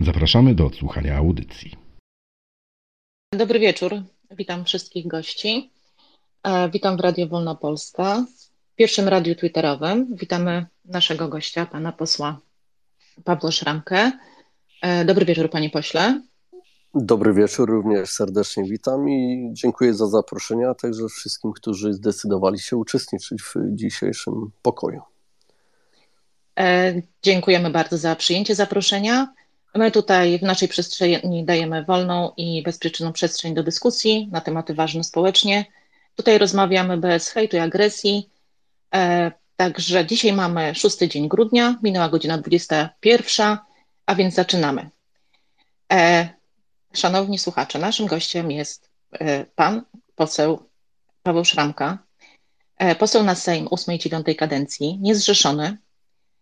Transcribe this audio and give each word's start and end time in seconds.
Zapraszamy 0.00 0.54
do 0.54 0.66
odsłuchania 0.66 1.16
audycji. 1.16 1.76
Dobry 3.32 3.58
wieczór. 3.58 4.02
Witam 4.30 4.64
wszystkich 4.64 5.06
gości. 5.06 5.70
E, 6.42 6.70
witam 6.70 6.96
w 6.96 7.00
Radio 7.00 7.28
Wolna 7.28 7.54
Polska, 7.54 8.24
pierwszym 8.76 9.08
radiu 9.08 9.34
twitterowym. 9.34 10.16
Witamy 10.16 10.66
naszego 10.84 11.28
gościa, 11.28 11.66
pana 11.66 11.92
posła 11.92 12.40
Pawła 13.24 13.50
Szramkę. 13.50 14.12
E, 14.82 15.04
dobry 15.04 15.26
wieczór, 15.26 15.50
panie 15.50 15.70
pośle. 15.70 16.22
Dobry 16.94 17.34
wieczór, 17.34 17.70
również 17.70 18.10
serdecznie 18.10 18.64
witam 18.64 19.08
i 19.08 19.50
dziękuję 19.52 19.94
za 19.94 20.06
zaproszenie, 20.06 20.68
a 20.68 20.74
także 20.74 21.08
wszystkim, 21.08 21.52
którzy 21.52 21.92
zdecydowali 21.92 22.58
się 22.58 22.76
uczestniczyć 22.76 23.42
w 23.42 23.54
dzisiejszym 23.66 24.50
pokoju. 24.62 25.02
E, 26.58 26.94
dziękujemy 27.22 27.70
bardzo 27.70 27.98
za 27.98 28.16
przyjęcie 28.16 28.54
zaproszenia. 28.54 29.34
My 29.74 29.90
tutaj 29.90 30.38
w 30.38 30.42
naszej 30.42 30.68
przestrzeni 30.68 31.44
dajemy 31.44 31.84
wolną 31.84 32.32
i 32.36 32.62
bezpieczną 32.62 33.12
przestrzeń 33.12 33.54
do 33.54 33.62
dyskusji 33.62 34.28
na 34.32 34.40
tematy 34.40 34.74
ważne 34.74 35.04
społecznie. 35.04 35.64
Tutaj 36.16 36.38
rozmawiamy 36.38 36.96
bez 36.96 37.28
hejtu 37.28 37.56
i 37.56 37.60
agresji. 37.60 38.30
E, 38.94 39.32
także 39.56 40.06
dzisiaj 40.06 40.32
mamy 40.32 40.74
szósty 40.74 41.08
dzień 41.08 41.28
grudnia, 41.28 41.78
minęła 41.82 42.08
godzina 42.08 42.38
21, 42.38 43.58
a 44.06 44.14
więc 44.14 44.34
zaczynamy. 44.34 44.90
E, 45.92 46.28
szanowni 46.94 47.38
słuchacze, 47.38 47.78
naszym 47.78 48.06
gościem 48.06 48.50
jest 48.50 48.90
e, 49.12 49.44
pan 49.44 49.82
poseł 50.14 50.68
Paweł 51.22 51.44
Szramka, 51.44 51.98
poseł 52.98 53.24
na 53.24 53.34
Sejm 53.34 53.68
8 53.70 53.94
i 53.94 53.98
9 53.98 54.26
kadencji, 54.38 54.98
niezrzeszony, 55.00 55.76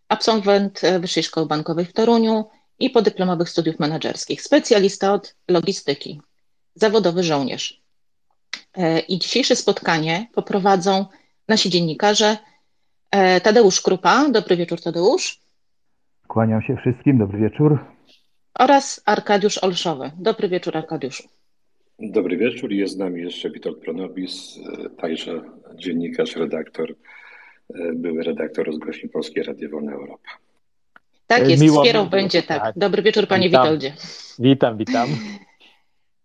absolwent 0.07 0.81
Wyższej 0.99 1.23
Szkoły 1.23 1.45
Bankowej 1.45 1.85
w 1.85 1.93
Toruniu, 1.93 2.49
i 2.81 2.89
podyplomowych 2.89 3.49
studiów 3.49 3.79
menedżerskich, 3.79 4.41
specjalista 4.41 5.13
od 5.13 5.35
logistyki, 5.47 6.21
zawodowy 6.75 7.23
żołnierz. 7.23 7.81
E, 8.77 8.99
I 8.99 9.19
dzisiejsze 9.19 9.55
spotkanie 9.55 10.27
poprowadzą 10.33 11.05
nasi 11.47 11.69
dziennikarze 11.69 12.37
e, 13.11 13.41
Tadeusz 13.41 13.81
Krupa. 13.81 14.29
Dobry 14.29 14.57
wieczór, 14.57 14.81
Tadeusz. 14.81 15.39
Kłaniam 16.27 16.61
się 16.61 16.75
wszystkim, 16.75 17.17
dobry 17.17 17.39
wieczór. 17.39 17.85
Oraz 18.59 19.01
Arkadiusz 19.05 19.57
Olszowy. 19.57 20.11
Dobry 20.17 20.49
wieczór, 20.49 20.77
Arkadiuszu. 20.77 21.23
Dobry 21.99 22.37
wieczór. 22.37 22.71
Jest 22.71 22.93
z 22.93 22.97
nami 22.97 23.21
jeszcze 23.21 23.49
Witold 23.49 23.77
Pronobis, 23.77 24.59
e, 24.85 24.89
także 24.89 25.41
dziennikarz, 25.75 26.35
redaktor, 26.35 26.95
były 27.93 28.23
redaktor 28.23 28.65
rozgłośni 28.65 29.09
Polskiej 29.09 29.43
Radio 29.43 29.69
Wolna 29.69 29.91
Europa. 29.91 30.29
Tak 31.31 31.49
jest, 31.49 31.63
Miło 31.63 31.81
wspierał 31.81 32.09
będzie 32.09 32.43
tak. 32.43 32.61
tak. 32.61 32.77
Dobry 32.77 33.01
wieczór, 33.01 33.27
panie 33.27 33.49
witam. 33.49 33.63
Witoldzie. 33.63 33.93
Witam, 34.39 34.77
witam. 34.77 35.09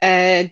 E, 0.02 0.48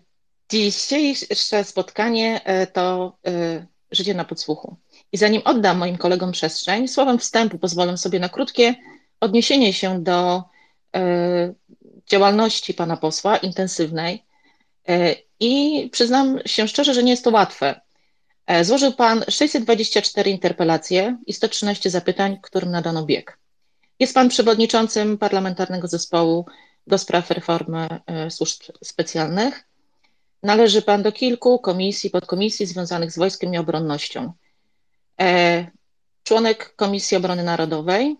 dzisiejsze 0.50 1.64
spotkanie 1.64 2.40
e, 2.44 2.66
to 2.66 3.16
e, 3.26 3.66
życie 3.90 4.14
na 4.14 4.24
podsłuchu. 4.24 4.76
I 5.12 5.16
zanim 5.16 5.42
oddam 5.44 5.78
moim 5.78 5.96
kolegom 5.96 6.32
przestrzeń, 6.32 6.88
słowem 6.88 7.18
wstępu 7.18 7.58
pozwolę 7.58 7.96
sobie 7.96 8.20
na 8.20 8.28
krótkie 8.28 8.74
odniesienie 9.20 9.72
się 9.72 10.02
do 10.02 10.42
działalności 12.06 12.74
pana 12.74 12.96
posła, 12.96 13.36
intensywnej. 13.36 14.24
I 15.40 15.88
przyznam 15.92 16.38
się 16.46 16.68
szczerze, 16.68 16.94
że 16.94 17.02
nie 17.02 17.10
jest 17.10 17.24
to 17.24 17.30
łatwe. 17.30 17.80
Złożył 18.62 18.92
pan 18.92 19.24
624 19.28 20.30
interpelacje 20.30 21.16
i 21.26 21.32
113 21.32 21.90
zapytań, 21.90 22.38
którym 22.42 22.70
nadano 22.70 23.06
bieg. 23.06 23.38
Jest 24.00 24.14
Pan 24.14 24.28
przewodniczącym 24.28 25.18
Parlamentarnego 25.18 25.88
Zespołu 25.88 26.46
do 26.86 26.98
spraw 26.98 27.30
reformy 27.30 27.88
e, 28.06 28.30
służb 28.30 28.62
specjalnych. 28.84 29.64
Należy 30.42 30.82
Pan 30.82 31.02
do 31.02 31.12
kilku 31.12 31.58
komisji, 31.58 32.10
podkomisji 32.10 32.66
związanych 32.66 33.12
z 33.12 33.18
wojskiem 33.18 33.54
i 33.54 33.58
obronnością. 33.58 34.32
E, 35.20 35.66
członek 36.22 36.76
Komisji 36.76 37.16
Obrony 37.16 37.44
Narodowej. 37.44 38.16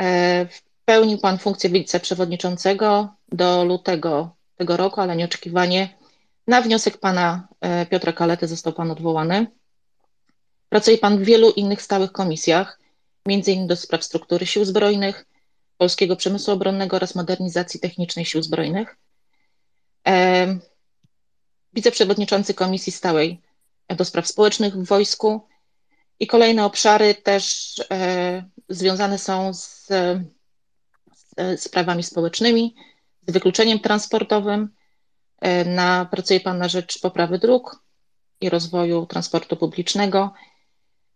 E, 0.00 0.46
pełnił 0.84 1.18
Pan 1.18 1.38
funkcję 1.38 1.70
wiceprzewodniczącego 1.70 3.14
do 3.28 3.64
lutego 3.64 4.36
tego 4.56 4.76
roku, 4.76 5.00
ale 5.00 5.16
nieoczekiwanie 5.16 5.98
na 6.46 6.62
wniosek 6.62 6.98
Pana 6.98 7.48
Piotra 7.90 8.12
Kalety 8.12 8.48
został 8.48 8.72
Pan 8.72 8.90
odwołany. 8.90 9.46
Pracuje 10.68 10.98
Pan 10.98 11.18
w 11.18 11.22
wielu 11.22 11.50
innych 11.50 11.82
stałych 11.82 12.12
komisjach, 12.12 12.79
innymi 13.26 13.66
do 13.66 13.76
spraw 13.76 14.04
struktury 14.04 14.46
sił 14.46 14.64
zbrojnych, 14.64 15.26
polskiego 15.76 16.16
przemysłu 16.16 16.54
obronnego 16.54 16.96
oraz 16.96 17.14
modernizacji 17.14 17.80
technicznej 17.80 18.24
sił 18.24 18.42
zbrojnych. 18.42 18.96
E, 20.08 20.58
wiceprzewodniczący 21.72 22.54
Komisji 22.54 22.92
Stałej 22.92 23.40
do 23.88 24.04
Spraw 24.04 24.26
Społecznych 24.26 24.74
w 24.76 24.86
wojsku 24.86 25.40
i 26.20 26.26
kolejne 26.26 26.64
obszary 26.64 27.14
też 27.14 27.74
e, 27.90 28.44
związane 28.68 29.18
są 29.18 29.54
z, 29.54 29.86
z 29.86 31.60
sprawami 31.60 32.02
społecznymi, 32.02 32.74
z 33.28 33.32
wykluczeniem 33.32 33.80
transportowym. 33.80 34.68
E, 35.40 35.64
na, 35.64 36.04
pracuje 36.04 36.40
Pan 36.40 36.58
na 36.58 36.68
rzecz 36.68 37.00
poprawy 37.00 37.38
dróg 37.38 37.82
i 38.40 38.50
rozwoju 38.50 39.06
transportu 39.06 39.56
publicznego 39.56 40.32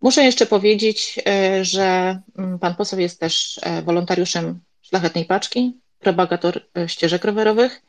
Muszę 0.04 0.24
jeszcze 0.24 0.46
powiedzieć, 0.46 1.20
e, 1.26 1.64
że 1.64 2.20
mm, 2.38 2.58
pan 2.58 2.74
poseł 2.74 2.98
jest 2.98 3.20
też 3.20 3.60
e, 3.62 3.82
wolontariuszem 3.82 4.60
Szlachetnej 4.82 5.24
Paczki, 5.24 5.80
propagator 5.98 6.60
e, 6.78 6.88
ścieżek 6.88 7.24
rowerowych, 7.24 7.82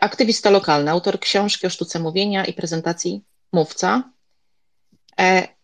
aktywista 0.00 0.50
lokalny, 0.50 0.90
autor 0.90 1.20
książki 1.20 1.66
o 1.66 1.70
sztuce 1.70 1.98
mówienia 1.98 2.44
i 2.44 2.52
prezentacji 2.52 3.24
Mówca. 3.52 4.12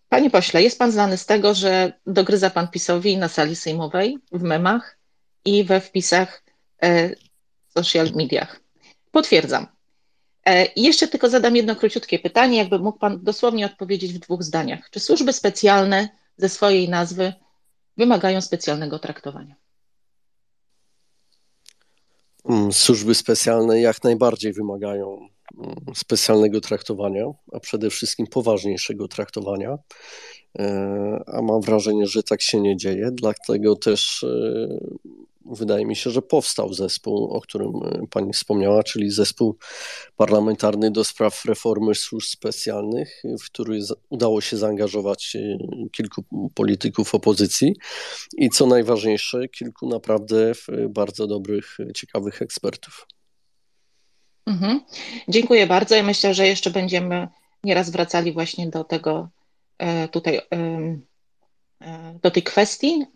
Panie 0.09 0.31
pośle, 0.31 0.63
jest 0.63 0.79
pan 0.79 0.93
znany 0.93 1.17
z 1.17 1.27
tego, 1.27 1.55
że 1.55 1.93
dogryza 2.07 2.51
pan 2.51 2.69
PiSowi 2.69 3.17
na 3.17 3.29
sali 3.29 3.57
sejmowej, 3.57 4.19
w 4.33 4.43
memach 4.43 4.99
i 5.45 5.65
we 5.65 5.81
wpisach 5.81 6.45
w 7.69 7.73
social 7.73 8.11
mediach. 8.15 8.61
Potwierdzam. 9.11 9.74
E, 10.45 10.65
I 10.65 10.83
jeszcze 10.83 11.09
tylko 11.09 11.29
zadam 11.29 11.57
jedno 11.57 11.77
króciutkie 11.77 12.19
pytanie, 12.19 12.59
jakby 12.59 12.79
mógł 12.79 12.99
Pan 12.99 13.25
dosłownie 13.25 13.67
odpowiedzieć 13.67 14.13
w 14.13 14.19
dwóch 14.19 14.43
zdaniach. 14.43 14.91
Czy 14.91 15.01
służby 15.01 15.33
specjalne 15.33 16.09
ze 16.37 16.49
swojej 16.49 16.89
nazwy 16.89 17.33
wymagają 17.97 18.41
specjalnego 18.41 18.99
traktowania? 18.99 19.55
Mm, 22.49 22.73
służby 22.73 23.15
specjalne 23.15 23.81
jak 23.81 24.05
najbardziej 24.05 24.53
wymagają 24.53 25.29
mm, 25.59 25.75
specjalnego 25.95 26.61
traktowania, 26.61 27.25
a 27.53 27.61
przede 27.61 27.91
wszystkim 27.91 28.27
poważniejszego 28.27 29.09
traktowania. 29.09 29.79
E, 30.59 31.25
a 31.27 31.43
mam 31.43 31.61
wrażenie, 31.61 32.07
że 32.07 32.23
tak 32.23 32.43
się 32.43 32.61
nie 32.61 32.77
dzieje, 32.77 33.11
dlatego 33.13 33.77
też 33.77 34.23
e, 34.23 34.69
wydaje 35.47 35.87
mi 35.87 35.97
się, 35.97 36.11
że 36.11 36.23
powstał 36.23 36.75
zespół, 36.75 37.31
o 37.31 37.41
którym 37.41 37.71
e, 37.85 38.07
pani 38.11 38.33
wspomniała, 38.33 38.83
czyli 38.83 39.11
zespół 39.11 39.59
parlamentarny 40.17 40.91
do 40.91 41.05
spraw 41.05 41.45
reformy 41.45 41.95
służb 41.95 42.29
specjalnych, 42.29 43.23
w 43.41 43.45
który 43.45 43.79
udało 44.09 44.41
się 44.41 44.57
zaangażować 44.57 45.37
e, 45.37 45.59
kilku 45.93 46.25
polityków 46.55 47.15
opozycji 47.15 47.73
i 48.37 48.51
co 48.51 48.67
najważniejsze, 48.67 49.49
kilku 49.49 49.89
naprawdę 49.89 50.53
bardzo 50.89 51.27
dobrych, 51.27 51.79
ciekawych 51.95 52.43
ekspertów. 52.43 53.07
Mhm. 54.47 54.81
Dziękuję 55.29 55.67
bardzo. 55.67 55.95
Ja 55.95 56.03
myślę, 56.03 56.35
że 56.35 56.47
jeszcze 56.47 56.71
będziemy 56.71 57.29
nieraz 57.65 57.91
wracali 57.91 58.33
właśnie 58.33 58.71
do 58.71 58.85
tego 58.85 59.29
e, 59.79 60.09
tutaj, 60.09 60.41
do 62.23 62.31
tej 62.31 62.43
kwestii, 62.43 63.07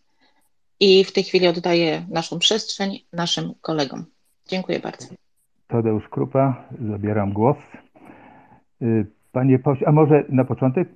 i 0.81 1.05
w 1.05 1.13
tej 1.13 1.25
chwili 1.25 1.49
oddaję 1.49 2.03
naszą 2.11 2.39
przestrzeń 2.39 2.91
naszym 3.13 3.53
kolegom. 3.61 4.05
Dziękuję 4.49 4.81
bardzo. 4.81 5.15
Tadeusz 5.69 6.09
Krupa, 6.09 6.65
zabieram 6.91 7.33
głos. 7.33 7.57
Y, 8.83 9.07
panie 9.33 9.59
pośle, 9.59 9.89
a 9.89 9.93
może 9.93 10.25
na 10.29 10.45
początek 10.45 10.89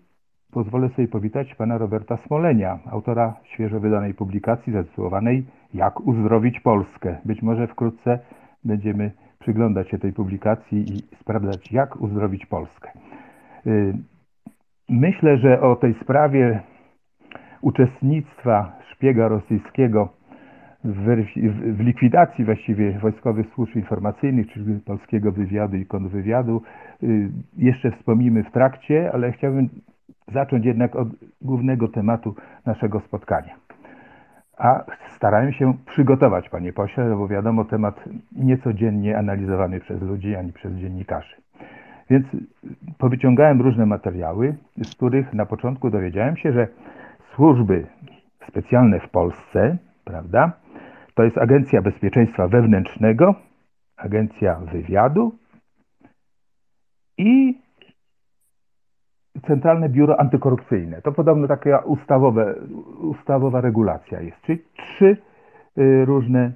pozwolę 0.50 0.90
sobie 0.96 1.08
powitać 1.08 1.55
pana 1.55 1.79
Roberta 1.79 2.19
Smolenia, 2.26 2.79
autora 2.90 3.34
świeżo 3.55 3.81
wydanej 3.81 4.14
publikacji 4.14 4.73
zatytułowanej 4.73 5.44
Jak 5.75 6.00
uzdrowić 6.00 6.61
Polskę. 6.61 7.19
Być 7.25 7.43
może 7.43 7.67
wkrótce 7.67 8.19
będziemy 8.64 9.11
przyglądać 9.38 9.90
się 9.90 9.99
tej 9.99 10.12
publikacji 10.12 10.93
i 10.93 11.02
sprawdzać, 11.20 11.73
jak 11.73 12.00
uzdrowić 12.00 12.46
Polskę. 12.46 12.90
Y, 13.67 13.94
myślę, 14.88 15.38
że 15.38 15.61
o 15.61 15.76
tej 15.76 15.94
sprawie 16.02 16.61
uczestnictwa 17.61 18.81
szpiega 19.02 19.28
rosyjskiego 19.28 20.08
w, 20.84 21.25
w, 21.76 21.81
likwidacji 21.81 22.44
właściwie 22.44 22.99
wojskowych 22.99 23.46
służb 23.54 23.76
informacyjnych, 23.76 24.52
czyli 24.52 24.81
polskiego 24.81 25.32
wywiadu 25.32 25.76
i 25.76 25.87
kontrwywiadu, 25.87 26.62
y, 27.02 27.31
jeszcze 27.56 27.90
wspomnimy 27.90 28.44
w 28.44 28.50
trakcie, 28.50 29.10
ale 29.12 29.32
chciałbym 29.32 29.69
zacząć 30.32 30.64
jednak 30.64 30.96
od 30.96 31.08
głównego 31.40 31.88
tematu 31.88 32.34
naszego 32.66 33.00
spotkania. 33.00 33.54
A 34.58 34.84
starałem 35.16 35.52
się 35.52 35.75
przygotować, 35.87 36.49
panie 36.49 36.72
pośle, 36.72 37.16
bo 37.16 37.28
wiadomo, 37.28 37.64
temat 37.64 38.04
niecodziennie 38.32 39.19
analizowany 39.19 39.81
przez 39.81 40.02
ludzi 40.02 40.37
ani 40.37 40.52
przez 40.52 40.75
dziennikarzy. 40.75 41.37
Więc 42.10 42.26
powyciągałem 42.99 43.60
różne 43.60 43.87
materiały, 43.87 44.54
z 44.82 44.96
których 44.96 45.32
na 45.34 45.46
początku 45.46 45.90
dowiedziałem 45.90 46.37
się, 46.37 46.52
że 46.52 46.69
służby 47.34 47.87
specjalne 48.49 49.00
w 49.00 49.09
Polsce, 49.09 49.77
prawda, 50.05 50.53
to 51.15 51.25
jest 51.25 51.39
Agencja 51.39 51.83
Bezpieczeństwa 51.83 52.49
Wewnętrznego, 52.49 53.35
Agencja 53.97 54.61
Wywiadu 54.73 55.33
i 57.19 57.59
Centralne 59.47 59.89
Biuro 59.89 60.21
Antykorupcyjne. 60.21 61.03
To 61.03 61.12
podobno 61.12 61.49
taka 61.49 61.79
ustawowe, 61.79 62.55
ustawowa 63.00 63.61
regulacja 63.61 64.21
jest, 64.21 64.41
czyli 64.43 64.59
trzy 64.77 65.17
y, 65.79 66.05
różne 66.05 66.53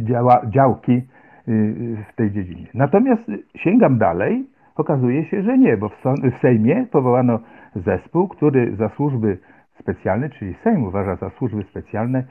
działa, 0.00 0.40
działki 0.46 0.92
y, 0.92 2.04
w 2.12 2.16
tej 2.16 2.30
dziedzinie. 2.30 2.66
Natomiast 2.74 3.22
sięgam 3.54 3.98
dalej, 3.98 4.46
okazuje 4.76 5.24
się, 5.24 5.42
że 5.42 5.58
nie, 5.58 5.76
bo 5.76 5.88
w 5.88 6.38
Sejmie 6.40 6.86
powołano 6.90 7.38
zespół, 7.74 8.28
który 8.28 8.76
za 8.76 8.88
służby 8.88 9.38
specjalne, 9.80 10.30
czyli 10.30 10.54
Sejm 10.64 10.84
uważa 10.84 11.16
za 11.16 11.30
służby 11.30 11.62
specjalne 11.62 12.24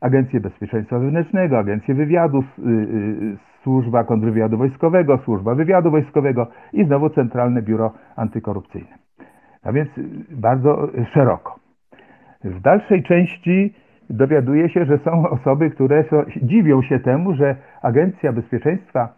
Agencję 0.00 0.40
Bezpieczeństwa 0.40 0.98
Wewnętrznego, 0.98 1.58
Agencję 1.58 1.94
Wywiadu, 1.94 2.44
Służba 3.62 4.04
Kontrwywiadu 4.04 4.58
Wojskowego, 4.58 5.18
Służba 5.18 5.54
Wywiadu 5.54 5.90
Wojskowego 5.90 6.46
i 6.72 6.84
znowu 6.84 7.10
Centralne 7.10 7.62
Biuro 7.62 7.92
Antykorupcyjne. 8.16 8.98
A 9.62 9.72
więc 9.72 9.88
bardzo 10.30 10.88
szeroko. 11.14 11.56
W 12.44 12.60
dalszej 12.60 13.02
części 13.02 13.74
dowiaduje 14.10 14.68
się, 14.68 14.84
że 14.84 14.98
są 14.98 15.28
osoby, 15.28 15.70
które 15.70 16.04
są, 16.04 16.24
dziwią 16.42 16.82
się 16.82 16.98
temu, 16.98 17.34
że 17.34 17.56
Agencja 17.82 18.32
Bezpieczeństwa, 18.32 19.08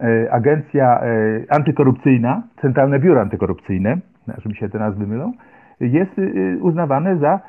e, 0.00 0.32
Agencja 0.32 1.00
Antykorupcyjna, 1.48 2.42
Centralne 2.60 2.98
Biuro 2.98 3.20
Antykorupcyjne, 3.20 3.96
że 4.38 4.48
mi 4.48 4.56
się 4.56 4.68
te 4.68 4.78
nazwy 4.78 5.06
mylą, 5.06 5.32
jest 5.86 6.18
e, 6.18 6.58
uznawane 6.58 7.16
za 7.16 7.40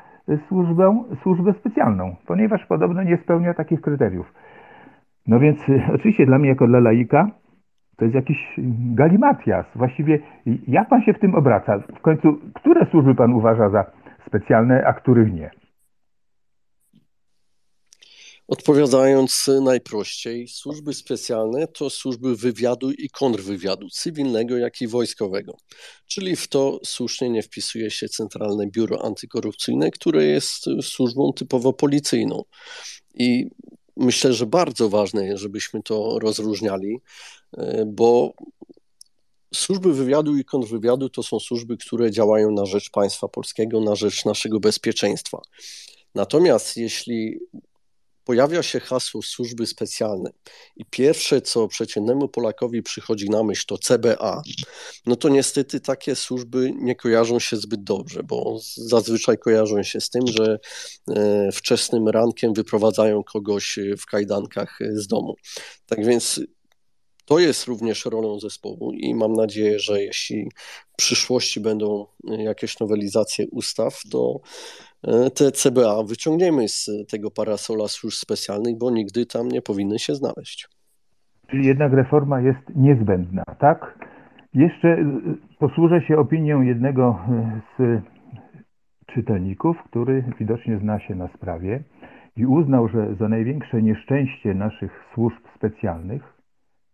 służbę, 0.48 1.04
służbę 1.22 1.52
specjalną, 1.52 2.16
ponieważ 2.26 2.66
podobno 2.66 3.02
nie 3.02 3.16
spełnia 3.16 3.54
takich 3.54 3.80
kryteriów. 3.80 4.32
No 5.26 5.38
więc 5.38 5.66
oczywiście 5.94 6.26
dla 6.26 6.38
mnie 6.38 6.48
jako 6.48 6.66
dla 6.66 6.80
laika 6.80 7.26
to 7.96 8.04
jest 8.04 8.14
jakiś 8.14 8.54
galimatias. 8.94 9.66
Właściwie 9.74 10.18
jak 10.68 10.88
pan 10.88 11.02
się 11.02 11.12
w 11.12 11.18
tym 11.18 11.34
obraca? 11.34 11.78
W 11.78 12.00
końcu, 12.00 12.38
które 12.54 12.86
służby 12.86 13.14
pan 13.14 13.32
uważa 13.32 13.68
za 13.68 13.84
specjalne, 14.26 14.86
a 14.86 14.92
których 14.92 15.32
nie? 15.32 15.50
Odpowiadając 18.48 19.50
najprościej, 19.60 20.48
służby 20.48 20.94
specjalne 20.94 21.68
to 21.68 21.90
służby 21.90 22.36
wywiadu 22.36 22.90
i 22.90 23.08
kontrwywiadu, 23.08 23.88
cywilnego 23.90 24.56
jak 24.56 24.80
i 24.80 24.88
wojskowego. 24.88 25.56
Czyli 26.06 26.36
w 26.36 26.48
to 26.48 26.80
słusznie 26.84 27.30
nie 27.30 27.42
wpisuje 27.42 27.90
się 27.90 28.08
Centralne 28.08 28.66
Biuro 28.66 29.04
Antykorupcyjne, 29.04 29.90
które 29.90 30.24
jest 30.24 30.64
służbą 30.82 31.32
typowo 31.32 31.72
policyjną. 31.72 32.42
I 33.14 33.46
myślę, 33.96 34.32
że 34.32 34.46
bardzo 34.46 34.88
ważne 34.88 35.26
jest, 35.26 35.42
żebyśmy 35.42 35.82
to 35.82 36.18
rozróżniali, 36.18 36.98
e, 37.56 37.84
bo 37.86 38.34
służby 39.54 39.92
wywiadu 39.92 40.36
i 40.36 40.44
kontrwywiadu 40.44 41.08
to 41.08 41.22
są 41.22 41.40
służby, 41.40 41.76
które 41.76 42.10
działają 42.10 42.50
na 42.50 42.66
rzecz 42.66 42.90
państwa 42.90 43.28
polskiego, 43.28 43.80
na 43.80 43.94
rzecz 43.94 44.24
naszego 44.24 44.60
bezpieczeństwa. 44.60 45.40
Natomiast 46.14 46.76
jeśli 46.76 47.38
pojawia 48.24 48.62
się 48.62 48.80
hasło 48.80 49.22
służby 49.22 49.66
specjalne 49.66 50.30
i 50.76 50.84
pierwsze, 50.84 51.42
co 51.42 51.68
przeciętnemu 51.68 52.28
Polakowi 52.28 52.82
przychodzi 52.82 53.30
na 53.30 53.42
myśl, 53.42 53.64
to 53.66 53.78
CBA, 53.78 54.42
no 55.06 55.16
to 55.16 55.28
niestety 55.28 55.80
takie 55.80 56.16
służby 56.16 56.72
nie 56.76 56.96
kojarzą 56.96 57.38
się 57.38 57.56
zbyt 57.56 57.84
dobrze, 57.84 58.22
bo 58.22 58.58
zazwyczaj 58.76 59.38
kojarzą 59.38 59.82
się 59.82 60.00
z 60.00 60.10
tym, 60.10 60.26
że 60.26 60.58
e, 61.10 61.52
wczesnym 61.52 62.08
rankiem 62.08 62.54
wyprowadzają 62.54 63.24
kogoś 63.24 63.78
w 63.98 64.06
kajdankach 64.06 64.78
z 64.94 65.06
domu. 65.06 65.34
Tak 65.86 66.04
więc 66.04 66.40
to 67.24 67.38
jest 67.38 67.64
również 67.64 68.04
rolą 68.04 68.40
zespołu 68.40 68.92
i 68.92 69.14
mam 69.14 69.32
nadzieję, 69.32 69.78
że 69.78 70.02
jeśli 70.02 70.48
w 70.92 70.96
przyszłości 70.96 71.60
będą 71.60 72.06
jakieś 72.24 72.78
nowelizacje 72.78 73.46
ustaw, 73.50 74.00
to 74.10 74.40
e, 74.40 74.93
te 75.34 75.52
CBA 75.52 76.02
wyciągniemy 76.08 76.68
z 76.68 76.90
tego 77.10 77.30
parasola 77.30 77.88
służb 77.88 78.14
specjalnych, 78.14 78.78
bo 78.78 78.90
nigdy 78.90 79.26
tam 79.26 79.48
nie 79.48 79.62
powinny 79.62 79.98
się 79.98 80.14
znaleźć. 80.14 80.68
Czyli 81.46 81.66
jednak 81.66 81.92
reforma 81.92 82.40
jest 82.40 82.58
niezbędna, 82.74 83.44
tak? 83.58 83.98
Jeszcze 84.54 84.88
e, 84.88 85.06
posłużę 85.58 86.02
się 86.02 86.16
opinią 86.16 86.62
jednego 86.62 87.18
e, 87.28 87.60
z 87.78 88.02
czytelników, 89.06 89.76
który 89.90 90.24
widocznie 90.40 90.78
zna 90.78 91.00
się 91.00 91.14
na 91.14 91.28
sprawie 91.28 91.82
i 92.36 92.46
uznał, 92.46 92.88
że 92.88 93.14
za 93.14 93.28
największe 93.28 93.82
nieszczęście 93.82 94.54
naszych 94.54 95.04
służb 95.14 95.42
specjalnych 95.56 96.34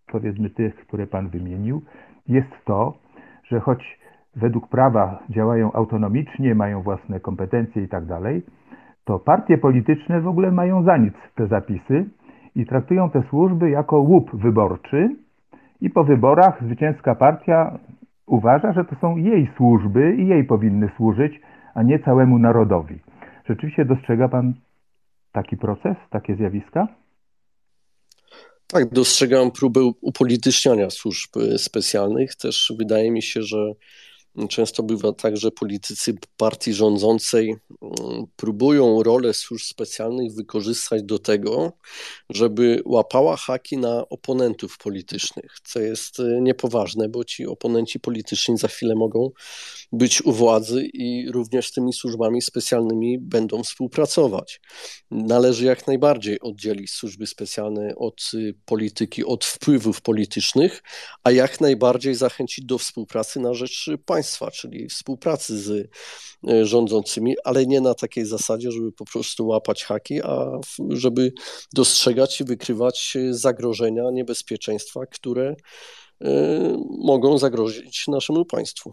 powiedzmy 0.07 0.51
tych, 0.51 0.75
które 0.87 1.07
Pan 1.07 1.29
wymienił, 1.29 1.83
jest 2.29 2.53
to, 2.65 2.99
że 3.45 3.61
choć 3.61 4.00
według 4.37 4.69
prawa 4.69 5.23
działają 5.31 5.73
autonomicznie, 5.73 6.55
mają 6.55 6.83
własne 6.83 7.21
kompetencje 7.21 7.83
i 7.83 7.89
tak 7.89 8.05
to 9.05 9.19
partie 9.19 9.59
polityczne 9.59 10.21
w 10.21 10.29
ogóle 10.29 10.51
mają 10.51 10.85
za 10.85 10.97
nic 10.97 11.15
te 11.35 11.47
zapisy 11.47 12.05
i 12.55 12.67
traktują 12.67 13.11
te 13.11 13.23
służby 13.31 13.71
jako 13.71 14.01
łup 14.01 14.37
wyborczy 14.37 15.17
i 15.81 15.91
po 15.91 16.05
wyborach 16.05 16.65
zwycięska 16.65 17.15
partia 17.15 17.79
uważa, 18.27 18.73
że 18.73 18.85
to 18.85 18.97
są 19.01 19.17
jej 19.17 19.51
służby 19.57 20.17
i 20.17 20.27
jej 20.27 20.45
powinny 20.45 20.91
służyć, 20.97 21.41
a 21.75 21.83
nie 21.83 21.99
całemu 21.99 22.39
narodowi. 22.39 22.99
Rzeczywiście 23.49 23.85
dostrzega 23.85 24.29
Pan 24.29 24.55
taki 25.33 25.57
proces, 25.57 25.97
takie 26.11 26.37
zjawiska? 26.37 26.89
Tak, 28.67 28.89
dostrzegam 28.89 29.51
próbę 29.51 29.81
upolityczniania 30.01 30.91
służb 30.91 31.31
specjalnych. 31.57 32.37
Też 32.37 32.73
wydaje 32.79 33.11
mi 33.11 33.23
się, 33.23 33.43
że 33.43 33.73
Często 34.49 34.83
bywa 34.83 35.13
tak, 35.13 35.37
że 35.37 35.51
politycy 35.51 36.15
partii 36.37 36.75
rządzącej 36.75 37.57
mm, 37.83 38.27
próbują 38.37 39.03
rolę 39.03 39.35
służb 39.35 39.65
specjalnych 39.65 40.35
wykorzystać 40.35 41.03
do 41.03 41.19
tego, 41.19 41.73
żeby 42.31 42.83
łapała 42.85 43.37
haki 43.37 43.77
na 43.77 44.09
oponentów 44.09 44.79
politycznych, 44.79 45.57
co 45.65 45.81
jest 45.81 46.21
y, 46.21 46.39
niepoważne, 46.43 47.09
bo 47.09 47.25
ci 47.25 47.47
oponenci 47.47 48.01
polityczni 48.01 48.59
za 48.59 48.69
chwilę 48.69 48.95
mogą 48.95 49.31
być 49.93 50.25
u 50.25 50.33
władzy 50.33 50.85
i 50.93 51.31
również 51.31 51.69
z 51.69 51.73
tymi 51.73 51.93
służbami 51.93 52.43
specjalnymi 52.43 53.19
będą 53.19 53.63
współpracować. 53.63 54.61
Należy 55.11 55.65
jak 55.65 55.87
najbardziej 55.87 56.41
oddzielić 56.41 56.91
służby 56.91 57.27
specjalne 57.27 57.95
od 57.97 58.31
y, 58.35 58.55
polityki, 58.65 59.25
od 59.25 59.45
wpływów 59.45 60.01
politycznych, 60.01 60.83
a 61.25 61.31
jak 61.31 61.61
najbardziej 61.61 62.15
zachęcić 62.15 62.65
do 62.65 62.79
współpracy 62.79 63.41
na 63.41 63.55
rzecz 63.55 63.91
państwa 64.07 64.30
czyli 64.53 64.89
współpracy 64.89 65.59
z 65.59 65.91
e, 66.49 66.65
rządzącymi, 66.65 67.35
ale 67.45 67.67
nie 67.67 67.81
na 67.81 67.95
takiej 67.95 68.25
zasadzie, 68.25 68.71
żeby 68.71 68.93
po 68.93 69.05
prostu 69.05 69.47
łapać 69.47 69.85
haki, 69.85 70.23
a 70.23 70.61
żeby 70.89 71.33
dostrzegać 71.75 72.41
i 72.41 72.45
wykrywać 72.45 73.17
zagrożenia, 73.31 74.11
niebezpieczeństwa, 74.13 75.07
które 75.07 75.55
e, 76.21 76.29
mogą 76.99 77.39
zagrozić 77.39 78.09
naszemu 78.09 78.45
państwu. 78.45 78.93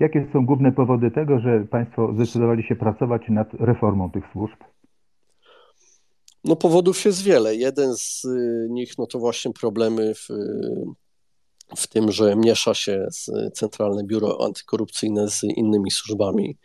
Jakie 0.00 0.28
są 0.32 0.46
główne 0.46 0.72
powody 0.72 1.10
tego, 1.10 1.38
że 1.38 1.66
Państwo 1.70 2.12
zdecydowali 2.14 2.62
się 2.62 2.76
pracować 2.76 3.22
nad 3.28 3.48
reformą 3.54 4.10
tych 4.10 4.24
służb? 4.32 4.56
No 6.44 6.56
powodów 6.56 7.04
jest 7.04 7.22
wiele. 7.22 7.56
Jeden 7.56 7.94
z 7.96 8.26
nich 8.70 8.98
no 8.98 9.06
to 9.06 9.18
właśnie 9.18 9.52
problemy 9.52 10.14
w 10.14 10.28
w 11.76 11.86
tym, 11.86 12.12
że 12.12 12.36
miesza 12.36 12.74
się 12.74 13.06
z 13.10 13.30
Centralne 13.54 14.04
Biuro 14.04 14.44
Antykorupcyjne 14.44 15.30
z 15.30 15.42
innymi 15.42 15.90
służbami. 15.90 16.58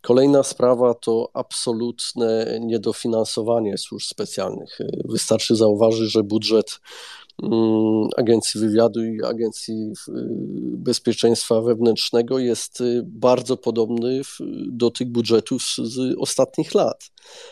Kolejna 0.00 0.42
sprawa 0.42 0.94
to 0.94 1.30
absolutne 1.34 2.58
niedofinansowanie 2.60 3.78
służb 3.78 4.06
specjalnych. 4.06 4.78
Wystarczy 5.04 5.56
zauważyć, 5.56 6.12
że 6.12 6.22
budżet 6.22 6.80
Agencji 8.16 8.60
Wywiadu 8.60 9.04
i 9.04 9.24
Agencji 9.24 9.92
y, 10.08 10.12
Bezpieczeństwa 10.76 11.60
Wewnętrznego 11.60 12.38
jest 12.38 12.80
y, 12.80 13.02
bardzo 13.06 13.56
podobny 13.56 14.20
do 14.66 14.90
tych 14.90 15.08
budżetów 15.08 15.62
z 15.62 16.14
ostatnich 16.18 16.74
lat. 16.74 17.10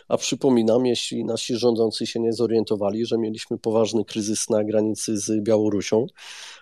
A 0.09 0.17
przypominam, 0.17 0.87
jeśli 0.87 1.25
nasi 1.25 1.57
rządzący 1.57 2.07
się 2.07 2.21
nie 2.21 2.33
zorientowali, 2.33 3.07
że 3.07 3.19
mieliśmy 3.19 3.59
poważny 3.59 4.05
kryzys 4.05 4.51
na 4.51 4.65
granicy 4.65 5.19
z 5.19 5.43
Białorusią, 5.43 6.07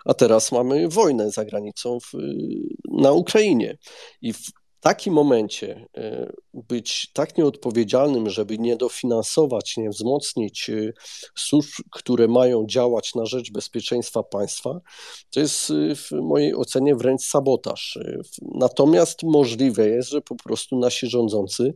a 0.05 0.13
teraz 0.13 0.51
mamy 0.51 0.89
wojnę 0.89 1.31
za 1.31 1.45
granicą 1.45 1.99
w, 1.99 2.11
na 2.91 3.11
Ukrainie. 3.11 3.77
I 4.21 4.33
w 4.33 4.51
takim 4.85 5.13
momencie 5.13 5.87
e, 5.97 6.31
być 6.53 7.11
tak 7.13 7.37
nieodpowiedzialnym, 7.37 8.29
żeby 8.29 8.57
nie 8.57 8.75
dofinansować, 8.75 9.77
nie 9.77 9.89
wzmocnić 9.89 10.69
e, 10.69 10.93
służb, 11.35 11.71
które 11.91 12.27
mają 12.27 12.65
działać 12.65 13.15
na 13.15 13.25
rzecz 13.25 13.51
bezpieczeństwa 13.51 14.23
państwa, 14.23 14.79
to 15.29 15.39
jest 15.39 15.71
e, 15.71 15.95
w 15.95 16.11
mojej 16.11 16.55
ocenie 16.55 16.95
wręcz 16.95 17.21
sabotaż. 17.21 17.99
Natomiast 18.41 19.23
możliwe 19.23 19.89
jest, 19.89 20.09
że 20.09 20.21
po 20.21 20.35
prostu 20.35 20.79
nasi 20.79 21.07
rządzący 21.07 21.73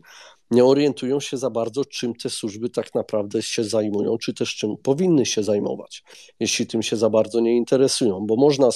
nie 0.52 0.66
orientują 0.66 1.20
się 1.20 1.38
za 1.38 1.50
bardzo, 1.50 1.86
czym 1.86 2.14
te 2.14 2.30
służby 2.30 2.70
tak 2.70 2.96
naprawdę 2.96 3.42
się 3.42 3.64
zajmują, 3.64 4.18
czy 4.18 4.34
też 4.34 4.56
czym 4.56 4.78
powinny 4.78 5.26
się 5.26 5.44
zajmować, 5.44 6.04
jeśli 6.40 6.68
tym 6.68 6.84
się 6.84 6.96
za 6.98 7.10
bardzo 7.10 7.40
nie 7.40 7.58
interesują, 7.58 8.26
bo 8.26 8.36
można 8.36 8.70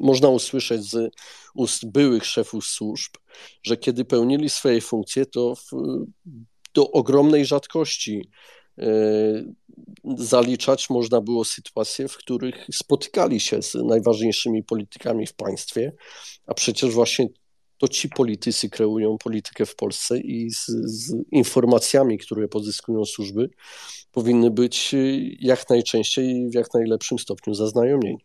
można 0.00 0.28
usłyszeć 0.28 0.82
z 0.82 1.14
ust 1.54 1.90
byłych 1.90 2.24
szefów 2.24 2.64
służb, 2.64 3.12
że 3.62 3.76
kiedy 3.76 4.04
pełnili 4.04 4.50
swoje 4.50 4.80
funkcje, 4.80 5.26
to 5.26 5.54
w, 5.54 5.70
do 6.74 6.90
ogromnej 6.90 7.44
rzadkości 7.44 8.30
e, 8.78 8.84
zaliczać 10.16 10.90
można 10.90 11.20
było 11.20 11.44
sytuacje, 11.44 12.08
w 12.08 12.16
których 12.16 12.66
spotykali 12.72 13.40
się 13.40 13.62
z 13.62 13.74
najważniejszymi 13.74 14.64
politykami 14.64 15.26
w 15.26 15.34
państwie, 15.34 15.92
a 16.46 16.54
przecież 16.54 16.94
właśnie 16.94 17.28
to 17.78 17.88
ci 17.88 18.08
politycy 18.08 18.70
kreują 18.70 19.18
politykę 19.18 19.66
w 19.66 19.76
Polsce 19.76 20.18
i 20.18 20.50
z, 20.50 20.66
z, 20.84 21.14
informacjami, 21.32 22.18
które 22.18 22.48
pozyskują 22.48 23.04
służby, 23.04 23.50
powinny 24.12 24.50
być 24.50 24.94
jak 25.40 25.70
najczęściej 25.70 26.30
i 26.30 26.50
w 26.50 26.54
jak 26.54 26.74
najlepszym 26.74 27.18
stopniu 27.18 27.54
zaznajomieni. 27.54 28.18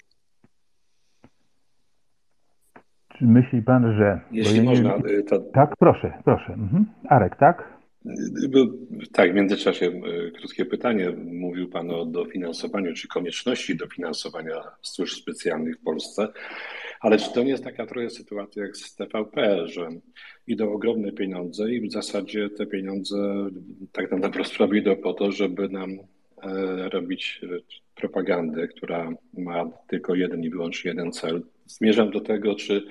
Czy 3.21 3.27
myśli 3.27 3.61
pan, 3.61 3.95
że. 3.97 4.19
Jeśli 4.31 4.61
można. 4.61 4.95
Y, 4.95 5.23
to... 5.23 5.39
Tak, 5.39 5.73
proszę, 5.79 6.13
proszę. 6.25 6.53
Mhm. 6.53 6.85
Arek, 7.09 7.35
tak? 7.35 7.81
Tak, 9.11 9.31
w 9.31 9.35
międzyczasie 9.35 9.85
y, 9.85 10.31
krótkie 10.31 10.65
pytanie. 10.65 11.09
Mówił 11.25 11.69
Pan 11.69 11.91
o 11.91 12.05
dofinansowaniu, 12.05 12.93
czy 12.93 13.07
konieczności 13.07 13.77
dofinansowania 13.77 14.55
służb 14.81 15.17
specjalnych 15.17 15.77
w 15.77 15.83
Polsce, 15.83 16.27
ale 17.01 17.17
czy 17.17 17.33
to 17.33 17.43
nie 17.43 17.49
jest 17.49 17.63
taka 17.63 17.85
trochę 17.85 18.09
sytuacja 18.09 18.63
jak 18.63 18.77
z 18.77 18.95
TVP, 18.95 19.67
że 19.67 19.89
idą 20.47 20.73
ogromne 20.73 21.11
pieniądze 21.11 21.71
i 21.71 21.89
w 21.89 21.91
zasadzie 21.91 22.49
te 22.49 22.65
pieniądze 22.65 23.17
tak 23.91 24.11
naprawdę 24.11 24.43
wprost 24.43 24.73
idą 24.73 24.95
po 24.95 25.13
to, 25.13 25.31
żeby 25.31 25.69
nam 25.69 25.89
e, 25.91 26.89
robić 26.89 27.41
propagandę, 27.95 28.67
która 28.67 29.11
ma 29.37 29.65
tylko 29.87 30.15
jeden 30.15 30.43
i 30.43 30.49
wyłącznie 30.49 30.91
jeden 30.91 31.11
cel, 31.11 31.41
zmierzam 31.65 32.11
do 32.11 32.21
tego, 32.21 32.55
czy 32.55 32.87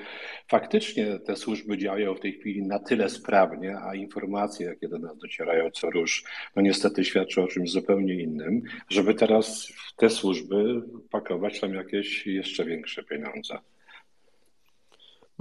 faktycznie 0.48 1.18
te 1.18 1.36
służby 1.36 1.78
działają 1.78 2.14
w 2.14 2.20
tej 2.20 2.32
chwili 2.32 2.62
na 2.62 2.78
tyle 2.78 3.08
sprawnie, 3.08 3.78
a 3.78 3.94
informacje, 3.94 4.66
jakie 4.66 4.88
do 4.88 4.98
nas 4.98 5.18
docierają 5.18 5.70
co 5.70 5.90
rusz, 5.90 6.24
no 6.56 6.62
niestety 6.62 7.04
świadczą 7.04 7.44
o 7.44 7.48
czymś 7.48 7.70
zupełnie 7.70 8.14
innym, 8.14 8.62
żeby 8.88 9.14
teraz 9.14 9.66
w 9.66 9.96
te 9.96 10.10
służby 10.10 10.82
pakować 11.10 11.60
tam 11.60 11.74
jakieś 11.74 12.26
jeszcze 12.26 12.64
większe 12.64 13.02
pieniądze. 13.04 13.58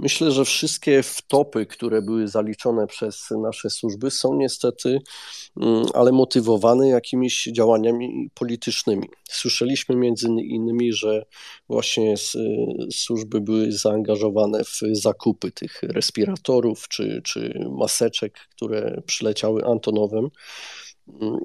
Myślę, 0.02 0.30
że 0.30 0.44
wszystkie 0.44 1.02
wtopy, 1.02 1.66
które 1.66 2.02
były 2.02 2.28
zaliczone 2.28 2.86
przez 2.86 3.28
nasze 3.42 3.70
służby, 3.70 4.10
są 4.10 4.36
niestety, 4.36 4.98
mm, 5.60 5.84
ale 5.94 6.12
motywowane 6.12 6.88
jakimiś 6.88 7.44
działaniami 7.44 8.30
politycznymi. 8.34 9.08
Słyszeliśmy 9.30 9.96
między 9.96 10.28
innymi, 10.28 10.92
że 10.92 11.22
właśnie 11.68 12.14
służby 12.92 13.40
były 13.40 13.72
zaangażowane 13.72 14.64
w 14.64 14.80
zakupy 14.92 15.52
tych 15.52 15.82
respiratorów 15.82 16.88
czy, 16.88 17.22
czy 17.24 17.64
maseczek, 17.78 18.38
które 18.56 19.02
przyleciały 19.06 19.64
Antonowem 19.64 20.28
mm, 21.22 21.40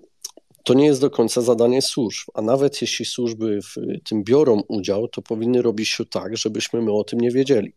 to 0.66 0.74
nie 0.74 0.86
jest 0.86 1.02
do 1.02 1.10
końca 1.10 1.42
zadanie 1.42 1.82
służb, 1.82 2.28
a 2.34 2.42
nawet 2.42 2.82
jeśli 2.82 3.06
służby 3.06 3.60
w 3.62 3.76
tym 4.10 4.24
biorą 4.24 4.62
udział, 4.68 5.08
to 5.08 5.22
powinny 5.22 5.62
robić 5.62 5.98
to 5.98 6.06
tak, 6.06 6.38
żebyśmy 6.38 6.82
my 6.82 6.92
o 6.92 7.04
tym 7.04 7.20
nie 7.20 7.32
wiedzieli. 7.32 7.74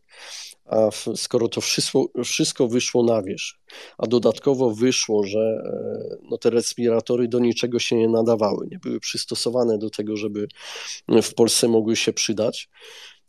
A 0.69 0.89
skoro 1.17 1.49
to 1.49 1.61
wszystko, 1.61 2.09
wszystko 2.25 2.69
wyszło 2.69 3.03
na 3.03 3.23
wierzch, 3.23 3.59
a 3.99 4.07
dodatkowo 4.07 4.71
wyszło, 4.71 5.25
że 5.25 5.41
e, 5.41 6.17
no, 6.31 6.39
te 6.39 6.51
respiratory 6.51 7.29
do 7.29 7.39
niczego 7.39 7.79
się 7.79 7.97
nie 7.97 8.09
nadawały, 8.09 8.69
nie 8.71 8.79
były 8.79 9.01
przystosowane 9.01 9.79
do 9.79 9.91
tego, 9.91 10.17
żeby 10.17 10.49
w 11.23 11.35
Polsce 11.35 11.69
mogły 11.69 11.97
się 11.97 12.13
przydać, 12.13 12.69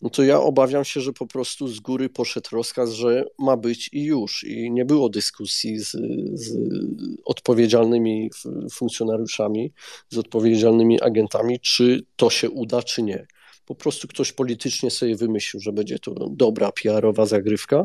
no 0.01 0.10
to 0.10 0.24
ja 0.24 0.39
obawiam 0.39 0.86
się, 0.86 1.01
że 1.01 1.13
po 1.13 1.27
prostu 1.27 1.67
z 1.67 1.79
góry 1.79 2.10
poszedł 2.10 2.50
rozkaz, 2.51 2.91
że 2.91 3.25
ma 3.39 3.58
być 3.58 3.89
i 3.93 4.03
już. 4.03 4.43
I 4.43 4.72
nie 4.72 4.86
było 4.86 5.10
dyskusji 5.10 5.79
z, 5.79 5.91
z 6.34 6.58
odpowiedzialnymi 7.25 8.29
funkcjonariuszami, 8.72 9.74
z 10.10 10.17
odpowiedzialnymi 10.17 11.01
agentami, 11.01 11.60
czy 11.60 12.05
to 12.15 12.29
się 12.29 12.50
uda, 12.50 12.84
czy 12.84 13.03
nie 13.03 13.27
po 13.70 13.76
prostu 13.76 14.08
ktoś 14.08 14.32
politycznie 14.32 14.92
sobie 14.92 15.16
wymyślił, 15.16 15.62
że 15.62 15.72
będzie 15.72 16.00
to 16.00 16.30
dobra 16.30 16.72
PR-owa 16.72 17.26
zagrywka, 17.26 17.84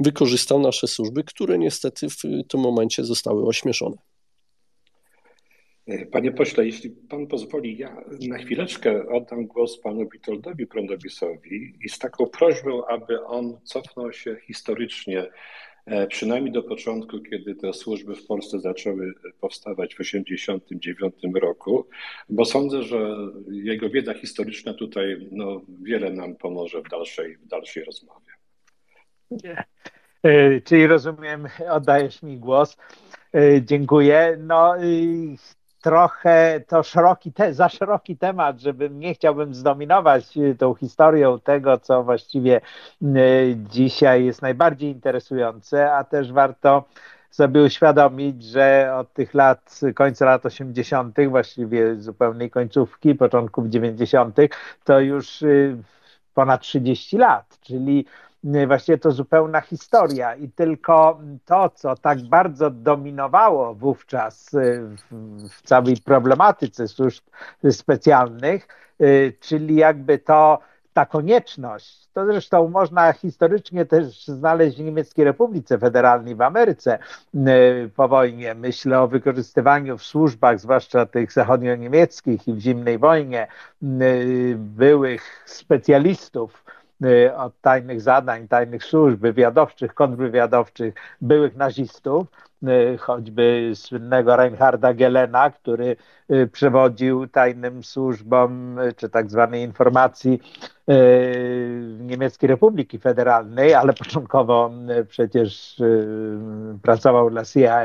wykorzystał 0.00 0.60
nasze 0.60 0.86
służby, 0.86 1.24
które 1.24 1.58
niestety 1.58 2.08
w 2.10 2.16
tym 2.48 2.60
momencie 2.60 3.04
zostały 3.04 3.46
ośmieszone. 3.46 3.96
Panie 6.12 6.32
pośle, 6.32 6.66
jeśli 6.66 6.90
pan 6.90 7.26
pozwoli, 7.26 7.78
ja 7.78 8.04
na 8.28 8.38
chwileczkę 8.38 9.08
oddam 9.08 9.46
głos 9.46 9.80
panu 9.80 10.08
Witoldowi 10.08 10.66
Pronowisowi 10.66 11.72
i 11.84 11.88
z 11.88 11.98
taką 11.98 12.26
prośbą, 12.26 12.86
aby 12.86 13.24
on 13.24 13.60
cofnął 13.64 14.12
się 14.12 14.36
historycznie 14.46 15.26
przynajmniej 16.08 16.52
do 16.52 16.62
początku, 16.62 17.20
kiedy 17.20 17.54
te 17.54 17.72
służby 17.72 18.14
w 18.14 18.26
Polsce 18.26 18.60
zaczęły 18.60 19.14
powstawać 19.40 19.94
w 19.94 19.98
1989 19.98 21.34
roku, 21.42 21.86
bo 22.28 22.44
sądzę, 22.44 22.82
że 22.82 23.16
jego 23.50 23.90
wiedza 23.90 24.14
historyczna 24.14 24.74
tutaj 24.74 25.28
no, 25.32 25.60
wiele 25.82 26.10
nam 26.10 26.36
pomoże 26.36 26.82
w 26.82 26.88
dalszej, 26.88 27.36
w 27.36 27.46
dalszej 27.46 27.84
rozmowie. 27.84 28.32
E, 30.22 30.60
czyli 30.60 30.86
rozumiem, 30.86 31.46
oddajesz 31.70 32.22
mi 32.22 32.38
głos. 32.38 32.76
E, 33.34 33.62
dziękuję. 33.62 34.36
No, 34.40 34.74
trochę 35.86 36.60
to 36.66 36.82
szeroki 36.82 37.32
te, 37.32 37.54
za 37.54 37.68
szeroki 37.68 38.16
temat, 38.16 38.60
żebym 38.60 38.98
nie 38.98 39.14
chciałbym 39.14 39.54
zdominować 39.54 40.36
y, 40.36 40.54
tą 40.54 40.74
historią 40.74 41.40
tego, 41.40 41.78
co 41.78 42.02
właściwie 42.02 42.60
y, 43.02 43.56
dzisiaj 43.70 44.24
jest 44.24 44.42
najbardziej 44.42 44.90
interesujące, 44.90 45.92
a 45.92 46.04
też 46.04 46.32
warto 46.32 46.84
sobie 47.30 47.62
uświadomić, 47.62 48.44
że 48.44 48.94
od 48.96 49.12
tych 49.12 49.34
lat, 49.34 49.80
końca 49.94 50.24
lat 50.24 50.46
80., 50.46 51.16
właściwie 51.28 51.96
zupełnej 51.96 52.50
końcówki, 52.50 53.14
początków 53.14 53.66
90., 53.66 54.36
to 54.84 55.00
już 55.00 55.42
y, 55.42 55.76
ponad 56.34 56.60
30 56.60 57.18
lat, 57.18 57.58
czyli 57.60 58.06
właściwie 58.66 58.98
to 58.98 59.10
zupełna 59.10 59.60
historia 59.60 60.34
i 60.34 60.48
tylko 60.48 61.20
to, 61.44 61.68
co 61.68 61.96
tak 61.96 62.22
bardzo 62.22 62.70
dominowało 62.70 63.74
wówczas 63.74 64.54
y, 64.54 64.80
w, 65.50 65.62
całej 65.62 65.96
problematyce 65.96 66.88
służb 66.88 67.24
specjalnych, 67.70 68.68
y, 69.00 69.32
czyli 69.40 69.76
jakby 69.76 70.18
to 70.18 70.58
ta 70.92 71.06
konieczność, 71.06 72.08
to 72.12 72.26
zresztą 72.26 72.68
można 72.68 73.12
historycznie 73.12 73.84
też 73.84 74.26
znaleźć 74.26 74.76
w 74.76 74.84
Niemieckiej 74.84 75.24
Republice 75.24 75.78
Federalnej 75.78 76.34
w 76.34 76.40
Ameryce 76.40 76.98
po 77.96 78.08
wojnie. 78.08 78.54
Myślę 78.54 79.00
o 79.00 79.08
wykorzystywaniu 79.08 79.98
w 79.98 80.02
służbach, 80.02 80.60
zwłaszcza 80.60 81.06
tych 81.06 81.32
zachodnio-niemieckich 81.32 82.48
i 82.48 82.52
w 82.52 82.58
zimnej 82.58 82.98
wojnie, 82.98 83.46
byłych 84.56 85.42
specjalistów 85.46 86.64
od 87.36 87.60
tajnych 87.60 88.00
zadań, 88.00 88.48
tajnych 88.48 88.84
służb 88.84 89.20
wywiadowczych, 89.20 89.94
kontrwywiadowczych 89.94 90.94
byłych 91.20 91.56
nazistów, 91.56 92.26
choćby 92.98 93.72
słynnego 93.74 94.36
Reinharda 94.36 94.94
Gelena, 94.94 95.50
który 95.50 95.96
przewodził 96.52 97.26
tajnym 97.26 97.84
służbom 97.84 98.78
czy 98.96 99.08
tak 99.08 99.30
zwanej 99.30 99.62
informacji 99.62 100.40
Niemieckiej 102.00 102.48
Republiki 102.48 102.98
Federalnej, 102.98 103.74
ale 103.74 103.92
początkowo 103.92 104.70
przecież 105.08 105.82
pracował 106.82 107.30
dla 107.30 107.44
CIA, 107.44 107.80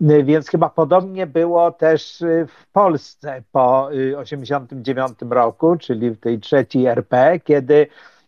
więc 0.00 0.48
chyba 0.48 0.68
podobnie 0.70 1.26
było 1.26 1.70
też 1.70 2.24
w 2.48 2.66
Polsce 2.72 3.42
po 3.52 3.88
1989 3.90 5.18
roku, 5.30 5.76
czyli 5.76 6.10
w 6.10 6.20
tej 6.20 6.40
trzeciej 6.40 6.86
RP, 6.86 7.40
kiedy 7.44 7.74
e, 7.74 8.19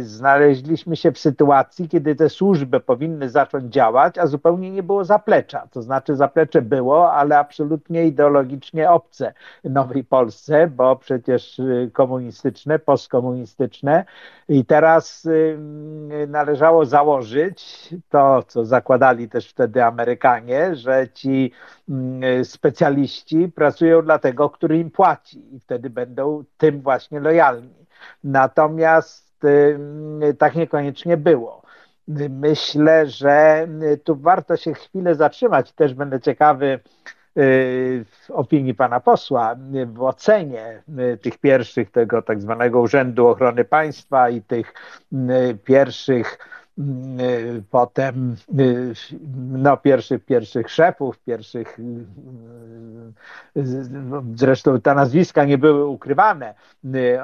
znaleźliśmy 0.00 0.96
się 0.96 1.12
w 1.12 1.18
sytuacji, 1.18 1.88
kiedy 1.88 2.14
te 2.14 2.28
służby 2.28 2.80
powinny 2.80 3.28
zacząć 3.28 3.74
działać, 3.74 4.18
a 4.18 4.26
zupełnie 4.26 4.70
nie 4.70 4.82
było 4.82 5.04
zaplecza. 5.04 5.68
To 5.70 5.82
znaczy 5.82 6.16
zaplecze 6.16 6.62
było, 6.62 7.12
ale 7.12 7.38
absolutnie 7.38 8.06
ideologicznie 8.06 8.90
obce 8.90 9.34
Nowej 9.64 10.04
Polsce, 10.04 10.66
bo 10.66 10.96
przecież 10.96 11.58
y, 11.58 11.90
komunistyczne, 11.92 12.78
postkomunistyczne. 12.78 14.04
I 14.48 14.64
teraz 14.64 15.24
y, 15.24 15.58
należało 16.28 16.86
założyć 16.86 17.88
to, 18.08 18.42
co 18.42 18.64
zakładali 18.64 19.28
też 19.28 19.48
wtedy 19.48 19.84
Amerykanie, 19.84 20.74
że 20.74 21.08
ci 21.08 21.52
mm, 21.88 22.44
specjaliści 22.44 23.52
pracują 23.54 24.02
dla 24.02 24.18
tego, 24.18 24.50
który 24.50 24.78
im 24.78 24.90
płaci 24.90 25.54
i 25.54 25.60
wtedy 25.60 25.90
będą 25.90 26.44
tym 26.58 26.80
właśnie 26.80 27.20
lojalni. 27.20 27.85
Natomiast 28.24 29.26
tak 30.38 30.54
niekoniecznie 30.54 31.16
było. 31.16 31.62
Myślę, 32.30 33.06
że 33.06 33.68
tu 34.04 34.16
warto 34.16 34.56
się 34.56 34.74
chwilę 34.74 35.14
zatrzymać. 35.14 35.72
Też 35.72 35.94
będę 35.94 36.20
ciekawy 36.20 36.66
y, 36.66 36.80
w 38.04 38.30
opinii 38.30 38.74
pana 38.74 39.00
posła, 39.00 39.56
w 39.86 40.02
ocenie 40.02 40.82
y, 41.14 41.18
tych 41.18 41.38
pierwszych, 41.38 41.90
tego 41.90 42.22
tak 42.22 42.40
zwanego 42.40 42.80
Urzędu 42.80 43.28
Ochrony 43.28 43.64
Państwa 43.64 44.30
i 44.30 44.42
tych 44.42 44.74
y, 45.12 45.58
pierwszych 45.64 46.38
Y, 46.38 46.55
potem 47.70 48.36
y, 48.58 48.92
no, 49.36 49.76
pierwszych, 49.76 50.24
pierwszych 50.24 50.70
szefów, 50.70 51.18
pierwszych 51.18 51.78
y, 51.78 52.04
zresztą 54.34 54.80
te 54.80 54.94
nazwiska 54.94 55.44
nie 55.44 55.58
były 55.58 55.86
ukrywane. 55.86 56.54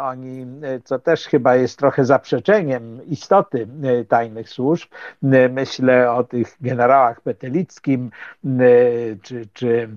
Oni, 0.01 0.47
co 0.85 0.99
też 0.99 1.27
chyba 1.27 1.57
jest 1.57 1.79
trochę 1.79 2.05
zaprzeczeniem 2.05 3.07
istoty 3.07 3.69
tajnych 4.09 4.49
służb. 4.49 4.91
Myślę 5.51 6.13
o 6.13 6.25
tych 6.25 6.57
generałach 6.61 7.21
Petelickim 7.21 8.11
czy, 9.23 9.49
czy 9.53 9.89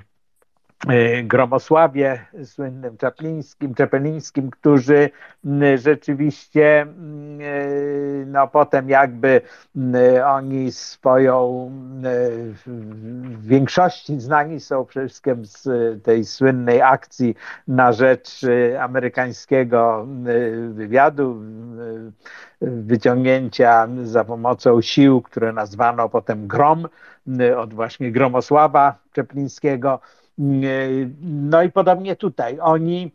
Gromosławie, 1.24 2.25
słynnym 2.44 2.98
Czaplińskim, 2.98 3.74
Czepelińskim, 3.75 4.50
którzy 4.50 5.10
rzeczywiście 5.75 6.82
e, 6.82 6.88
no 8.25 8.48
potem 8.48 8.89
jakby 8.89 9.42
oni 10.25 10.72
swoją 10.72 11.72
w 12.63 13.48
większości 13.48 14.20
znani 14.20 14.60
są 14.60 14.86
przede 14.86 15.08
wszystkim 15.08 15.46
z 15.46 15.63
tej 16.04 16.25
słynnej 16.25 16.82
akcji 16.82 17.36
na 17.68 17.92
rzecz 17.92 18.42
amerykańskiego 18.80 20.08
wywiadu 20.70 21.42
wyciągnięcia 22.62 23.88
za 24.04 24.24
pomocą 24.24 24.82
sił, 24.82 25.22
które 25.22 25.54
nazwano 25.54 26.10
potem 26.10 26.48
GROM 26.48 26.88
od 27.58 27.74
właśnie 27.74 28.12
Gromosława 28.12 28.96
Czeplińskiego 29.13 30.00
no 30.38 31.63
i 31.63 31.72
podobnie 31.72 32.15
tutaj. 32.15 32.58
Oni 32.62 33.12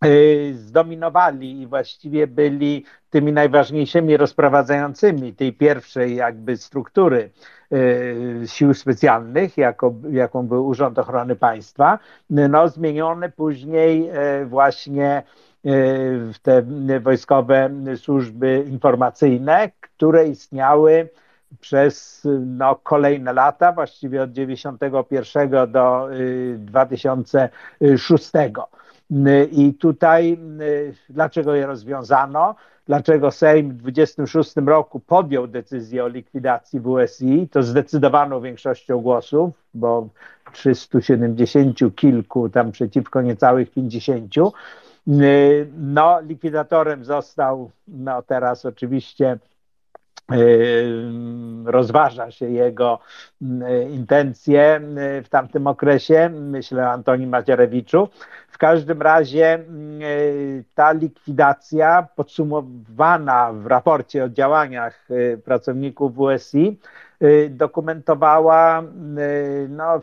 e, 0.00 0.08
zdominowali 0.52 1.60
i 1.60 1.66
właściwie 1.66 2.26
byli 2.26 2.84
tymi 3.10 3.32
najważniejszymi 3.32 4.16
rozprowadzającymi 4.16 5.34
tej 5.34 5.52
pierwszej 5.52 6.16
jakby 6.16 6.56
struktury 6.56 7.30
e, 7.72 8.46
sił 8.46 8.74
specjalnych, 8.74 9.56
jako, 9.56 9.94
jaką 10.10 10.46
był 10.46 10.66
Urząd 10.66 10.98
Ochrony 10.98 11.36
Państwa, 11.36 11.98
no 12.30 12.68
zmienione 12.68 13.30
później 13.30 14.10
właśnie 14.46 15.22
w 16.32 16.34
te 16.42 16.62
wojskowe 17.00 17.70
służby 17.96 18.64
informacyjne, 18.68 19.70
które 19.80 20.28
istniały 20.28 21.08
przez 21.60 22.22
no, 22.40 22.74
kolejne 22.74 23.32
lata, 23.32 23.72
właściwie 23.72 24.22
od 24.22 24.30
1991 24.30 25.72
do 25.72 26.08
2006. 26.58 28.30
Y, 29.10 29.48
I 29.52 29.74
tutaj 29.74 30.38
y, 30.60 30.94
dlaczego 31.08 31.54
je 31.54 31.66
rozwiązano? 31.66 32.54
Dlaczego 32.86 33.30
Sejm 33.30 33.70
w 33.70 33.74
26 33.74 34.56
roku 34.66 35.00
podjął 35.00 35.46
decyzję 35.46 36.04
o 36.04 36.08
likwidacji 36.08 36.80
WSI? 36.80 37.48
To 37.50 37.62
zdecydowaną 37.62 38.40
większością 38.40 39.00
głosów, 39.00 39.50
bo 39.74 40.08
370 40.52 41.78
kilku 41.96 42.48
tam 42.48 42.72
przeciwko 42.72 43.22
niecałych 43.22 43.70
50. 43.70 44.34
Y, 45.08 45.68
no, 45.78 46.20
likwidatorem 46.20 47.04
został 47.04 47.70
no, 47.88 48.22
teraz 48.22 48.64
oczywiście 48.64 49.38
rozważa 51.64 52.30
się 52.30 52.50
jego 52.50 52.98
intencje 53.90 54.80
w 55.24 55.28
tamtym 55.30 55.66
okresie, 55.66 56.30
myślę 56.34 56.82
o 56.82 56.90
Antoni 56.90 57.26
Macierewiczu. 57.26 58.08
W 58.48 58.58
każdym 58.58 59.02
razie 59.02 59.64
ta 60.74 60.92
likwidacja 60.92 62.08
podsumowana 62.16 63.52
w 63.52 63.66
raporcie 63.66 64.24
o 64.24 64.28
działaniach 64.28 65.08
pracowników 65.44 66.12
WSI 66.14 66.78
dokumentowała 67.50 68.82
no, 69.68 70.00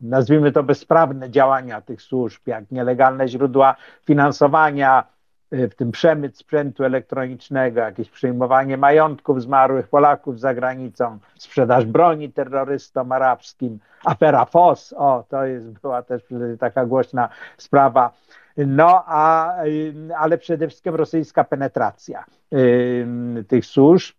nazwijmy 0.00 0.52
to 0.52 0.62
bezprawne 0.62 1.30
działania 1.30 1.80
tych 1.80 2.02
służb, 2.02 2.40
jak 2.46 2.70
nielegalne 2.70 3.28
źródła 3.28 3.76
finansowania, 4.04 5.04
Y, 5.04 5.19
w 5.52 5.74
tym 5.74 5.92
przemyt 5.92 6.38
sprzętu 6.38 6.84
elektronicznego, 6.84 7.80
jakieś 7.80 8.10
przyjmowanie 8.10 8.76
majątków 8.76 9.42
zmarłych 9.42 9.88
Polaków 9.88 10.40
za 10.40 10.54
granicą, 10.54 11.18
sprzedaż 11.38 11.84
broni 11.84 12.32
terrorystom 12.32 13.12
arabskim, 13.12 13.78
afera 14.04 14.44
FOS, 14.44 14.94
o, 14.96 15.24
to 15.28 15.44
jest, 15.44 15.70
była 15.80 16.02
też 16.02 16.22
taka 16.60 16.86
głośna 16.86 17.28
sprawa. 17.56 18.12
No, 18.56 19.04
a, 19.06 19.54
y, 19.64 19.94
ale 20.18 20.38
przede 20.38 20.68
wszystkim 20.68 20.94
rosyjska 20.94 21.44
penetracja 21.44 22.24
y, 22.52 23.44
tych 23.48 23.66
służb, 23.66 24.16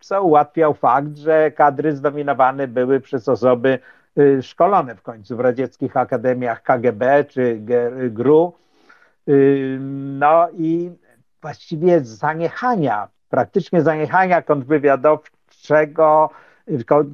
co 0.00 0.22
ułatwiał 0.22 0.74
fakt, 0.74 1.16
że 1.16 1.50
kadry 1.50 1.96
zdominowane 1.96 2.68
były 2.68 3.00
przez 3.00 3.28
osoby 3.28 3.78
szkolone 4.42 4.94
w 4.94 5.02
końcu 5.02 5.36
w 5.36 5.40
radzieckich 5.40 5.96
akademiach 5.96 6.62
KGB 6.62 7.24
czy 7.24 7.60
GRU, 8.10 8.52
no 10.18 10.48
i 10.52 10.90
właściwie 11.42 12.00
zaniechania, 12.00 13.08
praktycznie 13.28 13.82
zaniechania 13.82 14.42
kontrwywiadowczego, 14.42 16.30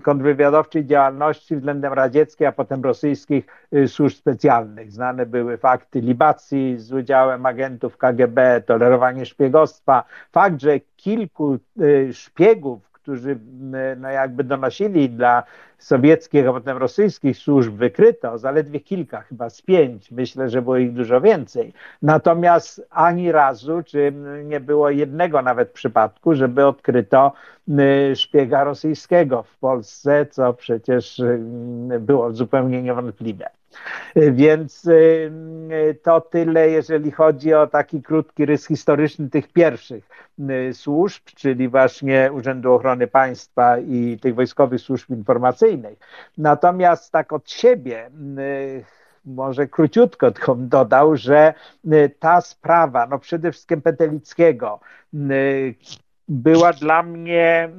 kontrwywiadowczej 0.02 0.86
działalności 0.86 1.56
względem 1.56 1.92
radzieckiej, 1.92 2.46
a 2.46 2.52
potem 2.52 2.82
rosyjskich 2.82 3.46
y, 3.74 3.88
służb 3.88 4.16
specjalnych. 4.16 4.92
Znane 4.92 5.26
były 5.26 5.58
fakty 5.58 6.00
libacji 6.00 6.78
z 6.78 6.92
udziałem 6.92 7.46
agentów 7.46 7.96
KGB, 7.96 8.62
tolerowanie 8.66 9.26
szpiegostwa. 9.26 10.04
Fakt, 10.32 10.60
że 10.60 10.80
kilku 10.96 11.58
y, 11.80 12.14
szpiegów, 12.14 12.95
którzy 13.06 13.38
no 13.96 14.10
jakby 14.10 14.44
donosili 14.44 15.10
dla 15.10 15.42
sowieckich, 15.78 16.48
a 16.48 16.52
potem 16.52 16.76
rosyjskich 16.76 17.36
służb 17.38 17.74
wykryto, 17.74 18.38
zaledwie 18.38 18.80
kilka, 18.80 19.20
chyba 19.20 19.50
z 19.50 19.62
pięć, 19.62 20.10
myślę, 20.10 20.50
że 20.50 20.62
było 20.62 20.76
ich 20.76 20.92
dużo 20.92 21.20
więcej. 21.20 21.72
Natomiast 22.02 22.86
ani 22.90 23.32
razu, 23.32 23.82
czy 23.82 24.12
nie 24.44 24.60
było 24.60 24.90
jednego 24.90 25.42
nawet 25.42 25.70
przypadku, 25.70 26.34
żeby 26.34 26.66
odkryto 26.66 27.32
szpiega 28.14 28.64
rosyjskiego 28.64 29.42
w 29.42 29.58
Polsce, 29.58 30.26
co 30.30 30.54
przecież 30.54 31.22
było 32.00 32.32
zupełnie 32.32 32.82
niewątpliwe. 32.82 33.50
Więc 34.16 34.84
y, 34.84 35.30
to 36.02 36.20
tyle, 36.20 36.70
jeżeli 36.70 37.10
chodzi 37.10 37.54
o 37.54 37.66
taki 37.66 38.02
krótki 38.02 38.46
rys 38.46 38.66
historyczny 38.66 39.30
tych 39.30 39.52
pierwszych 39.52 40.08
y, 40.70 40.74
służb, 40.74 41.22
czyli 41.24 41.68
właśnie 41.68 42.30
Urzędu 42.32 42.72
Ochrony 42.72 43.06
Państwa 43.06 43.78
i 43.78 44.18
tych 44.22 44.34
wojskowych 44.34 44.80
służb 44.80 45.10
informacyjnych. 45.10 45.98
Natomiast 46.38 47.12
tak 47.12 47.32
od 47.32 47.50
siebie 47.50 48.10
y, 48.38 48.84
może 49.24 49.66
króciutko 49.66 50.30
tylko 50.30 50.54
dodał, 50.54 51.16
że 51.16 51.54
ta 52.18 52.40
sprawa, 52.40 53.06
no 53.06 53.18
przede 53.18 53.52
wszystkim 53.52 53.82
Petelickiego, 53.82 54.80
była 56.28 56.72
dla 56.72 57.02
mnie 57.02 57.70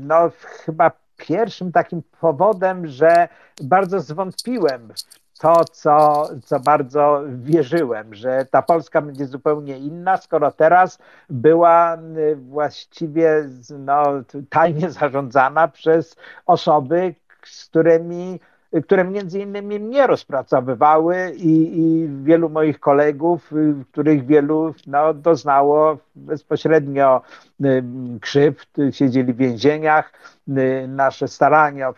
no, 0.00 0.30
chyba 0.64 0.90
pierwszym 1.16 1.72
takim 1.72 2.02
powodem, 2.20 2.86
że 2.86 3.28
bardzo 3.62 4.00
zwątpiłem 4.00 4.92
w 5.34 5.38
to, 5.38 5.64
co, 5.64 6.28
co 6.44 6.60
bardzo 6.60 7.22
wierzyłem, 7.28 8.14
że 8.14 8.46
ta 8.50 8.62
Polska 8.62 9.02
będzie 9.02 9.26
zupełnie 9.26 9.78
inna, 9.78 10.16
skoro 10.16 10.50
teraz 10.50 10.98
była 11.30 11.96
y, 11.96 12.36
właściwie 12.36 13.48
no, 13.78 14.04
tajnie 14.50 14.90
zarządzana 14.90 15.68
przez 15.68 16.16
osoby, 16.46 17.14
z 17.44 17.66
którymi 17.66 18.40
które 18.82 19.04
między 19.04 19.40
innymi 19.40 19.80
mnie 19.80 20.06
rozpracowywały 20.06 21.32
i, 21.36 21.80
i 21.80 22.08
wielu 22.22 22.48
moich 22.48 22.80
kolegów, 22.80 23.52
y, 23.52 23.74
których 23.92 24.26
wielu 24.26 24.74
no, 24.86 25.14
doznało 25.14 25.98
bezpośrednio 26.14 27.22
y, 27.64 27.84
krzywd, 28.20 28.68
siedzieli 28.90 29.32
w 29.32 29.36
więzieniach. 29.36 30.12
Y, 30.48 30.88
nasze 30.88 31.28
starania 31.28 31.88
o 31.88 31.92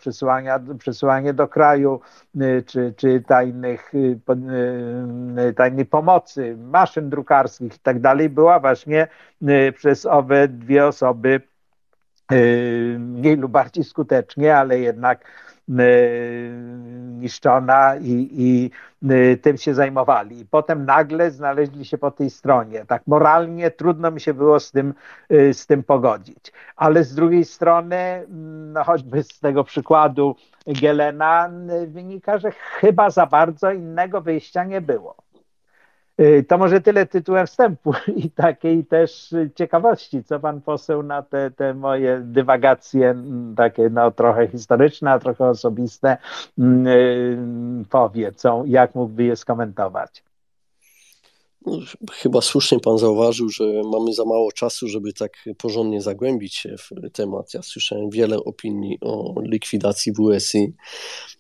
przesyłanie, 0.79 1.33
do 1.35 1.49
kraju 1.49 2.01
czy, 2.67 2.95
czy 2.97 3.23
tajnych, 3.27 3.93
tajnej 5.57 5.87
pomocy, 5.87 6.57
maszyn 6.57 7.11
drukarskich 7.11 7.77
i 7.77 7.79
tak 7.79 8.01
dalej 8.01 8.29
była 8.29 8.61
właśnie 8.61 9.09
przez 9.75 10.07
owe 10.07 10.49
dwie 10.49 10.87
osoby 10.87 11.41
mniej 12.99 13.37
lub 13.37 13.53
bardziej 13.53 13.85
skutecznie, 13.85 14.57
ale 14.57 14.79
jednak 14.79 15.25
niszczona 17.19 17.97
i, 17.97 18.29
i 18.33 18.71
tym 19.43 19.57
się 19.57 19.75
zajmowali. 19.75 20.41
I 20.41 20.47
potem 20.47 20.85
nagle 20.85 21.31
znaleźli 21.31 21.85
się 21.85 21.99
po 21.99 22.11
tej 22.11 22.31
stronie. 22.31 22.85
Tak 22.87 23.03
moralnie 23.07 23.71
trudno 23.71 24.11
mi 24.11 24.21
się 24.21 24.35
było 24.35 24.61
z 24.61 24.71
tym, 24.71 24.95
y, 25.33 25.55
z 25.55 25.67
tym 25.67 25.83
pogodzić. 25.83 26.53
Ale 26.77 27.05
z 27.05 27.15
drugiej 27.15 27.45
strony, 27.45 28.27
no 28.73 28.85
choćby 28.85 29.23
z 29.23 29.41
tego 29.41 29.65
przykładu 29.65 30.37
Gelena, 30.67 31.51
wynika, 31.87 32.39
że 32.39 32.51
chyba 32.51 33.11
za 33.11 33.27
bardzo 33.27 33.73
innego 33.73 34.21
wyjścia 34.21 34.65
nie 34.65 34.81
było. 34.81 35.15
Y, 36.21 36.45
to 36.49 36.59
może 36.59 36.81
tyle 36.81 37.07
tytułem 37.07 37.47
wstępu 37.47 37.93
i 38.17 38.31
takiej 38.31 38.85
też 38.85 39.35
ciekawości, 39.55 40.25
co 40.25 40.41
pan 40.41 40.61
poseł 40.61 41.03
na 41.03 41.23
te, 41.23 41.51
te 41.51 41.75
moje 41.75 42.21
dywagacje, 42.21 43.15
takie 43.57 43.91
no, 43.91 44.11
trochę 44.11 44.49
historyczne, 44.49 45.11
a 45.11 45.19
trochę 45.19 45.45
osobiste, 45.45 46.17
yy, 46.59 47.39
powie, 47.91 48.33
co, 48.33 48.63
jak 48.67 48.95
mógłby 48.95 49.25
je 49.25 49.37
skomentować. 49.37 50.28
No, 51.67 51.79
chyba 52.13 52.41
słusznie 52.41 52.81
Pan 52.81 52.99
zauważył, 52.99 53.49
że 53.49 53.65
mamy 53.93 54.13
za 54.13 54.25
mało 54.25 54.53
czasu, 54.53 54.89
żeby 54.89 55.13
tak 55.13 55.45
porządnie 55.59 56.01
zagłębić 56.03 56.55
się 56.55 56.77
w 56.79 57.11
temat. 57.13 57.55
Ja 57.55 57.63
słyszałem 57.63 58.11
wiele 58.11 58.37
opinii 58.37 58.99
o 59.01 59.35
likwidacji 59.43 60.13
WSI. 60.13 60.73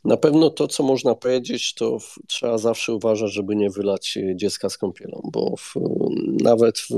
Na 0.04 0.16
pewno 0.16 0.50
to, 0.50 0.68
co 0.68 0.82
można 0.82 1.14
powiedzieć, 1.14 1.74
to 1.74 1.98
trzeba 2.26 2.58
zawsze 2.58 2.94
uważać, 2.94 3.32
żeby 3.32 3.56
nie 3.56 3.70
wylać 3.70 4.18
dziecka 4.34 4.68
z 4.68 4.78
kąpielą, 4.78 5.20
bo 5.32 5.54
w, 5.56 5.74
nawet 6.42 6.78
w, 6.78 6.88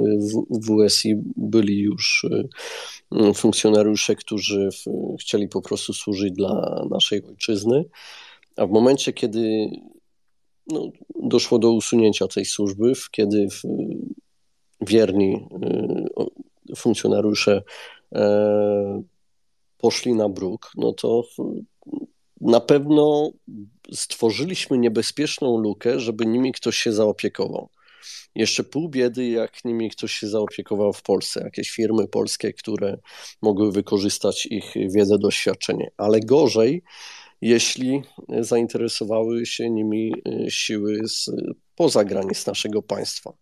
w 0.50 0.88
WSI 0.88 1.14
byli 1.36 1.78
już 1.78 2.24
y, 2.24 3.34
funkcjonariusze, 3.34 4.16
którzy 4.16 4.68
chcieli 5.20 5.48
po 5.48 5.62
prostu 5.62 5.92
służyć 5.92 6.32
dla 6.32 6.84
naszej 6.90 7.24
ojczyzny. 7.24 7.84
A 8.56 8.66
w 8.66 8.70
momencie, 8.70 9.12
kiedy 9.12 9.70
no, 10.70 10.88
doszło 11.22 11.58
do 11.58 11.72
usunięcia 11.72 12.28
tej 12.28 12.44
służby, 12.44 12.92
kiedy 13.10 13.46
wierni 14.80 15.48
y, 16.70 16.76
funkcjonariusze 16.76 17.62
e, 18.14 19.02
poszli 19.78 20.14
na 20.14 20.28
bruk, 20.28 20.70
no 20.76 20.92
to 20.92 21.22
na 22.40 22.60
pewno 22.60 23.30
stworzyliśmy 23.92 24.78
niebezpieczną 24.78 25.58
lukę, 25.58 26.00
żeby 26.00 26.26
nimi 26.26 26.52
ktoś 26.52 26.76
się 26.76 26.92
zaopiekował. 26.92 27.68
Jeszcze 28.34 28.64
pół 28.64 28.88
biedy, 28.88 29.28
jak 29.28 29.64
nimi 29.64 29.90
ktoś 29.90 30.12
się 30.12 30.28
zaopiekował 30.28 30.92
w 30.92 31.02
Polsce, 31.02 31.40
jakieś 31.44 31.70
firmy 31.70 32.08
polskie, 32.08 32.52
które 32.52 32.98
mogły 33.42 33.72
wykorzystać 33.72 34.46
ich 34.46 34.72
wiedzę, 34.74 35.18
doświadczenie. 35.18 35.90
Ale 35.96 36.20
gorzej, 36.20 36.82
jeśli 37.40 38.02
zainteresowały 38.40 39.46
się 39.46 39.70
nimi 39.70 40.14
e, 40.26 40.50
siły 40.50 41.00
z 41.08 41.30
poza 41.74 42.04
granic 42.04 42.46
naszego 42.46 42.82
państwa. 42.82 43.32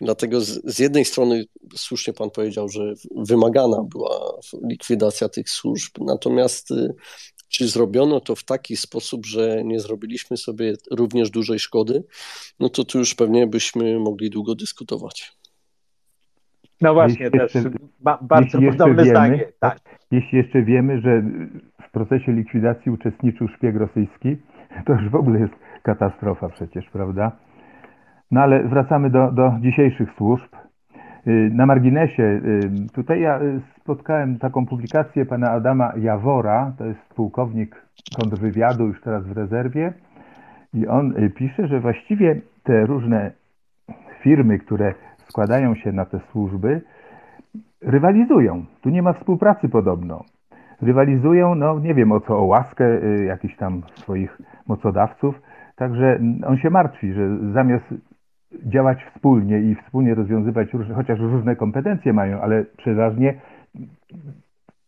Dlatego 0.00 0.40
z, 0.40 0.74
z, 0.74 0.78
jednej 0.78 1.04
strony 1.04 1.44
słusznie 1.76 2.12
pan 2.12 2.30
powiedział, 2.30 2.68
że 2.68 2.94
wymagana 3.16 3.84
była 3.90 4.40
likwidacja 4.68 5.28
tych 5.28 5.50
służb, 5.50 5.92
natomiast 6.00 6.70
e, 6.70 6.88
czy 7.48 7.68
zrobiono 7.68 8.20
to 8.20 8.36
w 8.36 8.44
taki 8.44 8.76
sposób, 8.76 9.26
że 9.26 9.64
nie 9.64 9.80
zrobiliśmy 9.80 10.36
sobie 10.36 10.74
również 10.90 11.30
dużej 11.30 11.58
szkody, 11.58 12.04
no 12.60 12.68
to 12.68 12.84
tu 12.84 12.98
już 12.98 13.14
pewnie 13.14 13.46
byśmy 13.46 13.98
mogli 13.98 14.30
długo 14.30 14.54
dyskutować. 14.54 15.32
No 16.80 16.94
właśnie, 16.94 17.24
jeśli 17.24 17.38
też 17.38 17.54
jeszcze, 17.54 17.70
bardzo 18.22 18.58
podobne 18.58 18.86
wiemy, 18.86 19.10
zdanie. 19.10 19.52
Tak. 19.60 19.80
Jeśli 20.12 20.38
jeszcze 20.38 20.62
wiemy, 20.62 21.00
że 21.00 21.22
w 21.82 21.90
procesie 21.90 22.32
likwidacji 22.32 22.92
uczestniczył 22.92 23.48
szpieg 23.48 23.76
rosyjski, 23.76 24.36
to 24.84 24.92
już 24.92 25.08
w 25.08 25.14
ogóle 25.14 25.40
jest 25.40 25.54
katastrofa 25.82 26.48
przecież, 26.48 26.90
prawda? 26.90 27.32
No 28.30 28.40
ale 28.40 28.62
wracamy 28.62 29.10
do, 29.10 29.32
do 29.32 29.52
dzisiejszych 29.60 30.12
służb. 30.16 30.48
Y, 31.26 31.50
na 31.54 31.66
marginesie, 31.66 32.22
y, 32.22 32.92
tutaj 32.94 33.20
ja 33.20 33.40
y, 33.42 33.60
spotkałem 33.80 34.38
taką 34.38 34.66
publikację 34.66 35.26
pana 35.26 35.50
Adama 35.50 35.92
Jawora, 35.96 36.72
to 36.78 36.84
jest 36.84 37.14
pułkownik 37.14 37.86
kontrwywiadu, 38.20 38.86
już 38.86 39.00
teraz 39.00 39.26
w 39.26 39.32
rezerwie, 39.32 39.92
i 40.74 40.86
on 40.86 41.14
pisze, 41.36 41.68
że 41.68 41.80
właściwie 41.80 42.40
te 42.62 42.86
różne 42.86 43.30
firmy, 44.22 44.58
które 44.58 44.94
składają 45.28 45.74
się 45.74 45.92
na 45.92 46.04
te 46.04 46.20
służby, 46.30 46.80
rywalizują. 47.82 48.64
Tu 48.80 48.90
nie 48.90 49.02
ma 49.02 49.12
współpracy 49.12 49.68
podobno 49.68 50.24
rywalizują, 50.82 51.54
no 51.54 51.78
nie 51.78 51.94
wiem 51.94 52.12
o 52.12 52.20
co, 52.20 52.38
o 52.38 52.44
łaskę 52.44 52.84
y, 52.84 53.24
jakichś 53.24 53.56
tam 53.56 53.82
swoich 53.94 54.38
mocodawców. 54.66 55.42
Także 55.76 56.18
on 56.46 56.58
się 56.58 56.70
martwi, 56.70 57.12
że 57.12 57.52
zamiast 57.52 57.84
działać 58.66 59.04
wspólnie 59.04 59.60
i 59.60 59.74
wspólnie 59.74 60.14
rozwiązywać 60.14 60.72
różne, 60.72 60.94
chociaż 60.94 61.20
różne 61.20 61.56
kompetencje 61.56 62.12
mają, 62.12 62.40
ale 62.40 62.64
przeważnie 62.76 63.34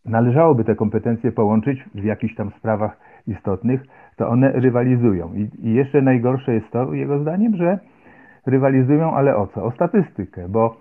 należałoby 0.04 0.64
te 0.64 0.74
kompetencje 0.74 1.32
połączyć 1.32 1.84
w 1.94 2.04
jakichś 2.04 2.34
tam 2.34 2.50
sprawach 2.50 2.96
istotnych, 3.26 3.80
to 4.16 4.28
one 4.28 4.52
rywalizują. 4.52 5.34
I, 5.34 5.68
I, 5.68 5.74
jeszcze 5.74 6.02
najgorsze 6.02 6.54
jest 6.54 6.70
to, 6.70 6.94
jego 6.94 7.18
zdaniem, 7.18 7.56
że 7.56 7.78
rywalizują, 8.46 9.14
ale 9.14 9.36
o 9.36 9.46
co? 9.46 9.64
O 9.64 9.70
statystykę, 9.70 10.48
bo 10.48 10.76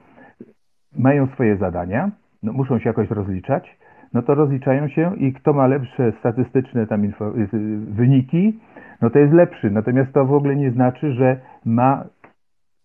mają 0.98 1.28
swoje 1.28 1.58
zadania, 1.58 2.12
no, 2.44 2.54
muszą 2.54 2.80
się 2.80 2.90
jakoś 2.90 3.10
rozliczać, 3.10 3.78
no 4.14 4.22
to 4.22 4.36
rozliczają 4.36 4.88
się 4.88 5.16
i 5.18 5.34
kto 5.34 5.54
ma 5.54 5.68
lepsze 5.68 6.14
statystyczne 6.20 6.88
tam 6.88 7.06
info, 7.06 7.38
y, 7.38 7.48
wyniki, 7.78 8.60
no 9.02 9.10
to 9.10 9.20
jest 9.20 9.34
lepszy. 9.34 9.72
Natomiast 9.72 10.14
to 10.14 10.26
w 10.26 10.34
ogóle 10.34 10.56
nie 10.56 10.72
znaczy, 10.72 11.14
że 11.14 11.40
ma 11.66 12.04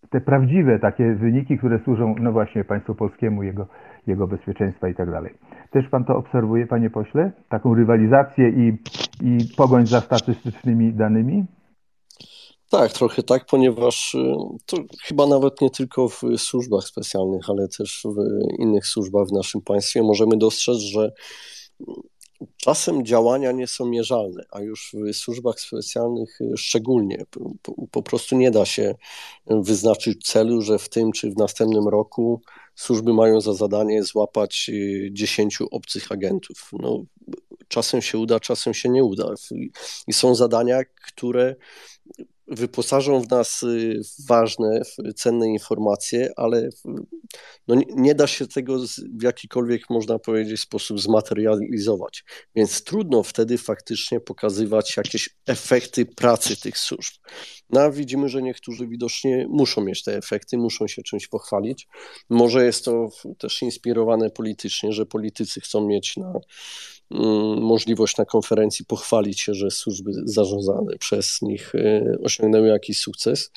te 0.09 0.21
prawdziwe 0.21 0.79
takie 0.79 1.13
wyniki, 1.13 1.57
które 1.57 1.79
służą, 1.79 2.15
no 2.21 2.31
właśnie, 2.31 2.63
państwu 2.63 2.95
polskiemu, 2.95 3.43
jego, 3.43 3.67
jego 4.07 4.27
bezpieczeństwa 4.27 4.87
i 4.87 4.95
tak 4.95 5.11
dalej. 5.11 5.33
Też 5.71 5.89
pan 5.89 6.05
to 6.05 6.17
obserwuje, 6.17 6.67
panie 6.67 6.89
pośle? 6.89 7.31
Taką 7.49 7.73
rywalizację 7.73 8.49
i, 8.49 8.77
i 9.21 9.37
pogoń 9.57 9.85
za 9.85 9.99
statystycznymi 9.99 10.93
danymi? 10.93 11.45
Tak, 12.69 12.93
trochę 12.93 13.23
tak, 13.23 13.45
ponieważ 13.45 14.15
y, 14.15 14.35
to 14.65 14.77
chyba 15.03 15.27
nawet 15.27 15.61
nie 15.61 15.69
tylko 15.69 16.09
w 16.09 16.21
służbach 16.37 16.83
specjalnych, 16.83 17.49
ale 17.49 17.67
też 17.67 18.03
w 18.05 18.17
innych 18.59 18.87
służbach 18.87 19.27
w 19.27 19.31
naszym 19.31 19.61
państwie 19.61 20.03
możemy 20.03 20.37
dostrzec, 20.37 20.77
że 20.77 21.11
czasem 22.57 23.05
działania 23.05 23.51
nie 23.51 23.67
są 23.67 23.85
mierzalne, 23.85 24.43
a 24.51 24.61
już 24.61 24.95
w 25.11 25.15
służbach 25.15 25.59
specjalnych 25.59 26.39
szczególnie. 26.57 27.25
Po, 27.61 27.73
po 27.91 28.03
prostu 28.03 28.35
nie 28.35 28.51
da 28.51 28.65
się 28.65 28.95
wyznaczyć 29.47 30.23
celu, 30.23 30.61
że 30.61 30.79
w 30.79 30.89
tym 30.89 31.11
czy 31.11 31.31
w 31.31 31.37
następnym 31.37 31.87
roku 31.87 32.41
służby 32.75 33.13
mają 33.13 33.41
za 33.41 33.53
zadanie 33.53 34.03
złapać 34.03 34.69
10 35.11 35.61
y, 35.61 35.69
obcych 35.71 36.11
agentów. 36.11 36.69
No, 36.73 37.03
czasem 37.67 38.01
się 38.01 38.17
uda, 38.17 38.39
czasem 38.39 38.73
się 38.73 38.89
nie 38.89 39.03
uda. 39.03 39.33
I 40.07 40.13
są 40.13 40.35
zadania, 40.35 40.79
które 41.07 41.55
wyposażą 42.49 43.21
w 43.21 43.29
nas 43.29 43.63
y, 43.63 44.01
ważne, 44.27 44.81
cenne 45.15 45.47
informacje, 45.47 46.29
ale 46.35 46.69
no 47.67 47.75
nie, 47.95 48.15
da 48.15 48.27
się 48.27 48.47
tego 48.47 48.77
w 49.19 49.23
jakikolwiek, 49.23 49.89
można 49.89 50.19
powiedzieć, 50.19 50.61
sposób 50.61 50.99
zmaterializować. 50.99 52.23
Więc 52.55 52.83
trudno 52.83 53.23
wtedy 53.23 53.57
faktycznie 53.57 54.19
pokazywać 54.19 54.97
jakieś 54.97 55.29
efekty 55.47 56.05
pracy 56.05 56.61
tych 56.61 56.77
służb. 56.77 57.13
No 57.69 57.91
widzimy, 57.91 58.29
że 58.29 58.41
niektórzy 58.41 58.87
widocznie 58.87 59.47
muszą 59.49 59.81
mieć 59.81 60.03
te 60.03 60.17
efekty, 60.17 60.57
muszą 60.57 60.87
się 60.87 61.03
czymś 61.03 61.27
pochwalić. 61.27 61.87
Może 62.29 62.65
jest 62.65 62.85
to 62.85 63.09
też 63.37 63.61
inspirowane 63.61 64.29
politycznie, 64.29 64.91
że 64.91 65.05
politycy 65.05 65.61
chcą 65.61 65.87
mieć 65.87 66.17
na 66.17 66.33
możliwość 67.61 68.17
na 68.17 68.25
konferencji 68.25 68.85
pochwalić 68.85 69.39
się, 69.39 69.53
że 69.53 69.71
służby 69.71 70.11
zarządzane 70.25 70.97
przez 70.99 71.41
nich 71.41 71.75
e, 71.75 72.17
osiągnęły 72.23 72.67
jakiś 72.67 72.99
sukces. 72.99 73.51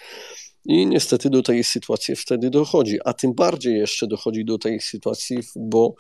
I 0.64 0.86
niestety 0.86 1.30
do 1.30 1.42
tej 1.42 1.64
sytuacji 1.64 2.16
wtedy 2.16 2.50
dochodzi, 2.50 2.98
a 3.04 3.12
tym 3.12 3.34
bardziej 3.34 3.78
jeszcze 3.78 4.06
dochodzi 4.06 4.44
do 4.44 4.58
tej 4.58 4.80
sytuacji, 4.80 5.38
bo 5.56 5.94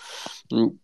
mm, 0.52 0.78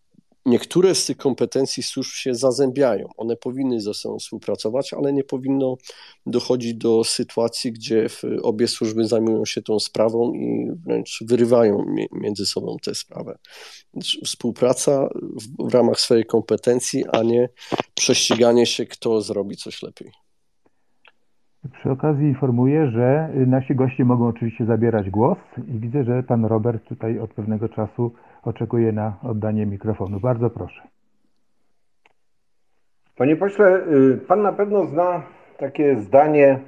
niektóre 0.49 0.95
z 0.95 1.07
tych 1.07 1.17
kompetencji 1.17 1.83
służb 1.83 2.11
się 2.11 2.35
zazębiają. 2.35 3.09
One 3.17 3.37
powinny 3.37 3.81
ze 3.81 3.95
sobą 3.95 4.19
współpracować, 4.19 4.95
ale 4.95 5.13
nie 5.13 5.25
powinno 5.25 5.77
dochodzić 6.27 6.75
do 6.75 7.05
sytuacji, 7.05 7.73
gdzie 7.73 8.07
obie 8.43 8.69
służby 8.69 9.05
zajmują 9.05 9.45
się 9.45 9.63
tą 9.63 9.81
sprawą 9.81 10.33
i 10.35 10.71
wręcz 10.87 11.25
wyrywają 11.27 11.85
między 12.13 12.47
sobą 12.47 12.77
tę 12.83 12.95
sprawę. 12.95 13.39
Współpraca 14.25 15.09
w 15.59 15.75
ramach 15.75 16.01
swojej 16.01 16.25
kompetencji, 16.25 17.05
a 17.13 17.23
nie 17.23 17.49
prześciganie 17.95 18.67
się, 18.67 18.87
kto 18.87 19.21
zrobi 19.21 19.57
coś 19.57 19.83
lepiej. 19.83 20.11
Przy 21.81 21.91
okazji 21.91 22.27
informuję, 22.27 22.91
że 22.91 23.31
nasi 23.47 23.75
goście 23.75 24.05
mogą 24.05 24.29
oczywiście 24.29 24.67
zabierać 24.67 25.11
głos 25.11 25.39
i 25.69 25.79
widzę, 25.79 26.05
że 26.05 26.23
pan 26.23 26.45
Robert 26.45 26.85
tutaj 26.89 27.19
od 27.19 27.35
pewnego 27.35 27.69
czasu 27.69 28.13
oczekuje 28.43 28.93
na 28.93 29.17
oddanie 29.23 29.67
mikrofonu. 29.67 30.21
Bardzo 30.21 30.51
proszę. 30.51 30.83
Panie 33.17 33.37
pośle, 33.37 33.77
y, 33.77 34.19
pan 34.29 34.43
na 34.43 34.53
pewno 34.53 34.87
zna 34.87 35.23
takie 35.59 35.97
zdanie: 35.97 36.61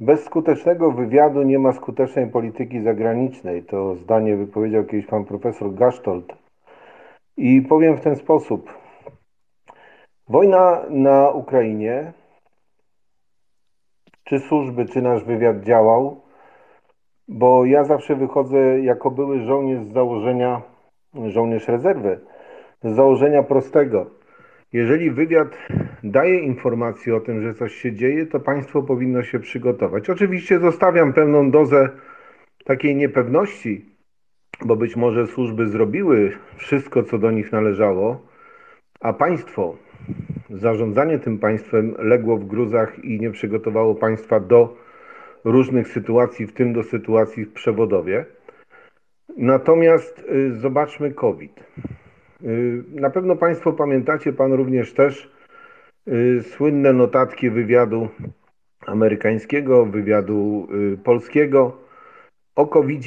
bez 0.00 0.24
skutecznego 0.24 0.92
wywiadu 0.92 1.42
nie 1.42 1.58
ma 1.58 1.72
skutecznej 1.72 2.26
polityki 2.26 2.82
zagranicznej. 2.82 3.62
To 3.62 3.94
zdanie 3.96 4.36
wypowiedział 4.36 4.84
kiedyś 4.84 5.06
pan 5.06 5.24
profesor 5.24 5.74
Gasztold. 5.74 6.32
I 7.36 7.62
powiem 7.62 7.96
w 7.96 8.00
ten 8.00 8.16
sposób. 8.16 8.70
Wojna 10.28 10.82
na 10.90 11.30
Ukrainie, 11.30 12.12
czy 14.24 14.38
służby, 14.38 14.86
czy 14.86 15.02
nasz 15.02 15.24
wywiad 15.24 15.60
działał, 15.60 16.20
bo 17.32 17.64
ja 17.64 17.84
zawsze 17.84 18.16
wychodzę 18.16 18.80
jako 18.80 19.10
były 19.10 19.40
żołnierz 19.40 19.84
z 19.84 19.92
założenia, 19.92 20.62
żołnierz 21.26 21.68
rezerwy, 21.68 22.20
z 22.84 22.94
założenia 22.94 23.42
prostego. 23.42 24.06
Jeżeli 24.72 25.10
wywiad 25.10 25.58
daje 26.04 26.38
informację 26.38 27.16
o 27.16 27.20
tym, 27.20 27.42
że 27.42 27.54
coś 27.54 27.72
się 27.72 27.92
dzieje, 27.92 28.26
to 28.26 28.40
państwo 28.40 28.82
powinno 28.82 29.22
się 29.22 29.38
przygotować. 29.38 30.10
Oczywiście 30.10 30.58
zostawiam 30.58 31.12
pewną 31.12 31.50
dozę 31.50 31.88
takiej 32.64 32.96
niepewności, 32.96 33.84
bo 34.64 34.76
być 34.76 34.96
może 34.96 35.26
służby 35.26 35.68
zrobiły 35.68 36.32
wszystko, 36.56 37.02
co 37.02 37.18
do 37.18 37.30
nich 37.30 37.52
należało, 37.52 38.26
a 39.00 39.12
państwo, 39.12 39.76
zarządzanie 40.50 41.18
tym 41.18 41.38
państwem 41.38 41.94
legło 41.98 42.36
w 42.36 42.44
gruzach 42.44 43.04
i 43.04 43.20
nie 43.20 43.30
przygotowało 43.30 43.94
państwa 43.94 44.40
do 44.40 44.81
różnych 45.44 45.88
sytuacji, 45.88 46.46
w 46.46 46.52
tym 46.52 46.72
do 46.72 46.82
sytuacji 46.82 47.44
w 47.44 47.52
przewodowie. 47.52 48.24
Natomiast 49.36 50.18
y, 50.18 50.54
zobaczmy 50.54 51.10
COVID. 51.10 51.60
Y, 52.42 52.84
na 52.88 53.10
pewno 53.10 53.36
Państwo 53.36 53.72
pamiętacie, 53.72 54.32
Pan 54.32 54.52
również 54.52 54.94
też, 54.94 55.32
y, 56.08 56.42
słynne 56.42 56.92
notatki 56.92 57.50
wywiadu 57.50 58.08
amerykańskiego, 58.86 59.86
wywiadu 59.86 60.68
polskiego 61.04 61.76
o 62.56 62.66
covid 62.66 63.04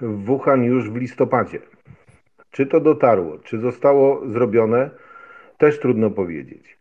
w 0.00 0.24
Wuhan 0.24 0.64
już 0.64 0.90
w 0.90 0.96
listopadzie. 0.96 1.58
Czy 2.50 2.66
to 2.66 2.80
dotarło, 2.80 3.38
czy 3.38 3.58
zostało 3.58 4.28
zrobione, 4.30 4.90
też 5.58 5.80
trudno 5.80 6.10
powiedzieć. 6.10 6.78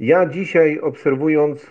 Ja 0.00 0.26
dzisiaj 0.26 0.80
obserwując 0.80 1.70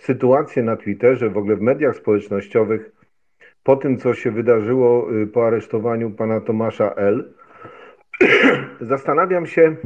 sytuację 0.00 0.62
na 0.62 0.76
Twitterze, 0.76 1.30
w 1.30 1.36
ogóle 1.36 1.56
w 1.56 1.60
mediach 1.60 1.96
społecznościowych, 1.96 2.92
po 3.62 3.76
tym, 3.76 3.98
co 3.98 4.14
się 4.14 4.30
wydarzyło 4.30 5.12
y, 5.22 5.26
po 5.26 5.46
aresztowaniu 5.46 6.10
pana 6.10 6.40
Tomasza 6.40 6.94
L., 6.94 7.34
zastanawiam 8.80 9.46
się, 9.46 9.76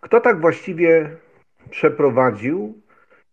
kto 0.00 0.20
tak 0.20 0.40
właściwie 0.40 1.10
przeprowadził 1.70 2.80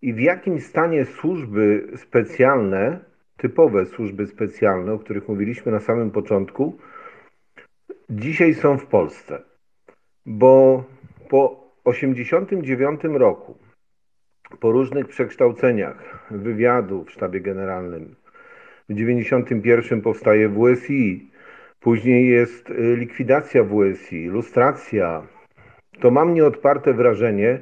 i 0.02 0.14
w 0.14 0.20
jakim 0.20 0.62
stanie 0.62 1.06
służby 1.06 1.88
specjalne, 1.96 3.00
typowe 3.38 3.86
służby 3.86 4.28
specjalne, 4.28 4.94
o 4.94 5.00
których 5.00 5.28
mówiliśmy 5.28 5.72
na 5.72 5.80
samym 5.80 6.12
początku, 6.12 6.78
dzisiaj 8.10 8.54
są 8.54 8.78
w 8.78 8.86
Polsce. 8.86 9.42
Bo 10.26 10.84
po 11.30 11.64
1989 11.84 13.20
roku 13.20 13.63
po 14.60 14.72
różnych 14.72 15.08
przekształceniach 15.08 16.28
wywiadu 16.32 17.04
w 17.04 17.12
sztabie 17.12 17.42
generalnym. 17.42 18.16
W 18.90 18.96
1991 18.96 20.02
powstaje 20.02 20.50
WSI, 20.50 21.32
później 21.80 22.30
jest 22.30 22.70
y, 22.70 22.96
likwidacja 22.96 23.64
WSI, 23.64 24.28
lustracja. 24.28 25.28
To 26.00 26.12
mam 26.12 26.34
nieodparte 26.34 26.94
wrażenie, 26.94 27.60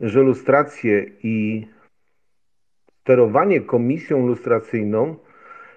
że 0.00 0.22
lustrację 0.22 1.06
i 1.22 1.66
sterowanie 3.00 3.60
komisją 3.60 4.26
lustracyjną 4.26 5.16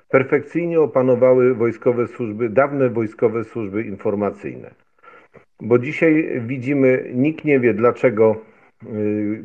perfekcyjnie 0.09 0.81
opanowały 0.81 1.55
wojskowe 1.55 2.07
służby, 2.07 2.49
dawne 2.49 2.89
wojskowe 2.89 3.43
służby 3.43 3.83
informacyjne. 3.83 4.73
Bo 5.61 5.79
dzisiaj 5.79 6.41
widzimy, 6.45 7.11
nikt 7.13 7.45
nie 7.45 7.59
wie 7.59 7.73
dlaczego 7.73 8.41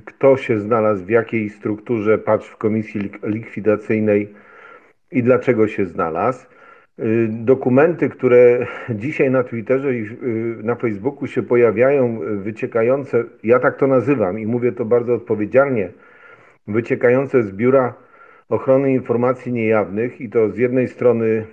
kto 0.04 0.36
się 0.36 0.60
znalazł 0.60 1.04
w 1.04 1.10
jakiej 1.10 1.50
strukturze, 1.50 2.18
patrz 2.18 2.48
w 2.48 2.56
komisji 2.56 3.10
likwidacyjnej 3.22 4.34
i 5.10 5.22
dlaczego 5.22 5.68
się 5.68 5.86
znalazł. 5.86 6.46
Y, 6.98 7.28
dokumenty, 7.30 8.08
które 8.08 8.66
dzisiaj 8.90 9.30
na 9.30 9.44
Twitterze 9.44 9.94
i 9.94 10.02
y, 10.02 10.62
na 10.62 10.74
Facebooku 10.74 11.26
się 11.26 11.42
pojawiają, 11.42 12.20
wyciekające, 12.42 13.24
ja 13.42 13.58
tak 13.58 13.76
to 13.78 13.86
nazywam 13.86 14.38
i 14.38 14.46
mówię 14.46 14.72
to 14.72 14.84
bardzo 14.84 15.14
odpowiedzialnie, 15.14 15.88
wyciekające 16.66 17.42
z 17.42 17.52
Biura 17.52 17.94
Ochrony 18.48 18.92
Informacji 18.92 19.52
Niejawnych 19.52 20.20
i 20.20 20.28
to 20.28 20.50
z 20.50 20.58
jednej 20.58 20.88
strony 20.88 21.46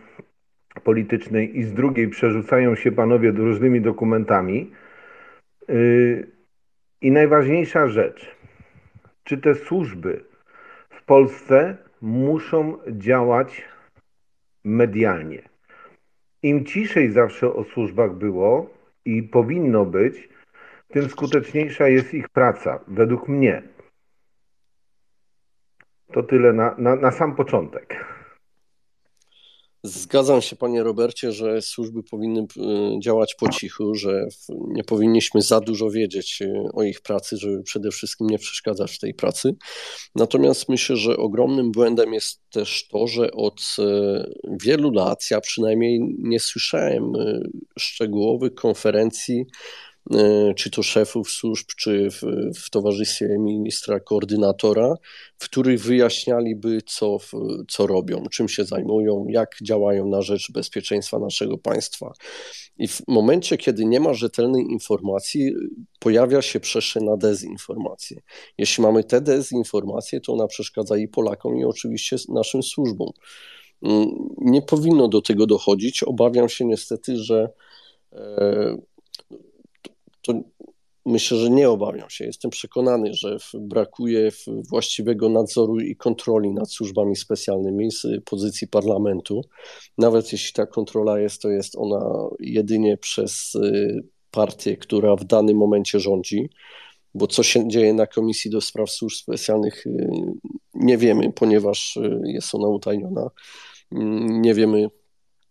politycznej 0.84 1.60
i 1.60 1.64
z 1.64 1.74
drugiej 1.74 2.08
przerzucają 2.08 2.76
się 2.76 2.92
panowie 2.92 3.32
różnymi 3.32 3.82
dokumentami. 3.82 4.72
I 7.02 7.12
najważniejsza 7.12 7.88
rzecz, 7.88 8.36
czy 9.24 9.38
te 9.38 9.56
służby 9.56 10.26
w 10.90 11.04
Polsce 11.04 11.78
muszą 12.02 12.78
działać 12.88 13.64
medialnie? 14.64 15.50
Im 16.44 16.66
ciszej 16.66 17.12
zawsze 17.12 17.54
o 17.54 17.64
służbach 17.64 18.14
było 18.14 18.70
i 19.06 19.24
powinno 19.24 19.86
być, 19.86 20.30
tym 20.88 21.10
skuteczniejsza 21.10 21.88
jest 21.88 22.14
ich 22.14 22.30
praca, 22.30 22.80
według 22.88 23.28
mnie. 23.28 23.64
To 26.12 26.24
tyle 26.24 26.54
na, 26.54 26.76
na, 26.78 26.96
na 26.96 27.12
sam 27.12 27.36
początek. 27.36 28.06
Zgadzam 29.88 30.42
się, 30.42 30.56
panie 30.56 30.84
Robercie, 30.84 31.32
że 31.32 31.62
służby 31.62 32.04
powinny 32.04 32.42
y, 32.42 33.00
działać 33.00 33.36
po 33.36 33.50
cichu, 33.50 33.96
że 33.96 34.28
nie 34.50 34.84
powinniśmy 34.84 35.42
za 35.42 35.60
dużo 35.60 35.90
wiedzieć 35.90 36.42
y, 36.42 36.54
o 36.74 36.84
ich 36.84 37.02
pracy, 37.02 37.38
żeby 37.38 37.64
przede 37.64 37.92
wszystkim 37.92 38.28
nie 38.28 38.38
przeszkadzać 38.38 38.92
w 38.92 39.00
tej 39.00 39.14
pracy. 39.14 39.56
Natomiast 40.16 40.70
myślę, 40.70 40.96
że 40.96 41.18
ogromnym 41.18 41.72
błędem 41.72 42.14
jest 42.14 42.50
też 42.50 42.88
to, 42.88 43.08
że 43.08 43.32
od 43.32 43.62
y, 43.80 43.84
wielu 44.62 44.92
lat, 44.92 45.32
ja 45.32 45.42
przynajmniej 45.42 46.00
nie 46.20 46.40
słyszałem 46.40 47.14
szczegółowych 47.80 48.54
konferencji 48.54 49.40
e, 49.40 49.87
czy 50.56 50.70
to 50.70 50.84
szefów 50.84 51.30
służb, 51.30 51.68
czy 51.78 52.10
w, 52.12 52.22
w 52.62 52.70
towarzystwie 52.70 53.38
ministra 53.40 54.00
koordynatora, 54.00 54.96
w 55.38 55.46
których 55.46 55.82
wyjaśnialiby, 55.82 56.82
co, 56.86 57.18
co 57.68 57.88
robią, 57.88 58.24
czym 58.32 58.50
się 58.50 58.66
zajmują, 58.66 59.26
jak 59.30 59.56
działają 59.64 60.08
na 60.08 60.22
rzecz 60.22 60.52
bezpieczeństwa 60.52 61.20
naszego 61.20 61.58
państwa. 61.58 62.14
I 62.78 62.88
w 62.88 63.02
momencie, 63.08 63.58
kiedy 63.58 63.86
nie 63.86 64.00
ma 64.00 64.14
rzetelnej 64.14 64.64
informacji, 64.64 65.54
pojawia 66.00 66.42
się 66.42 66.60
przestrzeń 66.60 67.04
na 67.04 67.18
dezinformację. 67.18 68.22
Jeśli 68.58 68.84
mamy 68.84 69.04
te 69.04 69.22
dezinformacje, 69.22 70.22
to 70.22 70.34
ona 70.34 70.48
przeszkadza 70.48 70.98
i 70.98 71.08
Polakom, 71.08 71.58
i 71.58 71.66
oczywiście 71.66 72.16
naszym 72.30 72.64
służbom. 72.64 73.10
Mm, 73.84 74.08
nie 74.38 74.62
powinno 74.62 75.08
do 75.08 75.22
tego 75.22 75.46
dochodzić. 75.46 76.04
Obawiam 76.04 76.50
się 76.50 76.66
niestety, 76.66 77.18
że 77.18 77.50
e, 78.14 78.78
to 80.28 80.42
myślę, 81.06 81.38
że 81.38 81.50
nie 81.50 81.70
obawiam 81.70 82.10
się. 82.10 82.26
Jestem 82.26 82.52
przekonany, 82.52 83.14
że 83.14 83.38
brakuje 83.54 84.32
właściwego 84.70 85.30
nadzoru 85.30 85.80
i 85.80 85.96
kontroli 85.96 86.52
nad 86.52 86.72
służbami 86.72 87.16
specjalnymi 87.16 87.92
z 87.92 88.08
pozycji 88.26 88.68
parlamentu. 88.68 89.42
Nawet 89.98 90.32
jeśli 90.32 90.54
ta 90.54 90.66
kontrola 90.66 91.20
jest, 91.20 91.42
to 91.42 91.50
jest 91.50 91.76
ona 91.78 92.30
jedynie 92.40 92.98
przez 92.98 93.56
y, 93.56 94.04
partię, 94.32 94.78
która 94.78 95.16
w 95.16 95.24
danym 95.24 95.58
momencie 95.58 96.00
rządzi. 96.00 96.50
Bo 97.14 97.28
co 97.28 97.44
się 97.44 97.68
dzieje 97.68 97.94
na 97.94 98.08
Komisji 98.08 98.52
do 98.52 98.62
Spraw 98.62 98.90
Służb 98.90 99.18
Specjalnych, 99.18 99.88
y, 99.88 100.10
nie 100.74 100.98
wiemy, 100.98 101.34
ponieważ 101.34 101.98
y, 101.98 102.22
jest 102.24 102.56
ona 102.56 102.68
utajniona. 102.68 103.30
Mm, 103.92 104.42
nie 104.42 104.54
wiemy, 104.54 104.90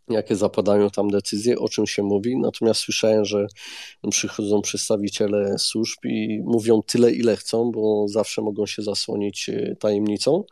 jakie 0.09 0.37
zapadają 0.37 0.91
tam 0.91 1.09
decyzje, 1.09 1.59
o 1.59 1.69
czym 1.69 1.87
się 1.87 2.03
mówi. 2.03 2.37
Natomiast 2.39 2.81
słyszałem, 2.81 3.25
że 3.25 3.47
przychodzą 4.11 4.63
przedstawiciele 4.63 5.59
służb 5.59 5.99
i 6.05 6.41
mówią 6.45 6.83
tyle, 6.83 7.13
ile 7.13 7.37
chcą, 7.37 7.71
bo 7.71 8.09
zawsze 8.09 8.43
mogą 8.43 8.67
się 8.67 8.83
zasłonić 8.83 9.49
e, 9.49 9.77
tajemnicą. 9.81 10.45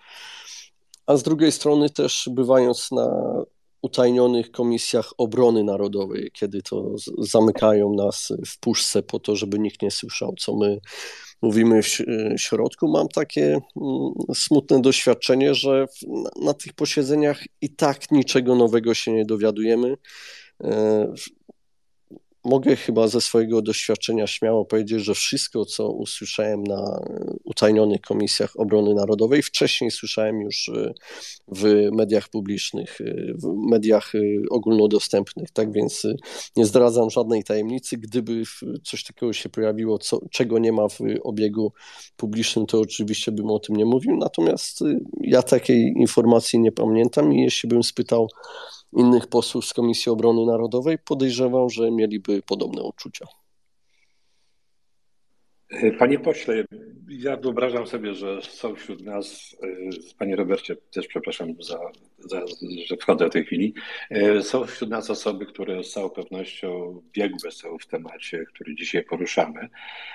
A 1.07 1.17
z 1.17 1.23
drugiej 1.23 1.53
strony 1.53 1.91
też 1.91 2.29
bywając 2.33 2.91
na 2.91 3.35
utajnionych 3.83 4.51
komisjach 4.51 5.13
obrony 5.19 5.65
narodowej, 5.65 6.31
kiedy 6.33 6.63
to 6.63 6.95
zamykają 7.19 7.95
nas 7.95 8.33
w 8.47 8.61
puszce 8.61 9.03
po 9.03 9.19
to, 9.21 9.37
żeby 9.37 9.59
nikt 9.59 9.83
nie 9.83 9.91
słyszał, 9.91 10.35
co 10.39 10.57
my 10.57 10.81
mówimy 11.45 11.83
w 11.83 11.89
środku, 12.37 12.89
mam 12.89 13.09
takie 13.09 13.47
mm, 13.53 14.13
smutne 14.35 14.81
doświadczenie, 14.81 15.55
że 15.55 15.87
na 16.43 16.55
tych 16.55 16.73
posiedzeniach 16.73 17.43
i 17.61 17.71
tak 17.71 18.11
niczego 18.11 18.55
nowego 18.55 18.95
się 18.95 19.13
nie 19.13 19.25
dowiadujemy. 19.25 19.97
E, 22.45 22.49
mogę 22.49 22.77
chyba 22.77 23.09
ze 23.09 23.21
swojego 23.21 23.63
doświadczenia 23.63 24.27
śmiało 24.27 24.65
powiedzieć, 24.65 25.05
że 25.05 25.15
wszystko, 25.15 25.65
co 25.65 25.91
usłyszałem 25.91 26.65
na 26.65 27.01
utajnionych 27.45 28.01
komisjach 28.01 28.53
obrony 28.57 28.95
narodowej, 28.95 29.43
wcześniej 29.43 29.91
słyszałem 29.91 30.41
już 30.41 30.69
e, 30.69 30.93
w 31.49 31.89
mediach 31.93 32.29
publicznych, 32.29 33.01
e, 33.01 33.35
w 33.35 33.71
mediach 33.71 34.15
e, 34.15 34.19
ogólnodostępnych. 34.51 35.51
Tak 35.51 35.73
więc 35.73 36.07
nie 36.57 36.67
zdradzam 36.67 37.11
żadnej 37.11 37.45
tajemnicy. 37.45 37.97
Gdyby 37.97 38.43
coś 38.85 39.05
takiego 39.05 39.33
się 39.33 39.49
pojawiło, 39.49 39.99
co, 39.99 40.21
czego 40.31 40.59
nie 40.59 40.73
ma 40.73 40.89
w 40.89 40.99
obiegu 41.23 41.73
publicznym, 42.17 42.67
to 42.67 42.81
oczywiście 42.81 43.33
bym 43.33 43.51
o 43.51 43.59
tym 43.59 43.77
nie 43.77 43.85
mówił. 43.85 44.17
Natomiast 44.17 44.81
ja 45.21 45.43
takiej 45.43 45.93
informacji 45.97 46.59
nie 46.61 46.73
pamiętam 46.73 47.33
i 47.33 47.43
jeśli 47.43 47.69
bym 47.69 47.83
spytał 47.83 48.29
innych 48.95 49.27
posłów 49.27 49.67
z 49.67 49.73
Komisji 49.73 50.13
Obrony 50.13 50.47
Narodowej, 50.47 50.99
podejrzewam, 50.99 51.71
że 51.71 51.91
mieliby 51.91 52.43
podobne 52.43 52.83
odczucia. 52.83 53.27
Panie 55.99 56.19
pośle, 56.19 56.65
ja 57.09 57.37
wyobrażam 57.37 57.87
sobie, 57.87 58.15
że 58.15 58.43
są 58.43 58.75
wśród 58.75 59.03
nas, 59.05 59.57
e, 59.63 59.69
panie 60.19 60.37
Robercie, 60.37 60.77
też 60.77 61.07
przepraszam 61.07 61.55
za, 61.61 61.79
za, 62.19 62.41
że 62.87 62.97
wchodzę 62.97 63.27
w 63.27 63.33
tej 63.33 63.45
chwili, 63.45 63.75
e, 64.11 64.43
są 64.43 64.65
wśród 64.65 64.91
nas 64.91 65.11
osoby, 65.11 65.47
które 65.47 65.85
z 65.85 65.93
całą 65.93 66.11
pewnością 66.11 67.03
biegłe 67.13 67.51
są 67.51 67.79
w 67.79 67.87
temacie, 67.87 68.45
który 68.45 68.75
dzisiaj 68.75 69.05
poruszamy, 69.05 69.69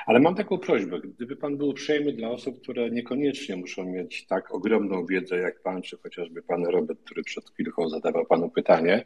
ale 0.06 0.20
mam 0.20 0.36
taką 0.36 0.58
prośbę, 0.58 1.00
gdyby 1.00 1.36
pan 1.36 1.58
był 1.58 1.70
uprzejmy 1.70 2.14
dla 2.14 2.30
osób, 2.30 2.62
które 2.62 2.90
niekoniecznie 2.90 3.56
muszą 3.56 3.86
mieć 3.86 4.26
tak 4.28 4.54
ogromną 4.54 5.06
wiedzę 5.06 5.38
jak 5.38 5.62
pan, 5.62 5.82
czy 5.82 5.98
chociażby 5.98 6.42
pan 6.42 6.66
Robert, 6.66 7.00
który 7.06 7.24
przed 7.24 7.50
chwilą 7.50 7.90
zadawał 7.90 8.26
panu 8.26 8.50
pytanie, 8.50 9.06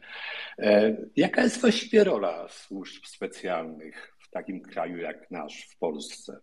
e, 0.58 0.96
jaka 1.16 1.42
jest 1.42 1.60
właściwie 1.60 2.04
rola 2.04 2.48
służb 2.48 3.06
specjalnych 3.06 4.13
takim 4.34 4.62
kraju 4.62 4.98
jak 4.98 5.30
nasz 5.30 5.68
w 5.70 5.78
Polsce? 5.78 6.40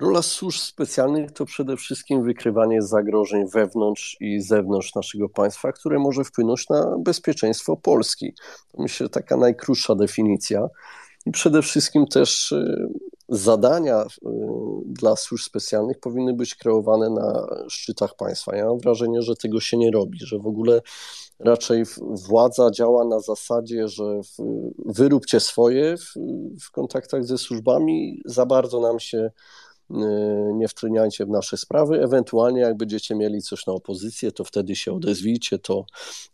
Rola 0.00 0.22
służb 0.22 0.58
specjalnych 0.58 1.32
to 1.32 1.44
przede 1.44 1.76
wszystkim 1.76 2.22
wykrywanie 2.22 2.82
zagrożeń 2.82 3.48
wewnątrz 3.54 4.16
i 4.20 4.40
zewnątrz 4.40 4.94
naszego 4.94 5.28
państwa, 5.28 5.72
które 5.72 5.98
może 5.98 6.24
wpłynąć 6.24 6.68
na 6.68 6.98
bezpieczeństwo 6.98 7.76
Polski. 7.76 8.34
To 8.72 8.82
myślę, 8.82 9.08
taka 9.08 9.36
najkrótsza 9.36 9.94
definicja. 9.94 10.68
I 11.26 11.30
przede 11.30 11.62
wszystkim 11.62 12.06
też 12.06 12.52
y, 12.52 12.88
zadania 13.28 14.02
y, 14.02 14.28
dla 14.86 15.16
służb 15.16 15.44
specjalnych 15.44 16.00
powinny 16.00 16.34
być 16.34 16.54
kreowane 16.54 17.10
na 17.10 17.46
szczytach 17.68 18.16
państwa. 18.16 18.56
Ja 18.56 18.66
mam 18.66 18.78
wrażenie, 18.78 19.22
że 19.22 19.36
tego 19.36 19.60
się 19.60 19.76
nie 19.76 19.90
robi, 19.90 20.18
że 20.22 20.38
w 20.38 20.46
ogóle 20.46 20.82
raczej 21.38 21.84
władza 22.28 22.70
działa 22.70 23.04
na 23.04 23.20
zasadzie, 23.20 23.88
że 23.88 24.20
wyróbcie 24.86 25.40
swoje 25.40 25.96
w, 25.96 26.14
w 26.66 26.70
kontaktach 26.70 27.24
ze 27.24 27.38
służbami, 27.38 28.22
za 28.24 28.46
bardzo 28.46 28.80
nam 28.80 29.00
się 29.00 29.30
nie 30.54 30.68
wtreniajcie 30.68 31.26
w 31.26 31.28
nasze 31.28 31.56
sprawy. 31.56 32.02
Ewentualnie, 32.02 32.60
jak 32.60 32.76
będziecie 32.76 33.14
mieli 33.14 33.42
coś 33.42 33.66
na 33.66 33.72
opozycję, 33.72 34.32
to 34.32 34.44
wtedy 34.44 34.76
się 34.76 34.92
odezwijcie, 34.92 35.58
to, 35.58 35.84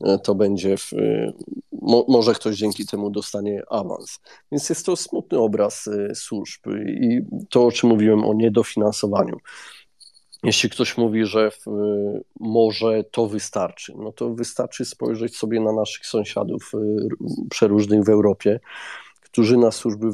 y, 0.06 0.18
to 0.24 0.34
będzie, 0.34 0.76
w, 0.76 0.92
y, 0.92 1.32
mo, 1.72 2.04
może 2.08 2.34
ktoś 2.34 2.56
dzięki 2.56 2.86
temu 2.86 3.10
dostanie 3.10 3.62
awans. 3.70 4.18
Więc 4.52 4.68
jest 4.68 4.86
to 4.86 4.96
smutny 4.96 5.38
obraz 5.38 5.88
służb 6.14 6.60
i 6.86 7.20
to, 7.50 7.66
o 7.66 7.72
czym 7.72 7.88
mówiłem 7.88 8.24
o 8.24 8.34
niedofinansowaniu. 8.34 9.36
Jeśli 10.44 10.70
ktoś 10.70 10.96
mówi, 10.96 11.24
że 11.24 11.50
w, 11.50 11.64
może 12.40 13.04
to 13.04 13.26
wystarczy, 13.26 13.92
no 13.96 14.12
to 14.12 14.34
wystarczy 14.34 14.84
spojrzeć 14.84 15.36
sobie 15.36 15.60
na 15.60 15.72
naszych 15.72 16.06
sąsiadów 16.06 16.72
y, 16.74 17.08
przeróżnych 17.50 18.04
w 18.04 18.08
Europie, 18.08 18.60
którzy 19.20 19.56
na 19.56 19.70
służby 19.70 20.06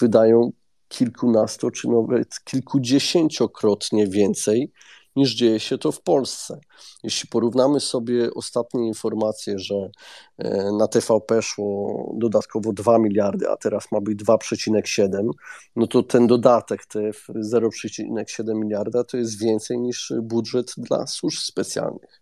wydają 0.00 0.52
kilkunasto 0.90 1.70
czy 1.70 1.88
nawet 1.88 2.44
kilkudziesięciokrotnie 2.44 4.06
więcej 4.06 4.72
niż 5.16 5.34
dzieje 5.34 5.60
się 5.60 5.78
to 5.78 5.92
w 5.92 6.02
Polsce. 6.02 6.60
Jeśli 7.02 7.28
porównamy 7.28 7.80
sobie 7.80 8.34
ostatnie 8.34 8.86
informacje, 8.86 9.58
że 9.58 9.90
e, 10.38 10.72
na 10.78 10.88
TVP 10.88 11.42
szło 11.42 12.12
dodatkowo 12.16 12.72
2 12.72 12.98
miliardy, 12.98 13.48
a 13.50 13.56
teraz 13.56 13.92
ma 13.92 14.00
być 14.00 14.18
2,7, 14.18 15.30
no 15.76 15.86
to 15.86 16.02
ten 16.02 16.26
dodatek, 16.26 16.86
te 16.86 17.00
0,7 17.28 18.54
miliarda, 18.54 19.04
to 19.04 19.16
jest 19.16 19.40
więcej 19.40 19.78
niż 19.80 20.12
budżet 20.22 20.72
dla 20.76 21.06
służb 21.06 21.38
specjalnych. 21.38 22.19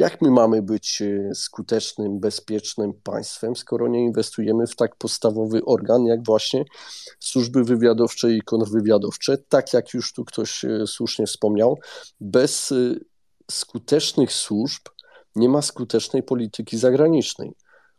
Jak 0.00 0.22
my 0.22 0.30
mamy 0.30 0.62
być 0.62 1.02
e, 1.02 1.34
skutecznym, 1.34 2.20
bezpiecznym 2.20 2.92
państwem, 3.02 3.56
skoro 3.56 3.88
nie 3.88 4.04
inwestujemy 4.04 4.66
w 4.66 4.76
tak 4.76 4.96
podstawowy 4.96 5.64
organ, 5.64 6.04
jak 6.06 6.24
właśnie 6.24 6.64
służby 7.18 7.64
wywiadowcze 7.64 8.32
i 8.32 8.40
kontrwywiadowcze? 8.42 9.38
Tak 9.38 9.72
jak 9.72 9.94
już 9.94 10.12
tu 10.12 10.24
ktoś 10.24 10.64
e, 10.64 10.86
słusznie 10.86 11.26
wspomniał, 11.26 11.78
bez 12.20 12.72
e, 12.72 12.94
skutecznych 13.50 14.32
służb 14.32 14.82
nie 15.36 15.48
ma 15.48 15.62
skutecznej 15.62 16.22
polityki 16.22 16.78
zagranicznej. 16.78 17.52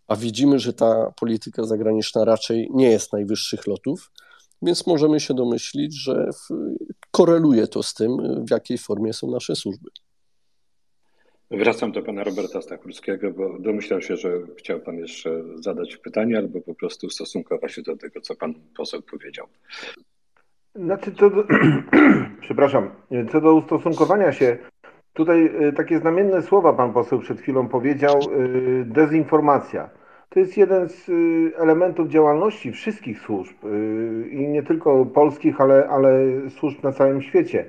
A 0.07 0.15
widzimy, 0.15 0.59
że 0.59 0.73
ta 0.73 1.11
polityka 1.19 1.63
zagraniczna 1.63 2.25
raczej 2.25 2.69
nie 2.73 2.89
jest 2.89 3.13
najwyższych 3.13 3.67
lotów, 3.67 4.11
więc 4.61 4.87
możemy 4.87 5.19
się 5.19 5.33
domyślić, 5.33 6.03
że 6.03 6.29
koreluje 7.11 7.67
to 7.67 7.83
z 7.83 7.93
tym, 7.93 8.17
w 8.45 8.51
jakiej 8.51 8.77
formie 8.77 9.13
są 9.13 9.31
nasze 9.31 9.55
służby. 9.55 9.89
Wracam 11.51 11.91
do 11.91 12.01
pana 12.01 12.23
Roberta 12.23 12.61
Stachurskiego, 12.61 13.31
bo 13.31 13.59
domyślam 13.59 14.01
się, 14.01 14.17
że 14.17 14.29
chciał 14.57 14.79
pan 14.79 14.97
jeszcze 14.97 15.43
zadać 15.55 15.97
pytanie 15.97 16.37
albo 16.37 16.61
po 16.61 16.73
prostu 16.73 17.07
ustosunkować 17.07 17.73
się 17.73 17.81
do 17.81 17.97
tego, 17.97 18.21
co 18.21 18.35
pan 18.35 18.53
poseł 18.77 19.01
powiedział. 19.01 19.47
Znaczy, 20.75 21.11
co 21.11 21.29
do, 21.29 21.43
przepraszam, 22.41 22.91
co 23.31 23.41
do 23.41 23.53
ustosunkowania 23.53 24.31
się, 24.31 24.57
tutaj 25.13 25.45
y, 25.67 25.73
takie 25.73 25.99
znamienne 25.99 26.41
słowa 26.41 26.73
pan 26.73 26.93
poseł 26.93 27.19
przed 27.19 27.41
chwilą 27.41 27.67
powiedział, 27.67 28.19
y, 28.19 28.85
dezinformacja. 28.85 29.89
To 30.29 30.39
jest 30.39 30.57
jeden 30.57 30.89
z 30.89 31.09
y, 31.09 31.51
elementów 31.57 32.09
działalności 32.09 32.71
wszystkich 32.71 33.19
służb 33.19 33.55
i 34.31 34.47
nie 34.47 34.63
tylko 34.63 35.05
polskich, 35.05 35.61
ale, 35.61 35.87
ale 35.89 36.27
służb 36.49 36.83
na 36.83 36.91
całym 36.91 37.21
świecie. 37.21 37.65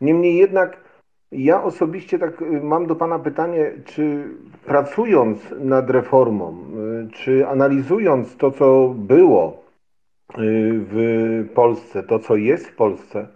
Niemniej 0.00 0.36
jednak 0.36 0.91
ja 1.32 1.62
osobiście 1.62 2.18
tak 2.18 2.42
y, 2.42 2.60
mam 2.62 2.86
do 2.86 2.96
Pana 2.96 3.18
pytanie, 3.18 3.72
czy 3.84 4.24
pracując 4.66 5.54
nad 5.60 5.90
reformą, 5.90 6.64
y, 7.08 7.10
czy 7.12 7.48
analizując 7.48 8.36
to, 8.36 8.50
co 8.50 8.94
było 8.96 9.62
w 10.38 11.48
Polsce, 11.54 12.02
to 12.02 12.18
co 12.18 12.36
jest 12.36 12.66
w 12.66 12.76
Polsce, 12.76 13.28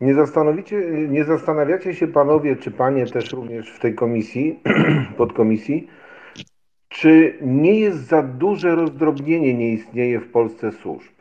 nie, 0.00 0.14
zastanowicie, 0.14 0.76
nie 1.08 1.24
zastanawiacie 1.24 1.94
się 1.94 2.08
panowie, 2.08 2.56
czy 2.56 2.70
panie 2.70 3.06
też 3.06 3.32
również 3.32 3.70
w 3.70 3.78
tej 3.78 3.94
komisji, 3.94 4.60
podkomisji, 5.16 5.88
czy 6.88 7.38
nie 7.40 7.80
jest 7.80 7.98
za 7.98 8.22
duże 8.22 8.74
rozdrobnienie, 8.74 9.54
nie 9.54 9.72
istnieje 9.72 10.20
w 10.20 10.30
Polsce 10.30 10.72
służb? 10.72 11.19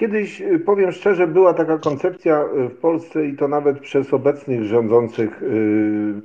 Kiedyś, 0.00 0.40
y, 0.40 0.58
powiem 0.58 0.92
szczerze, 0.92 1.26
była 1.26 1.54
taka 1.54 1.78
koncepcja 1.78 2.44
y, 2.44 2.68
w 2.68 2.76
Polsce 2.76 3.26
i 3.26 3.36
to 3.36 3.48
nawet 3.48 3.80
przez 3.80 4.14
obecnych 4.14 4.64
rządzących 4.64 5.42
y, 5.42 6.22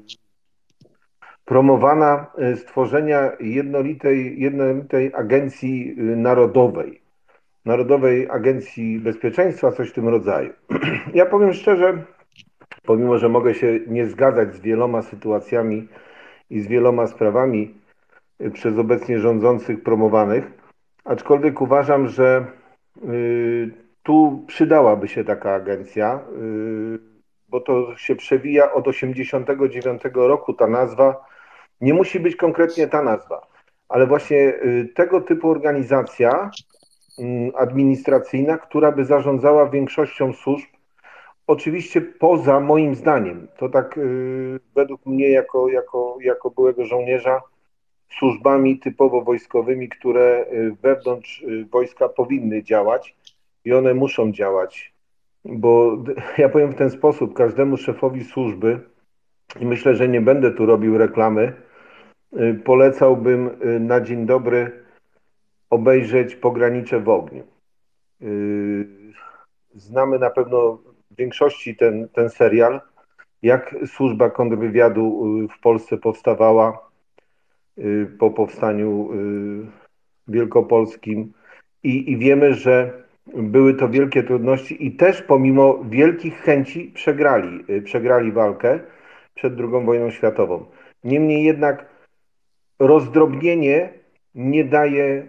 promowana 1.46 2.32
stworzenia 2.56 3.32
jednolitej, 3.40 4.42
jednolitej 4.42 5.12
agencji 5.14 5.96
narodowej, 5.98 7.02
Narodowej 7.66 8.30
Agencji 8.30 9.00
Bezpieczeństwa, 9.00 9.72
coś 9.72 9.90
w 9.90 9.94
tym 9.94 10.08
rodzaju. 10.08 10.54
Ja 11.14 11.26
powiem 11.26 11.54
szczerze, 11.54 12.04
pomimo, 12.84 13.18
że 13.18 13.30
mogę 13.30 13.54
się 13.54 13.80
nie 13.88 14.06
zgadzać 14.06 14.56
z 14.56 14.60
wieloma 14.60 15.02
sytuacjami 15.02 15.88
i 16.50 16.60
z 16.60 16.68
wieloma 16.68 17.08
sprawami 17.08 17.74
przez 18.54 18.78
obecnie 18.78 19.20
rządzących 19.20 19.84
promowanych, 19.84 20.52
aczkolwiek 21.06 21.62
uważam, 21.62 22.08
że 22.08 22.46
tu 24.06 24.44
przydałaby 24.48 25.08
się 25.08 25.24
taka 25.24 25.54
agencja, 25.54 26.20
y, 26.42 27.00
bo 27.50 27.62
to 27.62 27.98
się 27.98 28.16
przewija 28.16 28.74
od 28.74 28.88
89 28.88 30.02
roku 30.14 30.54
ta 30.54 30.68
nazwa. 30.68 31.26
Nie 31.82 31.94
musi 31.94 32.20
być 32.20 32.36
konkretnie 32.36 32.88
ta 32.88 33.02
nazwa, 33.02 33.48
ale 33.90 34.08
właśnie 34.08 34.38
y, 34.38 34.90
tego 34.96 35.22
typu 35.22 35.50
organizacja 35.50 36.52
administracyjna, 37.56 38.58
która 38.58 38.92
by 38.92 39.06
zarządzała 39.06 39.70
większością 39.70 40.34
służb, 40.34 40.68
oczywiście 41.48 42.02
poza 42.02 42.60
moim 42.60 42.96
zdaniem, 42.96 43.48
to 43.58 43.70
tak 43.70 44.00
według 44.76 45.06
mnie 45.06 45.30
jako, 45.30 45.70
jako, 45.70 46.18
jako 46.22 46.50
byłego 46.50 46.86
żołnierza, 46.86 47.42
służbami 48.10 48.80
typowo 48.80 49.22
wojskowymi, 49.22 49.90
które 49.90 50.46
y, 50.54 50.76
wewnątrz 50.82 51.42
y, 51.42 51.66
wojska 51.72 52.10
powinny 52.10 52.64
działać 52.64 53.16
i 53.66 53.74
one 53.74 53.94
muszą 53.94 54.32
działać. 54.32 54.94
Bo 55.46 55.98
ja 56.38 56.50
powiem 56.50 56.72
w 56.72 56.76
ten 56.76 56.90
sposób, 56.90 57.34
każdemu 57.34 57.78
szefowi 57.78 58.24
służby, 58.24 58.80
i 59.60 59.66
myślę, 59.66 59.96
że 59.96 60.08
nie 60.08 60.22
będę 60.22 60.52
tu 60.52 60.66
robił 60.66 60.98
reklamy, 60.98 61.54
y, 62.34 62.62
polecałbym 62.66 63.50
na 63.80 64.02
dzień 64.02 64.26
dobry 64.26 64.86
obejrzeć 65.70 66.36
Pogranicze 66.36 67.00
w 67.00 67.10
ogniu. 67.10 67.44
Znamy 69.74 70.20
na 70.20 70.30
pewno 70.30 70.78
w 71.12 71.16
większości 71.18 71.76
ten, 71.76 72.10
ten 72.10 72.30
serial, 72.30 72.82
jak 73.42 73.76
służba 73.86 74.30
kontrwywiadu 74.30 75.24
w 75.58 75.60
Polsce 75.60 75.98
powstawała, 75.98 76.85
po 78.20 78.32
powstaniu 78.32 79.10
y, 79.14 79.66
wielkopolskim 80.28 81.34
i, 81.84 82.12
i 82.12 82.18
wiemy, 82.18 82.54
że 82.54 83.04
były 83.34 83.74
to 83.74 83.90
wielkie 83.90 84.24
trudności 84.24 84.86
i 84.86 84.96
też 84.96 85.22
pomimo 85.22 85.84
wielkich 85.90 86.38
chęci 86.38 86.92
przegrali, 86.96 87.66
y, 87.70 87.82
przegrali 87.82 88.32
walkę 88.32 88.80
przed 89.36 89.60
II 89.60 89.86
wojną 89.86 90.12
światową. 90.12 90.66
Niemniej 91.04 91.44
jednak 91.44 91.86
rozdrobnienie 92.80 93.94
nie 94.36 94.66
daje 94.66 95.28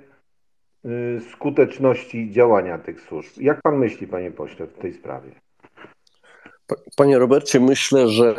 skuteczności 1.33 2.31
działania 2.31 2.79
tych 2.79 3.01
służb. 3.01 3.41
Jak 3.41 3.63
pan 3.63 3.79
myśli, 3.79 4.07
panie 4.07 4.31
pośle, 4.31 4.67
w 4.67 4.79
tej 4.79 4.95
sprawie? 4.95 5.31
Panie 6.97 7.19
Robercie, 7.19 7.61
myślę, 7.61 8.09
że 8.09 8.35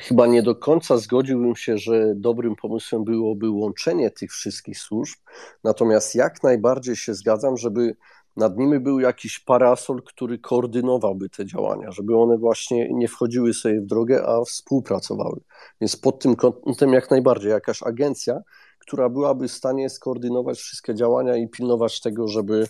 chyba 0.00 0.26
nie 0.26 0.42
do 0.42 0.56
końca 0.56 0.96
zgodziłbym 0.96 1.56
się, 1.56 1.78
że 1.78 2.12
dobrym 2.16 2.56
pomysłem 2.56 3.04
byłoby 3.04 3.50
łączenie 3.50 4.10
tych 4.10 4.32
wszystkich 4.32 4.78
służb, 4.78 5.18
natomiast 5.64 6.14
jak 6.14 6.42
najbardziej 6.42 6.96
się 6.96 7.14
zgadzam, 7.14 7.56
żeby 7.56 7.96
nad 8.36 8.58
nimi 8.58 8.80
był 8.80 9.00
jakiś 9.00 9.38
parasol, 9.38 10.02
który 10.02 10.38
koordynowałby 10.38 11.28
te 11.28 11.46
działania, 11.46 11.90
żeby 11.90 12.16
one 12.16 12.38
właśnie 12.38 12.88
nie 12.92 13.08
wchodziły 13.08 13.54
sobie 13.54 13.80
w 13.80 13.86
drogę, 13.86 14.26
a 14.26 14.44
współpracowały. 14.44 15.40
Więc 15.80 15.96
pod 15.96 16.22
tym 16.22 16.36
kątem 16.36 16.92
jak 16.92 17.10
najbardziej 17.10 17.50
jakaś 17.50 17.82
agencja, 17.82 18.40
która 18.78 19.08
byłaby 19.08 19.48
w 19.48 19.52
stanie 19.52 19.90
skoordynować 19.90 20.58
wszystkie 20.58 20.94
działania 20.94 21.36
i 21.36 21.48
pilnować 21.48 22.00
tego, 22.00 22.28
żeby, 22.28 22.66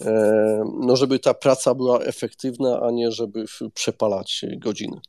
e, 0.00 0.64
no 0.80 0.96
żeby 0.96 1.18
ta 1.18 1.34
praca 1.34 1.74
była 1.74 2.00
efektywna, 2.00 2.80
a 2.80 2.90
nie 2.90 3.12
żeby 3.12 3.44
przepalać 3.74 4.44
godziny. 4.58 5.00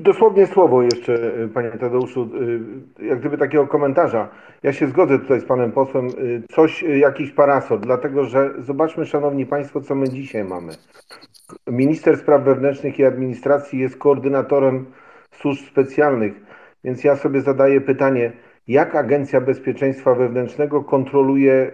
Dosłownie 0.00 0.46
słowo 0.46 0.82
jeszcze, 0.82 1.32
panie 1.54 1.70
Tadeuszu, 1.70 2.30
y, 3.00 3.04
jak 3.06 3.20
gdyby 3.20 3.38
takiego 3.38 3.66
komentarza. 3.66 4.28
Ja 4.62 4.72
się 4.72 4.86
zgodzę 4.86 5.18
tutaj 5.18 5.40
z 5.40 5.44
panem 5.44 5.72
posłem, 5.72 6.06
y, 6.06 6.42
coś, 6.52 6.82
y, 6.82 6.98
jakiś 6.98 7.32
parasol, 7.32 7.80
dlatego 7.80 8.24
że 8.24 8.54
zobaczmy, 8.58 9.06
szanowni 9.06 9.46
państwo, 9.46 9.80
co 9.80 9.94
my 9.94 10.08
dzisiaj 10.08 10.44
mamy. 10.44 10.72
Minister 11.66 12.16
Spraw 12.16 12.42
Wewnętrznych 12.42 12.98
i 12.98 13.04
Administracji 13.04 13.78
jest 13.78 13.96
koordynatorem 13.96 14.86
służb 15.32 15.66
specjalnych, 15.66 16.34
więc 16.84 17.04
ja 17.04 17.16
sobie 17.16 17.40
zadaję 17.40 17.80
pytanie, 17.80 18.32
jak 18.68 18.94
Agencja 18.94 19.40
Bezpieczeństwa 19.40 20.14
Wewnętrznego 20.14 20.84
kontroluje 20.84 21.72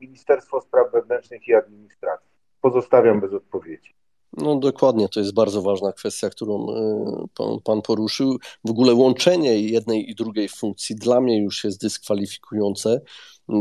Ministerstwo 0.00 0.60
Spraw 0.60 0.92
Wewnętrznych 0.92 1.48
i 1.48 1.54
Administracji? 1.54 2.30
Pozostawiam 2.60 3.20
bez 3.20 3.32
odpowiedzi. 3.32 4.03
No 4.36 4.56
dokładnie, 4.56 5.08
to 5.08 5.20
jest 5.20 5.34
bardzo 5.34 5.62
ważna 5.62 5.92
kwestia, 5.92 6.30
którą 6.30 6.66
e, 6.70 7.26
pan, 7.34 7.60
pan, 7.64 7.82
poruszył. 7.82 8.38
W 8.64 8.70
ogóle 8.70 8.94
łączenie 8.94 9.60
jednej 9.60 10.10
i 10.10 10.14
drugiej 10.14 10.48
funkcji 10.48 10.96
dla 10.96 11.20
mnie 11.20 11.42
już 11.42 11.64
jest 11.64 11.80
dyskwalifikujące. 11.80 13.00
E, 13.48 13.54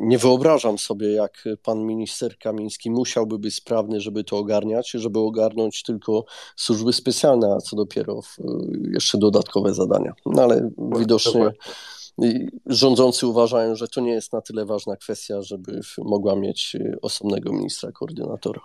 nie 0.00 0.18
wyobrażam 0.18 0.78
sobie, 0.78 1.12
jak 1.12 1.44
pan 1.62 1.86
minister 1.86 2.38
Kamiński 2.38 2.90
musiałby 2.90 3.38
być 3.38 3.54
sprawny, 3.54 4.00
żeby 4.00 4.24
to 4.24 4.36
ogarniać, 4.36 4.90
żeby 4.90 5.18
ogarnąć 5.18 5.82
tylko 5.82 6.24
służby 6.56 6.92
specjalne, 6.92 7.54
a 7.54 7.58
co 7.58 7.76
dopiero 7.76 8.20
jeszcze 8.92 9.18
dodatkowe 9.18 9.74
zadania. 9.74 10.12
No 10.26 10.42
ale 10.42 10.70
widocznie 10.78 11.52
rządzący 12.66 13.26
uważają, 13.26 13.74
że 13.74 13.88
to 13.88 14.00
nie 14.00 14.12
jest 14.12 14.32
na 14.32 14.40
tyle 14.40 14.66
ważna 14.66 14.96
kwestia, 14.96 15.42
żeby 15.42 15.80
mogła 16.04 16.36
mieć 16.36 16.74
y, 16.74 16.98
osobnego 17.02 17.52
ministra 17.52 17.92
koordynatora. 17.92 18.60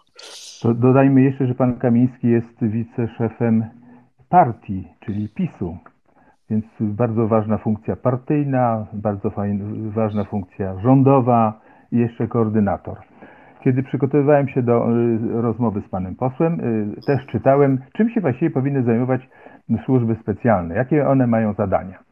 To 0.62 0.74
dodajmy 0.74 1.22
jeszcze, 1.22 1.48
że 1.48 1.56
pan 1.56 1.80
Kamiński 1.80 2.28
jest 2.28 2.62
wiceszefem 2.62 3.66
partii, 4.30 4.88
czyli 5.06 5.30
PiSu. 5.30 5.78
Więc 6.50 6.66
bardzo 6.80 7.28
ważna 7.28 7.58
funkcja 7.58 7.96
partyjna, 7.96 8.88
bardzo 8.94 9.30
fajna, 9.30 9.66
ważna 9.96 10.24
funkcja 10.26 10.80
rządowa 10.80 11.62
i 11.92 11.98
jeszcze 11.98 12.28
koordynator. 12.28 12.98
Kiedy 13.64 13.84
przygotowywałem 13.84 14.48
się 14.48 14.64
do 14.64 14.92
y, 14.92 15.42
rozmowy 15.42 15.82
z 15.88 15.90
panem 15.90 16.16
posłem, 16.16 16.60
y, 16.60 17.02
też 17.08 17.26
czytałem, 17.26 17.82
czym 17.94 18.10
się 18.10 18.22
właściwie 18.22 18.52
powinny 18.52 18.84
zajmować 18.84 19.22
służby 19.86 20.16
specjalne, 20.22 20.76
jakie 20.76 21.08
one 21.08 21.28
mają 21.28 21.54
zadania. 21.54 22.05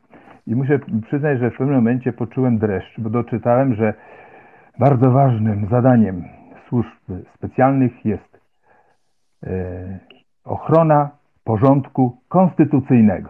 I 0.47 0.55
muszę 0.55 0.79
przyznać, 1.07 1.39
że 1.39 1.51
w 1.51 1.57
pewnym 1.57 1.75
momencie 1.75 2.13
poczułem 2.13 2.57
dreszcz, 2.57 2.99
bo 2.99 3.09
doczytałem, 3.09 3.75
że 3.75 3.93
bardzo 4.79 5.11
ważnym 5.11 5.67
zadaniem 5.71 6.23
służb 6.69 6.89
specjalnych 7.35 8.05
jest 8.05 8.39
e, 9.43 9.99
ochrona 10.43 11.09
porządku 11.43 12.17
konstytucyjnego. 12.27 13.29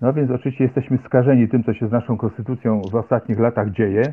No 0.00 0.12
więc 0.12 0.30
oczywiście 0.30 0.64
jesteśmy 0.64 0.98
skażeni 1.06 1.48
tym, 1.48 1.64
co 1.64 1.74
się 1.74 1.88
z 1.88 1.92
naszą 1.92 2.16
konstytucją 2.16 2.80
w 2.90 2.94
ostatnich 2.94 3.38
latach 3.38 3.70
dzieje 3.70 4.12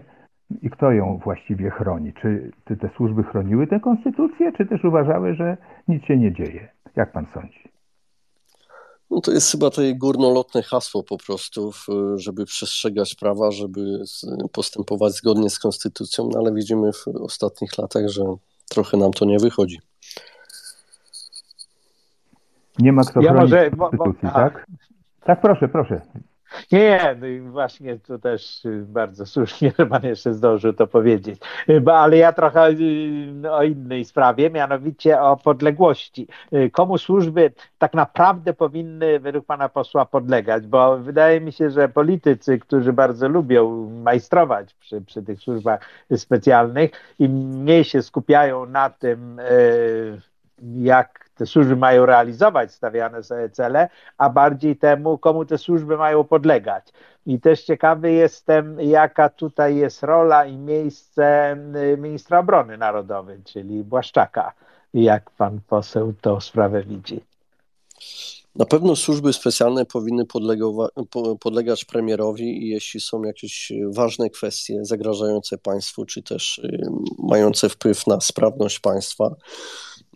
i 0.62 0.70
kto 0.70 0.92
ją 0.92 1.18
właściwie 1.24 1.70
chroni. 1.70 2.14
Czy, 2.14 2.52
czy 2.68 2.78
te 2.78 2.90
służby 2.90 3.24
chroniły 3.24 3.68
tę 3.68 3.80
konstytucję, 3.80 4.52
czy 4.52 4.66
też 4.66 4.84
uważały, 4.84 5.36
że 5.36 5.58
nic 5.88 6.04
się 6.04 6.18
nie 6.18 6.32
dzieje? 6.32 6.68
Jak 6.96 7.12
pan 7.12 7.26
sądzi? 7.26 7.71
No 9.12 9.22
to 9.22 9.32
jest 9.32 9.52
chyba 9.52 9.70
to 9.70 9.82
górnolotne 9.96 10.64
hasło 10.64 11.04
po 11.04 11.18
prostu, 11.18 11.72
żeby 12.16 12.46
przestrzegać 12.46 13.16
prawa, 13.16 13.52
żeby 13.52 14.04
postępować 14.52 15.14
zgodnie 15.14 15.50
z 15.50 15.60
konstytucją, 15.60 16.30
no 16.34 16.40
ale 16.40 16.54
widzimy 16.54 16.94
w 16.94 17.08
ostatnich 17.08 17.78
latach, 17.78 18.08
że 18.08 18.24
trochę 18.70 18.98
nam 18.98 19.12
to 19.12 19.26
nie 19.26 19.40
wychodzi. 19.40 19.80
Nie 22.80 22.92
ma 22.94 23.04
kto 23.04 23.22
ja 23.22 23.32
chronić 23.32 23.52
może, 23.52 23.70
konstytucji, 23.72 23.98
bo, 23.98 24.06
bo, 24.06 24.34
tak? 24.34 24.66
Tak, 25.26 25.42
proszę, 25.42 25.68
proszę. 25.68 26.02
Nie, 26.72 27.16
no 27.20 27.28
i 27.28 27.40
właśnie 27.40 28.00
to 28.00 28.20
też 28.20 28.66
y, 28.66 28.86
bardzo 28.88 29.26
słusznie, 29.26 29.72
że 29.80 29.86
pan 29.86 30.04
jeszcze 30.04 30.34
zdążył 30.34 30.74
to 30.74 30.88
powiedzieć. 30.88 31.40
Y, 31.70 31.84
ale 31.94 32.18
ja 32.18 32.34
trochę 32.34 32.70
y, 32.70 33.52
o 33.52 33.64
innej 33.64 34.06
sprawie, 34.06 34.50
mianowicie 34.50 35.22
o 35.22 35.38
podległości. 35.38 36.28
Komu 36.72 36.98
służby 36.98 37.52
tak 37.78 37.94
naprawdę 37.94 38.54
powinny 38.54 39.20
według 39.20 39.46
pana 39.46 39.70
posła 39.70 40.06
podlegać? 40.06 40.68
Bo 40.68 40.98
wydaje 40.98 41.42
mi 41.42 41.52
się, 41.52 41.70
że 41.70 41.90
politycy, 41.90 42.60
którzy 42.60 42.94
bardzo 42.94 43.28
lubią 43.30 43.90
majstrować 44.04 44.74
przy, 44.74 45.02
przy 45.02 45.24
tych 45.24 45.40
służbach 45.40 45.82
specjalnych, 46.16 46.92
im 47.20 47.32
mniej 47.32 47.84
się 47.84 48.02
skupiają 48.02 48.66
na 48.66 48.90
tym, 48.90 49.42
jak 50.62 51.21
te 51.36 51.46
służby 51.46 51.76
mają 51.76 52.06
realizować 52.06 52.74
stawiane 52.74 53.24
sobie 53.24 53.50
cele, 53.50 53.90
a 54.18 54.30
bardziej 54.30 54.78
temu, 54.78 55.18
komu 55.18 55.46
te 55.46 55.58
służby 55.58 55.98
mają 55.98 56.24
podlegać. 56.24 56.94
I 57.26 57.40
też 57.40 57.64
ciekawy 57.64 58.12
jestem, 58.12 58.82
jaka 58.82 59.30
tutaj 59.30 59.76
jest 59.76 60.04
rola 60.04 60.46
i 60.46 60.58
miejsce 60.58 61.58
y, 61.94 61.98
ministra 61.98 62.40
obrony 62.40 62.78
narodowej, 62.78 63.44
czyli 63.44 63.84
Błaszczaka. 63.84 64.54
Jak 64.94 65.32
pan 65.32 65.60
poseł 65.68 66.14
tą 66.22 66.40
sprawę 66.40 66.84
widzi? 66.84 67.22
Na 68.56 68.66
pewno 68.66 68.96
służby 68.96 69.34
specjalne 69.34 69.86
powinny 69.86 70.24
podlegać 71.40 71.86
premierowi 71.86 72.64
i 72.64 72.70
jeśli 72.70 73.00
są 73.00 73.24
jakieś 73.24 73.72
ważne 73.88 74.30
kwestie 74.30 74.86
zagrażające 74.86 75.58
państwu, 75.58 76.06
czy 76.06 76.24
też 76.24 76.58
y, 76.58 76.90
mające 77.20 77.70
wpływ 77.70 78.08
na 78.08 78.22
sprawność 78.22 78.80
państwa, 78.80 79.36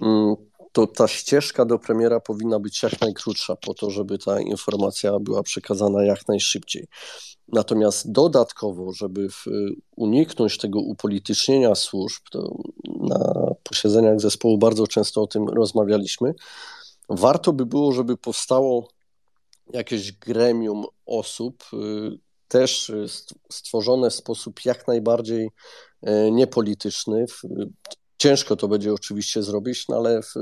mm, 0.02 0.36
to 0.76 0.88
ta 0.88 1.08
ścieżka 1.08 1.66
do 1.66 1.80
premiera 1.80 2.20
powinna 2.20 2.60
być 2.60 2.84
jak 2.84 3.02
najkrótsza, 3.02 3.56
po 3.56 3.74
to, 3.74 3.90
żeby 3.90 4.18
ta 4.18 4.42
informacja 4.42 5.20
była 5.20 5.44
przekazana 5.44 6.04
jak 6.04 6.28
najszybciej. 6.28 6.88
Natomiast 7.48 8.12
dodatkowo, 8.12 8.92
żeby 8.92 9.28
uniknąć 9.96 10.58
tego 10.58 10.80
upolitycznienia 10.80 11.76
służb, 11.76 12.24
na 13.00 13.34
posiedzeniach 13.64 14.20
zespołu 14.20 14.58
bardzo 14.58 14.88
często 14.88 15.22
o 15.22 15.28
tym 15.28 15.50
rozmawialiśmy, 15.50 16.34
warto 17.10 17.54
by 17.54 17.66
było, 17.66 17.92
żeby 17.92 18.18
powstało 18.18 18.88
jakieś 19.74 20.12
gremium 20.12 20.86
osób, 21.06 21.64
y, 21.74 21.78
też 22.48 22.92
stworzone 23.52 24.10
w 24.10 24.16
sposób 24.16 24.66
jak 24.66 24.88
najbardziej 24.88 25.46
y, 25.48 26.32
niepolityczny. 26.32 27.26
Ciężko 28.18 28.56
to 28.56 28.68
będzie 28.68 28.94
oczywiście 28.94 29.44
zrobić, 29.44 29.88
no 29.88 29.96
ale 29.96 30.22
w, 30.22 30.34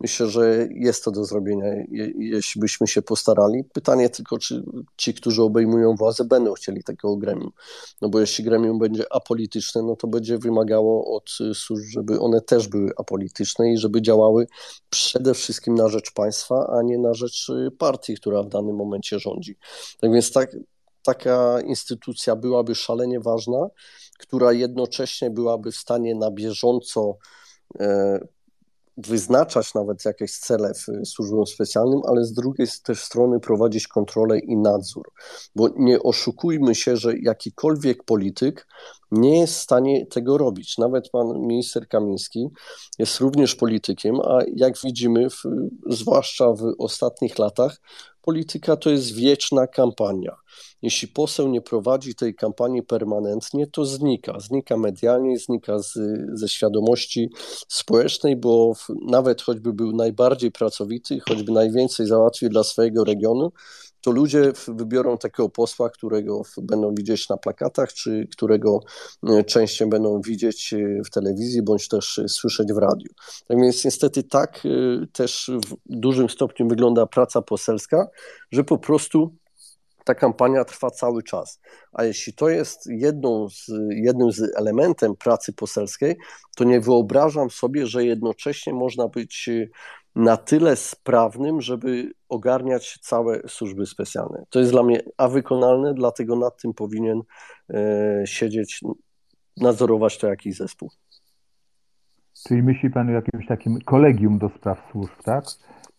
myślę, 0.00 0.26
że 0.26 0.68
jest 0.70 1.04
to 1.04 1.10
do 1.10 1.24
zrobienia, 1.24 1.66
je, 1.66 2.12
jeśli 2.18 2.60
byśmy 2.60 2.86
się 2.86 3.02
postarali. 3.02 3.64
Pytanie 3.64 4.10
tylko, 4.10 4.38
czy 4.38 4.64
ci, 4.96 5.14
którzy 5.14 5.42
obejmują 5.42 5.94
władzę, 5.94 6.24
będą 6.24 6.52
chcieli 6.52 6.82
takiego 6.82 7.16
gremium. 7.16 7.50
No 8.00 8.08
bo 8.08 8.20
jeśli 8.20 8.44
gremium 8.44 8.78
będzie 8.78 9.12
apolityczne, 9.12 9.82
no 9.82 9.96
to 9.96 10.06
będzie 10.06 10.38
wymagało 10.38 11.16
od 11.16 11.30
służb, 11.54 11.84
żeby 11.88 12.20
one 12.20 12.40
też 12.40 12.68
były 12.68 12.90
apolityczne 12.96 13.72
i 13.72 13.78
żeby 13.78 14.02
działały 14.02 14.46
przede 14.90 15.34
wszystkim 15.34 15.74
na 15.74 15.88
rzecz 15.88 16.12
państwa, 16.12 16.76
a 16.78 16.82
nie 16.82 16.98
na 16.98 17.14
rzecz 17.14 17.46
partii, 17.78 18.14
która 18.14 18.42
w 18.42 18.48
danym 18.48 18.76
momencie 18.76 19.18
rządzi. 19.18 19.56
Tak 20.00 20.12
więc 20.12 20.32
tak, 20.32 20.56
taka 21.06 21.60
instytucja 21.60 22.36
byłaby 22.36 22.74
szalenie 22.74 23.20
ważna 23.20 23.68
która 24.18 24.52
jednocześnie 24.52 25.30
byłaby 25.30 25.72
w 25.72 25.76
stanie 25.76 26.14
na 26.14 26.30
bieżąco 26.30 27.18
e, 27.80 28.18
wyznaczać 28.96 29.74
nawet 29.74 30.04
jakieś 30.04 30.38
cele 30.38 30.72
w 30.74 31.08
służbom 31.08 31.46
specjalnym, 31.46 32.00
ale 32.08 32.24
z 32.24 32.32
drugiej 32.32 32.68
też 32.84 33.04
strony 33.04 33.40
prowadzić 33.40 33.88
kontrolę 33.88 34.38
i 34.38 34.56
nadzór. 34.56 35.12
Bo 35.56 35.68
nie 35.76 36.02
oszukujmy 36.02 36.74
się, 36.74 36.96
że 36.96 37.18
jakikolwiek 37.18 38.04
polityk 38.04 38.66
nie 39.10 39.40
jest 39.40 39.54
w 39.54 39.62
stanie 39.62 40.06
tego 40.06 40.38
robić. 40.38 40.78
Nawet 40.78 41.08
pan 41.08 41.38
minister 41.38 41.88
Kamiński 41.88 42.48
jest 42.98 43.20
również 43.20 43.54
politykiem, 43.54 44.20
a 44.20 44.38
jak 44.56 44.74
widzimy, 44.84 45.30
w, 45.30 45.42
zwłaszcza 45.86 46.52
w 46.52 46.74
ostatnich 46.78 47.38
latach, 47.38 47.80
polityka 48.26 48.76
to 48.76 48.90
jest 48.90 49.14
wieczna 49.14 49.66
kampania. 49.66 50.36
Jeśli 50.82 51.08
poseł 51.08 51.48
nie 51.48 51.60
prowadzi 51.60 52.14
tej 52.14 52.34
kampanii 52.34 52.82
permanentnie, 52.82 53.66
to 53.66 53.84
znika. 53.84 54.40
Znika 54.40 54.76
medialnie, 54.76 55.38
znika 55.38 55.78
z, 55.78 55.98
ze 56.32 56.48
świadomości 56.48 57.30
społecznej, 57.68 58.36
bo 58.36 58.74
w, 58.74 58.86
nawet 59.06 59.42
choćby 59.42 59.72
był 59.72 59.92
najbardziej 59.92 60.52
pracowity, 60.52 61.20
choćby 61.28 61.52
najwięcej 61.52 62.06
załatwił 62.06 62.48
dla 62.48 62.64
swojego 62.64 63.04
regionu, 63.04 63.52
to 64.06 64.12
ludzie 64.12 64.52
wybiorą 64.68 65.18
takiego 65.18 65.48
posła, 65.48 65.90
którego 65.90 66.42
będą 66.62 66.94
widzieć 66.94 67.28
na 67.28 67.36
plakatach, 67.36 67.92
czy 67.92 68.28
którego 68.32 68.80
e, 69.28 69.44
częściej 69.44 69.88
będą 69.88 70.20
widzieć 70.20 70.72
e, 70.72 71.02
w 71.06 71.10
telewizji, 71.10 71.62
bądź 71.62 71.88
też 71.88 72.18
e, 72.18 72.28
słyszeć 72.28 72.72
w 72.72 72.78
radiu. 72.78 73.08
Tak 73.48 73.58
więc 73.60 73.84
niestety 73.84 74.22
tak 74.22 74.62
też 75.12 75.50
w 75.66 75.76
dużym 75.86 76.28
stopniu 76.28 76.68
wygląda 76.68 77.06
praca 77.06 77.42
poselska, 77.42 78.06
że 78.52 78.64
po 78.64 78.78
prostu 78.78 79.36
ta 80.04 80.14
kampania 80.14 80.64
trwa 80.64 80.90
cały 80.90 81.22
czas. 81.22 81.60
A 81.92 82.04
jeśli 82.04 82.32
to 82.32 82.48
jest 82.48 82.86
jedną 82.86 83.48
z, 83.48 83.66
jednym 83.90 84.32
z 84.32 84.56
elementem 84.56 85.16
pracy 85.16 85.52
poselskiej, 85.52 86.16
to 86.56 86.64
nie 86.64 86.80
wyobrażam 86.80 87.50
sobie, 87.50 87.86
że 87.86 88.04
jednocześnie 88.04 88.72
można 88.72 89.08
być 89.08 89.48
na 90.16 90.36
tyle 90.36 90.76
sprawnym, 90.76 91.60
żeby 91.60 92.12
ogarniać 92.28 92.98
całe 93.02 93.40
służby 93.46 93.86
specjalne. 93.86 94.44
To 94.50 94.58
jest 94.58 94.72
dla 94.72 94.82
mnie 94.82 95.00
a 95.16 95.28
wykonalne, 95.28 95.94
dlatego 95.94 96.36
nad 96.36 96.62
tym 96.62 96.74
powinien 96.74 97.22
e, 97.70 98.22
siedzieć, 98.26 98.80
nadzorować 99.56 100.18
to 100.18 100.26
jakiś 100.26 100.56
zespół. 100.56 100.90
Czyli 102.48 102.62
myśli 102.62 102.90
Pan 102.90 103.08
o 103.08 103.12
jakimś 103.12 103.46
takim 103.46 103.80
kolegium 103.80 104.38
do 104.38 104.48
spraw 104.48 104.88
służb, 104.92 105.12
tak? 105.24 105.44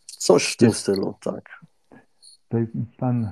Coś 0.06 0.54
w 0.54 0.58
tym 0.58 0.72
stylu, 0.72 1.16
tak. 1.24 1.60
Tutaj 2.44 2.68
pan 2.98 3.26
e, 3.26 3.32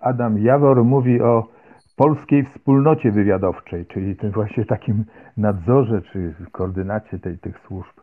Adam 0.00 0.44
Jawor 0.44 0.84
mówi 0.84 1.20
o 1.20 1.48
polskiej 1.96 2.46
wspólnocie 2.54 3.12
wywiadowczej, 3.12 3.86
czyli 3.86 4.16
tym 4.16 4.30
właśnie 4.30 4.64
takim 4.64 5.04
nadzorze 5.36 6.02
czy 6.12 6.34
koordynacie 6.52 7.18
tej, 7.18 7.38
tych 7.38 7.60
służb. 7.66 8.00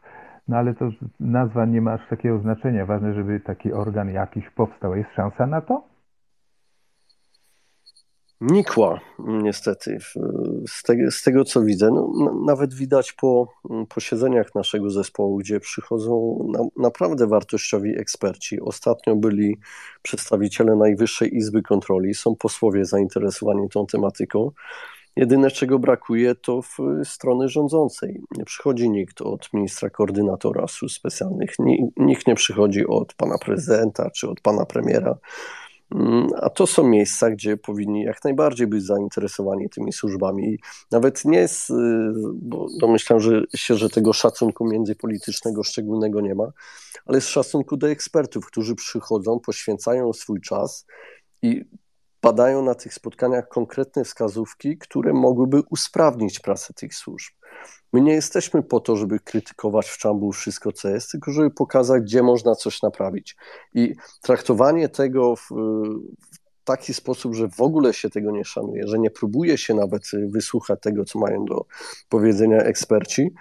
No 0.48 0.58
ale 0.58 0.74
to 0.74 0.90
nazwa 1.20 1.66
nie 1.66 1.82
ma 1.82 1.94
aż 1.94 2.02
takiego 2.10 2.40
znaczenia. 2.40 2.86
Ważne, 2.86 3.14
żeby 3.14 3.40
taki 3.40 3.74
organ 3.74 4.10
jakiś 4.10 4.50
powstał. 4.50 4.96
Jest 4.96 5.10
szansa 5.16 5.48
na 5.48 5.62
to? 5.62 5.84
Nikła, 8.42 9.00
niestety. 9.20 9.98
Z 10.68 10.84
tego, 10.84 11.12
z 11.12 11.24
tego 11.24 11.44
co 11.44 11.62
widzę, 11.62 11.90
no, 11.92 12.34
nawet 12.46 12.74
widać 12.74 13.14
po 13.14 13.48
posiedzeniach 13.90 14.56
naszego 14.56 14.90
zespołu, 14.90 15.38
gdzie 15.38 15.60
przychodzą 15.60 16.40
na, 16.54 16.84
naprawdę 16.84 17.28
wartościowi 17.28 18.00
eksperci. 18.00 18.62
Ostatnio 18.62 19.16
byli 19.16 19.58
przedstawiciele 20.02 20.76
Najwyższej 20.76 21.36
Izby 21.36 21.62
Kontroli, 21.62 22.14
są 22.14 22.36
posłowie 22.36 22.86
zainteresowani 22.86 23.70
tą 23.70 23.86
tematyką. 23.86 24.52
Jedyne, 25.18 25.52
czego 25.52 25.80
brakuje, 25.80 26.36
to 26.36 26.62
w 26.62 26.78
strony 27.04 27.50
rządzącej. 27.50 28.22
Nie 28.38 28.46
przychodzi 28.46 28.90
nikt 28.90 29.22
od 29.22 29.54
ministra 29.54 29.90
koordynatora 29.90 30.68
służb 30.68 30.96
specjalnych, 30.96 31.56
nikt 31.98 32.28
nie 32.28 32.36
przychodzi 32.36 32.88
od 32.88 33.14
pana 33.14 33.38
prezydenta 33.38 34.10
czy 34.10 34.30
od 34.30 34.42
pana 34.42 34.66
premiera. 34.66 35.18
Mm, 35.96 36.28
a 36.42 36.50
to 36.50 36.68
są 36.68 36.88
miejsca, 36.88 37.30
gdzie 37.30 37.58
powinni 37.58 38.04
jak 38.04 38.24
najbardziej 38.24 38.68
być 38.68 38.84
zainteresowani 38.84 39.70
tymi 39.70 39.94
służbami. 39.94 40.60
Nawet 40.92 41.26
nie 41.26 41.38
jest, 41.38 41.70
y, 41.70 41.74
bo 42.34 42.68
domyślam 42.80 43.20
że 43.20 43.44
się, 43.56 43.76
że 43.76 43.90
tego 43.90 44.14
szacunku 44.14 44.66
międzypolitycznego 44.66 45.64
szczególnego 45.64 46.22
nie 46.22 46.36
ma, 46.36 46.52
ale 47.06 47.22
z 47.22 47.28
szacunku 47.28 47.78
do 47.78 47.90
ekspertów, 47.90 48.46
którzy 48.46 48.76
przychodzą, 48.76 49.40
poświęcają 49.40 50.14
swój 50.14 50.42
czas 50.42 50.86
i 51.42 51.66
padają 52.28 52.62
na 52.62 52.76
tych 52.76 52.94
spotkaniach 52.94 53.48
konkretne 53.48 54.04
wskazówki, 54.04 54.78
które 54.78 55.14
mogłyby 55.14 55.62
usprawnić 55.70 56.40
pracę 56.40 56.74
tych 56.74 56.96
służb. 56.96 57.34
My 57.94 58.02
nie 58.02 58.14
jesteśmy 58.14 58.64
po 58.64 58.80
to, 58.80 58.96
żeby 58.96 59.20
krytykować 59.20 59.90
w 59.90 59.98
czambu 59.98 60.32
wszystko, 60.32 60.72
co 60.72 60.90
jest, 60.90 61.12
tylko 61.12 61.32
żeby 61.32 61.52
pokazać, 61.52 62.04
gdzie 62.04 62.24
można 62.24 62.56
coś 62.56 62.82
naprawić. 62.82 63.36
I 63.74 63.96
traktowanie 64.22 64.90
tego 64.90 65.36
w, 65.36 65.50
w 66.62 66.64
taki 66.64 66.94
sposób, 66.94 67.36
że 67.36 67.50
w 67.50 67.62
ogóle 67.62 67.94
się 67.94 68.10
tego 68.10 68.32
nie 68.32 68.46
szanuje, 68.46 68.88
że 68.88 69.00
nie 69.00 69.12
próbuje 69.12 69.58
się 69.58 69.74
nawet 69.74 70.04
wysłuchać 70.30 70.80
tego, 70.82 71.06
co 71.06 71.20
mają 71.20 71.46
do 71.46 71.66
powiedzenia 72.10 72.58
eksperci, 72.58 73.34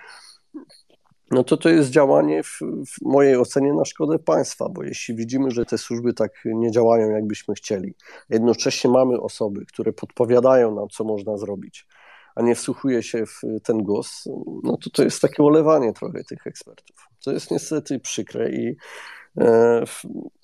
no 1.30 1.44
to 1.44 1.56
to 1.56 1.68
jest 1.68 1.90
działanie 1.90 2.42
w, 2.42 2.58
w, 2.86 3.02
mojej 3.02 3.36
ocenie 3.36 3.72
na 3.72 3.84
szkodę 3.84 4.18
państwa, 4.18 4.68
bo 4.68 4.82
jeśli 4.82 5.14
widzimy, 5.14 5.50
że 5.50 5.64
te 5.64 5.78
służby 5.78 6.12
tak 6.12 6.32
nie 6.44 6.70
działają, 6.70 7.10
jakbyśmy 7.10 7.54
chcieli, 7.54 7.94
jednocześnie 8.30 8.90
mamy 8.90 9.20
osoby, 9.20 9.66
które 9.66 9.92
podpowiadają 9.92 10.74
nam, 10.74 10.88
co 10.88 11.04
można 11.04 11.36
zrobić, 11.36 11.86
a 12.34 12.42
nie 12.42 12.54
wsłuchuje 12.54 13.02
się 13.02 13.26
w 13.26 13.40
ten 13.62 13.78
głos, 13.78 14.24
no 14.62 14.76
to 14.76 14.90
to 14.90 15.04
jest 15.04 15.22
takie 15.22 15.42
olewanie 15.42 15.92
trochę 15.92 16.24
tych 16.24 16.46
ekspertów. 16.46 16.96
To 17.24 17.32
jest 17.32 17.50
niestety 17.50 18.00
przykre 18.00 18.50
i 18.50 18.76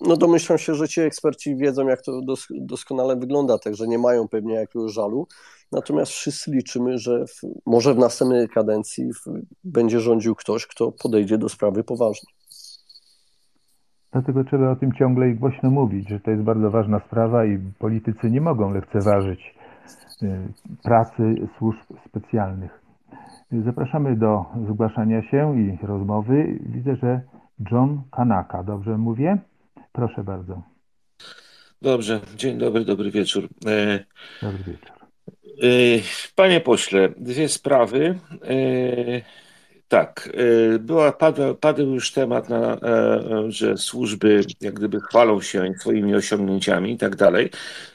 no 0.01 0.17
domyślam 0.17 0.57
się, 0.57 0.75
że 0.75 0.87
ci 0.87 1.01
eksperci 1.01 1.55
wiedzą, 1.55 1.87
jak 1.87 2.01
to 2.01 2.21
doskonale 2.49 3.15
wygląda, 3.15 3.57
także 3.57 3.87
nie 3.87 3.97
mają 3.97 4.27
pewnie 4.27 4.53
jakiegoś 4.53 4.91
żalu. 4.91 5.27
Natomiast 5.71 6.11
wszyscy 6.11 6.51
liczymy, 6.51 6.97
że 6.97 7.25
w, 7.27 7.41
może 7.65 7.93
w 7.93 7.97
następnej 7.97 8.49
kadencji 8.49 9.09
będzie 9.63 9.99
rządził 9.99 10.35
ktoś, 10.35 10.67
kto 10.67 10.91
podejdzie 10.91 11.37
do 11.37 11.49
sprawy 11.49 11.83
poważnie. 11.83 12.29
Dlatego 14.11 14.43
trzeba 14.43 14.71
o 14.71 14.75
tym 14.75 14.91
ciągle 14.91 15.29
i 15.29 15.35
głośno 15.35 15.69
mówić, 15.69 16.09
że 16.09 16.19
to 16.19 16.31
jest 16.31 16.43
bardzo 16.43 16.71
ważna 16.71 16.99
sprawa 16.99 17.45
i 17.45 17.59
politycy 17.79 18.31
nie 18.31 18.41
mogą 18.41 18.73
lekceważyć 18.73 19.55
y, 20.23 20.27
pracy 20.83 21.35
służb 21.57 21.79
specjalnych. 22.09 22.83
Zapraszamy 23.65 24.15
do 24.15 24.45
zgłaszania 24.69 25.21
się 25.21 25.59
i 25.59 25.77
rozmowy. 25.85 26.59
Widzę, 26.65 26.95
że 26.95 27.21
John 27.71 28.01
Kanaka, 28.11 28.63
dobrze 28.63 28.97
mówię? 28.97 29.37
Proszę 29.91 30.23
bardzo. 30.23 30.61
Dobrze, 31.81 32.19
dzień 32.35 32.57
dobry, 32.57 32.85
dobry 32.85 33.11
wieczór. 33.11 33.49
E, 33.65 33.99
dobry 34.41 34.63
wieczór. 34.63 34.91
E, 35.63 35.69
panie 36.35 36.61
pośle, 36.61 37.09
dwie 37.17 37.49
sprawy. 37.49 38.19
E, 38.43 39.43
tak, 39.87 40.29
była, 40.79 41.11
padł, 41.11 41.55
padł 41.55 41.81
już 41.81 42.11
temat, 42.11 42.49
na, 42.49 42.77
że 43.47 43.77
służby 43.77 44.41
jak 44.61 44.73
gdyby 44.73 45.01
chwalą 45.01 45.41
się 45.41 45.73
swoimi 45.79 46.15
osiągnięciami 46.15 46.91
i 46.91 46.97
tak 46.97 47.15
dalej, 47.15 47.49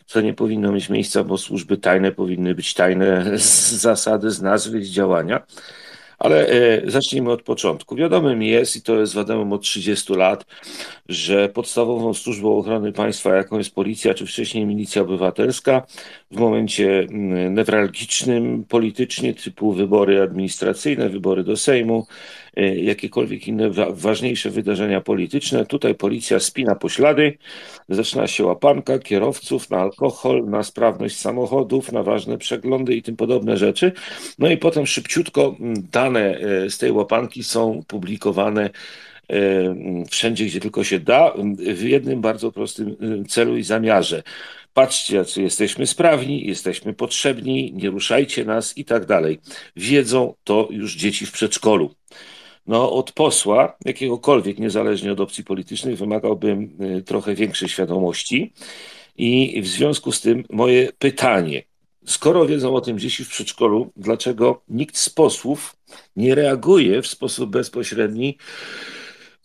co 0.06 0.20
nie 0.20 0.34
powinno 0.34 0.72
mieć 0.72 0.88
miejsca, 0.88 1.24
bo 1.24 1.38
służby 1.38 1.78
tajne 1.78 2.12
powinny 2.12 2.54
być 2.54 2.74
tajne 2.74 3.38
z 3.38 3.72
zasady, 3.72 4.30
z 4.30 4.42
nazwy, 4.42 4.84
z 4.84 4.88
działania. 4.88 5.42
Ale 6.18 6.48
e, 6.48 6.90
zacznijmy 6.90 7.30
od 7.32 7.42
początku. 7.42 7.96
Wiadomym 7.96 8.42
jest, 8.42 8.76
i 8.76 8.82
to 8.82 9.00
jest 9.00 9.16
wiadomym 9.16 9.52
od 9.52 9.62
30 9.62 10.12
lat, 10.14 10.46
że 11.08 11.48
podstawową 11.48 12.14
służbą 12.14 12.58
ochrony 12.58 12.92
państwa, 12.92 13.34
jaką 13.34 13.58
jest 13.58 13.74
policja, 13.74 14.14
czy 14.14 14.26
wcześniej 14.26 14.66
milicja 14.66 15.02
obywatelska, 15.02 15.86
w 16.30 16.36
momencie 16.36 17.00
mm, 17.00 17.54
newralgicznym 17.54 18.64
politycznie, 18.64 19.34
typu 19.34 19.72
wybory 19.72 20.22
administracyjne, 20.22 21.08
wybory 21.08 21.44
do 21.44 21.56
Sejmu, 21.56 22.06
jakiekolwiek 22.76 23.48
inne 23.48 23.70
ważniejsze 23.90 24.50
wydarzenia 24.50 25.00
polityczne, 25.00 25.66
tutaj 25.66 25.94
policja 25.94 26.40
spina 26.40 26.74
poślady, 26.74 27.38
zaczyna 27.88 28.26
się 28.26 28.44
łapanka 28.44 28.98
kierowców 28.98 29.70
na 29.70 29.78
alkohol, 29.78 30.44
na 30.48 30.62
sprawność 30.62 31.16
samochodów, 31.16 31.92
na 31.92 32.02
ważne 32.02 32.38
przeglądy 32.38 32.94
i 32.96 33.02
tym 33.02 33.16
podobne 33.16 33.56
rzeczy. 33.56 33.92
No 34.38 34.50
i 34.50 34.56
potem 34.56 34.86
szybciutko 34.86 35.56
mm, 35.60 35.74
dane 35.92 36.38
e, 36.38 36.70
z 36.70 36.78
tej 36.78 36.92
łapanki 36.92 37.44
są 37.44 37.82
publikowane 37.86 38.70
wszędzie, 40.10 40.44
gdzie 40.44 40.60
tylko 40.60 40.84
się 40.84 41.00
da, 41.00 41.34
w 41.56 41.82
jednym 41.82 42.20
bardzo 42.20 42.52
prostym 42.52 42.96
celu 43.28 43.56
i 43.56 43.62
zamiarze. 43.62 44.22
Patrzcie, 44.74 45.16
jacy 45.16 45.42
jesteśmy 45.42 45.86
sprawni, 45.86 46.46
jesteśmy 46.46 46.94
potrzebni, 46.94 47.72
nie 47.72 47.90
ruszajcie 47.90 48.44
nas 48.44 48.78
i 48.78 48.84
tak 48.84 49.06
dalej. 49.06 49.38
Wiedzą 49.76 50.34
to 50.44 50.68
już 50.70 50.96
dzieci 50.96 51.26
w 51.26 51.32
przedszkolu. 51.32 51.94
No, 52.68 52.92
od 52.92 53.12
posła, 53.12 53.76
jakiegokolwiek, 53.84 54.58
niezależnie 54.58 55.12
od 55.12 55.20
opcji 55.20 55.44
politycznych, 55.44 55.98
wymagałbym 55.98 56.76
y, 56.98 57.02
trochę 57.02 57.34
większej 57.34 57.68
świadomości. 57.68 58.52
I 59.16 59.62
w 59.62 59.66
związku 59.66 60.12
z 60.12 60.20
tym 60.20 60.44
moje 60.50 60.92
pytanie, 60.98 61.62
skoro 62.06 62.46
wiedzą 62.46 62.74
o 62.74 62.80
tym 62.80 62.98
dzieci 62.98 63.24
w 63.24 63.28
przedszkolu, 63.28 63.92
dlaczego 63.96 64.62
nikt 64.68 64.96
z 64.96 65.10
posłów 65.10 65.76
nie 66.16 66.34
reaguje 66.34 67.02
w 67.02 67.06
sposób 67.06 67.50
bezpośredni 67.50 68.36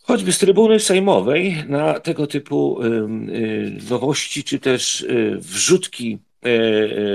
choćby 0.02 0.32
z 0.32 0.38
trybuny 0.38 0.80
sejmowej 0.80 1.64
na 1.68 2.00
tego 2.00 2.26
typu 2.26 2.82
y, 2.82 2.88
nowości, 3.90 4.44
czy 4.44 4.58
też 4.58 5.00
y, 5.00 5.36
wrzutki 5.40 6.18
E, 6.44 6.48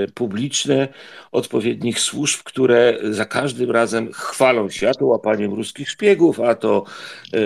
e, 0.02 0.08
publiczne 0.14 0.88
odpowiednich 1.32 2.00
służb, 2.00 2.40
które 2.44 2.98
za 3.10 3.24
każdym 3.24 3.70
razem 3.70 4.12
chwalą 4.12 4.70
się 4.70 4.88
a 4.88 4.94
to 4.94 5.06
łapaniem 5.06 5.54
ruskich 5.54 5.90
szpiegów, 5.90 6.40
a 6.40 6.54
to 6.54 6.84
e, 7.34 7.38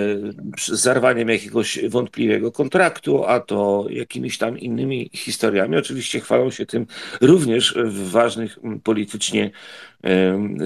zarwaniem 0.67 1.29
jakiegoś 1.29 1.79
wątpliwego 1.89 2.53
kontraktu, 2.53 3.25
a 3.25 3.41
to 3.41 3.87
jakimiś 3.91 4.39
tam 4.39 4.59
innymi 4.59 5.11
historiami. 5.15 5.77
Oczywiście 5.77 6.21
chwalą 6.21 6.51
się 6.51 6.67
tym 6.67 6.87
również 7.21 7.75
w 7.85 8.11
ważnych 8.11 8.59
politycznie 8.85 9.51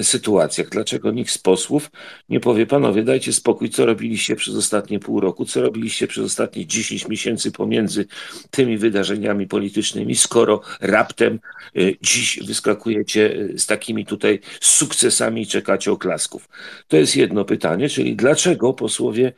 sytuacjach. 0.03 0.69
Dlaczego 0.69 1.11
nikt 1.11 1.31
z 1.31 1.39
posłów 1.39 1.91
nie 2.29 2.41
powie, 2.41 2.67
panowie, 2.67 3.03
dajcie 3.03 3.33
spokój, 3.33 3.71
co 3.71 3.87
robiliście 3.87 4.37
przez 4.37 4.57
ostatnie 4.57 4.99
pół 4.99 5.21
roku, 5.21 5.45
co 5.45 5.63
robiliście 5.63 6.07
przez 6.07 6.25
ostatnie 6.25 6.67
10 6.67 7.09
miesięcy 7.09 7.53
pomiędzy 7.53 8.07
tymi 8.51 8.79
wydarzeniami 8.79 9.47
politycznymi, 9.47 10.17
skoro 10.17 10.61
raptem 10.81 11.41
y, 11.77 11.97
dziś 12.03 12.41
wyskakujecie 12.47 13.33
y, 13.33 13.59
z 13.59 13.67
takimi 13.67 14.07
tutaj 14.07 14.41
sukcesami 14.61 15.43
i 15.43 15.47
czekacie 15.47 15.93
oklasków. 15.93 16.49
To 16.89 16.97
jest 16.97 17.17
jedno 17.17 17.45
pytanie, 17.45 17.89
czyli 17.89 18.17
dlaczego 18.17 18.73
posłowie 18.73 19.33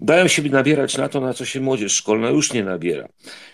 dają 0.00 0.28
się 0.28 0.42
nabierać 0.42 0.96
na 0.98 1.08
to, 1.08 1.20
na 1.20 1.34
co 1.34 1.44
się 1.44 1.60
młodzież 1.60 1.92
szkolna 1.92 2.30
już 2.30 2.52
nie 2.52 2.64
nabiera. 2.64 3.08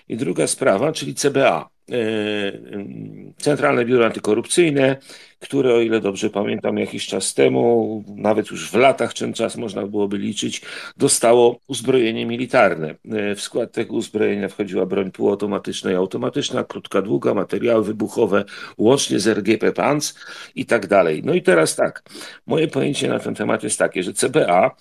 I 0.08 0.16
druga 0.16 0.46
sprawa, 0.46 0.92
czyli 0.92 1.14
CBA. 1.14 1.71
E, 1.90 2.52
Centralne 3.38 3.84
Biuro 3.84 4.06
Antykorupcyjne, 4.06 4.96
które, 5.40 5.74
o 5.74 5.80
ile 5.80 6.00
dobrze 6.00 6.30
pamiętam, 6.30 6.78
jakiś 6.78 7.06
czas 7.06 7.34
temu, 7.34 8.04
nawet 8.16 8.50
już 8.50 8.70
w 8.70 8.74
latach 8.74 9.14
ten 9.14 9.32
czas 9.32 9.56
można 9.56 9.86
byłoby 9.86 10.18
liczyć, 10.18 10.62
dostało 10.96 11.58
uzbrojenie 11.66 12.26
militarne. 12.26 12.94
E, 13.12 13.34
w 13.34 13.40
skład 13.40 13.72
tego 13.72 13.94
uzbrojenia 13.94 14.48
wchodziła 14.48 14.86
broń 14.86 15.10
półautomatyczna 15.10 15.92
i 15.92 15.94
automatyczna, 15.94 16.64
krótka, 16.64 17.02
długa, 17.02 17.34
materiały 17.34 17.84
wybuchowe, 17.84 18.44
łącznie 18.78 19.20
z 19.20 19.26
RGP 19.26 19.72
PANC 19.72 20.14
i 20.54 20.66
tak 20.66 20.86
dalej. 20.86 21.22
No 21.24 21.34
i 21.34 21.42
teraz 21.42 21.76
tak, 21.76 22.02
moje 22.46 22.68
pojęcie 22.68 23.08
na 23.08 23.18
ten 23.18 23.34
temat 23.34 23.62
jest 23.62 23.78
takie, 23.78 24.02
że 24.02 24.12
CBA 24.12 24.76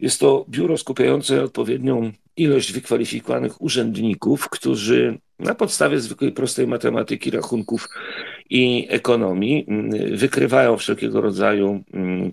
jest 0.00 0.20
to 0.20 0.46
biuro 0.48 0.78
skupiające 0.78 1.42
odpowiednią 1.42 2.12
ilość 2.36 2.72
wykwalifikowanych 2.72 3.62
urzędników, 3.62 4.48
którzy 4.48 5.18
na 5.40 5.54
podstawie 5.54 6.00
zwykłej 6.00 6.32
prostej 6.32 6.66
matematyki, 6.66 7.30
rachunków 7.30 7.88
i 8.50 8.86
ekonomii 8.90 9.64
mm, 9.68 10.16
wykrywają 10.16 10.76
wszelkiego 10.76 11.20
rodzaju 11.20 11.82
mm, 11.92 12.32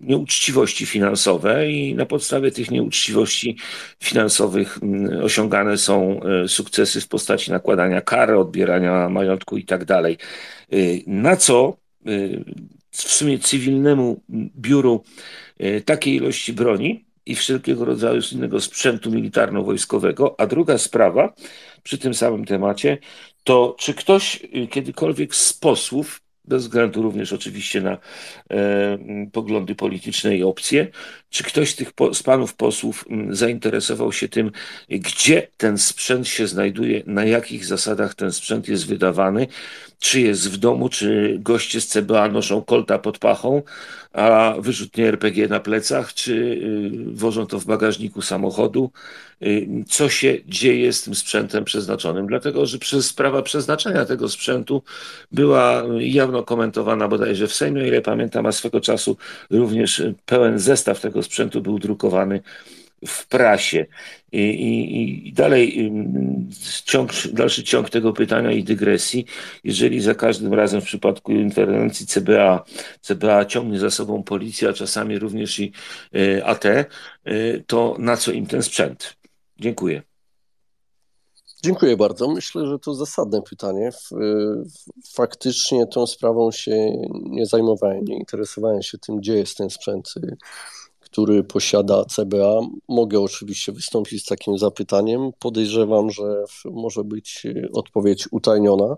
nieuczciwości 0.00 0.86
finansowe 0.86 1.70
i 1.70 1.94
na 1.94 2.06
podstawie 2.06 2.50
tych 2.50 2.70
nieuczciwości 2.70 3.56
finansowych 4.00 4.78
mm, 4.82 5.24
osiągane 5.24 5.78
są 5.78 6.20
e, 6.22 6.48
sukcesy 6.48 7.00
w 7.00 7.08
postaci 7.08 7.50
nakładania 7.50 8.00
kar, 8.00 8.34
odbierania 8.34 9.08
majątku 9.08 9.56
i 9.56 9.64
tak 9.64 9.84
dalej. 9.84 10.18
E, 10.72 10.76
na 11.06 11.36
co 11.36 11.76
e, 12.06 12.10
w 12.90 13.02
sumie 13.12 13.38
cywilnemu 13.38 14.22
biuru 14.56 15.04
takiej 15.84 16.14
ilości 16.14 16.52
broni 16.52 17.04
i 17.30 17.34
wszelkiego 17.34 17.84
rodzaju 17.84 18.22
innego 18.32 18.60
sprzętu 18.60 19.10
militarno-wojskowego. 19.10 20.34
A 20.38 20.46
druga 20.46 20.78
sprawa 20.78 21.32
przy 21.82 21.98
tym 21.98 22.14
samym 22.14 22.44
temacie 22.44 22.98
to, 23.44 23.76
czy 23.78 23.94
ktoś 23.94 24.46
kiedykolwiek 24.70 25.34
z 25.34 25.52
posłów 25.52 26.20
bez 26.44 26.62
względu 26.62 27.02
również 27.02 27.32
oczywiście 27.32 27.80
na 27.80 27.98
e, 28.50 28.98
poglądy 29.32 29.74
polityczne 29.74 30.36
i 30.36 30.42
opcje. 30.42 30.88
Czy 31.30 31.44
ktoś 31.44 31.70
z 31.70 31.76
tych 31.76 31.92
po, 31.92 32.14
z 32.14 32.22
panów 32.22 32.54
posłów 32.54 33.04
zainteresował 33.30 34.12
się 34.12 34.28
tym, 34.28 34.50
gdzie 34.88 35.48
ten 35.56 35.78
sprzęt 35.78 36.28
się 36.28 36.46
znajduje, 36.46 37.02
na 37.06 37.24
jakich 37.24 37.64
zasadach 37.64 38.14
ten 38.14 38.32
sprzęt 38.32 38.68
jest 38.68 38.86
wydawany, 38.86 39.46
czy 40.00 40.20
jest 40.20 40.50
w 40.50 40.56
domu, 40.56 40.88
czy 40.88 41.38
goście 41.40 41.80
z 41.80 41.86
CBA 41.86 42.28
noszą 42.28 42.62
kolta 42.62 42.98
pod 42.98 43.18
pachą, 43.18 43.62
a 44.12 44.54
wyrzutnie 44.58 45.08
RPG 45.08 45.48
na 45.48 45.60
plecach, 45.60 46.14
czy 46.14 46.32
y, 46.32 46.90
wożą 47.14 47.46
to 47.46 47.60
w 47.60 47.64
bagażniku 47.66 48.22
samochodu, 48.22 48.90
y, 49.42 49.68
co 49.88 50.08
się 50.08 50.38
dzieje 50.46 50.92
z 50.92 51.02
tym 51.02 51.14
sprzętem 51.14 51.64
przeznaczonym, 51.64 52.26
dlatego 52.26 52.66
że 52.66 52.78
przez 52.78 53.06
sprawa 53.06 53.42
przeznaczenia 53.42 54.04
tego 54.04 54.28
sprzętu 54.28 54.82
była 55.32 55.82
jawno 55.98 56.42
komentowana 56.42 57.08
bodajże 57.08 57.46
w 57.46 57.54
Sejmie, 57.54 57.88
ile 57.88 58.02
pamiętam, 58.02 58.46
a 58.46 58.52
swego 58.52 58.80
czasu 58.80 59.16
również 59.50 60.02
pełen 60.26 60.58
zestaw 60.58 61.00
tego 61.00 61.19
sprzętu 61.22 61.60
był 61.60 61.78
drukowany 61.78 62.40
w 63.06 63.26
prasie. 63.26 63.86
I, 64.32 64.40
i, 64.40 65.28
i 65.28 65.32
dalej 65.32 65.92
ciąg, 66.84 67.10
dalszy 67.32 67.64
ciąg 67.64 67.90
tego 67.90 68.12
pytania 68.12 68.52
i 68.52 68.64
dygresji, 68.64 69.24
jeżeli 69.64 70.00
za 70.00 70.14
każdym 70.14 70.54
razem 70.54 70.80
w 70.80 70.84
przypadku 70.84 71.32
interwencji 71.32 72.06
CBA, 72.06 72.64
CBA 73.00 73.44
ciągnie 73.44 73.78
za 73.78 73.90
sobą 73.90 74.22
policja, 74.22 74.70
a 74.70 74.72
czasami 74.72 75.18
również 75.18 75.58
i 75.58 75.72
e, 76.14 76.44
AT, 76.44 76.64
e, 76.66 76.86
to 77.66 77.96
na 77.98 78.16
co 78.16 78.32
im 78.32 78.46
ten 78.46 78.62
sprzęt? 78.62 79.16
Dziękuję. 79.58 80.02
Dziękuję 81.62 81.96
bardzo. 81.96 82.28
Myślę, 82.28 82.66
że 82.66 82.78
to 82.78 82.94
zasadne 82.94 83.42
pytanie. 83.42 83.90
Faktycznie 85.12 85.86
tą 85.86 86.06
sprawą 86.06 86.50
się 86.50 86.92
nie 87.10 87.46
zajmowałem, 87.46 88.04
nie 88.04 88.16
interesowałem 88.16 88.82
się 88.82 88.98
tym, 88.98 89.16
gdzie 89.16 89.34
jest 89.34 89.56
ten 89.56 89.70
sprzęt 89.70 90.14
który 91.10 91.44
posiada 91.44 92.04
CBA. 92.04 92.60
Mogę 92.88 93.20
oczywiście 93.20 93.72
wystąpić 93.72 94.22
z 94.22 94.26
takim 94.26 94.58
zapytaniem. 94.58 95.30
Podejrzewam, 95.38 96.10
że 96.10 96.44
może 96.64 97.04
być 97.04 97.46
odpowiedź 97.72 98.28
utajniona. 98.30 98.96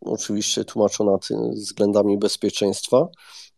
Oczywiście 0.00 0.64
tłumaczona 0.64 1.18
względami 1.52 2.18
bezpieczeństwa. 2.18 3.08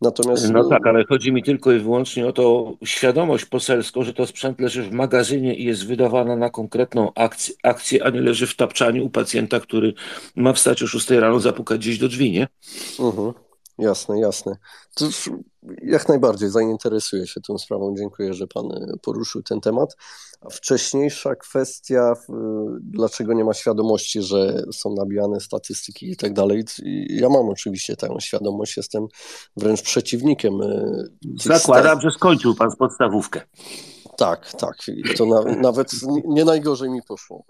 Natomiast... 0.01 0.51
No 0.53 0.69
tak, 0.69 0.87
ale 0.87 1.05
chodzi 1.05 1.33
mi 1.33 1.43
tylko 1.43 1.73
i 1.73 1.79
wyłącznie 1.79 2.27
o 2.27 2.33
to 2.33 2.75
świadomość 2.85 3.45
poselską, 3.45 4.03
że 4.03 4.15
to 4.15 4.27
sprzęt 4.27 4.61
leży 4.61 4.83
w 4.83 4.93
magazynie 4.93 5.55
i 5.55 5.65
jest 5.65 5.87
wydawana 5.87 6.37
na 6.37 6.51
konkretną 6.51 7.13
akcję, 7.15 7.55
akcję 7.63 8.05
a 8.05 8.11
nie 8.11 8.21
leży 8.21 8.47
w 8.47 8.57
tapczaniu 8.57 9.07
u 9.07 9.11
pacjenta, 9.11 9.61
który 9.61 9.95
ma 10.37 10.53
wstać 10.53 10.83
o 10.83 10.87
6 10.87 11.11
rano, 11.11 11.41
zapukać 11.41 11.81
gdzieś 11.81 11.99
do 11.99 12.09
drzwi, 12.09 12.33
nie? 12.33 12.49
Mhm. 13.01 13.33
Jasne, 13.79 14.21
jasne. 14.21 14.57
To 14.95 15.05
jak 15.83 16.09
najbardziej 16.09 16.49
zainteresuję 16.49 17.27
się 17.27 17.41
tą 17.41 17.59
sprawą. 17.59 17.95
Dziękuję, 17.99 18.35
że 18.35 18.47
Pan 18.47 18.73
e, 18.73 18.97
poruszył 19.03 19.43
ten 19.43 19.61
temat. 19.61 19.97
A 20.41 20.51
wcześniejsza 20.51 21.35
kwestia, 21.35 22.15
dlaczego 22.81 23.33
nie 23.33 23.45
ma 23.45 23.55
świadomości, 23.55 24.23
że 24.23 24.63
są 24.73 24.95
nabijane 24.95 25.41
statystyki 25.41 26.11
i 26.11 26.17
tak 26.17 26.33
dalej. 26.33 26.65
Ja 27.09 27.29
mam 27.29 27.49
oczywiście 27.49 27.97
tę 27.97 28.17
świadomość, 28.21 28.77
jestem 28.77 29.07
wręcz 29.57 29.83
przeciwnikiem. 29.83 30.63
E, 30.63 31.05
Zakładam, 31.45 32.01
że 32.01 32.11
skończył 32.11 32.55
Pan 32.55 32.71
z 32.71 32.77
podstawówkę. 32.77 33.41
Tak, 34.17 34.53
tak. 34.53 34.77
I 34.89 35.15
to 35.15 35.27
na, 35.27 35.43
nawet 35.43 35.93
nie 36.25 36.45
najgorzej 36.45 36.91
mi 36.91 37.03
poszło. 37.03 37.45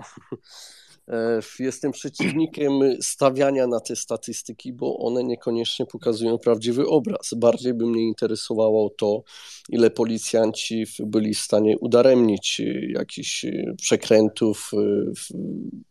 Jestem 1.59 1.93
przeciwnikiem 1.93 2.73
stawiania 3.01 3.67
na 3.67 3.81
te 3.81 3.97
statystyki, 3.97 4.73
bo 4.73 4.99
one 4.99 5.25
niekoniecznie 5.25 5.87
pokazują 5.87 6.39
prawdziwy 6.39 6.87
obraz. 6.87 7.35
Bardziej 7.37 7.75
by 7.75 7.87
mnie 7.87 8.03
interesowało 8.03 8.91
to, 8.91 9.23
ile 9.69 9.91
policjanci 9.91 10.85
byli 11.01 11.35
w 11.35 11.41
stanie 11.41 11.79
udaremnić 11.79 12.61
e, 12.61 12.87
jakichś 12.87 13.45
e, 13.45 13.75
przekrętów, 13.77 14.71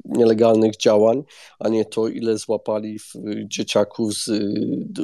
nielegalnych 0.05 0.78
działań, 0.78 1.24
a 1.59 1.70
nie 1.70 1.86
to, 1.86 2.07
ile 2.07 2.38
złapali 2.38 2.99
dzieciaków 3.45 4.13
z 4.13 4.30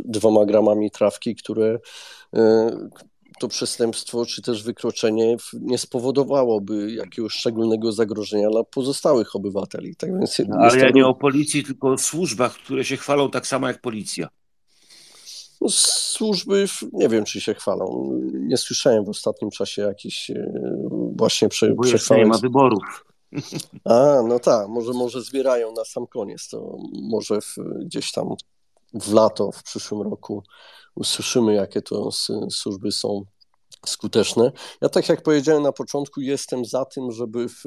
dwoma 0.06 0.46
gramami 0.46 0.92
trawki, 0.92 1.36
które 1.36 1.80
to 3.42 3.48
przestępstwo 3.48 4.26
czy 4.26 4.42
też 4.42 4.64
wykroczenie 4.64 5.38
nie 5.54 5.78
spowodowałoby 5.78 6.92
jakiegoś 6.92 7.34
szczególnego 7.34 7.92
zagrożenia 7.92 8.50
dla 8.50 8.64
pozostałych 8.64 9.36
obywateli. 9.36 9.96
Tak 9.96 10.20
więc 10.20 10.42
no, 10.48 10.58
ale 10.60 10.80
ja 10.80 10.90
nie 10.90 11.08
o 11.08 11.14
policji, 11.14 11.64
tylko 11.64 11.92
o 11.92 11.98
służbach, 11.98 12.54
które 12.54 12.86
się 12.86 12.98
chwalą 12.98 13.32
tak 13.32 13.48
samo 13.48 13.68
jak 13.68 13.82
policja. 13.82 14.28
No, 15.62 15.68
służby, 15.70 16.66
nie 16.94 17.10
wiem, 17.10 17.24
czy 17.24 17.42
się 17.42 17.54
chwalą. 17.54 18.12
Nie 18.34 18.58
słyszałem 18.58 19.06
w 19.06 19.10
ostatnim 19.10 19.52
czasie 19.52 19.82
jakichś 19.82 20.30
e, 20.30 20.54
właśnie 21.16 21.50
prze, 21.50 21.74
Bo 21.74 21.84
przechwaleń. 21.84 22.24
nie 22.24 22.30
ma 22.30 22.38
wyborów. 22.38 23.06
A, 23.86 24.22
no 24.28 24.40
tak, 24.40 24.68
może, 24.68 24.94
może 24.94 25.22
zbierają 25.22 25.74
na 25.74 25.86
sam 25.86 26.08
koniec, 26.08 26.50
to 26.50 26.78
może 26.94 27.42
w, 27.42 27.56
gdzieś 27.86 28.12
tam 28.12 28.30
w 28.94 29.14
lato, 29.14 29.52
w 29.52 29.64
przyszłym 29.64 30.02
roku 30.02 30.44
usłyszymy, 30.96 31.54
jakie 31.54 31.82
to 31.82 32.10
służby 32.52 32.92
są 32.92 33.26
skuteczne. 33.86 34.52
Ja 34.82 34.90
tak 34.90 35.10
jak 35.10 35.22
powiedziałem 35.22 35.64
na 35.64 35.72
początku, 35.72 36.22
jestem 36.22 36.66
za 36.66 36.86
tym, 36.86 37.12
żeby 37.12 37.50
w, 37.50 37.64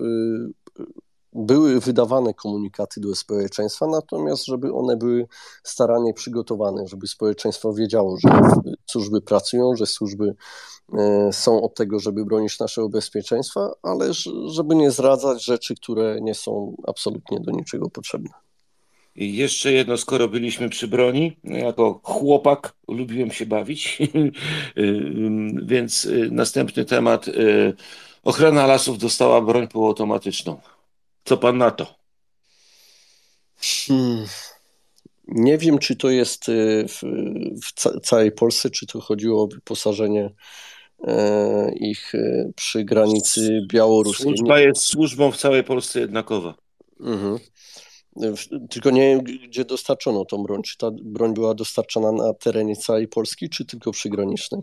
były 1.35 1.81
wydawane 1.81 2.35
komunikaty 2.35 3.01
do 3.01 3.15
społeczeństwa, 3.15 3.87
natomiast 3.87 4.47
żeby 4.47 4.73
one 4.73 4.97
były 4.97 5.27
starannie 5.63 6.15
przygotowane, 6.15 6.87
żeby 6.87 7.07
społeczeństwo 7.07 7.73
wiedziało, 7.73 8.17
że 8.17 8.29
służby 8.87 9.21
pracują, 9.21 9.77
że 9.77 9.87
służby 9.87 10.35
e, 10.99 11.33
są 11.33 11.63
od 11.63 11.75
tego, 11.75 11.99
żeby 11.99 12.25
bronić 12.25 12.59
naszego 12.59 12.89
bezpieczeństwa, 12.89 13.71
ale 13.83 14.13
żeby 14.47 14.75
nie 14.75 14.91
zdradzać 14.91 15.45
rzeczy, 15.45 15.75
które 15.75 16.21
nie 16.21 16.35
są 16.35 16.77
absolutnie 16.87 17.41
do 17.41 17.51
niczego 17.51 17.91
potrzebne. 17.91 18.44
I 19.17 19.37
jeszcze 19.37 19.73
jedno, 19.73 19.97
skoro 19.97 20.29
byliśmy 20.29 20.69
przy 20.69 20.89
broni, 20.89 21.37
jako 21.45 22.01
chłopak 22.03 22.75
lubiłem 22.89 23.31
się 23.31 23.47
bawić, 23.47 23.99
więc 25.67 26.05
y, 26.05 26.29
następny 26.33 26.85
temat. 26.85 27.29
Y, 27.29 27.75
ochrona 28.23 28.67
lasów 28.67 28.99
dostała 28.99 29.41
broń 29.41 29.69
półautomatyczną. 29.69 30.61
Co 31.25 31.37
pan 31.37 31.59
na 31.59 31.71
to? 31.71 31.95
Hmm. 33.89 34.27
Nie 35.29 35.59
wiem, 35.59 35.79
czy 35.79 35.97
to 35.97 36.11
jest 36.11 36.49
y, 36.49 36.87
w, 36.89 37.03
w 37.63 38.01
całej 38.01 38.33
Polsce, 38.33 38.71
czy 38.71 38.87
to 38.87 39.01
chodziło 39.01 39.43
o 39.43 39.47
wyposażenie 39.47 40.31
e, 41.07 41.73
ich 41.75 42.13
przy 42.57 42.85
granicy 42.85 43.61
białoruskiej. 43.69 44.37
Służba 44.37 44.61
jest 44.61 44.83
służbą 44.83 45.31
w 45.31 45.37
całej 45.37 45.65
Polsce 45.65 46.01
jednakowa. 46.01 46.55
Mhm. 47.01 47.39
Tylko 48.71 48.91
nie 48.91 49.01
wiem, 49.01 49.21
gdzie 49.23 49.65
dostarczono 49.65 50.25
tą 50.25 50.43
broń. 50.43 50.63
Czy 50.63 50.79
ta 50.79 50.91
broń 51.03 51.35
była 51.35 51.55
dostarczana 51.55 52.13
na 52.13 52.35
terenie 52.35 52.77
całej 52.77 53.09
Polski, 53.09 53.49
czy 53.49 53.65
tylko 53.65 53.93
przygranicznej? 53.93 54.63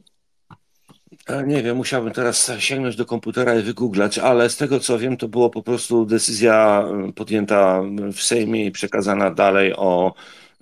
Nie 1.47 1.63
wiem, 1.63 1.77
musiałbym 1.77 2.13
teraz 2.13 2.51
sięgnąć 2.59 2.95
do 2.95 3.05
komputera 3.05 3.55
i 3.55 3.61
wygooglać, 3.61 4.19
ale 4.19 4.49
z 4.49 4.57
tego 4.57 4.79
co 4.79 4.99
wiem, 4.99 5.17
to 5.17 5.27
było 5.27 5.49
po 5.49 5.63
prostu 5.63 6.05
decyzja 6.05 6.85
e, 7.07 7.13
podjęta 7.13 7.81
w 8.13 8.21
Sejmie 8.21 8.65
i 8.65 8.71
przekazana 8.71 9.31
dalej 9.31 9.73
o 9.75 10.13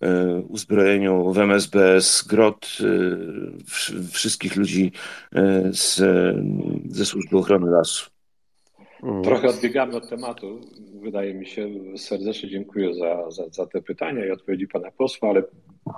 e, 0.02 0.36
uzbrojeniu 0.36 1.34
w 1.34 1.38
MSBS 1.38 2.24
grot 2.28 2.68
e, 2.80 4.08
wszystkich 4.12 4.56
ludzi 4.56 4.92
z, 5.72 6.02
ze 6.90 7.06
służby 7.06 7.38
ochrony 7.38 7.72
lasu. 7.72 8.19
Mhm. 9.04 9.24
Trochę 9.24 9.48
odbiegamy 9.48 9.96
od 9.96 10.10
tematu, 10.10 10.62
wydaje 11.02 11.34
mi 11.34 11.46
się. 11.46 11.70
Serdecznie 11.98 12.50
dziękuję 12.50 12.94
za, 12.94 13.32
za, 13.32 13.50
za 13.50 13.66
te 13.66 13.82
pytania 13.82 14.26
i 14.26 14.32
odpowiedzi 14.32 14.68
pana 14.68 14.92
posła, 14.92 15.30
ale 15.30 15.44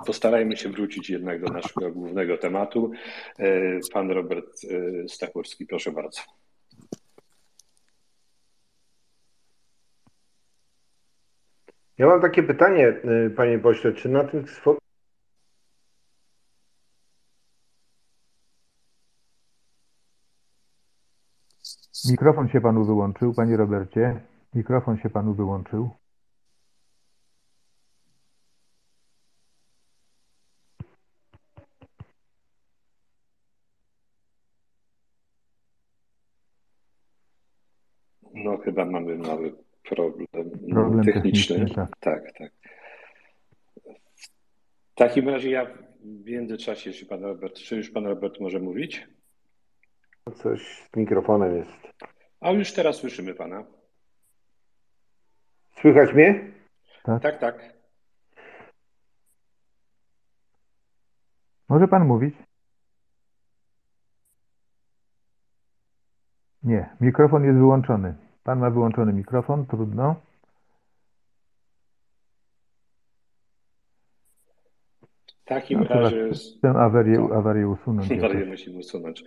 postarajmy 0.06 0.56
się 0.56 0.68
wrócić 0.68 1.10
jednak 1.10 1.40
do 1.40 1.52
naszego 1.52 1.90
głównego 1.90 2.38
tematu. 2.38 2.90
E, 3.38 3.78
pan 3.92 4.10
Robert 4.10 4.46
e, 5.04 5.08
Stachurski, 5.08 5.66
proszę 5.66 5.92
bardzo. 5.92 6.20
Ja 11.98 12.06
mam 12.06 12.20
takie 12.20 12.42
pytanie, 12.42 12.88
e, 12.88 13.30
panie 13.30 13.58
pośle, 13.58 13.92
czy 13.92 14.08
na 14.08 14.24
tym 14.24 14.46
Mikrofon 22.10 22.48
się 22.48 22.60
panu 22.60 22.84
wyłączył, 22.84 23.34
panie 23.34 23.56
Robercie. 23.56 24.20
Mikrofon 24.54 24.98
się 24.98 25.10
panu 25.10 25.34
wyłączył. 25.34 25.90
No 38.34 38.58
chyba 38.58 38.84
mamy 38.84 39.18
mały 39.18 39.54
problem, 39.82 40.26
problem 40.70 41.04
techniczny. 41.04 41.56
techniczny 41.56 41.74
tak. 41.74 41.96
tak, 42.00 42.32
tak. 42.38 42.52
W 44.92 44.94
takim 44.94 45.28
razie 45.28 45.50
ja 45.50 45.66
w 46.04 46.30
międzyczasie, 46.30 46.90
jeśli 46.90 47.06
pan 47.06 47.22
Robert, 47.24 47.54
czy 47.54 47.76
już 47.76 47.90
pan 47.90 48.06
Robert 48.06 48.40
może 48.40 48.60
mówić? 48.60 49.08
Coś 50.30 50.88
z 50.92 50.96
mikrofonem 50.96 51.56
jest. 51.56 51.70
A 52.40 52.50
już 52.50 52.72
teraz 52.72 52.96
słyszymy 52.96 53.34
pana. 53.34 53.64
Słychać 55.80 56.14
mnie? 56.14 56.52
Tak, 57.02 57.22
tak. 57.22 57.38
tak. 57.38 57.72
Może 61.68 61.88
pan 61.88 62.06
mówić? 62.06 62.34
Nie, 66.62 66.96
mikrofon 67.00 67.44
jest 67.44 67.58
wyłączony. 67.58 68.14
Pan 68.44 68.58
ma 68.58 68.70
wyłączony 68.70 69.12
mikrofon, 69.12 69.66
trudno. 69.66 70.16
Takim 75.44 75.80
no, 75.80 75.84
razie. 75.88 76.30
Tę 76.62 76.68
awarię, 76.68 77.28
awarię 77.34 77.68
usunąć. 77.68 78.12
Awarię 78.18 78.44
musimy 78.44 78.78
usunąć. 78.78 79.24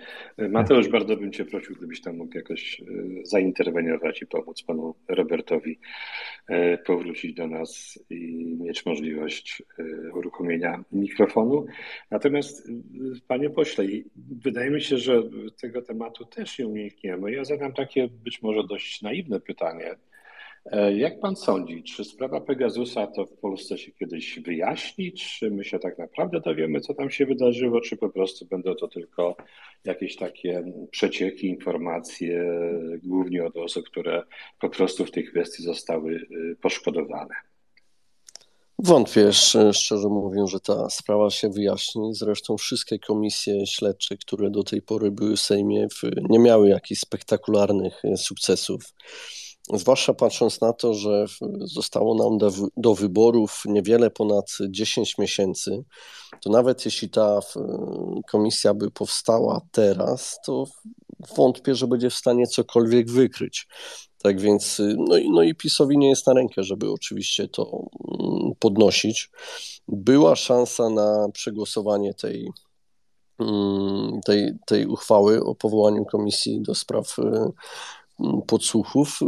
Mateusz, 0.49 0.89
bardzo 0.89 1.17
bym 1.17 1.31
Cię 1.31 1.45
prosił, 1.45 1.75
gdybyś 1.75 2.01
tam 2.01 2.17
mógł 2.17 2.37
jakoś 2.37 2.81
e, 2.81 2.85
zainterweniować 3.23 4.21
i 4.21 4.27
pomóc 4.27 4.63
panu 4.63 4.95
Robertowi 5.07 5.79
e, 6.47 6.77
powrócić 6.77 7.33
do 7.33 7.47
nas 7.47 7.99
i 8.09 8.55
mieć 8.59 8.85
możliwość 8.85 9.63
e, 9.79 9.83
uruchomienia 10.13 10.83
mikrofonu. 10.91 11.65
Natomiast, 12.11 12.67
panie 13.27 13.49
pośle, 13.49 13.85
wydaje 14.43 14.71
mi 14.71 14.81
się, 14.81 14.97
że 14.97 15.23
tego 15.61 15.81
tematu 15.81 16.25
też 16.25 16.59
nie 16.59 16.67
unikniemy. 16.67 17.31
Ja 17.31 17.43
zadam 17.43 17.73
takie 17.73 18.07
być 18.07 18.41
może 18.41 18.63
dość 18.63 19.01
naiwne 19.01 19.39
pytanie 19.39 19.95
jak 20.95 21.19
pan 21.19 21.35
sądzi, 21.35 21.83
czy 21.83 22.03
sprawa 22.03 22.41
Pegasusa 22.41 23.07
to 23.07 23.25
w 23.25 23.33
Polsce 23.33 23.77
się 23.77 23.91
kiedyś 23.91 24.39
wyjaśni, 24.39 25.13
czy 25.13 25.51
my 25.51 25.63
się 25.63 25.79
tak 25.79 25.97
naprawdę 25.97 26.39
dowiemy, 26.39 26.81
co 26.81 26.93
tam 26.93 27.09
się 27.09 27.25
wydarzyło, 27.25 27.81
czy 27.81 27.97
po 27.97 28.09
prostu 28.09 28.45
będą 28.45 28.75
to 28.75 28.87
tylko 28.87 29.35
jakieś 29.83 30.15
takie 30.15 30.63
przecieki, 30.91 31.47
informacje, 31.47 32.59
głównie 33.03 33.45
od 33.45 33.57
osób, 33.57 33.85
które 33.85 34.23
po 34.59 34.69
prostu 34.69 35.05
w 35.05 35.11
tej 35.11 35.23
kwestii 35.23 35.63
zostały 35.63 36.13
y, 36.13 36.55
poszkodowane? 36.61 37.35
Wątpię, 38.79 39.33
szczerze 39.73 40.07
mówiąc, 40.07 40.51
że 40.51 40.59
ta 40.59 40.89
sprawa 40.89 41.29
się 41.29 41.49
wyjaśni. 41.49 42.13
Zresztą 42.13 42.57
wszystkie 42.57 42.99
komisje 42.99 43.67
śledcze, 43.67 44.17
które 44.17 44.49
do 44.49 44.63
tej 44.63 44.81
pory 44.81 45.11
były 45.11 45.35
w 45.35 45.39
Sejmie, 45.39 45.87
nie 46.29 46.39
miały 46.39 46.69
jakichś 46.69 47.01
spektakularnych 47.01 48.05
y, 48.05 48.17
sukcesów. 48.17 48.93
Zwłaszcza 49.73 50.13
patrząc 50.13 50.61
na 50.61 50.73
to, 50.73 50.93
że 50.93 51.25
zostało 51.59 52.15
nam 52.15 52.37
do, 52.37 52.51
do, 52.77 52.95
wyborów 52.95 53.63
niewiele 53.65 54.11
ponad 54.11 54.57
10 54.69 55.17
miesięcy, 55.17 55.83
to 56.41 56.49
nawet 56.49 56.85
jeśli 56.85 57.09
ta 57.09 57.39
komisja 58.31 58.73
by 58.73 58.91
powstała 58.91 59.61
teraz, 59.71 60.39
to 60.45 60.65
wątpię, 61.37 61.75
że 61.75 61.87
będzie 61.87 62.09
w 62.09 62.15
stanie 62.15 62.47
cokolwiek 62.47 63.11
wykryć. 63.11 63.67
Tak 64.17 64.41
więc, 64.41 64.81
no 64.97 65.17
i, 65.17 65.29
no 65.29 65.43
i 65.43 65.55
PiSowi 65.55 65.97
nie 65.97 66.09
jest 66.09 66.27
na 66.27 66.33
rękę, 66.33 66.63
żeby 66.63 66.91
oczywiście 66.91 67.47
to 67.47 67.85
mm, 68.19 68.51
podnosić. 68.59 69.29
Była 69.87 70.35
szansa 70.35 70.89
na 70.89 71.27
przegłosowanie 71.33 72.13
tej, 72.13 72.49
mm, 73.39 74.21
tej, 74.25 74.51
tej 74.65 74.85
uchwały 74.85 75.43
o 75.43 75.55
powołaniu 75.55 76.05
komisji 76.05 76.61
do 76.61 76.75
spraw 76.75 77.15
podsłuchów. 78.47 79.19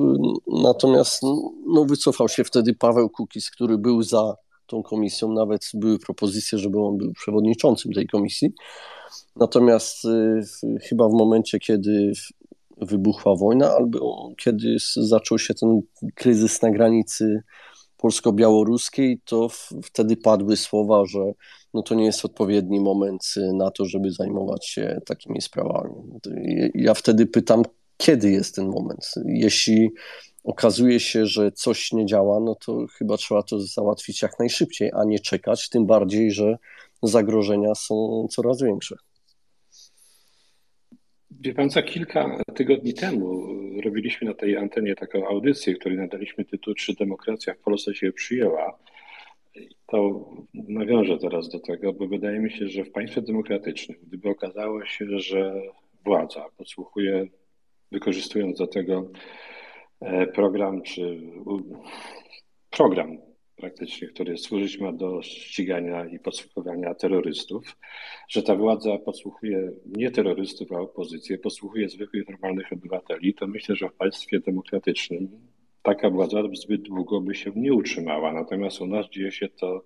Natomiast 0.48 1.24
no, 1.66 1.86
wycofał 1.86 2.30
się 2.30 2.44
wtedy 2.44 2.74
Paweł 2.74 3.10
Kukiz, 3.10 3.52
który 3.52 3.78
był 3.78 4.04
za 4.04 4.36
tą 4.68 4.84
komisją. 4.84 5.32
Nawet 5.32 5.62
były 5.74 6.00
propozycje, 6.00 6.58
żeby 6.58 6.80
on 6.82 6.98
był 6.98 7.14
przewodniczącym 7.14 7.94
tej 7.94 8.08
komisji. 8.08 8.50
Natomiast 9.36 10.06
y, 10.06 10.42
chyba 10.82 11.10
w 11.10 11.14
momencie, 11.14 11.60
kiedy 11.60 12.12
wybuchła 12.82 13.36
wojna, 13.36 13.72
albo 13.76 14.30
kiedy 14.38 14.78
zaczął 14.96 15.40
się 15.40 15.54
ten 15.54 15.82
kryzys 16.16 16.62
na 16.62 16.72
granicy 16.72 17.44
polsko-białoruskiej, 17.98 19.22
to 19.26 19.48
wtedy 19.84 20.18
padły 20.18 20.58
słowa, 20.58 21.06
że 21.06 21.20
no 21.74 21.82
to 21.82 21.96
nie 21.96 22.06
jest 22.06 22.26
odpowiedni 22.26 22.80
moment 22.80 23.34
na 23.54 23.72
to, 23.72 23.86
żeby 23.86 24.12
zajmować 24.12 24.68
się 24.68 25.02
takimi 25.06 25.42
sprawami. 25.42 25.94
Ja 26.76 26.94
wtedy 26.94 27.26
pytam, 27.26 27.64
kiedy 27.98 28.32
jest 28.32 28.56
ten 28.56 28.68
moment. 28.68 29.14
Jeśli 29.26 29.90
okazuje 30.44 31.00
się, 31.00 31.26
że 31.26 31.52
coś 31.52 31.92
nie 31.92 32.06
działa, 32.06 32.40
no 32.40 32.56
to 32.56 32.86
chyba 32.98 33.18
trzeba 33.18 33.44
to 33.44 33.60
załatwić 33.60 34.22
jak 34.22 34.40
najszybciej, 34.40 34.92
a 34.94 35.04
nie 35.04 35.20
czekać, 35.20 35.70
tym 35.70 35.86
bardziej, 35.86 36.32
że 36.32 36.58
zagrożenia 37.04 37.76
są 37.76 38.28
coraz 38.32 38.62
większe. 38.62 38.96
Wie 41.32 41.54
pan, 41.54 41.70
za 41.70 41.82
kilka 41.82 42.44
tygodni 42.56 42.94
temu 42.94 43.48
robiliśmy 43.82 44.28
na 44.28 44.34
tej 44.34 44.58
antenie 44.58 44.96
taką 44.96 45.28
audycję, 45.28 45.76
której 45.76 45.98
nadaliśmy 45.98 46.46
tytuł 46.46 46.74
Czy 46.74 46.94
demokracja 46.94 47.54
w 47.54 47.58
Polsce 47.58 47.96
się 47.96 48.12
przyjęła? 48.12 48.80
To 49.88 50.30
nawiążę 50.54 51.18
teraz 51.18 51.50
do 51.50 51.60
tego, 51.60 51.94
bo 51.94 52.08
wydaje 52.08 52.40
mi 52.40 52.52
się, 52.52 52.68
że 52.68 52.84
w 52.84 52.92
państwie 52.92 53.22
demokratycznym, 53.22 53.98
gdyby 54.08 54.30
okazało 54.30 54.86
się, 54.86 55.06
że 55.20 55.62
władza 56.06 56.46
podsłuchuje 56.58 57.28
wykorzystując 57.92 58.58
do 58.58 58.68
tego 58.68 59.12
e, 60.02 60.28
program, 60.28 60.82
czy 60.82 61.22
program 62.70 63.18
praktycznie, 63.56 64.08
który 64.08 64.38
służyć 64.38 64.80
ma 64.80 64.92
do 64.92 65.22
ścigania 65.22 66.06
i 66.06 66.20
podsłuchiwania 66.20 66.96
terrorystów, 66.96 67.78
że 68.30 68.44
ta 68.44 68.56
władza 68.56 68.98
podsłuchuje 68.98 69.72
nie 69.86 70.12
terrorystów, 70.12 70.72
a 70.72 70.80
opozycję, 70.80 71.38
podsłuchuje 71.38 71.90
zwykłych, 71.90 72.30
normalnych 72.30 72.74
obywateli, 72.74 73.34
to 73.34 73.48
myślę, 73.48 73.76
że 73.76 73.90
w 73.90 73.94
państwie 73.94 74.40
demokratycznym 74.40 75.30
taka 75.82 76.10
władza 76.10 76.44
zbyt 76.54 76.82
długo 76.82 77.22
by 77.22 77.36
się 77.36 77.52
nie 77.56 77.74
utrzymała. 77.74 78.34
Natomiast 78.34 78.82
u 78.82 78.88
nas 78.88 79.10
dzieje 79.10 79.32
się 79.32 79.50
to 79.50 79.84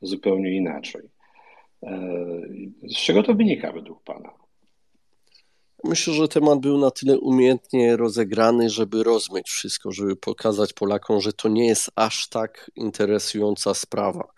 zupełnie 0.00 0.56
inaczej. 0.56 1.02
E, 1.82 2.00
z 2.82 2.96
czego 2.96 3.22
to 3.22 3.34
wynika 3.34 3.72
według 3.72 4.02
Pana? 4.02 4.45
Myślę, 5.84 6.14
że 6.14 6.28
temat 6.28 6.60
był 6.60 6.78
na 6.78 6.90
tyle 6.90 7.18
umiejętnie 7.18 7.96
rozegrany, 7.96 8.70
żeby 8.70 9.02
rozmyć 9.04 9.48
wszystko, 9.48 9.92
żeby 9.92 10.16
pokazać 10.16 10.72
Polakom, 10.72 11.20
że 11.20 11.32
to 11.32 11.48
nie 11.48 11.66
jest 11.66 11.90
aż 11.96 12.28
tak 12.28 12.70
interesująca 12.76 13.74
sprawa. 13.74 14.28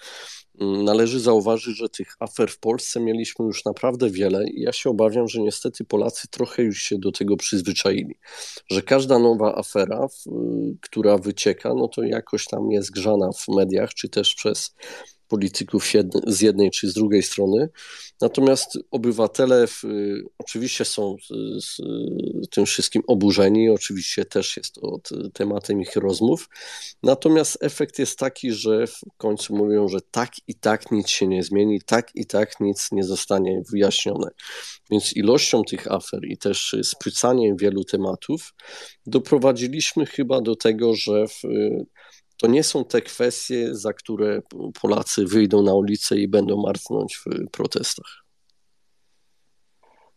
Mm, 0.60 0.84
należy 0.84 1.20
zauważyć, 1.20 1.76
że 1.76 1.88
tych 1.88 2.16
afer 2.20 2.50
w 2.50 2.58
Polsce 2.58 3.00
mieliśmy 3.00 3.44
już 3.44 3.64
naprawdę 3.64 4.10
wiele 4.10 4.48
i 4.48 4.60
ja 4.60 4.72
się 4.72 4.90
obawiam, 4.90 5.28
że 5.28 5.40
niestety 5.40 5.84
Polacy 5.84 6.28
trochę 6.28 6.62
już 6.62 6.78
się 6.78 6.98
do 6.98 7.12
tego 7.12 7.36
przyzwyczaili, 7.36 8.14
że 8.70 8.82
każda 8.82 9.18
nowa 9.18 9.54
afera, 9.54 10.06
która 10.80 11.18
wycieka, 11.18 11.74
no 11.74 11.88
to 11.88 12.02
jakoś 12.02 12.46
tam 12.46 12.70
jest 12.70 12.90
grzana 12.90 13.30
w 13.32 13.48
mediach, 13.48 13.94
czy 13.94 14.08
też 14.08 14.34
przez 14.34 14.74
polityków 15.28 15.84
z 16.26 16.40
jednej 16.40 16.70
czy 16.70 16.88
z 16.88 16.94
drugiej 16.94 17.22
strony. 17.22 17.68
Natomiast 18.20 18.78
obywatele 18.90 19.66
w, 19.66 19.82
oczywiście 20.38 20.84
są 20.84 21.16
z, 21.60 21.76
tym 22.50 22.66
wszystkim 22.66 23.02
oburzeni, 23.06 23.70
oczywiście 23.70 24.24
też 24.24 24.56
jest 24.56 24.74
to 24.74 25.00
tematem 25.32 25.80
ich 25.80 25.96
rozmów. 25.96 26.48
Natomiast 27.02 27.58
efekt 27.60 27.98
jest 27.98 28.18
taki, 28.18 28.52
że 28.52 28.86
w 28.86 29.00
końcu 29.16 29.56
mówią, 29.56 29.88
że 29.88 30.00
tak 30.10 30.30
i 30.46 30.54
tak 30.54 30.90
nic 30.90 31.08
się 31.08 31.26
nie 31.26 31.42
zmieni, 31.42 31.80
tak 31.86 32.10
i 32.14 32.26
tak 32.26 32.60
nic 32.60 32.92
nie 32.92 33.04
zostanie 33.04 33.62
wyjaśnione. 33.70 34.30
Więc 34.90 35.16
ilością 35.16 35.64
tych 35.64 35.92
afer 35.92 36.24
i 36.24 36.38
też 36.38 36.76
sprycaniem 36.82 37.56
wielu 37.56 37.84
tematów 37.84 38.54
doprowadziliśmy 39.06 40.06
chyba 40.06 40.40
do 40.40 40.56
tego, 40.56 40.94
że 40.94 41.28
w, 41.28 41.42
to 42.38 42.46
nie 42.46 42.62
są 42.62 42.84
te 42.84 43.00
kwestie, 43.00 43.74
za 43.74 43.92
które 43.92 44.40
Polacy 44.82 45.24
wyjdą 45.26 45.62
na 45.62 45.74
ulicę 45.74 46.16
i 46.16 46.28
będą 46.28 46.62
martnąć 46.62 47.16
w 47.16 47.50
protestach. 47.50 48.24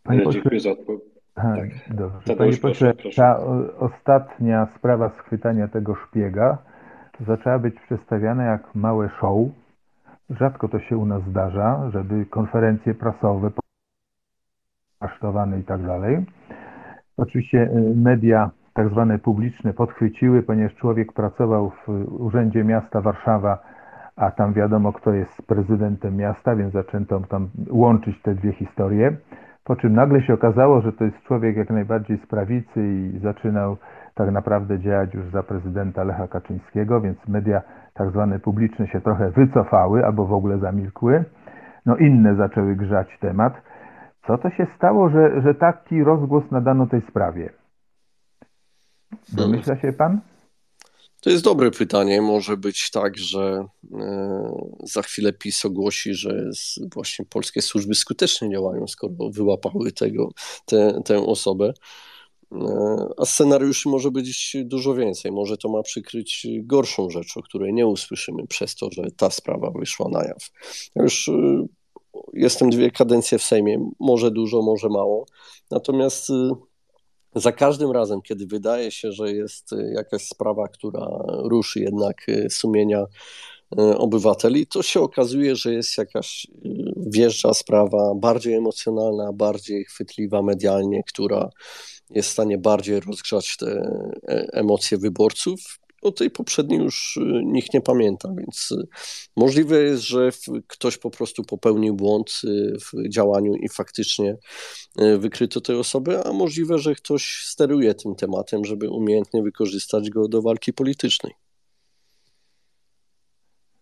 Panie 0.02 0.20
pośle, 0.20 0.40
Dziękuję 0.40 0.60
za 0.60 0.70
odpowiedź. 0.70 1.12
Tak. 1.34 1.68
Dobrze. 1.90 2.36
Panie 2.36 2.56
pośle, 2.56 2.94
ta 3.16 3.40
ostatnia 3.78 4.68
sprawa 4.78 5.10
schwytania 5.18 5.68
tego 5.68 5.94
szpiega 5.94 6.58
zaczęła 7.26 7.58
być 7.58 7.74
przedstawiana 7.80 8.44
jak 8.44 8.74
małe 8.74 9.10
show. 9.20 9.48
Rzadko 10.30 10.68
to 10.68 10.80
się 10.80 10.96
u 10.96 11.06
nas 11.06 11.22
zdarza, 11.30 11.90
żeby 11.92 12.26
konferencje 12.26 12.94
prasowe, 12.94 13.50
pasztowane 14.98 15.60
i 15.60 15.64
tak 15.64 15.86
dalej. 15.86 16.24
Oczywiście 17.16 17.62
y, 17.62 17.94
media 17.96 18.50
tak 18.74 18.88
zwane 18.88 19.18
publiczne 19.18 19.72
podchwyciły, 19.72 20.42
ponieważ 20.42 20.74
człowiek 20.74 21.12
pracował 21.12 21.70
w 21.70 21.88
Urzędzie 22.20 22.64
Miasta 22.64 23.00
Warszawa, 23.00 23.58
a 24.16 24.30
tam 24.30 24.52
wiadomo, 24.52 24.92
kto 24.92 25.12
jest 25.12 25.46
prezydentem 25.46 26.16
miasta, 26.16 26.56
więc 26.56 26.72
zaczęto 26.72 27.20
tam 27.20 27.48
łączyć 27.70 28.22
te 28.22 28.34
dwie 28.34 28.52
historie. 28.52 29.16
Po 29.64 29.76
czym 29.76 29.94
nagle 29.94 30.22
się 30.22 30.34
okazało, 30.34 30.80
że 30.80 30.92
to 30.92 31.04
jest 31.04 31.22
człowiek 31.22 31.56
jak 31.56 31.70
najbardziej 31.70 32.18
z 32.18 32.26
prawicy 32.26 32.88
i 32.88 33.18
zaczynał 33.18 33.76
tak 34.14 34.30
naprawdę 34.30 34.78
działać 34.78 35.14
już 35.14 35.26
za 35.26 35.42
prezydenta 35.42 36.04
Lecha 36.04 36.28
Kaczyńskiego, 36.28 37.00
więc 37.00 37.28
media 37.28 37.62
tak 37.94 38.10
zwane 38.10 38.38
publiczne 38.38 38.86
się 38.88 39.00
trochę 39.00 39.30
wycofały 39.30 40.06
albo 40.06 40.26
w 40.26 40.32
ogóle 40.32 40.58
zamilkły. 40.58 41.24
No 41.86 41.96
inne 41.96 42.34
zaczęły 42.34 42.76
grzać 42.76 43.18
temat. 43.20 43.62
Co 44.26 44.38
to 44.38 44.50
się 44.50 44.66
stało, 44.76 45.08
że, 45.08 45.40
że 45.40 45.54
taki 45.54 46.04
rozgłos 46.04 46.50
nadano 46.50 46.86
tej 46.86 47.00
sprawie? 47.00 47.61
Domyśla 49.28 49.80
się 49.80 49.92
pan? 49.92 50.20
To 51.22 51.30
jest 51.30 51.44
dobre 51.44 51.70
pytanie. 51.70 52.22
Może 52.22 52.56
być 52.56 52.90
tak, 52.90 53.18
że 53.18 53.64
e, 53.92 54.52
za 54.84 55.02
chwilę 55.02 55.32
PiS 55.32 55.64
ogłosi, 55.64 56.14
że 56.14 56.50
właśnie 56.94 57.24
polskie 57.24 57.62
służby 57.62 57.94
skutecznie 57.94 58.50
działają, 58.50 58.86
skoro 58.88 59.14
wyłapały 59.30 59.92
tego, 59.92 60.30
tę, 60.66 61.02
tę 61.04 61.26
osobę. 61.26 61.72
E, 62.52 63.06
a 63.16 63.24
scenariuszy 63.24 63.88
może 63.88 64.10
być 64.10 64.56
dużo 64.64 64.94
więcej. 64.94 65.32
Może 65.32 65.56
to 65.56 65.68
ma 65.68 65.82
przykryć 65.82 66.46
gorszą 66.62 67.10
rzecz, 67.10 67.36
o 67.36 67.42
której 67.42 67.74
nie 67.74 67.86
usłyszymy 67.86 68.46
przez 68.46 68.74
to, 68.74 68.88
że 68.92 69.02
ta 69.16 69.30
sprawa 69.30 69.70
wyszła 69.70 70.08
na 70.08 70.24
jaw. 70.24 70.50
Ja 70.94 71.02
już 71.02 71.28
e, 71.28 71.66
jestem 72.32 72.70
dwie 72.70 72.90
kadencje 72.90 73.38
w 73.38 73.42
Sejmie, 73.42 73.90
może 74.00 74.30
dużo, 74.30 74.62
może 74.62 74.88
mało. 74.88 75.26
Natomiast 75.70 76.28
za 77.34 77.52
każdym 77.52 77.90
razem, 77.90 78.22
kiedy 78.22 78.46
wydaje 78.46 78.90
się, 78.90 79.12
że 79.12 79.32
jest 79.32 79.72
y, 79.72 79.92
jakaś 79.94 80.22
sprawa, 80.26 80.68
która 80.68 81.06
ruszy 81.26 81.80
jednak 81.80 82.28
y, 82.28 82.50
sumienia 82.50 83.04
y, 83.80 83.98
obywateli, 83.98 84.66
to 84.66 84.82
się 84.82 85.00
okazuje, 85.00 85.56
że 85.56 85.74
jest 85.74 85.98
jakaś 85.98 86.46
wjeżdża 86.96 87.54
sprawa 87.54 88.14
bardziej 88.14 88.54
emocjonalna, 88.54 89.32
bardziej 89.32 89.84
chwytliwa 89.84 90.42
medialnie, 90.42 91.02
która 91.08 91.50
jest 92.10 92.28
w 92.28 92.32
stanie 92.32 92.58
bardziej 92.58 93.00
rozgrzać 93.00 93.56
te 93.56 93.66
e, 94.28 94.48
emocje 94.52 94.98
wyborców 94.98 95.78
o 96.02 96.12
tej 96.12 96.30
poprzedniej 96.30 96.80
już 96.80 97.18
nikt 97.44 97.74
nie 97.74 97.80
pamięta, 97.80 98.28
więc 98.38 98.68
możliwe 99.36 99.82
jest, 99.82 100.02
że 100.02 100.30
ktoś 100.66 100.98
po 100.98 101.10
prostu 101.10 101.42
popełnił 101.44 101.94
błąd 101.94 102.40
w 102.80 103.08
działaniu 103.08 103.54
i 103.54 103.68
faktycznie 103.68 104.36
wykryto 105.18 105.60
tę 105.60 105.78
osobę, 105.78 106.22
a 106.26 106.32
możliwe, 106.32 106.78
że 106.78 106.94
ktoś 106.94 107.44
steruje 107.44 107.94
tym 107.94 108.14
tematem, 108.14 108.64
żeby 108.64 108.90
umiejętnie 108.90 109.42
wykorzystać 109.42 110.10
go 110.10 110.28
do 110.28 110.42
walki 110.42 110.72
politycznej. 110.72 111.32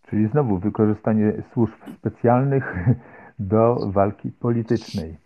Czyli 0.09 0.27
znowu 0.31 0.59
wykorzystanie 0.59 1.43
służb 1.53 1.73
specjalnych 1.97 2.75
do 3.39 3.75
walki 3.93 4.31
politycznej. 4.31 5.17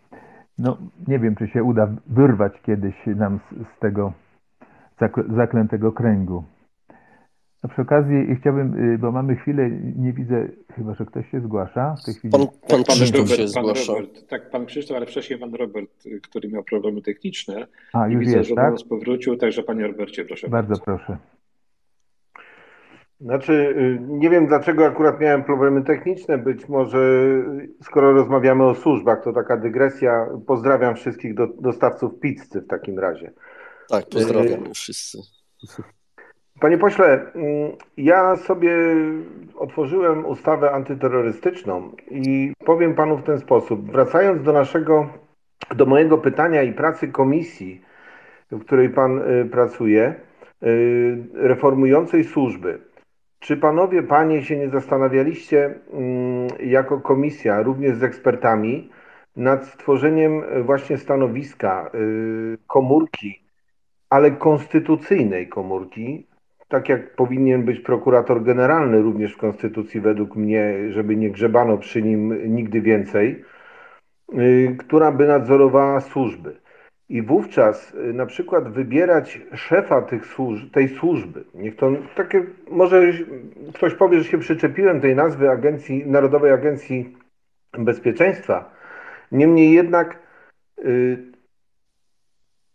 No, 0.58 0.78
nie 1.08 1.20
wiem, 1.20 1.36
czy 1.36 1.48
się 1.48 1.64
uda 1.64 1.96
wyrwać 2.08 2.54
kiedyś 2.66 2.96
nam 3.06 3.40
z, 3.40 3.56
z 3.56 3.80
tego 3.80 4.14
zaklętego 5.36 5.92
kręgu. 5.92 6.44
A 7.66 7.68
przy 7.68 7.82
okazji 7.82 8.36
chciałbym, 8.42 8.94
y, 8.94 8.98
bo 8.98 9.12
mamy 9.12 9.36
chwilę, 9.36 9.70
nie 9.96 10.14
widzę, 10.14 10.48
chyba 10.76 10.94
że 10.94 11.06
ktoś 11.06 11.32
się 11.32 11.42
zgłasza 11.42 11.96
w 12.02 12.06
tej 12.06 12.14
chwili. 12.14 12.32
Pan, 12.32 12.48
pan 12.68 12.84
Krzysztof 12.84 13.30
się 13.30 13.48
zgłasza. 13.48 13.94
Robert, 13.94 14.28
tak, 14.28 14.50
pan 14.50 14.66
Krzysztof, 14.66 14.98
ale 14.98 15.06
wcześniej 15.06 15.40
pan 15.40 15.54
Robert, 15.56 16.06
y, 16.06 16.22
który 16.22 16.50
miał 16.50 16.64
problemy 16.64 17.02
techniczne. 17.02 17.68
A, 17.94 18.08
już 18.08 18.16
I 18.16 18.20
widzę, 18.26 18.38
jest, 18.38 18.50
że 18.50 18.56
tak? 18.56 18.72
nas 18.72 18.84
powrócił, 18.84 19.38
także 19.38 19.64
panie 19.64 19.88
Robercie, 19.88 20.26
proszę 20.26 20.50
bardzo. 20.50 20.68
Bardzo 20.68 20.86
proszę. 20.86 21.18
Znaczy, 23.22 23.54
y, 23.54 24.00
nie 24.02 24.30
wiem 24.30 24.48
dlaczego 24.48 24.86
akurat 24.86 25.20
miałem 25.20 25.44
problemy 25.44 25.84
techniczne. 25.84 26.38
Być 26.38 26.70
może, 26.70 27.00
skoro 27.84 28.14
rozmawiamy 28.14 28.64
o 28.64 28.76
służbach, 28.76 29.24
to 29.24 29.34
taka 29.34 29.58
dygresja. 29.58 30.28
Pozdrawiam 30.48 30.96
wszystkich 30.96 31.36
do, 31.36 31.48
dostawców 31.48 32.20
pizzy 32.20 32.62
w 32.62 32.68
takim 32.68 33.00
razie. 33.00 33.32
Tak, 33.90 34.06
pozdrawiam 34.10 34.74
wszyscy. 34.74 35.18
Panie 36.60 36.78
pośle, 36.78 37.32
mm, 37.36 37.72
ja 37.98 38.36
sobie 38.36 38.72
otworzyłem 39.56 40.26
ustawę 40.26 40.72
antyterrorystyczną 40.72 41.92
i 42.12 42.54
powiem 42.66 42.96
panu 42.96 43.18
w 43.18 43.24
ten 43.24 43.40
sposób. 43.40 43.92
Wracając 43.92 44.44
do 44.44 44.54
naszego, 44.54 45.10
do 45.76 45.86
mojego 45.86 46.18
pytania 46.18 46.64
i 46.64 46.74
pracy 46.74 47.08
komisji, 47.08 47.82
w 48.52 48.66
której 48.66 48.90
pan 48.90 49.20
y, 49.20 49.46
pracuje, 49.46 50.16
y, 50.64 51.18
reformującej 51.34 52.24
służby. 52.24 52.80
Czy 53.40 53.58
panowie, 53.58 54.04
panie 54.04 54.44
się 54.44 54.58
nie 54.58 54.70
zastanawialiście 54.70 55.66
mm, 55.66 56.48
jako 56.60 57.02
komisja, 57.02 57.62
również 57.62 57.98
z 57.98 58.04
ekspertami, 58.04 58.90
nad 59.36 59.66
stworzeniem 59.66 60.44
właśnie 60.64 60.98
stanowiska 60.98 61.92
y, 61.96 62.58
komórki, 62.68 63.44
ale 64.10 64.32
konstytucyjnej 64.32 65.48
komórki, 65.48 66.28
tak 66.68 66.90
jak 66.90 67.16
powinien 67.16 67.64
być 67.64 67.80
prokurator 67.80 68.44
generalny 68.44 69.02
również 69.02 69.34
w 69.34 69.38
konstytucji 69.38 70.02
według 70.02 70.36
mnie, 70.36 70.74
żeby 70.90 71.16
nie 71.16 71.32
grzebano 71.32 71.78
przy 71.78 72.02
nim 72.02 72.56
nigdy 72.56 72.82
więcej, 72.82 73.44
y, 74.34 74.76
która 74.80 75.12
by 75.12 75.28
nadzorowała 75.28 76.02
służby. 76.02 76.56
I 77.10 77.22
wówczas 77.22 77.94
y, 77.94 78.14
na 78.14 78.26
przykład 78.26 78.70
wybierać 78.70 79.42
szefa 79.54 80.08
tej 80.74 80.90
służby, 80.90 81.44
niech 81.54 81.76
to 81.76 81.92
takie, 82.16 82.44
może 82.70 83.04
ktoś 83.74 83.94
powie, 83.94 84.18
że 84.18 84.24
się 84.24 84.38
przyczepiłem 84.38 85.02
tej 85.02 85.16
nazwy 85.16 85.50
Agencji, 85.50 86.08
Narodowej 86.08 86.52
Agencji 86.52 87.18
Bezpieczeństwa, 87.74 88.72
niemniej 89.32 89.72
jednak 89.72 90.20
y, 90.80 91.35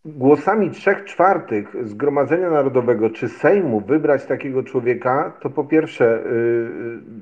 głosami 0.04 0.70
trzech 0.70 1.04
czwartych 1.04 1.76
Zgromadzenia 1.82 2.50
Narodowego 2.50 3.10
czy 3.10 3.28
Sejmu 3.28 3.80
wybrać 3.80 4.26
takiego 4.26 4.62
człowieka, 4.62 5.32
to 5.40 5.50
po 5.50 5.64
pierwsze 5.64 6.18
y, 6.18 6.68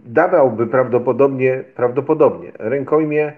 dawałby 0.07 0.67
prawdopodobnie, 0.67 1.65
prawdopodobnie 1.75 2.53
rękojmie 2.59 3.33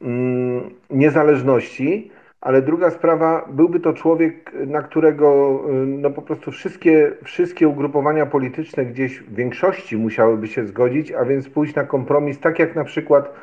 mm, 0.00 0.70
niezależności, 0.90 2.10
ale 2.40 2.62
druga 2.62 2.90
sprawa, 2.90 3.48
byłby 3.50 3.80
to 3.80 3.92
człowiek, 3.92 4.52
na 4.66 4.82
którego 4.82 5.60
no 5.86 6.10
po 6.10 6.22
prostu 6.22 6.50
wszystkie, 6.50 7.12
wszystkie 7.24 7.68
ugrupowania 7.68 8.26
polityczne 8.26 8.86
gdzieś 8.86 9.20
w 9.20 9.34
większości 9.34 9.96
musiałyby 9.96 10.48
się 10.48 10.66
zgodzić, 10.66 11.12
a 11.12 11.24
więc 11.24 11.48
pójść 11.48 11.74
na 11.74 11.84
kompromis, 11.84 12.40
tak 12.40 12.58
jak 12.58 12.74
na 12.76 12.84
przykład 12.84 13.34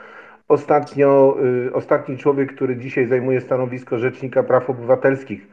ostatnio, 0.51 1.37
ostatni 1.73 2.17
człowiek, 2.17 2.53
który 2.55 2.77
dzisiaj 2.77 3.05
zajmuje 3.07 3.41
stanowisko 3.41 3.97
Rzecznika 3.97 4.43
Praw 4.43 4.69
Obywatelskich, 4.69 5.47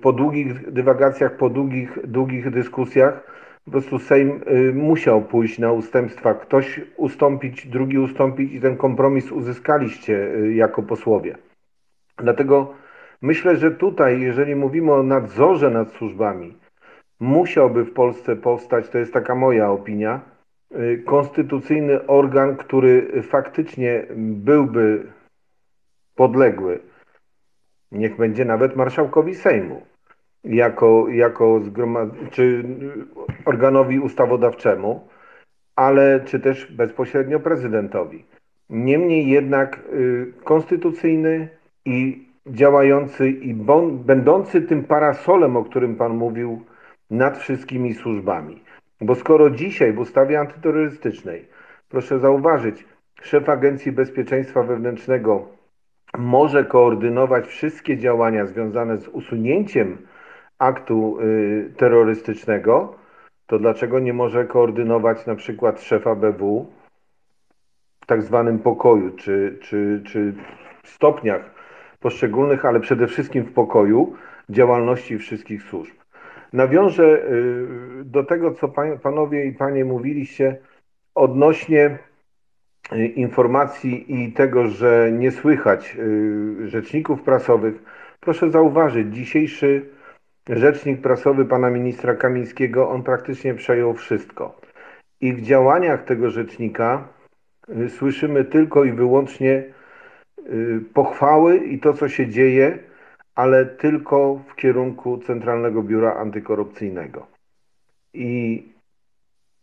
po 0.00 0.12
długich 0.12 0.70
dywagacjach, 0.72 1.36
po 1.36 1.50
długich, 1.50 1.98
długich 2.06 2.50
dyskusjach, 2.50 3.34
po 3.64 3.70
prostu 3.70 3.98
Sejm 3.98 4.40
musiał 4.74 5.22
pójść 5.22 5.58
na 5.58 5.72
ustępstwa. 5.72 6.34
Ktoś 6.34 6.80
ustąpić, 6.96 7.66
drugi 7.66 7.98
ustąpić 7.98 8.52
i 8.52 8.60
ten 8.60 8.76
kompromis 8.76 9.32
uzyskaliście 9.32 10.30
jako 10.54 10.82
posłowie. 10.82 11.36
Dlatego 12.18 12.74
myślę, 13.22 13.56
że 13.56 13.70
tutaj, 13.70 14.20
jeżeli 14.20 14.54
mówimy 14.56 14.92
o 14.92 15.02
nadzorze 15.02 15.70
nad 15.70 15.90
służbami, 15.92 16.58
musiałby 17.20 17.84
w 17.84 17.92
Polsce 17.92 18.36
powstać, 18.36 18.88
to 18.88 18.98
jest 18.98 19.12
taka 19.12 19.34
moja 19.34 19.70
opinia, 19.70 20.20
konstytucyjny 21.04 22.06
organ, 22.06 22.56
który 22.56 23.22
faktycznie 23.22 24.06
byłby 24.16 25.12
podległy, 26.14 26.80
niech 27.92 28.16
będzie 28.16 28.44
nawet 28.44 28.76
marszałkowi 28.76 29.34
Sejmu, 29.34 29.82
jako, 30.44 31.08
jako 31.08 31.60
czy 32.30 32.64
organowi 33.44 34.00
ustawodawczemu, 34.00 35.08
ale 35.76 36.20
czy 36.24 36.40
też 36.40 36.72
bezpośrednio 36.72 37.40
prezydentowi. 37.40 38.24
Niemniej 38.70 39.28
jednak 39.28 39.80
konstytucyjny, 40.44 41.48
i 41.84 42.28
działający 42.46 43.30
i 43.30 43.54
będący 43.90 44.62
tym 44.62 44.84
parasolem, 44.84 45.56
o 45.56 45.64
którym 45.64 45.96
Pan 45.96 46.16
mówił, 46.16 46.64
nad 47.10 47.38
wszystkimi 47.38 47.94
służbami. 47.94 48.63
Bo 49.04 49.14
skoro 49.14 49.50
dzisiaj 49.50 49.92
w 49.92 49.98
ustawie 49.98 50.40
antyterrorystycznej, 50.40 51.48
proszę 51.88 52.18
zauważyć, 52.18 52.84
szef 53.22 53.48
Agencji 53.48 53.92
Bezpieczeństwa 53.92 54.62
Wewnętrznego 54.62 55.48
może 56.18 56.64
koordynować 56.64 57.46
wszystkie 57.46 57.98
działania 57.98 58.46
związane 58.46 58.98
z 58.98 59.08
usunięciem 59.08 59.98
aktu 60.58 61.20
y, 61.20 61.72
terrorystycznego, 61.76 62.94
to 63.46 63.58
dlaczego 63.58 63.98
nie 63.98 64.12
może 64.12 64.44
koordynować 64.44 65.26
na 65.26 65.34
przykład 65.34 65.80
szefa 65.82 66.14
BW 66.14 66.66
w 68.00 68.06
tak 68.06 68.22
zwanym 68.22 68.58
pokoju, 68.58 69.10
czy, 69.10 69.58
czy, 69.62 70.02
czy 70.06 70.34
stopniach 70.84 71.50
poszczególnych, 72.00 72.64
ale 72.64 72.80
przede 72.80 73.06
wszystkim 73.06 73.44
w 73.44 73.52
pokoju 73.52 74.14
działalności 74.48 75.18
wszystkich 75.18 75.62
służb. 75.62 76.03
Nawiążę 76.54 77.22
do 78.04 78.24
tego, 78.24 78.50
co 78.50 78.68
panowie 79.02 79.44
i 79.46 79.52
panie 79.52 79.84
mówiliście 79.84 80.56
odnośnie 81.14 81.98
informacji 83.16 84.24
i 84.24 84.32
tego, 84.32 84.68
że 84.68 85.10
nie 85.12 85.30
słychać 85.30 85.96
rzeczników 86.64 87.22
prasowych. 87.22 87.74
Proszę 88.20 88.50
zauważyć, 88.50 89.14
dzisiejszy 89.14 89.88
rzecznik 90.48 91.00
prasowy 91.00 91.44
pana 91.44 91.70
ministra 91.70 92.14
Kamińskiego, 92.14 92.90
on 92.90 93.02
praktycznie 93.02 93.54
przejął 93.54 93.94
wszystko. 93.94 94.60
I 95.20 95.32
w 95.32 95.40
działaniach 95.40 96.04
tego 96.04 96.30
rzecznika 96.30 97.08
słyszymy 97.88 98.44
tylko 98.44 98.84
i 98.84 98.92
wyłącznie 98.92 99.62
pochwały 100.94 101.56
i 101.56 101.78
to, 101.78 101.92
co 101.92 102.08
się 102.08 102.26
dzieje, 102.26 102.78
ale 103.34 103.66
tylko 103.66 104.40
w 104.48 104.54
kierunku 104.54 105.18
Centralnego 105.18 105.82
Biura 105.82 106.14
Antykorupcyjnego. 106.14 107.26
I 108.14 108.62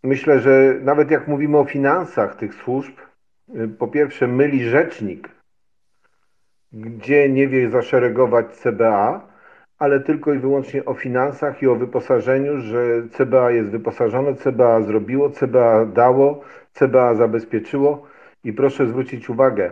myślę, 0.04 0.40
że 0.40 0.76
nawet 0.82 1.12
jak 1.12 1.28
mówimy 1.28 1.58
o 1.58 1.66
finansach 1.66 2.36
tych 2.36 2.54
służb, 2.54 2.94
po 3.80 3.88
pierwsze 3.88 4.28
myli 4.28 4.64
rzecznik, 4.64 5.30
gdzie 6.74 7.30
nie 7.30 7.48
wie 7.48 7.70
zaszeregować 7.70 8.46
CBA, 8.56 9.32
ale 9.80 10.00
tylko 10.00 10.34
i 10.34 10.40
wyłącznie 10.40 10.86
o 10.86 10.94
finansach 10.94 11.62
i 11.62 11.68
o 11.68 11.76
wyposażeniu, 11.76 12.60
że 12.60 13.08
CBA 13.12 13.52
jest 13.52 13.70
wyposażone, 13.70 14.36
CBA 14.36 14.82
zrobiło, 14.82 15.30
CBA 15.30 15.86
dało, 15.86 16.44
CBA 16.74 17.16
zabezpieczyło. 17.16 18.08
I 18.44 18.54
proszę 18.54 18.88
zwrócić 18.88 19.30
uwagę, 19.30 19.72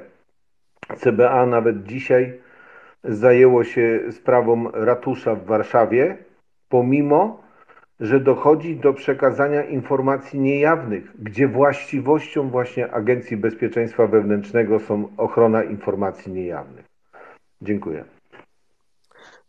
CBA 0.97 1.45
nawet 1.45 1.83
dzisiaj 1.83 2.39
zajęło 3.03 3.63
się 3.63 3.99
sprawą 4.11 4.71
ratusza 4.71 5.35
w 5.35 5.45
Warszawie, 5.45 6.17
pomimo 6.69 7.41
że 7.99 8.19
dochodzi 8.19 8.75
do 8.75 8.93
przekazania 8.93 9.63
informacji 9.63 10.39
niejawnych, 10.39 11.21
gdzie 11.21 11.47
właściwością 11.47 12.49
właśnie 12.49 12.91
Agencji 12.91 13.37
Bezpieczeństwa 13.37 14.07
Wewnętrznego 14.07 14.79
są 14.79 15.09
ochrona 15.17 15.63
informacji 15.63 16.33
niejawnych. 16.33 16.85
Dziękuję. 17.61 18.18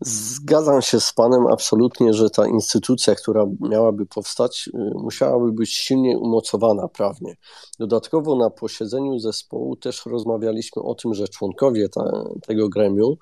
Zgadzam 0.03 0.83
się 0.83 1.01
z 1.01 1.13
Panem 1.13 1.47
absolutnie, 1.47 2.15
że 2.15 2.31
ta 2.31 2.47
instytucja, 2.47 3.15
która 3.15 3.47
miałaby 3.61 4.07
powstać, 4.07 4.71
y, 4.75 4.91
musiałaby 4.95 5.53
być 5.53 5.73
silnie 5.73 6.19
umocowana 6.19 6.89
prawnie. 6.89 7.37
Dodatkowo 7.79 8.37
na 8.37 8.51
posiedzeniu 8.51 9.19
zespołu 9.19 9.77
też 9.77 10.07
rozmawialiśmy 10.07 10.83
o 10.83 10.95
tym, 10.95 11.15
że 11.15 11.29
członkowie 11.29 11.89
ta, 11.89 12.25
tego 12.47 12.69
gremium 12.69 13.15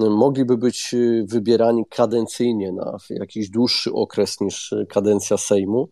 y, 0.00 0.10
mogliby 0.10 0.56
być 0.56 0.94
y, 0.94 1.24
wybierani 1.28 1.84
kadencyjnie 1.90 2.72
na 2.72 2.96
jakiś 3.10 3.50
dłuższy 3.50 3.92
okres 3.92 4.40
niż 4.40 4.74
kadencja 4.88 5.36
Sejmu, 5.36 5.88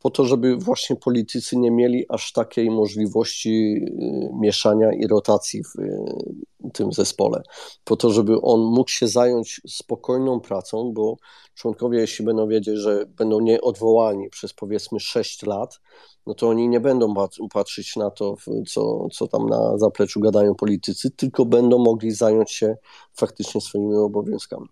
po 0.00 0.10
to, 0.10 0.24
żeby 0.24 0.56
właśnie 0.56 0.96
politycy 0.96 1.56
nie 1.56 1.70
mieli 1.70 2.04
aż 2.08 2.32
takiej 2.32 2.70
możliwości 2.70 3.50
y, 3.50 4.30
mieszania 4.40 4.92
i 4.92 5.06
rotacji 5.06 5.62
w 5.64 5.78
y, 5.78 6.70
tym 6.72 6.92
zespole, 6.92 7.42
po 7.84 7.96
to, 7.96 8.10
żeby 8.10 8.40
on 8.40 8.60
mógł 8.60 8.90
się 8.90 9.08
zająć 9.08 9.60
spokojną 9.68 10.40
pracą, 10.40 10.92
bo 10.92 11.16
członkowie, 11.54 11.98
jeśli 11.98 12.24
będą 12.24 12.48
wiedzieć, 12.48 12.76
że 12.76 13.06
będą 13.06 13.40
nieodwołani 13.40 14.30
przez 14.30 14.52
powiedzmy 14.52 15.00
6 15.00 15.42
lat, 15.42 15.80
no 16.26 16.34
to 16.34 16.48
oni 16.48 16.68
nie 16.68 16.80
będą 16.80 17.14
patrzeć 17.52 17.96
na 17.96 18.10
to, 18.10 18.34
co, 18.68 19.08
co 19.12 19.28
tam 19.28 19.48
na 19.48 19.78
zapleczu 19.78 20.20
gadają 20.20 20.54
politycy, 20.54 21.10
tylko 21.10 21.44
będą 21.44 21.78
mogli 21.78 22.10
zająć 22.10 22.50
się 22.50 22.76
faktycznie 23.12 23.60
swoimi 23.60 23.96
obowiązkami. 23.96 24.66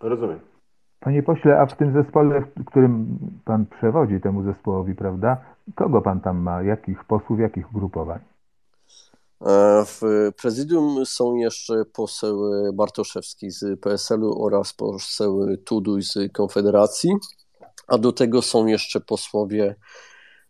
Rozumiem. 0.00 0.51
Panie 1.02 1.22
pośle, 1.22 1.60
a 1.60 1.66
w 1.66 1.76
tym 1.76 1.92
zespole, 1.92 2.42
w 2.56 2.64
którym 2.64 3.18
pan 3.44 3.66
przewodzi 3.66 4.20
temu 4.20 4.44
zespołowi, 4.44 4.94
prawda? 4.94 5.36
Kogo 5.74 6.02
pan 6.02 6.20
tam 6.20 6.38
ma? 6.38 6.62
Jakich 6.62 7.04
posłów, 7.04 7.40
jakich 7.40 7.70
ugrupowań? 7.70 8.20
E, 9.46 9.84
w 9.84 10.00
prezydium 10.42 11.06
są 11.06 11.34
jeszcze 11.34 11.84
poseł 11.84 12.40
Bartoszewski 12.74 13.50
z 13.50 13.80
PSL-u 13.80 14.44
oraz 14.44 14.72
poseł 14.72 15.46
Tuduj 15.64 16.02
z 16.02 16.18
Konfederacji, 16.32 17.10
a 17.88 17.98
do 17.98 18.12
tego 18.12 18.42
są 18.42 18.66
jeszcze 18.66 19.00
posłowie 19.00 19.74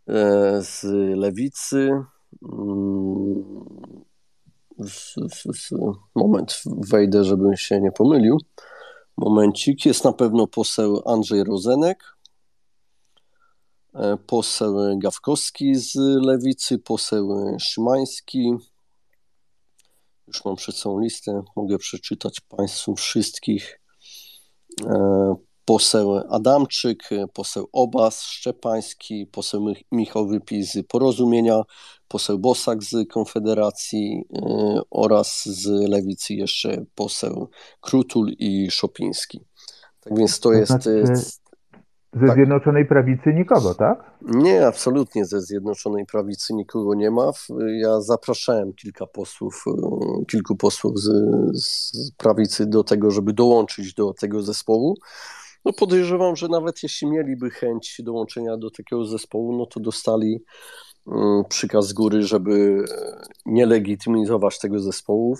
e, 0.08 0.62
z 0.62 0.84
Lewicy. 1.16 1.90
Mm, 2.52 3.44
moment, 6.14 6.62
wejdę, 6.90 7.24
żebym 7.24 7.56
się 7.56 7.80
nie 7.80 7.92
pomylił. 7.92 8.38
Momencik. 9.16 9.86
Jest 9.86 10.04
na 10.04 10.12
pewno 10.12 10.46
poseł 10.46 11.02
Andrzej 11.06 11.44
Rozenek, 11.44 12.16
e, 13.94 14.16
poseł 14.16 14.98
Gawkowski 14.98 15.74
z 15.74 15.94
Lewicy, 16.26 16.78
poseł 16.78 17.56
Szymański. 17.60 18.52
Już 20.26 20.44
mam 20.44 20.56
przed 20.56 20.76
sobą 20.76 21.00
listę, 21.00 21.42
mogę 21.56 21.78
przeczytać 21.78 22.40
Państwu 22.40 22.96
wszystkich. 22.96 23.80
E, 25.62 25.64
poseł 25.64 26.20
Adamczyk, 26.30 27.02
poseł 27.34 27.68
Obas 27.72 28.22
Szczepański, 28.22 29.26
poseł 29.26 29.66
Michał 29.92 30.26
Wypis 30.26 30.72
z 30.72 30.86
Porozumienia, 30.86 31.62
poseł 32.08 32.38
Bosak 32.38 32.82
z 32.82 33.08
Konfederacji 33.08 34.24
y, 34.36 34.80
oraz 34.90 35.44
z 35.44 35.66
Lewicy 35.90 36.34
jeszcze 36.34 36.84
poseł 36.94 37.48
Krutul 37.80 38.30
i 38.38 38.70
Szopiński. 38.70 39.40
Tak 40.00 40.18
więc 40.18 40.40
to, 40.40 40.48
to 40.48 40.54
jest... 40.54 40.68
Znaczy, 40.68 41.04
ze 42.14 42.26
tak. 42.26 42.36
Zjednoczonej 42.36 42.86
Prawicy 42.86 43.32
nikogo, 43.34 43.74
tak? 43.74 44.18
Nie, 44.22 44.66
absolutnie 44.66 45.24
ze 45.24 45.40
Zjednoczonej 45.40 46.06
Prawicy 46.06 46.54
nikogo 46.54 46.94
nie 46.94 47.10
ma. 47.10 47.30
Ja 47.80 48.00
zapraszałem 48.00 48.72
kilka 48.72 49.06
posłów, 49.06 49.64
y, 49.66 50.26
kilku 50.26 50.56
posłów 50.56 51.00
z, 51.00 51.10
z 51.54 52.10
prawicy 52.16 52.66
do 52.66 52.84
tego, 52.84 53.10
żeby 53.10 53.32
dołączyć 53.32 53.94
do 53.94 54.12
tego 54.12 54.42
zespołu. 54.42 54.96
No 55.64 55.72
podejrzewam, 55.72 56.36
że 56.36 56.48
nawet 56.48 56.82
jeśli 56.82 57.08
mieliby 57.08 57.50
chęć 57.50 58.00
dołączenia 58.04 58.56
do 58.56 58.70
takiego 58.70 59.04
zespołu, 59.04 59.56
no 59.56 59.66
to 59.66 59.80
dostali 59.80 60.44
mm, 61.06 61.44
przykaz 61.48 61.88
z 61.88 61.92
góry, 61.92 62.22
żeby 62.22 62.84
nie 63.46 63.66
legitymizować 63.66 64.58
tego 64.58 64.80
zespołu, 64.80 65.36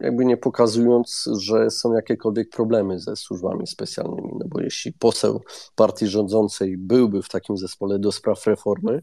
jakby 0.00 0.24
nie 0.24 0.36
pokazując, 0.36 1.24
że 1.38 1.70
są 1.70 1.92
jakiekolwiek 1.92 2.50
problemy 2.50 3.00
ze 3.00 3.16
służbami 3.16 3.66
specjalnymi. 3.66 4.30
No 4.38 4.46
bo 4.48 4.60
jeśli 4.60 4.92
poseł 4.92 5.40
partii 5.74 6.06
rządzącej 6.06 6.76
byłby 6.78 7.22
w 7.22 7.28
takim 7.28 7.56
zespole 7.56 7.98
do 7.98 8.12
spraw 8.12 8.46
reformy, 8.46 9.02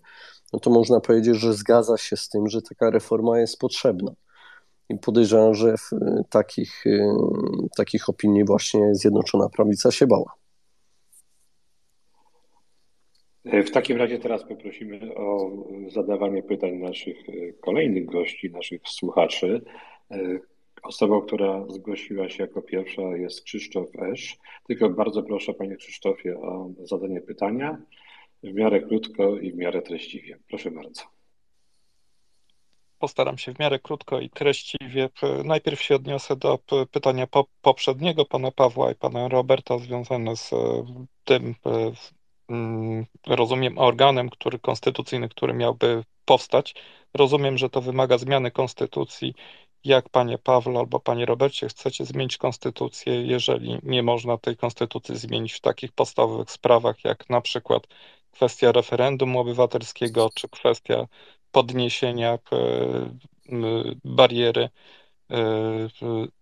no 0.53 0.59
to 0.59 0.69
można 0.69 0.99
powiedzieć, 0.99 1.35
że 1.35 1.53
zgadza 1.53 1.97
się 1.97 2.17
z 2.17 2.29
tym, 2.29 2.47
że 2.47 2.61
taka 2.61 2.89
reforma 2.89 3.39
jest 3.39 3.59
potrzebna. 3.59 4.11
I 4.89 4.97
podejrzewam, 4.97 5.55
że 5.55 5.77
w 5.77 5.89
takich, 6.29 6.83
takich 7.77 8.09
opinii 8.09 8.45
właśnie 8.45 8.95
Zjednoczona 8.95 9.49
Prawica 9.49 9.91
się 9.91 10.07
bała. 10.07 10.39
E, 13.45 13.63
w 13.63 13.71
takim 13.71 13.97
razie 13.97 14.19
teraz 14.19 14.43
poprosimy 14.43 15.15
o 15.15 15.51
zadawanie 15.87 16.43
pytań 16.43 16.77
naszych 16.77 17.29
e, 17.29 17.53
kolejnych 17.53 18.05
gości, 18.05 18.51
naszych 18.51 18.81
słuchaczy. 18.85 19.61
E, 20.11 20.39
osobą, 20.83 21.21
która 21.21 21.65
zgłosiła 21.69 22.29
się 22.29 22.43
jako 22.43 22.61
pierwsza 22.61 23.01
jest 23.01 23.43
Krzysztof 23.43 23.87
Esz. 24.11 24.37
Tylko 24.67 24.89
bardzo 24.89 25.23
proszę, 25.23 25.53
panie 25.53 25.75
Krzysztofie, 25.75 26.39
o 26.39 26.69
zadanie 26.83 27.21
pytania 27.21 27.81
w 28.43 28.53
miarę 28.53 28.81
krótko 28.81 29.37
i 29.37 29.51
w 29.51 29.55
miarę 29.55 29.81
treściwie. 29.81 30.37
Proszę 30.47 30.71
bardzo. 30.71 31.18
Postaram 32.99 33.37
się 33.37 33.53
w 33.53 33.59
miarę 33.59 33.79
krótko 33.79 34.19
i 34.19 34.29
treściwie. 34.29 35.09
Najpierw 35.43 35.81
się 35.81 35.95
odniosę 35.95 36.35
do 36.35 36.59
pytania 36.91 37.27
poprzedniego 37.61 38.25
pana 38.25 38.51
Pawła 38.51 38.91
i 38.91 38.95
pana 38.95 39.27
Roberta 39.27 39.77
związane 39.77 40.35
z 40.35 40.51
tym, 41.23 41.55
Mm, 42.49 43.05
rozumiem, 43.27 43.77
organem 43.77 44.29
który, 44.29 44.59
konstytucyjny, 44.59 45.29
który 45.29 45.53
miałby 45.53 46.03
powstać. 46.25 46.75
Rozumiem, 47.13 47.57
że 47.57 47.69
to 47.69 47.81
wymaga 47.81 48.17
zmiany 48.17 48.51
konstytucji. 48.51 49.33
Jak 49.83 50.09
panie 50.09 50.37
Pawle 50.37 50.79
albo 50.79 50.99
panie 50.99 51.25
Robercie 51.25 51.67
chcecie 51.67 52.05
zmienić 52.05 52.37
konstytucję, 52.37 53.13
jeżeli 53.25 53.79
nie 53.83 54.03
można 54.03 54.37
tej 54.37 54.57
konstytucji 54.57 55.17
zmienić 55.17 55.53
w 55.53 55.61
takich 55.61 55.91
podstawowych 55.91 56.51
sprawach, 56.51 57.03
jak 57.03 57.29
na 57.29 57.41
przykład 57.41 57.87
kwestia 58.31 58.71
referendum 58.71 59.37
obywatelskiego, 59.37 60.29
czy 60.35 60.49
kwestia 60.49 61.07
podniesienia 61.51 62.33
e, 62.33 62.39
bariery 64.05 64.69
e, 65.31 65.37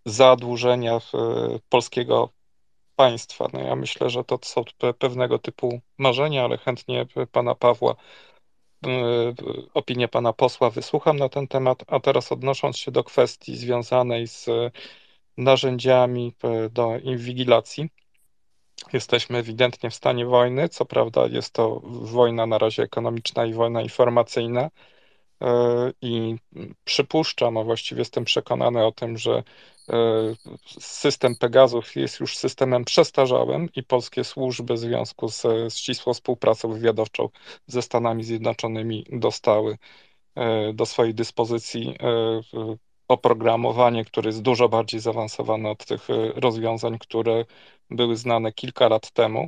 zadłużenia 0.06 1.00
polskiego 1.70 2.30
państwa. 2.96 3.48
No 3.54 3.60
ja 3.60 3.76
myślę, 3.76 4.10
że 4.10 4.24
to 4.24 4.40
są 4.44 4.64
pewnego 5.00 5.40
typu 5.40 5.82
marzenia, 5.98 6.44
ale 6.44 6.58
chętnie 6.58 7.06
pana 7.32 7.56
Pawła, 7.56 7.96
e, 8.86 8.90
opinię 9.74 10.08
pana 10.08 10.34
posła 10.34 10.70
wysłucham 10.70 11.18
na 11.18 11.30
ten 11.30 11.48
temat, 11.48 11.84
a 11.88 12.00
teraz 12.00 12.32
odnosząc 12.32 12.78
się 12.78 12.92
do 12.92 13.04
kwestii 13.04 13.58
związanej 13.58 14.28
z 14.28 14.50
narzędziami 15.38 16.34
e, 16.44 16.70
do 16.70 17.00
inwigilacji. 17.00 17.90
Jesteśmy 18.94 19.38
ewidentnie 19.38 19.90
w 19.90 19.96
stanie 19.96 20.26
wojny. 20.26 20.70
Co 20.70 20.86
prawda, 20.86 21.28
jest 21.28 21.54
to 21.54 21.82
wojna 21.84 22.46
na 22.46 22.58
razie 22.58 22.84
ekonomiczna 22.84 23.46
i 23.46 23.54
wojna 23.54 23.82
informacyjna. 23.82 24.70
E, 25.42 25.92
I 26.02 26.36
przypuszczam, 26.84 27.58
a 27.58 27.64
właściwie 27.64 28.02
jestem 28.02 28.26
przekonany 28.26 28.86
o 28.86 28.92
tym, 28.92 29.18
że 29.18 29.44
E, 29.90 30.34
system 30.80 31.36
Pegazów 31.36 31.96
jest 31.96 32.20
już 32.20 32.38
systemem 32.38 32.86
przestarzałym 32.86 33.70
i 33.76 33.84
polskie 33.84 34.24
służby 34.24 34.74
w 34.74 34.80
związku 34.80 35.30
z 35.30 35.44
ścisłą 35.76 36.14
współpracą 36.14 36.74
wywiadowczą 36.74 37.30
ze 37.68 37.82
Stanami 37.82 38.24
Zjednoczonymi 38.24 39.06
dostały 39.12 39.78
e, 40.36 40.74
do 40.74 40.86
swojej 40.86 41.14
dyspozycji 41.14 41.96
oprogramowanie, 43.08 44.06
które 44.06 44.30
jest 44.30 44.42
dużo 44.42 44.70
bardziej 44.70 45.00
zaawansowane 45.00 45.70
od 45.70 45.86
tych 45.86 46.08
rozwiązań, 46.36 47.00
które 47.00 47.46
były 47.90 48.16
znane 48.16 48.54
kilka 48.54 48.88
lat 48.88 49.12
temu. 49.12 49.48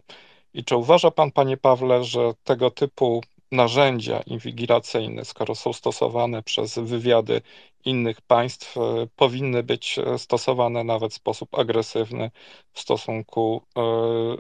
I 0.54 0.64
czy 0.64 0.76
uważa 0.76 1.12
Pan, 1.12 1.32
Panie 1.32 1.58
Pawle, 1.58 2.04
że 2.04 2.34
tego 2.44 2.72
typu 2.72 3.22
narzędzia 3.52 4.22
inwigilacyjne, 4.22 5.26
skoro 5.26 5.56
są 5.56 5.74
stosowane 5.74 6.44
przez 6.44 6.80
wywiady 6.80 7.42
innych 7.86 8.22
państw, 8.22 8.78
e, 8.78 8.82
powinny 9.16 9.64
być 9.64 10.00
e, 10.00 10.18
stosowane 10.18 10.84
nawet 10.84 11.12
w 11.12 11.16
sposób 11.16 11.60
agresywny 11.60 12.32
w 12.74 12.80
stosunku 12.80 13.62
e, 13.78 13.82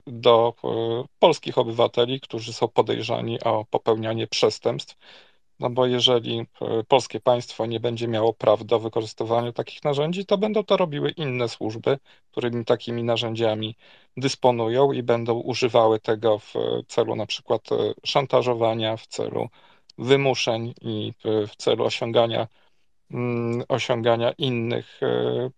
do 0.07 0.53
polskich 1.20 1.57
obywateli, 1.57 2.22
którzy 2.22 2.53
są 2.53 2.68
podejrzani 2.68 3.41
o 3.43 3.66
popełnianie 3.70 4.28
przestępstw. 4.28 4.97
No 5.60 5.70
bo 5.70 5.86
jeżeli 5.86 6.45
polskie 6.88 7.20
państwo 7.20 7.66
nie 7.66 7.80
będzie 7.80 8.07
miało 8.07 8.34
praw 8.34 8.66
do 8.66 8.80
wykorzystywania 8.80 9.51
takich 9.51 9.84
narzędzi, 9.84 10.26
to 10.26 10.38
będą 10.38 10.64
to 10.64 10.78
robiły 10.78 11.12
inne 11.12 11.49
służby, 11.49 11.97
którymi 12.32 12.66
takimi 12.66 13.03
narzędziami 13.03 13.76
dysponują 14.18 14.91
i 14.91 15.03
będą 15.03 15.34
używały 15.39 15.99
tego 15.99 16.39
w 16.39 16.53
celu 16.88 17.16
na 17.16 17.26
przykład 17.26 17.62
szantażowania, 18.05 18.97
w 18.97 19.07
celu 19.07 19.49
wymuszeń 19.97 20.74
i 20.82 21.14
w 21.24 21.55
celu 21.55 21.86
osiągania 21.86 22.47
Mm, 23.12 23.64
osiągania 23.70 24.32
innych, 24.32 25.03
e, 25.03 25.49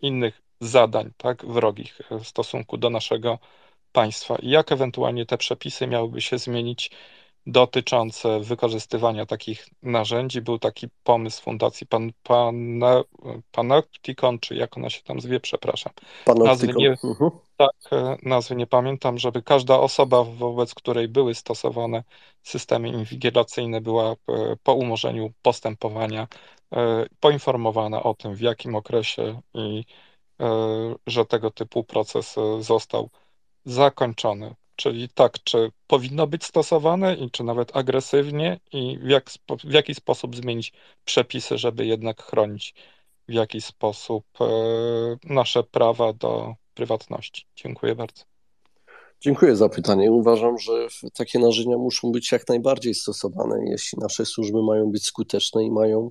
innych 0.00 0.42
zadań, 0.60 1.10
tak, 1.16 1.46
wrogich 1.46 1.98
w 2.10 2.24
stosunku 2.24 2.76
do 2.76 2.90
naszego 2.90 3.38
państwa. 3.92 4.36
I 4.36 4.50
jak 4.50 4.72
ewentualnie 4.72 5.26
te 5.26 5.38
przepisy 5.38 5.86
miałyby 5.86 6.20
się 6.20 6.38
zmienić 6.38 6.90
dotyczące 7.48 8.40
wykorzystywania 8.40 9.26
takich 9.26 9.68
narzędzi. 9.82 10.42
Był 10.42 10.58
taki 10.58 10.88
pomysł 11.04 11.42
Fundacji 11.42 11.86
Pan, 11.86 12.10
Pan, 12.22 12.80
Panopticon, 13.52 14.38
czy 14.38 14.54
jak 14.54 14.76
ona 14.76 14.90
się 14.90 15.02
tam 15.02 15.20
zwie, 15.20 15.40
przepraszam. 15.40 15.92
Nazwy 16.26 16.66
nie, 16.76 16.90
mhm. 16.90 17.30
Tak, 17.56 17.70
e, 17.92 18.16
nazwy 18.22 18.56
nie 18.56 18.66
pamiętam, 18.66 19.18
żeby 19.18 19.42
każda 19.42 19.78
osoba, 19.80 20.24
wobec 20.24 20.74
której 20.74 21.08
były 21.08 21.34
stosowane 21.34 22.04
systemy 22.42 22.88
inwigilacyjne, 22.88 23.80
była 23.80 24.10
e, 24.12 24.16
po 24.62 24.74
umorzeniu 24.74 25.32
postępowania 25.42 26.28
e, 26.72 27.06
poinformowana 27.20 28.02
o 28.02 28.14
tym, 28.14 28.34
w 28.34 28.40
jakim 28.40 28.74
okresie 28.74 29.40
i 29.54 29.84
że 31.06 31.26
tego 31.26 31.50
typu 31.50 31.84
proces 31.84 32.36
został 32.60 33.10
zakończony. 33.64 34.54
Czyli 34.78 35.08
tak, 35.08 35.32
czy 35.44 35.70
powinno 35.86 36.26
być 36.26 36.44
stosowane 36.44 37.14
i 37.14 37.30
czy 37.30 37.44
nawet 37.44 37.76
agresywnie 37.76 38.60
i 38.72 38.98
w, 38.98 39.08
jak, 39.08 39.30
w 39.64 39.72
jaki 39.72 39.94
sposób 39.94 40.36
zmienić 40.36 40.72
przepisy, 41.04 41.58
żeby 41.58 41.86
jednak 41.86 42.22
chronić 42.22 42.74
w 43.28 43.32
jakiś 43.32 43.64
sposób 43.64 44.24
nasze 45.24 45.62
prawa 45.62 46.12
do 46.12 46.54
prywatności. 46.74 47.46
Dziękuję 47.56 47.94
bardzo. 47.94 48.24
Dziękuję 49.20 49.56
za 49.56 49.68
pytanie. 49.68 50.12
Uważam, 50.12 50.58
że 50.58 50.72
takie 51.14 51.38
narzędzia 51.38 51.78
muszą 51.78 52.12
być 52.12 52.32
jak 52.32 52.48
najbardziej 52.48 52.94
stosowane, 52.94 53.64
jeśli 53.70 53.98
nasze 53.98 54.26
służby 54.26 54.62
mają 54.62 54.90
być 54.90 55.04
skuteczne 55.04 55.64
i 55.64 55.70
mają 55.70 56.10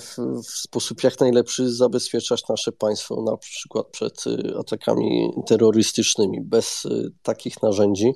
w, 0.00 0.16
w 0.42 0.46
sposób 0.46 1.02
jak 1.02 1.20
najlepszy 1.20 1.74
zabezpieczać 1.74 2.48
nasze 2.48 2.72
państwo, 2.72 3.22
na 3.22 3.36
przykład 3.36 3.86
przed 3.86 4.24
e, 4.26 4.58
atakami 4.58 5.30
terrorystycznymi. 5.46 6.40
Bez 6.40 6.86
e, 6.86 6.90
takich 7.22 7.62
narzędzi 7.62 8.12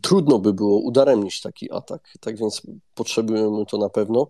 trudno 0.00 0.38
by 0.38 0.52
było 0.52 0.80
udaremnić 0.80 1.40
taki 1.40 1.72
atak. 1.72 2.08
Tak 2.20 2.38
więc 2.38 2.62
potrzebujemy 2.94 3.66
to 3.66 3.78
na 3.78 3.88
pewno. 3.88 4.28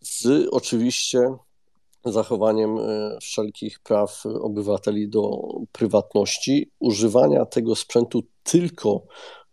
Z 0.00 0.48
oczywiście 0.50 1.36
zachowaniem 2.04 2.78
e, 2.78 3.18
wszelkich 3.20 3.80
praw 3.80 4.26
obywateli 4.26 5.08
do 5.08 5.40
prywatności, 5.72 6.70
używania 6.78 7.46
tego 7.46 7.76
sprzętu 7.76 8.22
tylko 8.42 9.02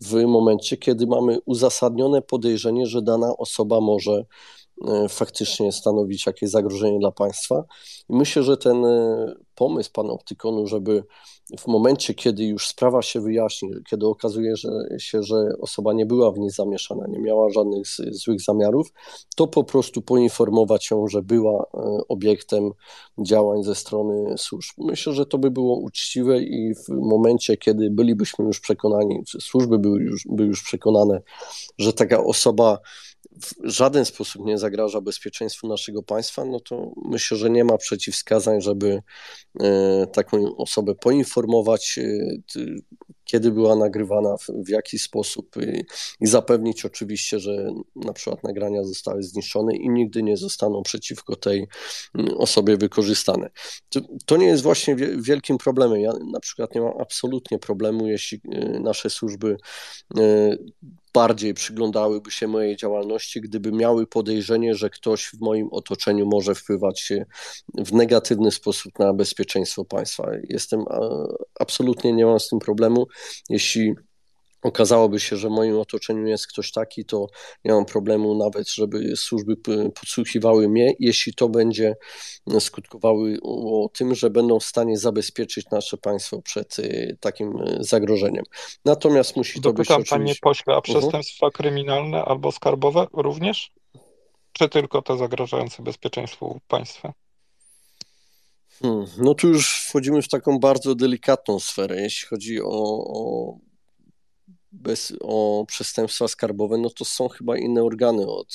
w 0.02 0.26
momencie, 0.26 0.78
kiedy 0.78 1.08
mamy 1.08 1.38
uzasadnione 1.46 2.22
podejrzenie, 2.22 2.86
że 2.86 3.02
dana 3.02 3.38
osoba 3.38 3.82
może 3.82 4.12
E, 4.22 4.26
faktycznie 5.10 5.72
stanowić 5.72 6.26
jakieś 6.26 6.50
zagrożenie 6.50 7.00
dla 7.00 7.12
państwa. 7.12 7.64
I 8.10 8.16
myślę, 8.16 8.44
że 8.44 8.58
ten 8.58 8.86
e, 8.86 9.34
pomysł 9.56 9.92
pana 9.94 10.14
Optykonu, 10.14 10.68
żeby 10.68 11.04
w 11.60 11.68
momencie, 11.68 12.14
kiedy 12.14 12.44
już 12.44 12.68
sprawa 12.68 13.02
się 13.02 13.22
wyjaśni, 13.22 13.70
kiedy 13.90 14.08
okazuje 14.08 14.54
się, 14.98 15.24
że 15.24 15.36
osoba 15.62 15.94
nie 15.94 16.06
była 16.06 16.32
w 16.32 16.40
niej 16.40 16.50
zamieszana, 16.50 17.06
nie 17.08 17.20
miała 17.20 17.50
żadnych 17.50 17.88
złych 18.12 18.42
zamiarów, 18.42 18.88
to 19.36 19.48
po 19.48 19.64
prostu 19.64 20.02
poinformować 20.02 20.92
ją, 20.92 21.08
że 21.08 21.22
była 21.22 21.66
e, 21.74 22.00
obiektem 22.08 22.72
działań 23.20 23.64
ze 23.64 23.76
strony 23.76 24.38
służb. 24.38 24.74
Myślę, 24.78 25.14
że 25.14 25.26
to 25.26 25.38
by 25.38 25.52
było 25.52 25.80
uczciwe 25.80 26.40
i 26.40 26.76
w 26.76 26.90
momencie, 26.90 27.58
kiedy 27.58 27.90
bylibyśmy 27.92 28.46
już 28.46 28.60
przekonani, 28.60 29.24
czy 29.28 29.42
służby 29.42 29.80
były 29.80 30.00
już, 30.00 30.24
były 30.30 30.48
już 30.48 30.64
przekonane, 30.64 31.22
że 31.78 31.94
taka 31.94 32.24
osoba 32.24 32.80
w 33.42 33.70
żaden 33.70 34.06
sposób 34.06 34.46
nie 34.46 34.58
zagraża 34.58 35.02
bezpieczeństwu 35.02 35.68
naszego 35.68 36.04
państwa, 36.04 36.46
no 36.46 36.60
to 36.60 36.92
myślę, 37.06 37.38
że 37.38 37.50
nie 37.50 37.64
ma 37.64 37.78
przeciwwskazań, 37.78 38.62
żeby 38.62 39.02
e, 39.60 40.08
taką 40.08 40.56
osobę 40.58 40.96
poinformować, 40.96 42.00
e, 42.00 42.62
kiedy 43.26 43.52
była 43.52 43.76
nagrywana, 43.76 44.36
w 44.50 44.70
jaki 44.70 45.00
sposób 45.00 45.56
i 46.22 46.28
zapewnić 46.28 46.86
oczywiście, 46.86 47.40
że 47.40 47.72
na 47.96 48.14
przykład 48.14 48.44
nagrania 48.44 48.84
zostały 48.84 49.24
zniszczone 49.24 49.76
i 49.76 49.90
nigdy 49.90 50.24
nie 50.24 50.38
zostaną 50.38 50.84
przeciwko 50.84 51.36
tej 51.36 51.68
osobie 52.38 52.78
wykorzystane. 52.78 53.50
To 54.26 54.38
nie 54.38 54.48
jest 54.48 54.64
właśnie 54.64 54.96
wielkim 55.18 55.58
problemem. 55.58 56.02
Ja 56.02 56.14
na 56.32 56.40
przykład 56.40 56.76
nie 56.76 56.82
mam 56.82 56.94
absolutnie 57.02 57.60
problemu, 57.60 58.08
jeśli 58.08 58.42
e, 58.52 58.80
nasze 58.80 59.10
służby 59.10 59.58
bardziej 61.16 61.54
przyglądałyby 61.54 62.32
się 62.32 62.48
mojej 62.48 62.76
działalności, 62.78 63.42
gdyby 63.42 63.72
miały 63.72 64.08
podejrzenie, 64.08 64.76
że 64.76 64.90
ktoś 64.90 65.26
w 65.26 65.42
moim 65.42 65.68
otoczeniu 65.72 66.26
może 66.26 66.56
wpływać 66.56 67.14
w 67.78 67.94
negatywny 67.94 68.52
sposób 68.52 69.00
na 69.00 69.14
bezpieczeństwo 69.14 69.86
państwa. 69.86 70.32
Jestem 70.50 70.84
absolutnie 71.60 72.14
nie 72.14 72.26
mam 72.26 72.40
z 72.40 72.50
tym 72.50 72.60
problemu. 72.60 73.08
Jeśli 73.50 73.94
okazałoby 74.66 75.20
się, 75.20 75.38
że 75.38 75.48
w 75.48 75.52
moim 75.52 75.80
otoczeniu 75.80 76.28
jest 76.28 76.48
ktoś 76.48 76.72
taki, 76.72 77.06
to 77.06 77.28
nie 77.66 77.74
mam 77.74 77.86
problemu 77.86 78.36
nawet, 78.36 78.70
żeby 78.70 79.16
służby 79.16 79.56
podsłuchiwały 80.00 80.70
mnie, 80.70 80.94
jeśli 81.00 81.34
to 81.34 81.50
będzie 81.50 81.96
skutkowało 82.60 83.28
tym, 83.94 84.16
że 84.16 84.30
będą 84.30 84.60
w 84.60 84.64
stanie 84.64 84.98
zabezpieczyć 84.98 85.70
nasze 85.72 85.98
państwo 85.98 86.42
przed 86.42 86.80
y, 86.80 87.18
takim 87.20 87.62
y, 87.62 87.78
zagrożeniem. 87.80 88.44
Natomiast 88.86 89.36
musi 89.36 89.62
to 89.62 89.74
Dopytam, 89.74 90.02
być 90.02 90.12
oczywiście... 90.12 90.16
panie 90.16 90.36
pośle, 90.42 90.74
a 90.74 90.78
mhm. 90.78 90.84
przestępstwa 90.84 91.48
uh 91.48 91.54
-huh. 91.54 91.56
kryminalne 91.56 92.26
albo 92.26 92.52
skarbowe 92.52 93.08
również? 93.14 93.72
Czy 94.52 94.70
tylko 94.70 95.02
te 95.02 95.18
zagrażające 95.18 95.84
bezpieczeństwu 95.84 96.60
państwa? 96.68 97.14
Hmm, 98.82 99.06
no 99.18 99.34
tu 99.34 99.48
już 99.48 99.88
wchodzimy 99.90 100.22
w 100.22 100.30
taką 100.30 100.60
bardzo 100.60 100.96
delikatną 100.96 101.60
sferę, 101.60 102.02
jeśli 102.02 102.28
chodzi 102.28 102.62
o, 102.62 102.68
o 103.08 103.58
bez, 104.72 105.14
o 105.22 105.66
przestępstwa 105.68 106.28
skarbowe, 106.28 106.78
no 106.78 106.90
to 106.90 107.06
są 107.06 107.30
chyba 107.30 107.58
inne 107.58 107.84
organy 107.84 108.28
od, 108.28 108.54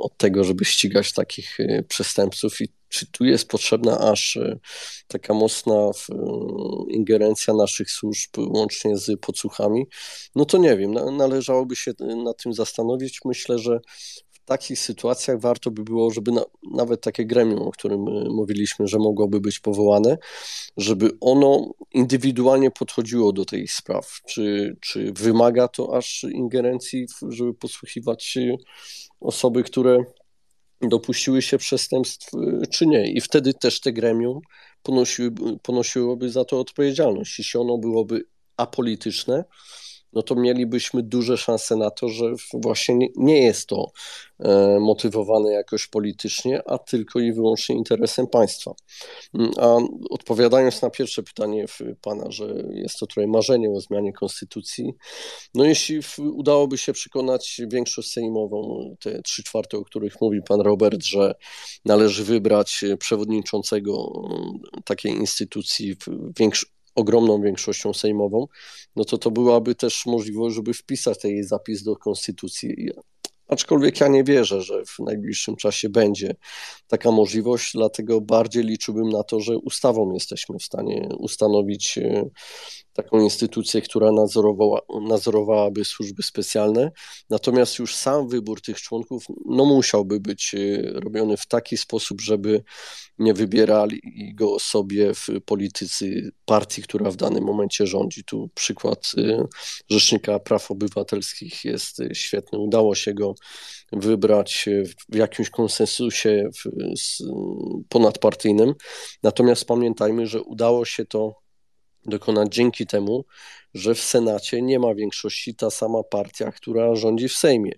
od 0.00 0.16
tego, 0.16 0.44
żeby 0.44 0.64
ścigać 0.64 1.12
takich 1.12 1.60
e, 1.60 1.82
przestępców 1.82 2.60
i 2.60 2.68
czy 2.88 3.06
tu 3.06 3.24
jest 3.24 3.48
potrzebna 3.48 3.98
aż 3.98 4.36
e, 4.36 4.58
taka 5.06 5.34
mocna 5.34 5.74
e, 5.74 5.90
ingerencja 6.88 7.54
naszych 7.54 7.90
służb 7.90 8.30
łącznie 8.38 8.98
z 8.98 9.20
podsłuchami? 9.20 9.86
No 10.34 10.44
to 10.44 10.58
nie 10.58 10.76
wiem, 10.76 10.92
należałoby 10.92 11.76
się 11.76 11.92
nad 12.24 12.42
tym 12.42 12.54
zastanowić. 12.54 13.20
Myślę, 13.24 13.58
że 13.58 13.80
takich 14.44 14.78
sytuacjach 14.78 15.40
warto 15.40 15.70
by 15.70 15.82
było, 15.82 16.10
żeby 16.10 16.32
na, 16.32 16.44
nawet 16.72 17.00
takie 17.00 17.24
gremium, 17.24 17.62
o 17.62 17.70
którym 17.70 18.08
e, 18.08 18.24
mówiliśmy, 18.28 18.86
że 18.86 18.98
mogłoby 18.98 19.40
być 19.40 19.60
powołane, 19.60 20.18
żeby 20.76 21.10
ono 21.20 21.70
indywidualnie 21.92 22.70
podchodziło 22.70 23.32
do 23.32 23.44
tych 23.44 23.72
spraw. 23.72 24.20
Czy, 24.28 24.76
czy 24.80 25.12
wymaga 25.12 25.68
to 25.68 25.96
aż 25.96 26.24
ingerencji, 26.24 27.06
żeby 27.28 27.54
posłuchiwać 27.54 28.38
osoby, 29.20 29.62
które 29.62 29.98
dopuściły 30.80 31.42
się 31.42 31.58
przestępstw, 31.58 32.34
e, 32.34 32.66
czy 32.66 32.86
nie. 32.86 33.12
I 33.12 33.20
wtedy 33.20 33.54
też 33.54 33.80
te 33.80 33.92
gremium 33.92 34.40
ponosiłoby 35.62 36.30
za 36.30 36.44
to 36.44 36.60
odpowiedzialność. 36.60 37.38
Jeśli 37.38 37.60
ono 37.60 37.78
byłoby 37.78 38.24
apolityczne, 38.56 39.44
no 40.12 40.22
to 40.22 40.34
mielibyśmy 40.34 41.02
duże 41.02 41.38
szanse 41.38 41.76
na 41.76 41.90
to, 41.90 42.08
że 42.08 42.24
właśnie 42.54 43.08
nie 43.16 43.42
jest 43.42 43.68
to 43.68 43.92
e, 44.38 44.78
motywowane 44.80 45.52
jakoś 45.52 45.86
politycznie, 45.86 46.62
a 46.66 46.78
tylko 46.78 47.20
i 47.20 47.32
wyłącznie 47.32 47.76
interesem 47.76 48.26
państwa. 48.26 48.74
Mm, 49.34 49.50
a 49.58 49.76
odpowiadając 50.10 50.82
na 50.82 50.90
pierwsze 50.90 51.22
pytanie 51.22 51.66
pana, 52.00 52.30
że 52.30 52.46
jest 52.70 52.98
to 52.98 53.06
trochę 53.06 53.26
marzenie 53.26 53.70
o 53.70 53.80
zmianie 53.80 54.12
konstytucji, 54.12 54.94
no 55.54 55.64
jeśli 55.64 56.00
udałoby 56.18 56.78
się 56.78 56.92
przekonać 56.92 57.60
większość 57.68 58.12
sejmową, 58.12 58.90
te 59.00 59.22
trzy 59.22 59.42
czwarte, 59.42 59.78
o 59.78 59.84
których 59.84 60.20
mówi 60.20 60.40
pan 60.48 60.60
Robert, 60.60 61.04
że 61.04 61.34
należy 61.84 62.24
wybrać 62.24 62.84
przewodniczącego 62.98 64.12
mm, 64.30 64.82
takiej 64.84 65.12
instytucji 65.12 65.96
ogromną 66.94 67.42
większością 67.42 67.92
sejmową, 67.92 68.46
no 68.96 69.04
to 69.04 69.18
to 69.18 69.30
byłaby 69.30 69.74
też 69.74 70.06
możliwość, 70.06 70.56
żeby 70.56 70.74
wpisać 70.74 71.18
ten 71.18 71.44
zapis 71.44 71.82
do 71.82 71.96
konstytucji. 71.96 72.90
Aczkolwiek 73.48 74.00
ja 74.00 74.08
nie 74.08 74.24
wierzę, 74.24 74.62
że 74.62 74.84
w 74.84 74.98
najbliższym 74.98 75.56
czasie 75.56 75.88
będzie 75.88 76.34
taka 76.88 77.10
możliwość, 77.10 77.72
dlatego 77.74 78.20
bardziej 78.20 78.64
liczyłbym 78.64 79.08
na 79.08 79.22
to, 79.22 79.40
że 79.40 79.58
ustawą 79.58 80.12
jesteśmy 80.12 80.58
w 80.58 80.62
stanie 80.62 81.08
ustanowić 81.18 81.98
e, 81.98 82.24
taką 82.92 83.20
instytucję, 83.20 83.82
która 83.82 84.12
nadzorowała, 84.12 84.80
nadzorowałaby 85.08 85.84
służby 85.84 86.22
specjalne. 86.22 86.90
Natomiast 87.30 87.78
już 87.78 87.94
sam 87.94 88.28
wybór 88.28 88.60
tych 88.60 88.80
członków 88.80 89.24
no, 89.46 89.64
musiałby 89.64 90.20
być 90.20 90.54
e, 90.54 90.82
robiony 91.00 91.36
w 91.36 91.46
taki 91.46 91.76
sposób, 91.76 92.20
żeby 92.20 92.64
nie 93.18 93.34
wybierali 93.34 94.00
go 94.34 94.58
sobie 94.58 95.14
w 95.14 95.28
politycy 95.46 96.32
partii, 96.44 96.82
która 96.82 97.10
w 97.10 97.16
danym 97.16 97.44
momencie 97.44 97.86
rządzi. 97.86 98.24
Tu 98.24 98.50
przykład 98.54 99.12
e, 99.18 99.44
Rzecznika 99.90 100.38
Praw 100.38 100.70
Obywatelskich 100.70 101.64
jest 101.64 101.98
świetny. 102.12 102.58
Udało 102.58 102.94
się 102.94 103.14
go 103.14 103.34
wybrać 103.92 104.68
w 105.08 105.16
jakimś 105.16 105.50
konsensusie 105.50 106.50
ponadpartyjnym. 107.88 108.74
Natomiast 109.22 109.64
pamiętajmy, 109.64 110.26
że 110.26 110.42
udało 110.42 110.84
się 110.84 111.04
to 111.04 111.41
dokonać 112.06 112.54
dzięki 112.54 112.86
temu, 112.86 113.24
że 113.74 113.94
w 113.94 114.00
Senacie 114.00 114.62
nie 114.62 114.78
ma 114.78 114.94
większości 114.94 115.54
ta 115.54 115.70
sama 115.70 116.02
partia, 116.02 116.52
która 116.52 116.94
rządzi 116.94 117.28
w 117.28 117.32
Sejmie. 117.32 117.72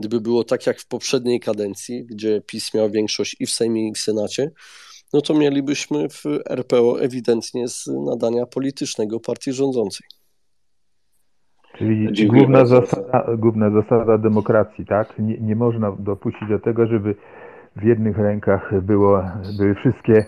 Gdyby 0.00 0.20
było 0.20 0.44
tak 0.44 0.66
jak 0.66 0.80
w 0.80 0.88
poprzedniej 0.88 1.40
kadencji, 1.40 2.06
gdzie 2.06 2.40
PiS 2.40 2.74
miał 2.74 2.90
większość 2.90 3.36
i 3.40 3.46
w 3.46 3.50
Sejmie, 3.50 3.88
i 3.88 3.92
w 3.92 3.98
Senacie, 3.98 4.50
no 5.12 5.20
to 5.20 5.34
mielibyśmy 5.34 6.08
w 6.08 6.24
RPO 6.50 7.00
ewidentnie 7.00 7.68
z 7.68 7.86
nadania 7.86 8.46
politycznego 8.46 9.20
partii 9.20 9.52
rządzącej. 9.52 10.06
Czyli 11.78 12.26
główna 12.26 12.66
zasada, 12.66 13.26
główna 13.38 13.70
zasada 13.70 14.18
demokracji, 14.18 14.86
tak? 14.86 15.18
Nie, 15.18 15.38
nie 15.38 15.56
można 15.56 15.92
dopuścić 15.98 16.48
do 16.48 16.58
tego, 16.58 16.86
żeby 16.86 17.14
w 17.76 17.82
jednych 17.82 18.18
rękach 18.18 18.82
było, 18.82 19.22
były 19.58 19.74
wszystkie 19.74 20.26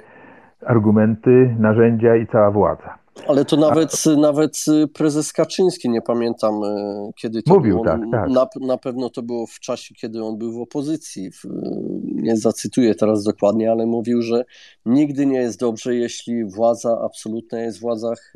argumenty, 0.66 1.56
narzędzia 1.58 2.16
i 2.16 2.26
cała 2.26 2.50
władza. 2.50 2.98
Ale 3.26 3.44
to 3.44 3.56
nawet, 3.56 4.02
A... 4.06 4.16
nawet 4.16 4.64
prezes 4.94 5.32
Kaczyński, 5.32 5.90
nie 5.90 6.02
pamiętam 6.02 6.64
e, 6.64 7.10
kiedy 7.20 7.42
to 7.42 7.54
Mówił, 7.54 7.72
było. 7.72 7.84
Tak, 7.84 8.00
tak. 8.12 8.30
Na, 8.30 8.48
na 8.60 8.78
pewno 8.78 9.10
to 9.10 9.22
było 9.22 9.46
w 9.46 9.60
czasie, 9.60 9.94
kiedy 9.94 10.24
on 10.24 10.38
był 10.38 10.52
w 10.52 10.60
opozycji. 10.60 11.30
Nie 12.02 12.36
zacytuję 12.36 12.94
teraz 12.94 13.24
dokładnie, 13.24 13.70
ale 13.70 13.86
mówił, 13.86 14.22
że 14.22 14.44
nigdy 14.86 15.26
nie 15.26 15.38
jest 15.38 15.60
dobrze, 15.60 15.94
jeśli 15.94 16.44
władza 16.44 16.98
absolutna 17.04 17.60
jest 17.60 17.78
w 17.78 17.80
władzach 17.80 18.32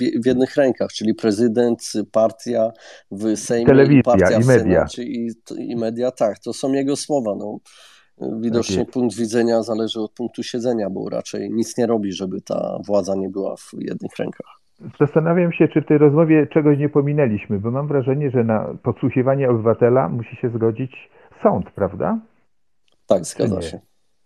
w, 0.00 0.22
w 0.22 0.26
jednych 0.26 0.56
rękach, 0.56 0.92
czyli 0.92 1.14
prezydent, 1.14 1.92
partia 2.12 2.70
w 3.10 3.36
Sejmie, 3.36 3.66
Telewizja 3.66 4.02
partia 4.02 4.38
i 4.38 4.42
w 4.42 4.46
media. 4.46 4.88
Senacie 4.88 5.02
i, 5.02 5.30
i 5.58 5.76
media. 5.76 6.10
Tak, 6.10 6.38
to 6.38 6.52
są 6.52 6.72
jego 6.72 6.96
słowa. 6.96 7.34
No. 7.38 7.58
Widocznie 8.40 8.86
punkt 8.86 9.16
widzenia 9.16 9.62
zależy 9.62 10.00
od 10.00 10.12
punktu 10.12 10.42
siedzenia, 10.42 10.90
bo 10.90 11.08
raczej 11.08 11.50
nic 11.50 11.78
nie 11.78 11.86
robi, 11.86 12.12
żeby 12.12 12.40
ta 12.40 12.78
władza 12.86 13.14
nie 13.14 13.28
była 13.28 13.56
w 13.56 13.70
jednych 13.78 14.16
rękach. 14.18 14.60
Zastanawiam 15.00 15.52
się, 15.52 15.68
czy 15.68 15.82
w 15.82 15.86
tej 15.86 15.98
rozmowie 15.98 16.46
czegoś 16.46 16.78
nie 16.78 16.88
pominęliśmy, 16.88 17.58
bo 17.58 17.70
mam 17.70 17.88
wrażenie, 17.88 18.30
że 18.30 18.44
na 18.44 18.74
podsłuchiwanie 18.82 19.50
obywatela 19.50 20.08
musi 20.08 20.36
się 20.36 20.50
zgodzić 20.50 21.10
sąd, 21.42 21.70
prawda? 21.70 22.18
Tak, 23.06 23.24
zgadza 23.24 23.62
się. 23.62 23.80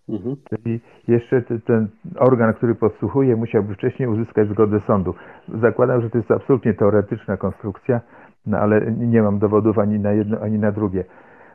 Mhm. 0.09 0.37
Czyli 0.49 0.81
jeszcze 1.09 1.43
ten 1.43 1.89
organ, 2.19 2.55
który 2.55 2.75
podsłuchuje, 2.75 3.37
musiałby 3.37 3.75
wcześniej 3.75 4.09
uzyskać 4.09 4.49
zgodę 4.49 4.81
sądu. 4.87 5.15
Zakładam, 5.61 6.03
że 6.03 6.11
to 6.11 6.19
jest 6.19 6.31
absolutnie 6.31 6.75
teoretyczna 6.75 7.37
konstrukcja, 7.37 8.01
no 8.47 8.59
ale 8.59 8.93
nie 8.93 9.23
mam 9.23 9.39
dowodów 9.39 9.79
ani 9.79 9.99
na 9.99 10.13
jedno, 10.13 10.41
ani 10.41 10.59
na 10.59 10.73
drugie. 10.73 11.05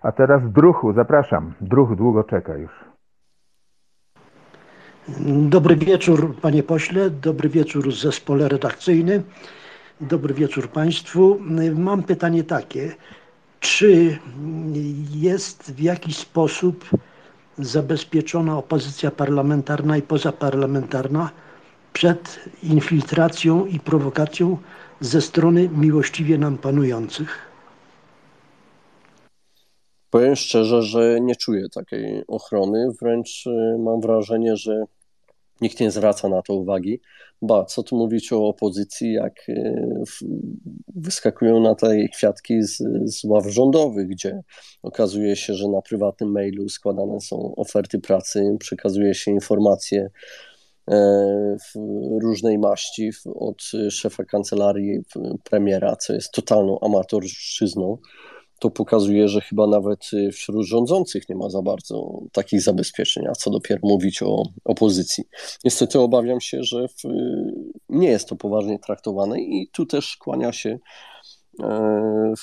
A 0.01 0.11
teraz 0.11 0.41
druhu, 0.51 0.93
zapraszam. 0.93 1.53
Druh 1.61 1.95
długo 1.95 2.23
czeka 2.23 2.57
już. 2.57 2.71
Dobry 5.49 5.75
wieczór, 5.75 6.35
panie 6.41 6.63
pośle, 6.63 7.09
dobry 7.09 7.49
wieczór 7.49 7.95
zespole 7.95 8.47
redakcyjny, 8.47 9.23
dobry 10.01 10.33
wieczór 10.33 10.69
państwu. 10.69 11.39
Mam 11.75 12.03
pytanie 12.03 12.43
takie. 12.43 12.95
Czy 13.59 14.19
jest 15.11 15.71
w 15.71 15.79
jakiś 15.79 16.17
sposób 16.17 16.89
zabezpieczona 17.57 18.57
opozycja 18.57 19.11
parlamentarna 19.11 19.97
i 19.97 20.01
pozaparlamentarna 20.01 21.29
przed 21.93 22.39
infiltracją 22.63 23.65
i 23.65 23.79
prowokacją 23.79 24.57
ze 24.99 25.21
strony 25.21 25.69
miłościwie 25.69 26.37
nam 26.37 26.57
panujących? 26.57 27.48
Powiem 30.09 30.35
szczerze, 30.35 30.81
że 30.81 31.21
nie 31.21 31.35
czuję 31.35 31.69
takiej 31.73 32.23
ochrony, 32.27 32.87
wręcz 33.01 33.47
y, 33.47 33.77
mam 33.79 34.01
wrażenie, 34.01 34.57
że 34.57 34.83
nikt 35.61 35.79
nie 35.79 35.91
zwraca 35.91 36.29
na 36.29 36.41
to 36.41 36.53
uwagi. 36.53 36.99
Ba, 37.41 37.65
co 37.65 37.83
tu 37.83 37.95
mówić 37.97 38.33
o 38.33 38.47
opozycji, 38.47 39.13
jak 39.13 39.49
y, 39.49 40.03
wyskakują 40.95 41.59
na 41.59 41.75
tej 41.75 42.09
kwiatki 42.09 42.63
z, 42.63 42.77
z 43.05 43.23
ław 43.23 43.47
rządowych, 43.47 44.07
gdzie 44.07 44.41
okazuje 44.83 45.35
się, 45.35 45.53
że 45.53 45.67
na 45.67 45.81
prywatnym 45.81 46.31
mailu 46.31 46.69
składane 46.69 47.21
są 47.21 47.55
oferty 47.55 47.99
pracy, 47.99 48.55
przekazuje 48.59 49.13
się 49.15 49.31
informacje 49.31 50.09
e, 50.91 51.57
w 51.59 51.79
różnej 52.21 52.57
maści 52.57 53.11
od 53.35 53.63
szefa 53.89 54.23
kancelarii 54.23 54.99
premiera, 55.43 55.95
co 55.95 56.13
jest 56.13 56.31
totalną 56.31 56.79
amatorszczyzną 56.79 57.97
to 58.59 58.69
pokazuje, 58.69 59.27
że 59.27 59.41
chyba 59.41 59.67
nawet 59.67 60.09
y, 60.13 60.31
wśród 60.31 60.65
rządzących 60.65 61.29
nie 61.29 61.35
ma 61.35 61.49
za 61.49 61.61
bardzo 61.61 62.21
takich 62.31 62.61
zabezpieczeń, 62.61 63.27
a 63.27 63.31
co 63.31 63.49
dopiero 63.49 63.79
mówić 63.83 64.23
o 64.23 64.43
opozycji. 64.65 65.23
Niestety 65.63 65.99
obawiam 65.99 66.41
się, 66.41 66.63
że 66.63 66.87
w, 66.87 66.93
nie 67.89 68.07
jest 68.07 68.29
to 68.29 68.35
poważnie 68.35 68.79
traktowane 68.79 69.41
i 69.41 69.69
tu 69.73 69.85
też 69.85 70.17
kłania 70.17 70.51
się 70.51 70.79
e, 71.63 72.33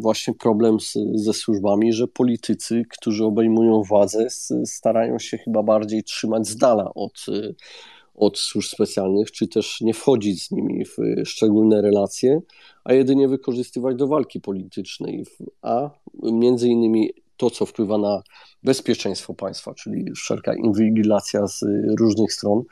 właśnie 0.00 0.34
problem 0.34 0.80
z, 0.80 0.98
ze 1.14 1.32
służbami, 1.32 1.92
że 1.92 2.08
politycy, 2.08 2.82
którzy 2.90 3.24
obejmują 3.24 3.82
władzę, 3.82 4.26
starają 4.64 5.18
się 5.18 5.38
chyba 5.38 5.62
bardziej 5.62 6.04
trzymać 6.04 6.48
z 6.48 6.56
dala 6.56 6.94
od 6.94 7.26
od 8.14 8.38
służb 8.38 8.68
specjalnych, 8.68 9.32
czy 9.32 9.48
też 9.48 9.80
nie 9.80 9.94
wchodzić 9.94 10.46
z 10.46 10.50
nimi 10.50 10.84
w 10.84 10.96
szczególne 11.24 11.82
relacje, 11.82 12.40
a 12.84 12.92
jedynie 12.92 13.28
wykorzystywać 13.28 13.96
do 13.96 14.06
walki 14.06 14.40
politycznej, 14.40 15.24
a 15.62 15.90
między 16.22 16.68
innymi 16.68 17.10
to, 17.36 17.50
co 17.50 17.66
wpływa 17.66 17.98
na 17.98 18.22
bezpieczeństwo 18.62 19.34
państwa, 19.34 19.74
czyli 19.74 20.12
wszelka 20.12 20.54
inwigilacja 20.54 21.46
z 21.46 21.64
różnych 21.98 22.32
stron, 22.32 22.62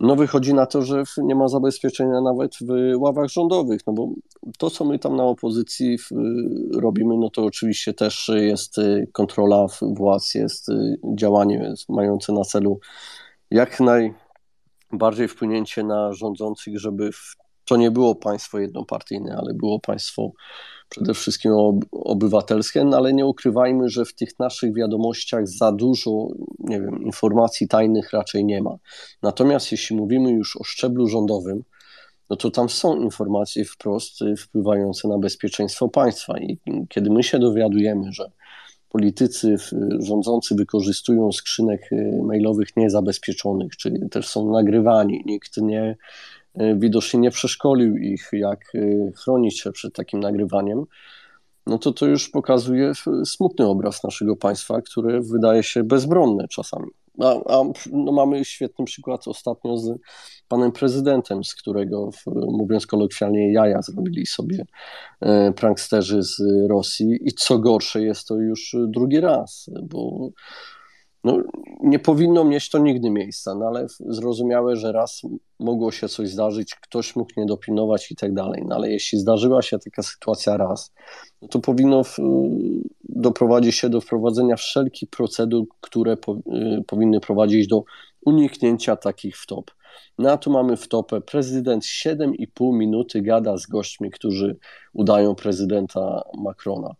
no 0.00 0.16
wychodzi 0.16 0.54
na 0.54 0.66
to, 0.66 0.82
że 0.82 1.02
nie 1.18 1.34
ma 1.34 1.48
zabezpieczenia 1.48 2.20
nawet 2.20 2.54
w 2.60 3.00
ławach 3.00 3.28
rządowych, 3.28 3.80
no 3.86 3.92
bo 3.92 4.08
to, 4.58 4.70
co 4.70 4.84
my 4.84 4.98
tam 4.98 5.16
na 5.16 5.24
opozycji 5.24 5.96
robimy, 6.74 7.16
no 7.18 7.30
to 7.30 7.44
oczywiście 7.44 7.94
też 7.94 8.30
jest 8.34 8.76
kontrola 9.12 9.66
władz, 9.82 10.34
jest 10.34 10.66
działanie 11.14 11.74
mające 11.88 12.32
na 12.32 12.44
celu 12.44 12.80
jak 13.50 13.80
naj 13.80 14.14
bardziej 14.92 15.28
wpłynięcie 15.28 15.84
na 15.84 16.12
rządzących, 16.12 16.78
żeby 16.78 17.10
to 17.64 17.76
nie 17.76 17.90
było 17.90 18.14
państwo 18.14 18.58
jednopartyjne, 18.58 19.36
ale 19.36 19.54
było 19.54 19.80
państwo 19.80 20.32
przede 20.88 21.14
wszystkim 21.14 21.52
obywatelskie, 21.92 22.84
no 22.84 22.96
ale 22.96 23.12
nie 23.12 23.26
ukrywajmy, 23.26 23.88
że 23.88 24.04
w 24.04 24.14
tych 24.14 24.38
naszych 24.38 24.74
wiadomościach 24.74 25.48
za 25.48 25.72
dużo, 25.72 26.28
nie 26.58 26.80
wiem, 26.80 27.02
informacji 27.02 27.68
tajnych 27.68 28.12
raczej 28.12 28.44
nie 28.44 28.62
ma. 28.62 28.76
Natomiast 29.22 29.72
jeśli 29.72 29.96
mówimy 29.96 30.32
już 30.32 30.56
o 30.56 30.64
szczeblu 30.64 31.08
rządowym, 31.08 31.64
no 32.30 32.36
to 32.36 32.50
tam 32.50 32.68
są 32.68 32.96
informacje 32.96 33.64
wprost 33.64 34.18
wpływające 34.38 35.08
na 35.08 35.18
bezpieczeństwo 35.18 35.88
państwa 35.88 36.38
i 36.38 36.58
kiedy 36.88 37.10
my 37.10 37.22
się 37.22 37.38
dowiadujemy, 37.38 38.12
że 38.12 38.30
politycy 38.90 39.56
rządzący 39.98 40.54
wykorzystują 40.54 41.32
skrzynek 41.32 41.92
y, 41.92 42.20
mailowych 42.22 42.76
niezabezpieczonych, 42.76 43.76
czyli 43.76 44.08
też 44.10 44.28
są 44.28 44.52
nagrywani. 44.52 45.22
Nikt 45.26 45.56
nie, 45.56 45.96
y, 46.60 46.76
widocznie 46.78 47.20
nie 47.20 47.30
przeszkolił 47.30 47.96
ich, 47.96 48.28
jak 48.32 48.74
y, 48.74 49.12
chronić 49.16 49.60
się 49.60 49.72
przed 49.72 49.94
takim 49.94 50.20
nagrywaniem. 50.20 50.84
No 51.66 51.78
to 51.78 51.92
to 51.92 52.06
już 52.06 52.28
pokazuje 52.28 52.92
smutny 53.24 53.66
obraz 53.66 54.04
naszego 54.04 54.36
państwa, 54.36 54.82
które 54.82 55.20
wydaje 55.20 55.62
się 55.62 55.84
bezbronne 55.84 56.48
czasami. 56.48 56.90
A, 57.22 57.54
a 57.54 57.64
no 57.92 58.12
mamy 58.12 58.44
świetny 58.44 58.84
przykład 58.84 59.28
ostatnio 59.28 59.76
z 59.76 59.98
panem 60.48 60.72
prezydentem, 60.72 61.44
z 61.44 61.54
którego, 61.54 62.10
mówiąc 62.26 62.86
kolokwialnie, 62.86 63.52
jaja 63.52 63.82
zrobili 63.82 64.26
sobie 64.26 64.64
e, 65.20 65.52
pranksterzy 65.52 66.22
z 66.22 66.42
Rosji. 66.68 67.18
I 67.22 67.32
co 67.32 67.58
gorsze, 67.58 68.02
jest 68.02 68.28
to 68.28 68.36
już 68.36 68.76
drugi 68.88 69.20
raz, 69.20 69.70
bo 69.82 70.30
no, 71.24 71.38
nie 71.82 71.98
powinno 71.98 72.44
mieć 72.44 72.70
to 72.70 72.78
nigdy 72.78 73.10
miejsca, 73.10 73.54
no 73.54 73.66
ale 73.66 73.86
zrozumiałe, 74.00 74.76
że 74.76 74.92
raz 74.92 75.22
mogło 75.58 75.92
się 75.92 76.08
coś 76.08 76.28
zdarzyć, 76.28 76.74
ktoś 76.74 77.16
mógł 77.16 77.30
nie 77.36 77.46
dopilnować 77.46 78.10
i 78.10 78.16
tak 78.16 78.34
dalej. 78.34 78.62
No 78.66 78.74
ale 78.74 78.90
jeśli 78.90 79.18
zdarzyła 79.18 79.62
się 79.62 79.78
taka 79.78 80.02
sytuacja 80.02 80.56
raz, 80.56 80.92
no 81.42 81.48
to 81.48 81.58
powinno 81.58 82.04
w, 82.04 82.16
doprowadzić 83.04 83.74
się 83.74 83.88
do 83.88 84.00
wprowadzenia 84.00 84.56
wszelkich 84.56 85.10
procedur, 85.10 85.64
które 85.80 86.16
po, 86.16 86.34
y, 86.34 86.84
powinny 86.86 87.20
prowadzić 87.20 87.66
do 87.68 87.84
uniknięcia 88.26 88.96
takich 88.96 89.36
wtop. 89.36 89.70
Na 90.18 90.36
to 90.36 90.50
mamy 90.50 90.76
wtopę. 90.76 91.20
Prezydent 91.20 91.84
7,5 91.84 92.76
minuty 92.76 93.22
gada 93.22 93.56
z 93.56 93.66
gośćmi, 93.66 94.10
którzy 94.10 94.56
udają 94.92 95.34
prezydenta 95.34 96.22
Macrona. 96.38 96.94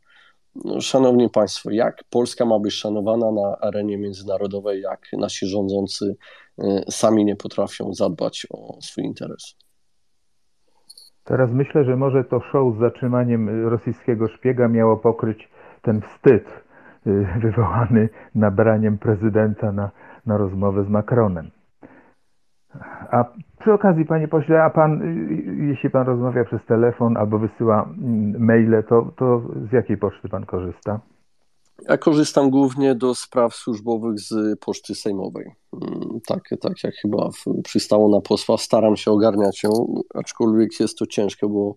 No, 0.54 0.80
szanowni 0.80 1.30
Państwo, 1.30 1.70
jak 1.70 2.04
Polska 2.10 2.44
ma 2.44 2.58
być 2.58 2.74
szanowana 2.74 3.32
na 3.32 3.56
arenie 3.60 3.98
międzynarodowej, 3.98 4.80
jak 4.80 5.00
nasi 5.12 5.46
rządzący 5.46 6.16
y, 6.58 6.64
sami 6.90 7.24
nie 7.24 7.36
potrafią 7.36 7.94
zadbać 7.94 8.46
o 8.50 8.78
swój 8.82 9.04
interes? 9.04 9.56
Teraz 11.24 11.50
myślę, 11.52 11.84
że 11.84 11.96
może 11.96 12.24
to 12.24 12.40
show 12.40 12.76
z 12.76 12.80
zatrzymaniem 12.80 13.68
rosyjskiego 13.68 14.28
szpiega 14.28 14.68
miało 14.68 14.96
pokryć 14.96 15.48
ten 15.82 16.00
wstyd 16.02 16.48
y, 17.06 17.26
wywołany 17.42 18.08
nabraniem 18.34 18.98
prezydenta 18.98 19.72
na, 19.72 19.90
na 20.26 20.36
rozmowę 20.36 20.84
z 20.84 20.88
Macronem. 20.88 21.50
A 23.10 23.24
przy 23.60 23.72
okazji, 23.72 24.04
panie 24.04 24.28
pośle, 24.28 24.62
a 24.62 24.70
pan, 24.70 25.00
jeśli 25.68 25.90
pan 25.90 26.06
rozmawia 26.06 26.44
przez 26.44 26.60
telefon 26.66 27.16
albo 27.16 27.38
wysyła 27.38 27.82
mm, 27.82 28.44
maile, 28.44 28.82
to, 28.88 29.12
to 29.16 29.42
z 29.70 29.72
jakiej 29.72 29.96
poczty 29.96 30.28
pan 30.28 30.46
korzysta? 30.46 31.00
Ja 31.88 31.98
korzystam 31.98 32.50
głównie 32.50 32.94
do 32.94 33.14
spraw 33.14 33.54
służbowych 33.54 34.20
z 34.20 34.60
poczty 34.60 34.94
sejmowej. 34.94 35.54
Mm, 35.72 36.20
tak, 36.26 36.40
tak 36.60 36.84
jak 36.84 36.94
chyba 36.94 37.28
przystało 37.64 38.08
na 38.08 38.20
posła, 38.20 38.58
staram 38.58 38.96
się 38.96 39.10
ogarniać 39.10 39.62
ją, 39.62 39.70
aczkolwiek 40.14 40.80
jest 40.80 40.98
to 40.98 41.06
ciężkie, 41.06 41.46
bo 41.48 41.74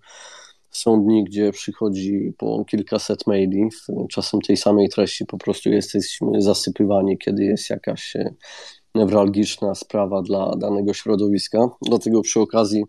są 0.69 1.03
dni, 1.03 1.23
gdzie 1.23 1.51
przychodzi 1.51 2.33
po 2.37 2.65
kilkaset 2.65 3.27
maili, 3.27 3.69
czasem 4.11 4.41
tej 4.41 4.57
samej 4.57 4.89
treści, 4.89 5.25
po 5.25 5.37
prostu 5.37 5.69
jesteśmy 5.69 6.41
zasypywani, 6.41 7.17
kiedy 7.17 7.43
jest 7.43 7.69
jakaś 7.69 8.15
e, 8.15 8.33
newralgiczna 8.95 9.75
sprawa 9.75 10.21
dla 10.21 10.55
danego 10.55 10.93
środowiska. 10.93 11.59
Dlatego 11.81 12.21
przy 12.21 12.39
okazji 12.39 12.83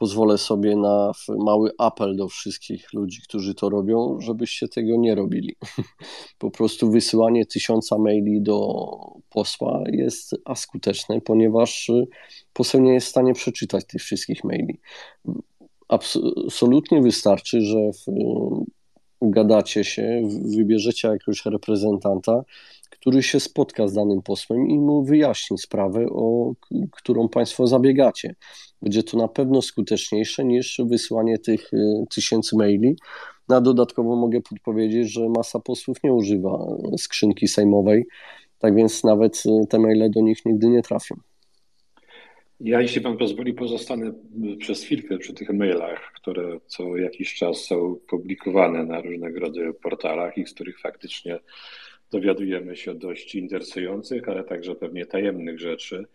pozwolę 0.00 0.38
sobie 0.38 0.76
na 0.76 1.12
mały 1.28 1.70
apel 1.78 2.16
do 2.16 2.28
wszystkich 2.28 2.92
ludzi, 2.92 3.22
którzy 3.22 3.54
to 3.54 3.68
robią, 3.68 4.16
żebyście 4.20 4.68
tego 4.68 4.96
nie 4.96 5.14
robili. 5.14 5.56
Po 6.38 6.50
prostu 6.50 6.90
wysyłanie 6.90 7.46
tysiąca 7.46 7.98
maili 7.98 8.42
do 8.42 8.76
posła 9.30 9.82
jest 9.92 10.36
askuteczne, 10.44 11.20
ponieważ 11.20 11.90
poseł 12.52 12.80
nie 12.80 12.94
jest 12.94 13.06
w 13.06 13.10
stanie 13.10 13.32
przeczytać 13.32 13.84
tych 13.86 14.02
wszystkich 14.02 14.44
maili. 14.44 14.80
Absolutnie 15.88 17.02
wystarczy, 17.02 17.60
że 17.60 17.78
gadacie 19.22 19.84
się, 19.84 20.22
wybierzecie 20.56 21.08
jakiegoś 21.08 21.46
reprezentanta, 21.46 22.42
który 22.90 23.22
się 23.22 23.40
spotka 23.40 23.88
z 23.88 23.92
danym 23.92 24.22
posłem 24.22 24.68
i 24.68 24.78
mu 24.78 25.04
wyjaśni 25.04 25.58
sprawę, 25.58 26.06
o 26.10 26.52
którą 26.92 27.28
Państwo 27.28 27.66
zabiegacie. 27.66 28.34
Będzie 28.82 29.02
to 29.02 29.18
na 29.18 29.28
pewno 29.28 29.62
skuteczniejsze 29.62 30.44
niż 30.44 30.80
wysyłanie 30.84 31.38
tych 31.38 31.72
y, 31.72 32.04
tysięcy 32.14 32.56
maili. 32.56 32.96
Na 33.48 33.60
dodatkowo 33.60 34.16
mogę 34.16 34.40
podpowiedzieć, 34.40 35.12
że 35.12 35.28
masa 35.28 35.60
posłów 35.60 35.96
nie 36.04 36.12
używa 36.12 36.66
skrzynki 36.98 37.48
sejmowej, 37.48 38.06
tak 38.58 38.74
więc 38.74 39.04
nawet 39.04 39.42
y, 39.46 39.66
te 39.66 39.78
maile 39.78 40.10
do 40.10 40.20
nich 40.20 40.44
nigdy 40.44 40.68
nie 40.68 40.82
trafią. 40.82 41.14
Ja, 42.60 42.80
jeśli 42.80 43.00
Pan 43.00 43.16
pozwoli, 43.16 43.54
pozostanę 43.54 44.12
przez 44.58 44.84
chwilkę 44.84 45.18
przy 45.18 45.34
tych 45.34 45.50
mailach, 45.50 46.12
które 46.16 46.60
co 46.66 46.96
jakiś 46.96 47.34
czas 47.34 47.64
są 47.64 47.96
publikowane 48.08 48.84
na 48.84 49.00
różnego 49.00 49.40
rodzaju 49.40 49.74
portalach 49.74 50.38
i 50.38 50.46
z 50.46 50.54
których 50.54 50.80
faktycznie 50.80 51.38
dowiadujemy 52.10 52.76
się 52.76 52.94
dość 52.94 53.34
interesujących, 53.34 54.28
ale 54.28 54.44
także 54.44 54.74
pewnie 54.74 55.06
tajemnych 55.06 55.60
rzeczy. 55.60 56.06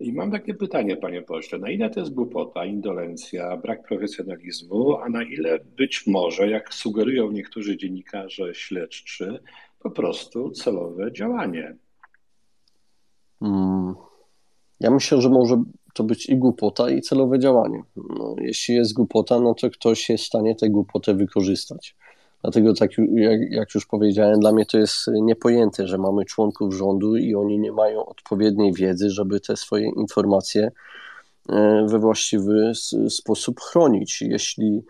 I 0.00 0.12
mam 0.12 0.32
takie 0.32 0.54
pytanie, 0.54 0.96
panie 0.96 1.22
pośle, 1.22 1.58
na 1.58 1.70
ile 1.70 1.90
to 1.90 2.00
jest 2.00 2.14
głupota, 2.14 2.64
indolencja, 2.64 3.56
brak 3.56 3.88
profesjonalizmu, 3.88 4.96
a 4.96 5.08
na 5.08 5.22
ile 5.22 5.58
być 5.76 6.06
może, 6.06 6.50
jak 6.50 6.74
sugerują 6.74 7.32
niektórzy 7.32 7.76
dziennikarze 7.76 8.54
śledczy, 8.54 9.38
po 9.80 9.90
prostu 9.90 10.50
celowe 10.50 11.12
działanie? 11.12 11.76
Hmm. 13.40 13.94
Ja 14.80 14.90
myślę, 14.90 15.20
że 15.20 15.28
może 15.28 15.62
to 15.94 16.04
być 16.04 16.28
i 16.28 16.36
głupota, 16.36 16.90
i 16.90 17.00
celowe 17.00 17.38
działanie. 17.38 17.82
No, 17.96 18.36
jeśli 18.38 18.74
jest 18.74 18.92
głupota, 18.92 19.40
no 19.40 19.54
to 19.54 19.70
ktoś 19.70 20.08
jest 20.10 20.24
w 20.24 20.26
stanie 20.26 20.54
tę 20.54 20.70
głupotę 20.70 21.14
wykorzystać. 21.14 21.96
Dlatego, 22.44 22.74
tak 22.74 22.90
jak, 23.14 23.40
jak, 23.50 23.74
już 23.74 23.86
powiedziałem, 23.86 24.40
dla 24.40 24.52
mnie 24.52 24.66
to 24.66 24.78
jest 24.78 25.06
niepojęte, 25.12 25.86
że 25.86 25.98
mamy 25.98 26.24
członków 26.24 26.74
rządu 26.74 27.16
i 27.16 27.34
oni 27.34 27.58
nie 27.58 27.72
mają 27.72 28.06
odpowiedniej 28.06 28.72
wiedzy, 28.72 29.10
żeby 29.10 29.40
te 29.40 29.56
swoje 29.56 29.90
informacje 29.96 30.72
e, 31.48 31.86
we 31.88 31.98
właściwy 31.98 32.72
sposób 33.08 33.60
chronić. 33.60 34.22
Jeśli 34.22 34.82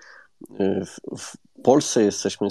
e, 0.61 0.85
w 1.17 1.37
Polsce 1.65 2.03
jesteśmy 2.03 2.49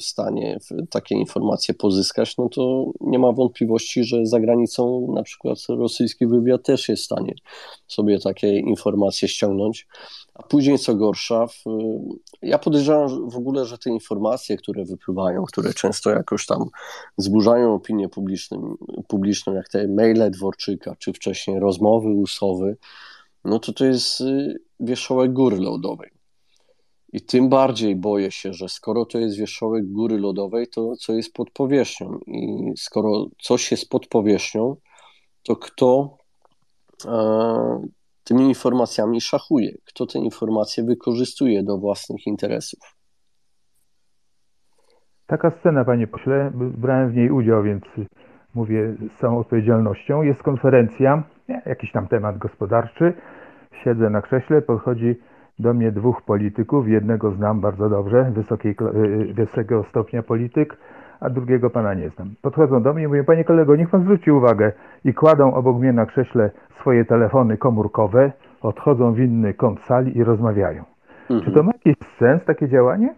w 0.00 0.04
stanie 0.04 0.58
takie 0.90 1.14
informacje 1.14 1.74
pozyskać, 1.74 2.36
no 2.36 2.48
to 2.48 2.90
nie 3.00 3.18
ma 3.18 3.32
wątpliwości, 3.32 4.04
że 4.04 4.26
za 4.26 4.40
granicą 4.40 5.12
na 5.14 5.22
przykład 5.22 5.58
rosyjski 5.68 6.26
wywiad 6.26 6.62
też 6.62 6.88
jest 6.88 7.02
w 7.02 7.06
stanie 7.06 7.34
sobie 7.88 8.18
takie 8.18 8.58
informacje 8.58 9.28
ściągnąć. 9.28 9.86
A 10.34 10.42
później, 10.42 10.78
co 10.78 10.94
gorsza, 10.94 11.46
w, 11.46 11.64
ja 12.42 12.58
podejrzewam 12.58 13.30
w 13.30 13.36
ogóle, 13.36 13.64
że 13.64 13.78
te 13.78 13.90
informacje, 13.90 14.56
które 14.56 14.84
wypływają, 14.84 15.44
które 15.44 15.74
często 15.74 16.10
jakoś 16.10 16.46
tam 16.46 16.64
zburzają 17.16 17.74
opinię 17.74 18.08
publiczną, 18.08 18.76
publiczną 19.08 19.54
jak 19.54 19.68
te 19.68 19.88
maile 19.88 20.30
Dworczyka, 20.30 20.96
czy 20.98 21.12
wcześniej 21.12 21.60
rozmowy 21.60 22.08
Usowy, 22.08 22.76
no 23.44 23.58
to 23.58 23.72
to 23.72 23.84
jest 23.84 24.20
y, 24.20 24.56
wierzchołek 24.80 25.32
góry 25.32 25.56
lodowej. 25.56 26.13
I 27.14 27.20
tym 27.20 27.48
bardziej 27.48 27.96
boję 27.96 28.30
się, 28.30 28.52
że 28.52 28.68
skoro 28.68 29.04
to 29.04 29.18
jest 29.18 29.38
wierzchołek 29.38 29.84
góry 29.86 30.18
lodowej, 30.18 30.66
to 30.66 30.96
co 30.96 31.12
jest 31.12 31.32
pod 31.34 31.50
powierzchnią. 31.50 32.18
I 32.26 32.72
skoro 32.76 33.26
coś 33.42 33.70
jest 33.70 33.90
pod 33.90 34.06
powierzchnią, 34.06 34.76
to 35.42 35.56
kto 35.56 36.18
e, 37.06 37.82
tymi 38.24 38.48
informacjami 38.48 39.20
szachuje, 39.20 39.72
kto 39.84 40.06
te 40.06 40.18
informacje 40.18 40.84
wykorzystuje 40.84 41.62
do 41.62 41.78
własnych 41.78 42.26
interesów. 42.26 42.80
Taka 45.26 45.50
scena, 45.60 45.84
panie 45.84 46.06
pośle, 46.06 46.50
brałem 46.54 47.10
w 47.10 47.16
niej 47.16 47.30
udział, 47.30 47.62
więc 47.62 47.84
mówię 48.54 48.96
z 49.16 49.20
całą 49.20 49.38
odpowiedzialnością. 49.38 50.22
Jest 50.22 50.42
konferencja, 50.42 51.22
jakiś 51.66 51.92
tam 51.92 52.08
temat 52.08 52.38
gospodarczy. 52.38 53.14
Siedzę 53.84 54.10
na 54.10 54.22
krześle, 54.22 54.62
podchodzi 54.62 55.14
do 55.58 55.74
mnie 55.74 55.92
dwóch 55.92 56.22
polityków. 56.22 56.88
Jednego 56.88 57.30
znam 57.30 57.60
bardzo 57.60 57.88
dobrze, 57.88 58.30
wysokiej, 58.34 58.76
y, 58.80 58.98
y, 58.98 59.34
wysokiego 59.34 59.84
stopnia 59.84 60.22
polityk, 60.22 60.76
a 61.20 61.30
drugiego 61.30 61.70
pana 61.70 61.94
nie 61.94 62.10
znam. 62.10 62.34
Podchodzą 62.42 62.82
do 62.82 62.94
mnie 62.94 63.04
i 63.04 63.08
mówią, 63.08 63.24
panie 63.24 63.44
kolego, 63.44 63.76
niech 63.76 63.90
pan 63.90 64.02
zwróci 64.02 64.30
uwagę 64.30 64.72
i 65.04 65.14
kładą 65.14 65.54
obok 65.54 65.78
mnie 65.78 65.92
na 65.92 66.06
krześle 66.06 66.50
swoje 66.80 67.04
telefony 67.04 67.56
komórkowe, 67.56 68.32
odchodzą 68.60 69.12
w 69.12 69.18
inny 69.18 69.54
kąt 69.54 69.80
sali 69.80 70.18
i 70.18 70.24
rozmawiają. 70.24 70.84
Mhm. 71.30 71.40
Czy 71.40 71.52
to 71.52 71.62
ma 71.62 71.72
jakiś 71.72 72.08
sens, 72.18 72.44
takie 72.44 72.68
działanie? 72.68 73.14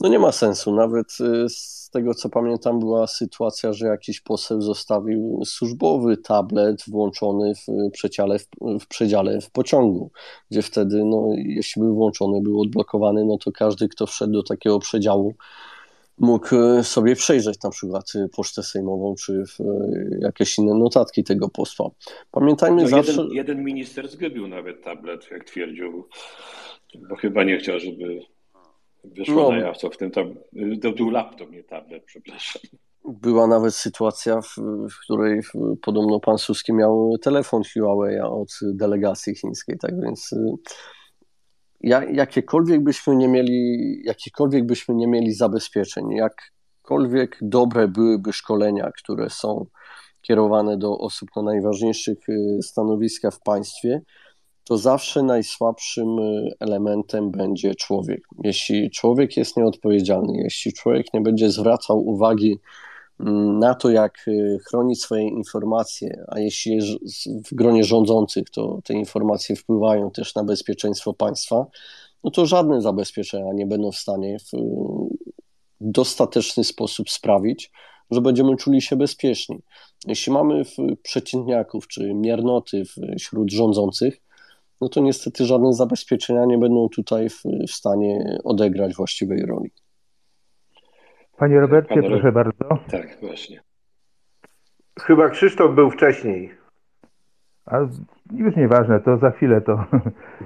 No 0.00 0.08
nie 0.08 0.18
ma 0.18 0.32
sensu. 0.32 0.74
Nawet 0.74 1.06
y, 1.20 1.48
z 1.48 1.90
tego 1.92 2.14
co 2.14 2.28
pamiętam, 2.28 2.78
była 2.78 3.06
sytuacja, 3.06 3.72
że 3.72 3.86
jakiś 3.86 4.20
poseł 4.20 4.62
zostawił 4.62 5.42
służbowy 5.44 6.16
tablet 6.16 6.82
włączony 6.88 7.52
w 7.54 7.90
przedziale 7.92 8.38
w, 8.38 8.48
w, 8.80 8.86
przedziale 8.86 9.40
w 9.40 9.50
pociągu, 9.50 10.10
gdzie 10.50 10.62
wtedy, 10.62 11.04
no, 11.04 11.28
jeśli 11.36 11.82
był 11.82 11.94
włączony, 11.94 12.40
był 12.42 12.60
odblokowany, 12.60 13.24
no 13.24 13.38
to 13.38 13.52
każdy, 13.52 13.88
kto 13.88 14.06
wszedł 14.06 14.32
do 14.32 14.42
takiego 14.42 14.78
przedziału, 14.78 15.34
mógł 16.18 16.56
e, 16.56 16.84
sobie 16.84 17.16
przejrzeć 17.16 17.62
na 17.62 17.70
przykład 17.70 18.12
pocztę 18.36 18.62
sejmową, 18.62 19.14
czy 19.14 19.44
jakieś 20.20 20.58
inne 20.58 20.74
notatki 20.74 21.24
tego 21.24 21.48
posła. 21.48 21.90
Pamiętajmy 22.30 22.82
no 22.82 22.88
zawsze... 22.88 23.12
Jeden, 23.12 23.30
jeden 23.30 23.64
minister 23.64 24.08
zgubił 24.08 24.48
nawet 24.48 24.84
tablet, 24.84 25.30
jak 25.30 25.44
twierdził, 25.44 26.08
bo 27.08 27.16
chyba 27.16 27.44
nie 27.44 27.58
chciał, 27.58 27.80
żeby 27.80 28.20
wyszło 29.04 29.42
no. 29.42 29.50
na 29.50 29.58
jaw, 29.58 29.76
co 29.76 29.90
w 29.90 29.96
tym 29.96 30.10
tam... 30.10 30.34
To 30.82 30.92
był 30.92 31.10
laptop, 31.10 31.50
nie 31.50 31.64
tablet, 31.64 32.04
przepraszam. 32.04 32.62
Była 33.04 33.46
nawet 33.46 33.74
sytuacja, 33.74 34.40
w, 34.40 34.54
w 34.90 35.04
której 35.04 35.40
podobno 35.82 36.20
pan 36.20 36.38
Suski 36.38 36.72
miał 36.72 37.18
telefon 37.22 37.62
Huawei 37.74 38.20
od 38.20 38.48
delegacji 38.62 39.34
chińskiej, 39.34 39.78
tak 39.78 40.00
więc 40.00 40.30
jakiekolwiek 42.12 42.82
byśmy 42.82 43.16
nie 43.16 43.28
mieli, 43.28 43.76
jakiekolwiek 44.04 44.66
byśmy 44.66 44.94
nie 44.94 45.08
mieli 45.08 45.32
zabezpieczeń, 45.32 46.04
jakkolwiek 46.10 47.38
dobre 47.42 47.88
byłyby 47.88 48.32
szkolenia, 48.32 48.90
które 49.02 49.30
są 49.30 49.66
kierowane 50.22 50.78
do 50.78 50.98
osób 50.98 51.28
na 51.36 51.42
najważniejszych 51.42 52.28
y, 52.28 52.62
stanowiskach 52.62 53.34
w 53.34 53.40
państwie, 53.40 54.00
to 54.70 54.78
zawsze 54.78 55.22
najsłabszym 55.22 56.18
y, 56.18 56.50
elementem 56.60 57.30
będzie 57.30 57.74
człowiek. 57.74 58.20
Jeśli 58.44 58.90
człowiek 58.90 59.36
jest 59.36 59.56
nieodpowiedzialny, 59.56 60.42
jeśli 60.42 60.72
człowiek 60.72 61.14
nie 61.14 61.20
będzie 61.20 61.50
zwracał 61.50 62.06
uwagi 62.08 62.58
na 63.58 63.74
to, 63.74 63.90
jak 63.90 64.28
y, 64.28 64.58
chronić 64.68 65.02
swoje 65.02 65.28
informacje, 65.28 66.24
a 66.28 66.38
jeśli 66.38 66.80
w 67.44 67.54
gronie 67.54 67.84
rządzących, 67.84 68.50
to 68.50 68.80
te 68.84 68.94
informacje 68.94 69.56
wpływają 69.56 70.10
też 70.10 70.34
na 70.34 70.44
bezpieczeństwo 70.44 71.14
państwa, 71.14 71.66
no 72.24 72.30
to 72.30 72.46
żadne 72.46 72.82
zabezpieczenia 72.82 73.52
nie 73.52 73.66
będą 73.66 73.92
w 73.92 73.96
stanie 73.96 74.38
w 74.38 74.58
dostateczny 75.80 76.64
sposób 76.64 77.10
sprawić, 77.10 77.72
że 78.10 78.20
będziemy 78.20 78.56
czuli 78.56 78.82
się 78.82 78.96
bezpieczni. 78.96 79.62
Jeśli 80.06 80.32
mamy 80.32 80.62
przeciętniaków 81.02 81.88
czy 81.88 82.14
miernoty 82.14 82.84
wśród 83.18 83.52
rządzących, 83.52 84.20
no 84.80 84.88
to 84.88 85.00
niestety 85.00 85.44
żadne 85.44 85.72
zabezpieczenia 85.72 86.44
nie 86.44 86.58
będą 86.58 86.88
tutaj 86.88 87.28
w, 87.28 87.42
w 87.68 87.70
stanie 87.70 88.38
odegrać 88.44 88.94
właściwej 88.94 89.46
roli. 89.46 89.70
Panie 91.36 91.60
Robercie, 91.60 91.94
Panie 91.94 92.08
proszę 92.08 92.32
bardzo. 92.32 92.78
Tak, 92.90 93.16
właśnie. 93.20 93.60
Chyba 95.00 95.28
Krzysztof 95.28 95.74
był 95.74 95.90
wcześniej. 95.90 96.50
A 97.66 97.78
już 98.32 98.56
nieważne, 98.56 99.00
to 99.00 99.18
za 99.18 99.30
chwilę 99.30 99.60
to. 99.60 99.84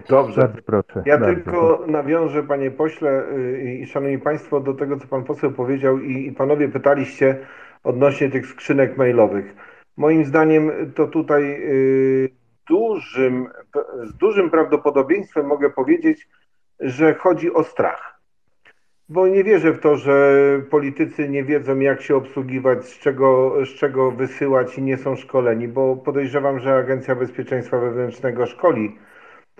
Dobrze. 0.09 0.41
Bardzo 0.41 0.63
proszę. 0.67 1.03
Ja 1.07 1.19
bardzo. 1.19 1.35
tylko 1.35 1.85
nawiążę, 1.87 2.43
panie 2.43 2.71
pośle 2.71 3.29
y, 3.33 3.79
i 3.83 3.87
szanowni 3.87 4.19
państwo, 4.19 4.61
do 4.61 4.75
tego, 4.75 4.97
co 4.97 5.07
pan 5.07 5.25
poseł 5.25 5.53
powiedział 5.53 5.99
i, 5.99 6.27
i 6.27 6.33
panowie 6.33 6.69
pytaliście 6.69 7.39
odnośnie 7.85 8.31
tych 8.31 8.47
skrzynek 8.47 8.97
mailowych. 8.97 9.55
Moim 9.97 10.25
zdaniem 10.25 10.93
to 10.95 11.07
tutaj 11.07 11.43
y, 11.43 12.44
dużym, 12.69 13.49
z 14.05 14.17
dużym 14.17 14.51
prawdopodobieństwem 14.51 15.47
mogę 15.47 15.71
powiedzieć, 15.71 16.29
że 16.81 17.15
chodzi 17.15 17.53
o 17.53 17.65
strach. 17.65 18.21
Bo 19.09 19.29
nie 19.29 19.45
wierzę 19.45 19.73
w 19.73 19.81
to, 19.81 19.97
że 19.97 20.43
politycy 20.71 21.29
nie 21.29 21.45
wiedzą, 21.45 21.79
jak 21.79 22.03
się 22.03 22.17
obsługiwać, 22.17 22.85
z 22.85 22.99
czego, 22.99 23.55
z 23.67 23.69
czego 23.69 24.11
wysyłać 24.11 24.79
i 24.79 24.83
nie 24.83 24.97
są 24.97 25.17
szkoleni, 25.17 25.69
bo 25.69 25.97
podejrzewam, 25.97 26.61
że 26.61 26.77
Agencja 26.77 27.15
Bezpieczeństwa 27.15 27.79
Wewnętrznego 27.79 28.47
szkoli 28.47 28.99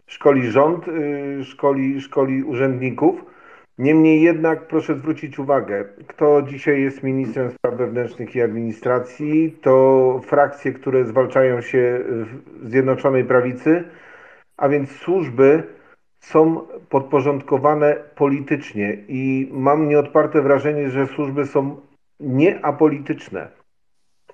szkoli 0.07 0.51
rząd, 0.51 0.89
y, 0.89 1.45
szkoli, 1.45 2.01
szkoli 2.01 2.45
urzędników. 2.45 3.34
Niemniej 3.79 4.23
jednak 4.23 4.69
proszę 4.69 4.95
zwrócić 4.95 5.39
uwagę, 5.39 5.85
kto 6.07 6.43
dzisiaj 6.43 6.83
jest 6.83 7.03
ministrem 7.03 7.51
spraw 7.51 7.75
wewnętrznych 7.75 8.37
i 8.37 8.43
administracji, 8.43 9.59
to 9.63 10.21
frakcje, 10.27 10.73
które 10.73 11.05
zwalczają 11.05 11.61
się 11.61 12.05
w 12.63 12.69
Zjednoczonej 12.69 13.25
Prawicy, 13.25 13.85
a 14.57 14.69
więc 14.69 14.91
służby 14.91 15.63
są 16.21 16.67
podporządkowane 16.89 17.97
politycznie 18.15 18.97
i 19.09 19.49
mam 19.53 19.89
nieodparte 19.89 20.43
wrażenie, 20.43 20.91
że 20.91 21.07
służby 21.07 21.47
są 21.47 21.81
nieapolityczne. 22.21 23.49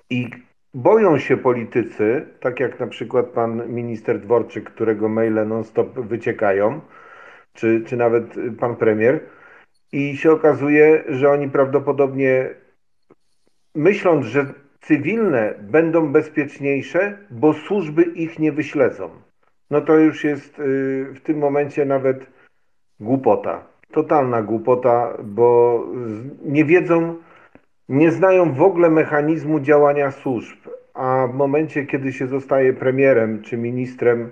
I 0.09 0.29
boją 0.73 1.17
się 1.17 1.37
politycy, 1.37 2.25
tak 2.39 2.59
jak 2.59 2.79
na 2.79 2.87
przykład 2.87 3.25
pan 3.25 3.73
minister 3.73 4.19
Dworczyk, 4.19 4.69
którego 4.69 5.09
maile 5.09 5.47
non-stop 5.47 5.99
wyciekają, 5.99 6.81
czy, 7.53 7.83
czy 7.85 7.97
nawet 7.97 8.35
pan 8.59 8.75
premier, 8.75 9.19
i 9.91 10.17
się 10.17 10.31
okazuje, 10.31 11.03
że 11.09 11.29
oni 11.29 11.49
prawdopodobnie 11.49 12.49
myśląc, 13.75 14.25
że 14.25 14.45
cywilne 14.81 15.53
będą 15.59 16.11
bezpieczniejsze, 16.11 17.17
bo 17.29 17.53
służby 17.53 18.03
ich 18.03 18.39
nie 18.39 18.51
wyśledzą. 18.51 19.09
No 19.69 19.81
to 19.81 19.97
już 19.97 20.23
jest 20.23 20.59
y, 20.59 21.05
w 21.15 21.21
tym 21.23 21.37
momencie 21.37 21.85
nawet 21.85 22.25
głupota. 22.99 23.63
Totalna 23.91 24.41
głupota, 24.41 25.17
bo 25.23 25.85
nie 26.45 26.65
wiedzą, 26.65 27.15
nie 27.89 28.11
znają 28.11 28.53
w 28.53 28.61
ogóle 28.61 28.89
mechanizmu 28.89 29.59
działania 29.59 30.11
służb, 30.11 30.57
a 30.93 31.27
w 31.27 31.33
momencie, 31.33 31.85
kiedy 31.85 32.13
się 32.13 32.27
zostaje 32.27 32.73
premierem 32.73 33.41
czy 33.41 33.57
ministrem, 33.57 34.31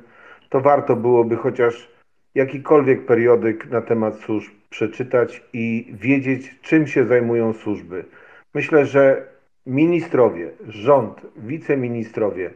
to 0.50 0.62
warto 0.62 0.96
byłoby 0.96 1.36
chociaż 1.36 1.99
jakikolwiek 2.36 3.06
periodyk 3.06 3.70
na 3.70 3.82
temat 3.82 4.16
służb 4.16 4.52
przeczytać 4.70 5.44
i 5.54 5.94
wiedzieć, 5.94 6.56
czym 6.62 6.88
się 6.88 7.06
zajmują 7.06 7.54
służby. 7.54 8.06
Myślę, 8.54 8.86
że 8.86 9.28
ministrowie, 9.66 10.52
rząd, 10.68 11.22
wiceministrowie 11.38 12.54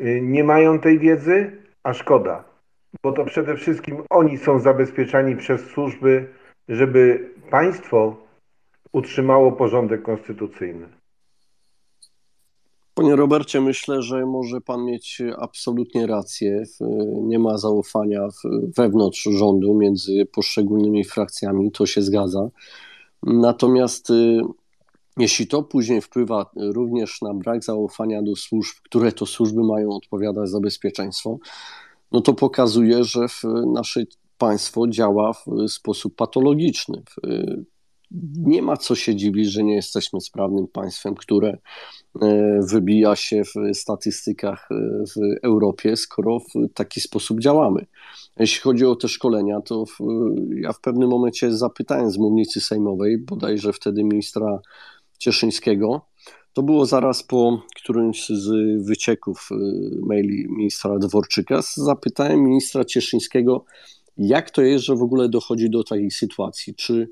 y, 0.00 0.20
nie 0.22 0.44
mają 0.44 0.78
tej 0.78 0.98
wiedzy, 0.98 1.52
a 1.82 1.92
szkoda, 1.92 2.44
bo 3.02 3.12
to 3.12 3.24
przede 3.24 3.56
wszystkim 3.56 4.02
oni 4.10 4.38
są 4.38 4.58
zabezpieczani 4.58 5.36
przez 5.36 5.60
służby, 5.66 6.26
żeby 6.68 7.30
państwo 7.50 8.16
utrzymało 8.92 9.52
porządek 9.52 10.02
konstytucyjny. 10.02 10.86
Panie 13.02 13.16
Robercie, 13.16 13.60
myślę, 13.60 14.02
że 14.02 14.26
może 14.26 14.60
pan 14.60 14.84
mieć 14.84 15.22
absolutnie 15.38 16.06
rację. 16.06 16.62
Nie 17.22 17.38
ma 17.38 17.58
zaufania 17.58 18.28
wewnątrz 18.76 19.22
rządu 19.22 19.74
między 19.74 20.26
poszczególnymi 20.32 21.04
frakcjami, 21.04 21.72
to 21.72 21.86
się 21.86 22.02
zgadza. 22.02 22.48
Natomiast 23.22 24.10
y, 24.10 24.40
jeśli 25.16 25.46
to 25.46 25.62
później 25.62 26.00
wpływa 26.00 26.50
również 26.56 27.22
na 27.22 27.34
brak 27.34 27.64
zaufania 27.64 28.22
do 28.22 28.36
służb, 28.36 28.74
które 28.84 29.12
to 29.12 29.26
służby 29.26 29.62
mają 29.62 29.90
odpowiadać 29.90 30.48
za 30.48 30.60
bezpieczeństwo, 30.60 31.38
no 32.12 32.20
to 32.20 32.34
pokazuje, 32.34 33.04
że 33.04 33.26
nasze 33.66 34.04
państwo 34.38 34.88
działa 34.88 35.32
w 35.32 35.68
sposób 35.68 36.16
patologiczny 36.16 37.02
nie 38.36 38.62
ma 38.62 38.76
co 38.76 38.94
się 38.94 39.16
dziwić, 39.16 39.52
że 39.52 39.64
nie 39.64 39.74
jesteśmy 39.74 40.20
sprawnym 40.20 40.66
państwem, 40.68 41.14
które 41.14 41.58
e, 42.22 42.60
wybija 42.62 43.16
się 43.16 43.42
w 43.44 43.76
statystykach 43.76 44.68
e, 44.70 44.74
w 45.06 45.44
Europie, 45.44 45.96
skoro 45.96 46.38
w 46.38 46.72
taki 46.74 47.00
sposób 47.00 47.40
działamy. 47.40 47.86
Jeśli 48.38 48.60
chodzi 48.60 48.84
o 48.84 48.96
te 48.96 49.08
szkolenia, 49.08 49.60
to 49.60 49.86
w, 49.86 49.98
ja 50.54 50.72
w 50.72 50.80
pewnym 50.80 51.08
momencie 51.08 51.56
zapytałem 51.56 52.10
z 52.10 52.18
mównicy 52.18 52.60
sejmowej, 52.60 53.18
bodajże 53.18 53.72
wtedy 53.72 54.04
ministra 54.04 54.58
Cieszyńskiego, 55.18 56.00
to 56.52 56.62
było 56.62 56.86
zaraz 56.86 57.22
po 57.22 57.62
którymś 57.76 58.28
z 58.28 58.50
wycieków 58.86 59.48
e, 59.50 59.54
maili 60.06 60.46
ministra 60.48 60.98
Dworczyka. 60.98 61.60
Zapytałem 61.76 62.44
ministra 62.44 62.84
Cieszyńskiego, 62.84 63.64
jak 64.16 64.50
to 64.50 64.62
jest, 64.62 64.84
że 64.84 64.96
w 64.96 65.02
ogóle 65.02 65.28
dochodzi 65.28 65.70
do 65.70 65.84
takiej 65.84 66.10
sytuacji? 66.10 66.74
Czy 66.74 67.08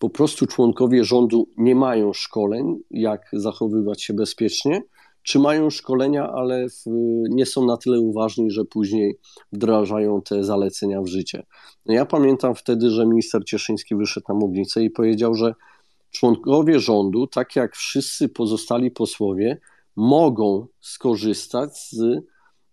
po 0.00 0.10
prostu 0.10 0.46
członkowie 0.46 1.04
rządu 1.04 1.48
nie 1.56 1.74
mają 1.74 2.12
szkoleń, 2.12 2.78
jak 2.90 3.22
zachowywać 3.32 4.02
się 4.02 4.14
bezpiecznie, 4.14 4.82
czy 5.22 5.38
mają 5.38 5.70
szkolenia, 5.70 6.30
ale 6.32 6.68
w, 6.68 6.84
nie 7.30 7.46
są 7.46 7.66
na 7.66 7.76
tyle 7.76 8.00
uważni, 8.00 8.50
że 8.50 8.64
później 8.64 9.18
wdrażają 9.52 10.22
te 10.22 10.44
zalecenia 10.44 11.02
w 11.02 11.06
życie. 11.06 11.46
No 11.86 11.94
ja 11.94 12.06
pamiętam 12.06 12.54
wtedy, 12.54 12.90
że 12.90 13.06
minister 13.06 13.44
Cieszyński 13.44 13.96
wyszedł 13.96 14.26
na 14.28 14.34
mównicę 14.34 14.82
i 14.82 14.90
powiedział, 14.90 15.34
że 15.34 15.54
członkowie 16.10 16.80
rządu, 16.80 17.26
tak 17.26 17.56
jak 17.56 17.76
wszyscy 17.76 18.28
pozostali 18.28 18.90
posłowie, 18.90 19.60
mogą 19.96 20.66
skorzystać 20.80 21.78
z 21.90 22.24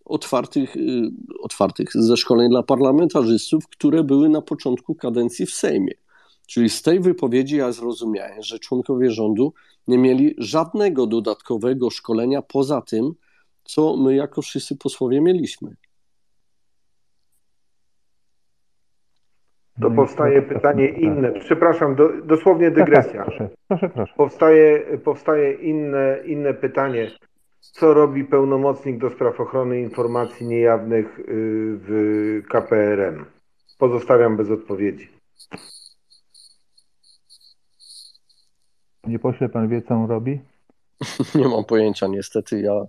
otwartych, 0.06 0.76
y, 0.76 1.02
otwartych 1.40 1.90
ze 1.94 2.18
szkoleń 2.18 2.50
dla 2.50 2.64
parlamentarzystów, 2.64 3.68
które 3.68 4.04
były 4.04 4.30
na 4.30 4.42
początku 4.42 4.96
kadencji 4.96 5.46
w 5.46 5.54
Sejmie. 5.54 5.94
Czyli 6.48 6.70
z 6.70 6.82
tej 6.82 7.00
wypowiedzi 7.00 7.58
ja 7.58 7.72
zrozumiałem, 7.72 8.42
że 8.42 8.60
członkowie 8.60 9.12
rządu 9.12 9.54
nie 9.88 9.98
mieli 9.98 10.36
żadnego 10.38 11.08
dodatkowego 11.08 11.90
szkolenia 11.90 12.42
poza 12.42 12.82
tym, 12.82 13.14
co 13.64 13.98
my 13.98 14.16
jako 14.16 14.42
wszyscy 14.42 14.78
posłowie 14.78 15.22
mieliśmy. 15.22 15.76
To 19.82 19.92
powstaje 19.92 20.42
pytanie 20.42 20.88
inne. 20.88 21.32
Przepraszam, 21.32 21.96
do, 21.96 22.10
dosłownie 22.24 22.72
dygresja. 22.72 23.24
Proszę, 23.24 23.50
proszę, 23.68 23.90
proszę. 23.90 24.14
Powstaje, 24.18 24.98
powstaje 24.98 25.54
inne, 25.54 26.20
inne 26.26 26.54
pytanie. 26.54 27.12
Co 27.60 27.94
robi 27.94 28.26
pełnomocnik 28.26 28.98
do 28.98 29.10
spraw 29.10 29.40
ochrony 29.40 29.82
informacji 29.82 30.48
niejawnych 30.48 31.20
y, 31.20 31.24
w 31.82 32.42
KPRM? 32.50 33.26
Pozostawiam 33.78 34.38
bez 34.38 34.52
odpowiedzi. 34.52 35.10
Nie 39.08 39.20
pośle, 39.20 39.50
pan 39.50 39.68
wie, 39.68 39.82
co 39.82 39.94
on 39.94 40.06
robi? 40.06 40.40
Nie 41.36 41.48
mam 41.48 41.66
pojęcia, 41.66 42.08
niestety. 42.08 42.62
Ja 42.62 42.86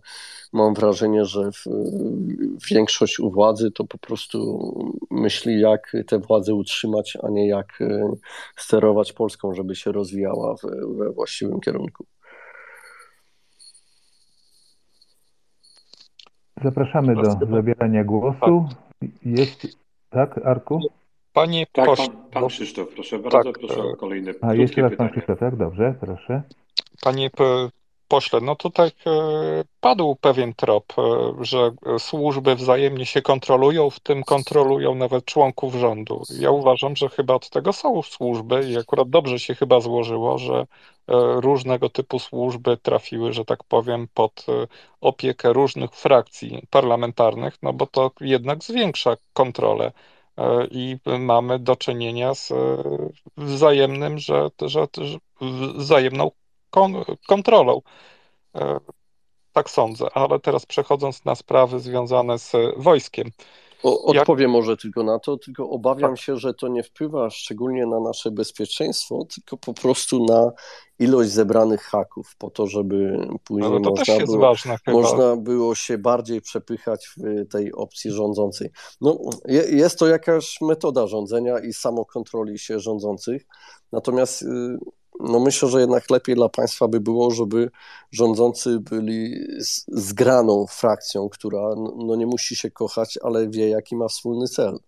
mam 0.53 0.75
wrażenie, 0.75 1.25
że 1.25 1.53
w, 1.53 1.65
większość 2.71 3.21
u 3.21 3.31
władzy 3.31 3.71
to 3.71 3.85
po 3.85 3.99
prostu 3.99 4.69
myśli, 5.11 5.61
jak 5.61 5.93
tę 6.07 6.19
władzę 6.19 6.55
utrzymać, 6.55 7.19
a 7.23 7.29
nie 7.29 7.49
jak 7.49 7.81
e, 7.81 8.13
sterować 8.57 9.13
Polską, 9.13 9.55
żeby 9.55 9.77
się 9.77 9.93
rozwijała 9.93 10.55
we, 10.63 10.95
we 10.95 11.13
właściwym 11.13 11.61
kierunku. 11.61 12.05
Zapraszamy 16.65 17.15
do 17.15 17.47
zabierania 17.47 18.05
głosu. 18.05 18.69
Jest, 19.25 19.67
tak, 20.11 20.39
Arku? 20.39 20.81
Panie 21.39 21.67
tak, 21.73 21.87
pośle, 21.87 22.07
pan, 22.07 22.31
pan 22.31 22.49
Krzysztof, 22.49 22.89
proszę 22.95 23.19
bardzo, 23.19 23.53
tak, 23.53 23.59
proszę 23.59 23.83
o 23.83 23.97
kolejne 23.97 24.33
A 24.41 24.55
jeszcze 24.55 24.83
raz 24.83 24.97
pan 24.97 25.11
Krzysztof, 25.11 25.39
tak? 25.39 25.57
Dobrze, 25.57 25.95
proszę. 26.01 26.43
Panie 27.03 27.31
pośle, 28.09 28.41
no 28.41 28.57
tutaj 28.57 28.89
e, 29.07 29.11
padł 29.81 30.17
pewien 30.21 30.55
trop, 30.55 30.85
e, 30.99 31.03
że 31.45 31.71
służby 31.99 32.55
wzajemnie 32.55 33.07
się 33.07 33.23
kontrolują, 33.23 33.91
w 33.91 34.01
tym 34.01 34.25
kontrolują 34.25 34.95
nawet 34.95 35.25
członków 35.25 35.75
rządu. 35.75 36.23
Ja 36.39 36.51
uważam, 36.51 36.97
że 36.97 37.09
chyba 37.09 37.35
od 37.35 37.51
tego 37.51 37.73
są 37.73 38.03
służby 38.03 38.71
i 38.71 38.79
akurat 38.79 39.11
dobrze 39.11 39.39
się 39.39 39.55
chyba 39.55 39.81
złożyło, 39.81 40.39
że 40.39 40.67
różnego 41.37 41.89
typu 41.89 42.19
służby 42.19 42.77
trafiły, 42.77 43.33
że 43.33 43.45
tak 43.45 43.65
powiem, 43.65 44.09
pod 44.15 44.47
opiekę 45.01 45.53
różnych 45.53 45.91
frakcji 45.91 46.63
parlamentarnych, 46.71 47.55
no 47.63 47.73
bo 47.73 47.87
to 47.87 48.11
jednak 48.21 48.65
zwiększa 48.65 49.17
kontrolę 49.33 49.93
i 50.71 50.97
mamy 51.19 51.59
do 51.59 51.77
czynienia 51.77 52.35
z 52.35 52.53
wzajemnym, 53.37 54.19
że, 54.19 54.51
że, 54.61 54.87
że 55.01 55.19
wzajemną 55.77 56.31
kon 56.71 56.95
kontrolą. 57.29 57.83
Tak 59.53 59.71
sądzę, 59.71 60.07
ale 60.15 60.41
teraz 60.41 60.67
przechodząc 60.67 61.25
na 61.25 61.35
sprawy 61.35 61.81
związane 61.81 62.39
z 62.39 62.53
wojskiem. 62.77 63.31
O, 63.83 64.05
odpowiem 64.05 64.51
Jak... 64.51 64.61
może 64.61 64.77
tylko 64.77 65.03
na 65.03 65.19
to, 65.19 65.37
tylko 65.37 65.71
obawiam 65.71 66.11
tak. 66.11 66.21
się, 66.21 66.37
że 66.37 66.55
to 66.55 66.69
nie 66.69 66.83
wpływa 66.83 67.31
szczególnie 67.31 67.87
na 67.87 68.01
nasze 68.01 68.31
bezpieczeństwo, 68.31 69.27
tylko 69.35 69.57
po 69.57 69.75
prostu 69.75 70.25
na 70.25 70.51
ilość 70.99 71.31
zebranych 71.31 71.83
haków, 71.83 72.37
po 72.39 72.51
to, 72.51 72.67
żeby 72.67 73.29
później 73.45 73.71
no, 73.71 73.91
można, 73.91 74.77
było, 74.87 75.03
można 75.03 75.37
było 75.37 75.75
się 75.75 75.99
bardziej 75.99 76.41
przepychać 76.41 77.09
w 77.17 77.49
tej 77.49 77.73
opcji 77.73 78.11
rządzącej. 78.11 78.71
No, 79.01 79.19
jest 79.69 79.99
to 79.99 80.07
jakaś 80.07 80.61
metoda 80.61 81.07
rządzenia 81.07 81.59
i 81.59 81.73
samokontroli 81.73 82.59
się 82.59 82.81
rządzących, 82.81 83.47
natomiast 83.93 84.43
y, 84.43 84.79
no 85.21 85.41
myślę, 85.41 85.69
że 85.69 85.81
jednak 85.81 86.11
lepiej 86.11 86.35
dla 86.35 86.49
państwa 86.49 86.89
by 86.89 87.01
było, 87.01 87.31
żeby 87.31 87.71
rządzący 88.13 88.81
byli 88.81 89.35
zgraną 89.89 90.67
frakcją, 90.67 91.29
która 91.29 91.75
no 91.97 92.17
nie 92.17 92.27
musi 92.27 92.57
się 92.57 92.71
kochać, 92.71 93.19
ale 93.23 93.49
wie, 93.49 93.69
jaki 93.69 93.97
ma 93.97 94.09
wspólny 94.09 94.49
cel. 94.49 94.79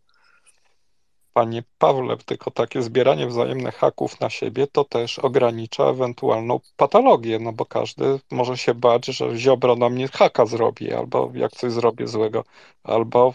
Panie 1.33 1.63
Pawle, 1.79 2.17
tylko 2.17 2.51
takie 2.51 2.83
zbieranie 2.83 3.27
wzajemnych 3.27 3.75
haków 3.75 4.21
na 4.21 4.31
siebie 4.31 4.67
to 4.67 4.85
też 4.85 5.19
ogranicza 5.19 5.85
ewentualną 5.85 6.61
patologię, 6.77 7.39
no 7.39 7.53
bo 7.53 7.65
każdy 7.65 8.21
może 8.31 8.57
się 8.57 8.75
bać, 8.75 9.07
że 9.07 9.37
Ziobro 9.37 9.77
na 9.77 9.89
mnie 9.89 10.09
haka 10.09 10.47
zrobi, 10.47 10.93
albo 10.93 11.31
jak 11.35 11.53
coś 11.53 11.73
zrobię 11.73 12.07
złego, 12.07 12.45
albo 12.83 13.35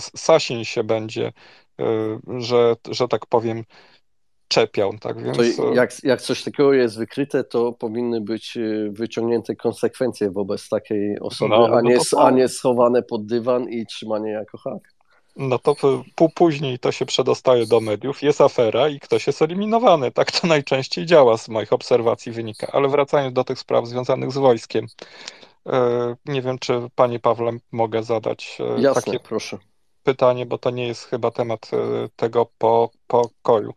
Sasin 0.00 0.64
się 0.64 0.84
będzie, 0.84 1.32
y, 1.80 1.84
że, 2.38 2.76
że 2.90 3.08
tak 3.08 3.26
powiem, 3.26 3.64
czepiał. 4.48 4.98
Tak 5.00 5.22
więc... 5.22 5.56
To 5.56 5.74
jak, 5.74 6.04
jak 6.04 6.22
coś 6.22 6.44
takiego 6.44 6.72
jest 6.72 6.98
wykryte, 6.98 7.44
to 7.44 7.72
powinny 7.72 8.20
być 8.20 8.58
wyciągnięte 8.90 9.56
konsekwencje 9.56 10.30
wobec 10.30 10.68
takiej 10.68 11.20
osoby, 11.20 11.50
no, 11.50 11.68
no 11.68 11.76
a, 11.76 11.80
nie, 11.80 11.98
a 12.18 12.30
nie 12.30 12.48
schowane 12.48 13.02
pod 13.02 13.26
dywan 13.26 13.68
i 13.68 13.86
trzymanie 13.86 14.30
jako 14.30 14.58
hak. 14.58 14.95
No 15.36 15.58
to 15.58 15.76
później 16.34 16.78
to 16.78 16.92
się 16.92 17.06
przedostaje 17.06 17.66
do 17.66 17.80
mediów, 17.80 18.22
jest 18.22 18.40
afera 18.40 18.88
i 18.88 19.00
ktoś 19.00 19.26
jest 19.26 19.42
eliminowany. 19.42 20.12
Tak 20.12 20.32
to 20.32 20.46
najczęściej 20.46 21.06
działa 21.06 21.38
z 21.38 21.48
moich 21.48 21.72
obserwacji 21.72 22.32
wynika. 22.32 22.66
Ale 22.72 22.88
wracając 22.88 23.34
do 23.34 23.44
tych 23.44 23.58
spraw 23.58 23.86
związanych 23.86 24.32
z 24.32 24.38
wojskiem. 24.38 24.86
E, 25.66 26.16
nie 26.26 26.42
wiem, 26.42 26.58
czy 26.58 26.88
Panie 26.94 27.18
Pawle 27.18 27.52
mogę 27.72 28.02
zadać 28.02 28.58
e, 28.60 28.80
Jasne, 28.80 29.02
takie 29.02 29.20
proszę. 29.20 29.58
pytanie, 30.02 30.46
bo 30.46 30.58
to 30.58 30.70
nie 30.70 30.86
jest 30.86 31.04
chyba 31.04 31.30
temat 31.30 31.70
e, 31.72 32.08
tego 32.16 32.46
pokoju. 33.08 33.74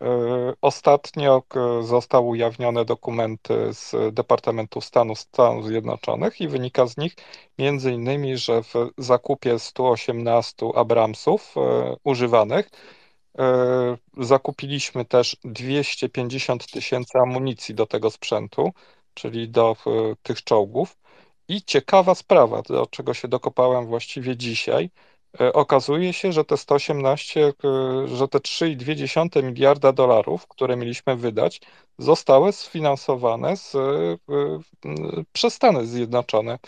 E, 0.00 0.54
ostatnio 0.60 1.42
zostały 1.82 2.26
ujawnione 2.26 2.84
dokumenty 2.84 3.54
z 3.72 4.14
Departamentu 4.14 4.80
Stanu 4.80 5.16
Stanów 5.16 5.66
Zjednoczonych 5.66 6.40
i 6.40 6.48
wynika 6.48 6.86
z 6.86 6.96
nich 6.96 7.16
między 7.58 7.92
innymi, 7.92 8.36
że 8.36 8.62
w 8.62 8.74
zakupie 8.98 9.58
118 9.58 10.66
Abramsów 10.74 11.54
e, 11.56 11.96
używanych 12.04 12.70
e, 13.38 13.96
zakupiliśmy 14.18 15.04
też 15.04 15.36
250 15.44 16.70
tysięcy 16.70 17.18
amunicji 17.18 17.74
do 17.74 17.86
tego 17.86 18.10
sprzętu, 18.10 18.72
czyli 19.14 19.48
do 19.48 19.76
tych 20.22 20.44
czołgów. 20.44 20.96
I 21.48 21.62
ciekawa 21.62 22.14
sprawa, 22.14 22.62
do 22.62 22.86
czego 22.86 23.14
się 23.14 23.28
dokopałem 23.28 23.86
właściwie 23.86 24.36
dzisiaj, 24.36 24.90
E, 24.90 25.13
okazuje 25.52 26.12
się, 26.12 26.32
że 26.32 26.44
te 26.44 26.56
118, 26.56 27.46
e, 27.48 27.52
że 28.08 28.28
te 28.28 28.40
3,2 28.40 29.42
miliarda 29.42 29.92
dolarów, 29.92 30.46
które 30.48 30.76
mieliśmy 30.76 31.16
wydać, 31.16 31.60
zostały 31.98 32.52
sfinansowane 32.52 33.56
z, 33.56 33.74
e, 33.74 34.16
przez 35.32 35.54
Stany 35.54 35.86
Zjednoczone. 35.86 36.58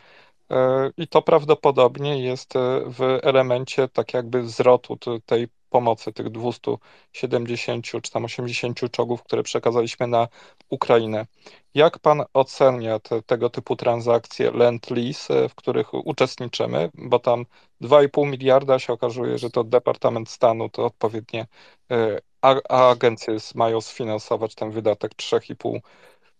I 0.97 1.09
to 1.09 1.23
prawdopodobnie 1.23 2.23
jest 2.25 2.55
w 2.87 3.19
elemencie 3.23 3.89
tak 3.89 4.15
jakby 4.15 4.49
zwrotu 4.49 4.99
tej 5.27 5.49
pomocy, 5.77 6.13
tych 6.13 6.31
270 6.31 7.85
czy 8.03 8.11
tam 8.13 8.25
80 8.25 8.81
czołgów, 8.91 9.23
które 9.23 9.43
przekazaliśmy 9.43 10.07
na 10.07 10.29
Ukrainę. 10.71 11.27
Jak 11.75 11.99
pan 11.99 12.25
ocenia 12.35 12.99
te, 12.99 13.23
tego 13.23 13.51
typu 13.51 13.77
transakcje 13.77 14.51
Lend-Lease, 14.53 15.49
w 15.49 15.55
których 15.55 15.95
uczestniczymy, 15.95 16.91
bo 16.95 17.19
tam 17.19 17.47
2,5 17.83 18.27
miliarda 18.31 18.79
się 18.79 18.93
okazuje, 18.93 19.39
że 19.39 19.51
to 19.51 19.65
Departament 19.65 20.29
Stanu, 20.29 20.69
to 20.69 20.85
odpowiednie 20.85 21.47
e, 21.91 22.19
a, 22.43 22.55
a 22.69 22.91
agencje 22.91 23.37
mają 23.55 23.81
sfinansować 23.81 24.55
ten 24.55 24.71
wydatek 24.71 25.15
3,5 25.15 25.81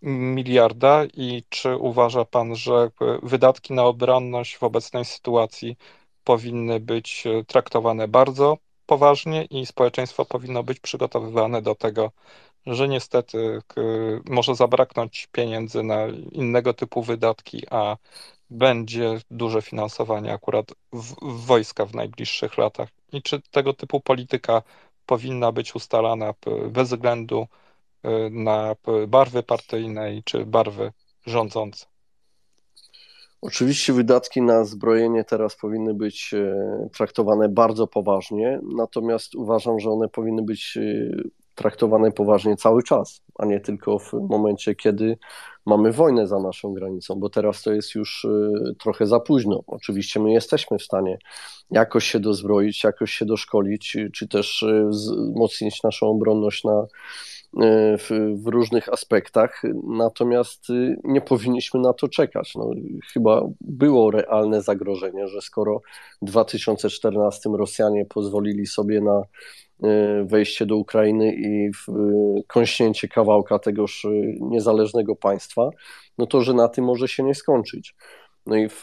miliarda 0.03 1.05
i 1.15 1.43
czy 1.49 1.77
uważa 1.77 2.25
pan, 2.25 2.57
że 2.57 2.91
wydatki 3.23 3.75
na 3.75 3.85
obronność 3.85 4.57
w 4.57 4.63
obecnej 4.63 5.05
sytuacji 5.05 5.77
powinny 6.25 6.81
być 6.81 7.25
traktowane 7.47 8.09
bardzo 8.09 8.59
poważnie 8.87 9.45
i 9.45 9.67
społeczeństwo 9.67 10.25
powinno 10.25 10.63
być 10.63 10.81
przygotowywane 10.81 11.63
do 11.63 11.75
tego, 11.75 12.13
że 12.67 12.89
niestety 12.89 13.63
może 14.29 14.55
zabraknąć 14.55 15.29
pieniędzy 15.33 15.83
na 15.83 16.07
innego 16.33 16.75
typu 16.75 17.03
wydatki, 17.03 17.67
a 17.71 17.97
będzie 18.51 19.21
duże 19.31 19.63
finansowanie 19.63 20.33
akurat 20.33 20.67
w, 20.93 21.15
wojska 21.47 21.87
w 21.87 21.95
najbliższych 21.95 22.59
latach. 22.59 22.89
I 23.13 23.23
czy 23.23 23.41
tego 23.51 23.75
typu 23.75 24.01
polityka 24.01 24.63
powinna 25.07 25.53
być 25.53 25.75
ustalana 25.75 26.35
bez 26.71 26.89
względu 26.89 27.47
y, 28.05 28.09
na 28.31 28.77
barwy 29.09 29.43
partyjne 29.43 30.23
czy 30.25 30.47
barwy 30.47 30.93
rządzące? 31.27 31.87
Oczywiście 33.47 33.93
wydatki 33.93 34.43
na 34.43 34.65
zbrojenie 34.65 35.25
teraz 35.25 35.57
powinny 35.57 35.95
być 35.95 36.35
e, 36.35 36.89
traktowane 36.93 37.49
bardzo 37.49 37.87
poważnie, 37.87 38.61
natomiast 38.77 39.35
uważam, 39.35 39.81
że 39.81 39.91
one 39.91 40.09
powinny 40.09 40.43
być 40.43 40.77
e, 40.77 40.83
traktowane 41.55 42.13
poważnie 42.13 42.57
cały 42.57 42.83
czas, 42.83 43.23
a 43.39 43.47
nie 43.47 43.61
tylko 43.61 43.99
w 43.99 44.13
momencie, 44.13 44.75
kiedy 44.75 45.19
mamy 45.67 45.93
wojnę 45.93 46.27
za 46.27 46.39
naszą 46.39 46.75
granicą, 46.75 47.15
bo 47.15 47.31
teraz 47.31 47.63
to 47.63 47.73
jest 47.73 47.95
już 47.95 48.25
e, 48.25 48.75
trochę 48.75 49.07
za 49.07 49.21
późno. 49.21 49.63
Oczywiście 49.67 50.21
my 50.21 50.33
jesteśmy 50.33 50.79
w 50.79 50.83
stanie 50.83 51.19
jakoś 51.71 52.05
się 52.05 52.21
dozbroić, 52.21 52.85
jakoś 52.85 53.13
się 53.13 53.25
doszkolić, 53.25 53.97
czy 54.13 54.29
też 54.29 54.65
wzmocnić 54.89 55.83
naszą 55.83 56.07
obronność 56.07 56.65
na 56.65 56.87
w, 57.99 58.35
w, 58.43 58.47
różnych 58.47 58.89
aspektach, 58.89 59.63
natomiast 59.89 60.71
y, 60.71 60.97
nie 61.05 61.21
powinniśmy 61.21 61.81
na 61.81 61.93
to 61.93 62.09
czekać. 62.09 62.55
No, 62.55 62.71
chyba 63.13 63.43
było 63.61 64.11
realne 64.11 64.63
zagrożenie, 64.63 65.29
że 65.29 65.41
skoro 65.41 65.81
w 66.23 66.25
2014 66.25 67.51
Rosjanie 67.59 68.05
pozwolili 68.05 68.67
sobie 68.67 69.01
na 69.01 69.23
e, 69.83 70.25
wejście 70.25 70.67
do 70.67 70.77
Ukrainy 70.77 71.35
i 71.35 71.71
kąśnięcie 72.47 73.09
kawałka 73.09 73.59
tegoż 73.59 74.07
niezależnego 74.41 75.17
państwa, 75.17 75.71
no 76.19 76.27
to 76.27 76.41
że 76.41 76.55
na 76.55 76.69
tym 76.69 76.85
może 76.85 77.09
się 77.09 77.23
nie 77.23 77.35
skończyć. 77.35 77.95
No 78.47 78.57
i 78.57 78.69
w 78.69 78.83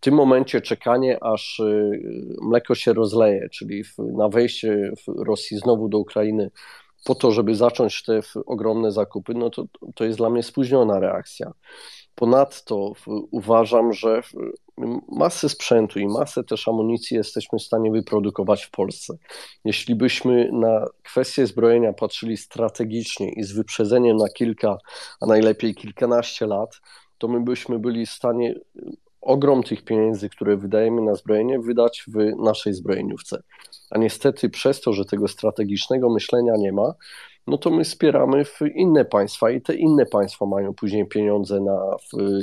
tym 0.00 0.14
momencie 0.14 0.60
czekanie, 0.60 1.24
aż 1.24 1.62
mleko 2.42 2.74
się 2.74 2.92
rozleje, 2.92 3.48
czyli 3.48 3.82
na 3.98 4.28
wejście 4.28 4.92
Rosji 5.26 5.58
znowu 5.58 5.88
do 5.88 5.98
Ukrainy 5.98 6.50
po 7.04 7.14
to, 7.14 7.30
żeby 7.30 7.54
zacząć 7.54 8.02
te 8.02 8.20
ogromne 8.46 8.92
zakupy, 8.92 9.34
no 9.34 9.50
to, 9.50 9.64
to 9.94 10.04
jest 10.04 10.18
dla 10.18 10.30
mnie 10.30 10.42
spóźniona 10.42 11.00
reakcja. 11.00 11.52
Ponadto 12.14 12.92
uważam, 13.30 13.92
że 13.92 14.22
masę 15.08 15.48
sprzętu 15.48 15.98
i 15.98 16.06
masę 16.06 16.44
też 16.44 16.68
amunicji 16.68 17.16
jesteśmy 17.16 17.58
w 17.58 17.62
stanie 17.62 17.90
wyprodukować 17.90 18.64
w 18.64 18.70
Polsce. 18.70 19.14
Jeśli 19.64 19.94
byśmy 19.94 20.52
na 20.52 20.86
kwestię 21.02 21.46
zbrojenia 21.46 21.92
patrzyli 21.92 22.36
strategicznie 22.36 23.32
i 23.32 23.42
z 23.42 23.52
wyprzedzeniem 23.52 24.16
na 24.16 24.28
kilka, 24.28 24.78
a 25.20 25.26
najlepiej 25.26 25.74
kilkanaście 25.74 26.46
lat, 26.46 26.80
to 27.18 27.28
my 27.28 27.40
byśmy 27.40 27.78
byli 27.78 28.06
w 28.06 28.10
stanie 28.10 28.54
ogrom 29.24 29.62
tych 29.62 29.84
pieniędzy, 29.84 30.28
które 30.28 30.56
wydajemy 30.56 31.02
na 31.02 31.14
zbrojenie, 31.14 31.58
wydać 31.58 32.04
w 32.08 32.42
naszej 32.42 32.74
zbrojeniówce. 32.74 33.42
A 33.90 33.98
niestety 33.98 34.50
przez 34.50 34.80
to, 34.80 34.92
że 34.92 35.04
tego 35.04 35.28
strategicznego 35.28 36.10
myślenia 36.10 36.52
nie 36.56 36.72
ma, 36.72 36.94
no 37.46 37.58
to 37.58 37.70
my 37.70 37.84
wspieramy 37.84 38.44
w 38.44 38.60
inne 38.74 39.04
państwa 39.04 39.50
i 39.50 39.60
te 39.60 39.74
inne 39.74 40.06
państwa 40.06 40.46
mają 40.46 40.74
później 40.74 41.08
pieniądze 41.08 41.60
na 41.60 41.96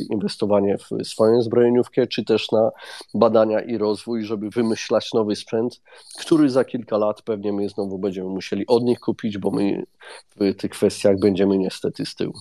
inwestowanie 0.10 0.78
w 0.78 1.08
swoją 1.08 1.42
zbrojeniówkę, 1.42 2.08
czy 2.08 2.26
też 2.26 2.52
na 2.52 2.72
badania 3.14 3.60
i 3.62 3.78
rozwój, 3.78 4.26
żeby 4.26 4.50
wymyślać 4.50 5.14
nowy 5.14 5.36
sprzęt, 5.36 5.82
który 6.20 6.50
za 6.50 6.66
kilka 6.66 6.98
lat 6.98 7.22
pewnie 7.22 7.54
my 7.54 7.70
znowu 7.70 8.00
będziemy 8.00 8.30
musieli 8.30 8.68
od 8.68 8.84
nich 8.84 9.00
kupić, 9.00 9.38
bo 9.38 9.52
my 9.52 9.84
w 10.36 10.56
tych 10.56 10.72
kwestiach 10.72 11.20
będziemy 11.20 11.58
niestety 11.58 12.06
z 12.06 12.16
tyłu. 12.16 12.34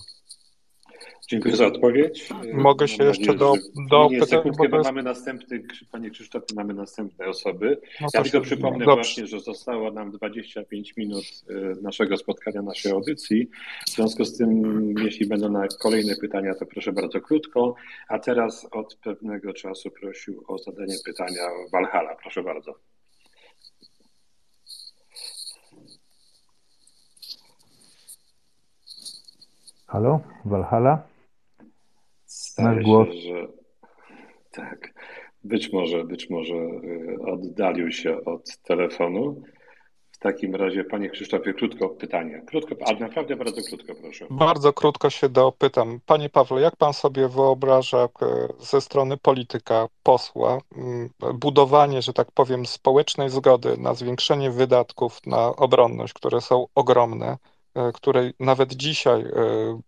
Dziękuję 1.27 1.55
za 1.55 1.65
odpowiedź. 1.65 2.29
Mogę 2.53 2.87
się 2.87 3.03
jeszcze 3.03 3.33
do, 3.33 3.53
do 3.89 4.09
nie, 4.11 4.19
pytania, 4.19 4.51
bo 4.57 4.63
jest... 4.63 4.85
mamy 4.85 5.03
następny, 5.03 5.63
panie 5.91 6.09
Krzysztofie, 6.09 6.45
mamy 6.55 6.73
następne 6.73 7.25
osoby. 7.25 7.81
No 8.01 8.07
ja 8.13 8.23
tylko 8.23 8.41
przypomnę 8.41 8.85
dobrze. 8.85 8.95
właśnie, 8.95 9.27
że 9.27 9.39
zostało 9.39 9.91
nam 9.91 10.11
25 10.11 10.97
minut 10.97 11.23
y, 11.49 11.81
naszego 11.81 12.17
spotkania, 12.17 12.61
naszej 12.61 12.91
audycji. 12.91 13.49
W 13.87 13.89
związku 13.89 14.25
z 14.25 14.37
tym, 14.37 14.93
jeśli 14.97 15.27
będą 15.27 15.49
na 15.49 15.67
kolejne 15.67 16.15
pytania, 16.15 16.55
to 16.55 16.65
proszę 16.65 16.91
bardzo 16.91 17.21
krótko. 17.21 17.75
A 18.07 18.19
teraz 18.19 18.67
od 18.71 18.95
pewnego 18.95 19.53
czasu 19.53 19.91
prosił 19.91 20.43
o 20.47 20.57
zadanie 20.57 20.95
pytania 21.05 21.41
Walhala. 21.71 22.15
Proszę 22.15 22.43
bardzo. 22.43 22.75
Halo, 29.87 30.19
Walhala? 30.45 31.10
Masz 32.59 32.83
głos. 32.83 33.07
się, 33.07 33.21
że 33.21 33.47
tak. 34.51 34.93
Być 35.43 35.73
może, 35.73 36.03
być 36.03 36.29
może 36.29 36.53
y, 36.53 37.17
oddalił 37.27 37.91
się 37.91 38.25
od 38.25 38.57
telefonu. 38.57 39.41
W 40.11 40.17
takim 40.23 40.55
razie, 40.55 40.83
panie 40.83 41.09
Krzysztofie, 41.09 41.53
krótko 41.53 41.89
pytanie. 41.89 42.41
Krótko, 42.47 42.75
a 42.87 42.93
naprawdę 42.93 43.35
bardzo 43.35 43.61
krótko, 43.69 43.95
proszę. 44.01 44.25
Bardzo 44.29 44.73
krótko 44.73 45.09
się 45.09 45.29
dopytam. 45.29 45.99
Panie 46.05 46.29
Pawle, 46.29 46.61
jak 46.61 46.75
pan 46.75 46.93
sobie 46.93 47.27
wyobraża 47.27 47.97
e, 48.03 48.07
ze 48.59 48.81
strony 48.81 49.17
polityka, 49.17 49.87
posła, 50.03 50.57
m, 50.77 51.09
budowanie, 51.33 52.01
że 52.01 52.13
tak 52.13 52.31
powiem, 52.31 52.65
społecznej 52.65 53.29
zgody 53.29 53.77
na 53.77 53.93
zwiększenie 53.93 54.51
wydatków 54.51 55.25
na 55.25 55.55
obronność, 55.55 56.13
które 56.13 56.41
są 56.41 56.67
ogromne, 56.75 57.37
które 57.93 58.31
nawet 58.39 58.73
dzisiaj 58.73 59.21
e, 59.21 59.79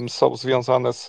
e, 0.00 0.08
są 0.08 0.36
związane 0.36 0.92
z 0.92 1.08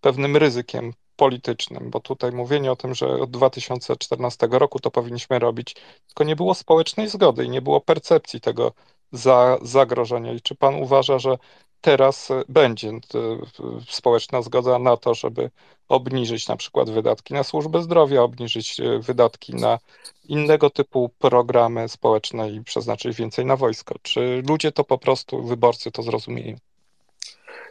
pewnym 0.00 0.36
ryzykiem 0.36 0.92
politycznym, 1.16 1.90
bo 1.90 2.00
tutaj 2.00 2.32
mówienie 2.32 2.72
o 2.72 2.76
tym, 2.76 2.94
że 2.94 3.06
od 3.08 3.30
2014 3.30 4.48
roku 4.50 4.78
to 4.80 4.90
powinniśmy 4.90 5.38
robić, 5.38 5.76
tylko 6.06 6.24
nie 6.24 6.36
było 6.36 6.54
społecznej 6.54 7.08
zgody 7.08 7.44
i 7.44 7.50
nie 7.50 7.62
było 7.62 7.80
percepcji 7.80 8.40
tego 8.40 8.72
za, 9.12 9.58
zagrożenia. 9.62 10.32
I 10.32 10.40
czy 10.40 10.54
pan 10.54 10.74
uważa, 10.74 11.18
że 11.18 11.38
teraz 11.80 12.30
e, 12.30 12.42
będzie 12.48 12.88
e, 12.88 13.00
społeczna 13.88 14.42
zgoda 14.42 14.78
na 14.78 14.96
to, 14.96 15.14
żeby 15.14 15.50
obniżyć 15.88 16.48
na 16.48 16.56
przykład 16.56 16.90
wydatki 16.90 17.34
na 17.34 17.42
służbę 17.42 17.82
zdrowia, 17.82 18.22
obniżyć 18.22 18.80
e, 18.80 18.98
wydatki 18.98 19.54
na 19.54 19.78
innego 20.30 20.70
typu 20.70 21.10
programy 21.18 21.88
społeczne 21.88 22.50
i 22.50 22.64
przeznaczyć 22.64 23.16
więcej 23.16 23.46
na 23.46 23.56
wojsko? 23.56 23.94
Czy 24.02 24.42
ludzie 24.48 24.72
to 24.72 24.84
po 24.84 24.98
prostu, 24.98 25.42
wyborcy 25.42 25.90
to 25.90 26.02
zrozumieją? 26.02 26.56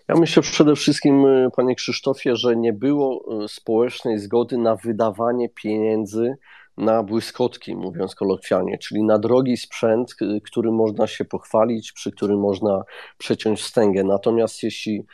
Ja 0.08 0.16
myślę 0.16 0.44
przede 0.44 0.76
wszystkim, 0.76 1.26
y, 1.26 1.50
panie 1.56 1.76
Krzysztofie, 1.76 2.36
że 2.36 2.56
nie 2.56 2.74
było 2.74 3.44
y, 3.44 3.48
społecznej 3.48 4.20
zgody 4.20 4.58
na 4.58 4.76
wydawanie 4.76 5.50
pieniędzy 5.50 6.36
na 6.78 7.04
błyskotki, 7.04 7.76
mówiąc 7.76 8.16
kolokwialnie, 8.16 8.78
czyli 8.78 9.04
na 9.04 9.20
drogi 9.20 9.58
sprzęt, 9.58 10.16
y, 10.22 10.42
którym 10.42 10.76
można 10.76 11.08
się 11.08 11.26
pochwalić, 11.26 11.92
przy 11.92 12.12
którym 12.12 12.40
można 12.40 12.84
przeciąć 13.18 13.62
wstęgę. 13.62 14.04
Natomiast 14.04 14.64
jeśli 14.64 15.06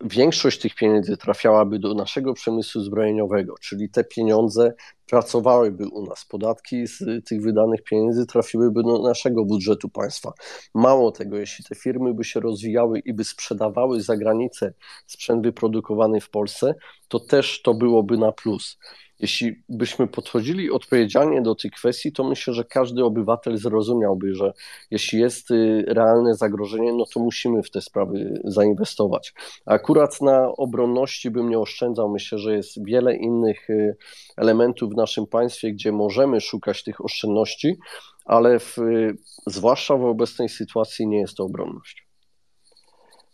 większość 0.00 0.60
tych 0.60 0.74
pieniędzy 0.74 1.16
trafiałaby 1.16 1.78
do 1.78 1.94
naszego 1.94 2.34
przemysłu 2.34 2.80
zbrojeniowego, 2.82 3.54
czyli 3.60 3.90
te 3.90 4.04
pieniądze 4.04 4.74
pracowałyby 5.06 5.88
u 5.88 6.06
nas, 6.06 6.24
podatki 6.24 6.86
z 6.86 7.26
tych 7.26 7.42
wydanych 7.42 7.82
pieniędzy 7.82 8.26
trafiłyby 8.26 8.82
do 8.82 9.02
naszego 9.02 9.44
budżetu 9.44 9.88
państwa. 9.88 10.32
Mało 10.74 11.12
tego, 11.12 11.36
jeśli 11.36 11.64
te 11.64 11.74
firmy 11.74 12.14
by 12.14 12.24
się 12.24 12.40
rozwijały 12.40 12.98
i 12.98 13.14
by 13.14 13.24
sprzedawały 13.24 14.00
za 14.00 14.16
granicę 14.16 14.72
sprzęt 15.06 15.42
wyprodukowany 15.42 16.20
w 16.20 16.30
Polsce, 16.30 16.74
to 17.08 17.20
też 17.20 17.62
to 17.62 17.74
byłoby 17.74 18.18
na 18.18 18.32
plus. 18.32 18.78
Jeśli 19.24 19.62
byśmy 19.68 20.06
podchodzili 20.06 20.70
odpowiedzialnie 20.70 21.42
do 21.42 21.54
tych 21.54 21.72
kwestii, 21.72 22.12
to 22.12 22.24
myślę, 22.24 22.54
że 22.54 22.64
każdy 22.64 23.04
obywatel 23.04 23.56
zrozumiałby, 23.56 24.34
że 24.34 24.52
jeśli 24.90 25.20
jest 25.20 25.50
y, 25.50 25.84
realne 25.88 26.34
zagrożenie, 26.34 26.92
no 26.92 27.04
to 27.14 27.20
musimy 27.20 27.62
w 27.62 27.70
te 27.70 27.80
sprawy 27.80 28.40
zainwestować. 28.44 29.32
Akurat 29.66 30.20
na 30.20 30.48
obronności 30.48 31.30
bym 31.30 31.48
nie 31.48 31.58
oszczędzał. 31.58 32.10
Myślę, 32.10 32.38
że 32.38 32.56
jest 32.56 32.86
wiele 32.86 33.16
innych 33.16 33.70
y, 33.70 33.96
elementów 34.36 34.92
w 34.92 34.96
naszym 34.96 35.26
państwie, 35.26 35.72
gdzie 35.72 35.92
możemy 35.92 36.40
szukać 36.40 36.82
tych 36.82 37.04
oszczędności, 37.04 37.76
ale 38.24 38.58
w, 38.58 38.78
y, 38.78 39.16
zwłaszcza 39.46 39.96
w 39.96 40.04
obecnej 40.04 40.48
sytuacji 40.48 41.06
nie 41.06 41.18
jest 41.18 41.36
to 41.36 41.44
obronność. 41.44 42.06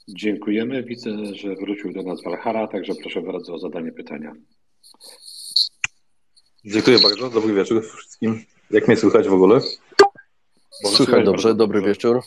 Dziękujemy. 0.09 0.83
Widzę, 0.83 1.11
że 1.35 1.55
wrócił 1.55 1.93
do 1.93 2.03
nas 2.03 2.23
Walhara, 2.25 2.69
także 2.69 2.93
proszę 3.03 3.23
bardzo 3.23 3.55
o 3.55 3.59
zadanie 3.59 3.93
pytania. 3.93 4.33
Dziękuję 6.65 6.99
bardzo. 6.99 7.31
Dobry 7.31 7.55
wieczór 7.55 7.85
wszystkim. 7.87 8.45
Jak 8.71 8.89
mnie 8.89 8.97
słychać 8.97 9.29
w 9.29 9.33
ogóle? 9.33 9.61
Słychać 10.87 11.25
dobrze, 11.25 11.55
dobry 11.55 11.83
wieczór. 11.83 12.21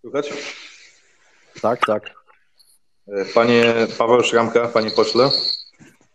Słychać? 0.00 0.32
Tak, 1.62 1.80
tak. 1.86 2.14
E, 3.08 3.24
Panie 3.24 3.74
Paweł 3.98 4.22
Szramka, 4.22 4.68
panie 4.68 4.90
pośle. 4.90 5.30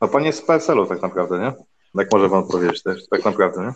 No 0.02 0.08
pan 0.08 0.24
jest 0.26 0.40
z 0.40 0.46
PSL-u 0.46 0.86
tak 0.86 1.02
naprawdę, 1.02 1.40
nie? 1.40 1.54
Jak 1.96 2.12
może 2.12 2.30
pan 2.30 2.48
powiedzieć 2.48 2.84
też, 2.84 3.08
tak 3.08 3.26
naprawdę, 3.26 3.62
nie? 3.62 3.74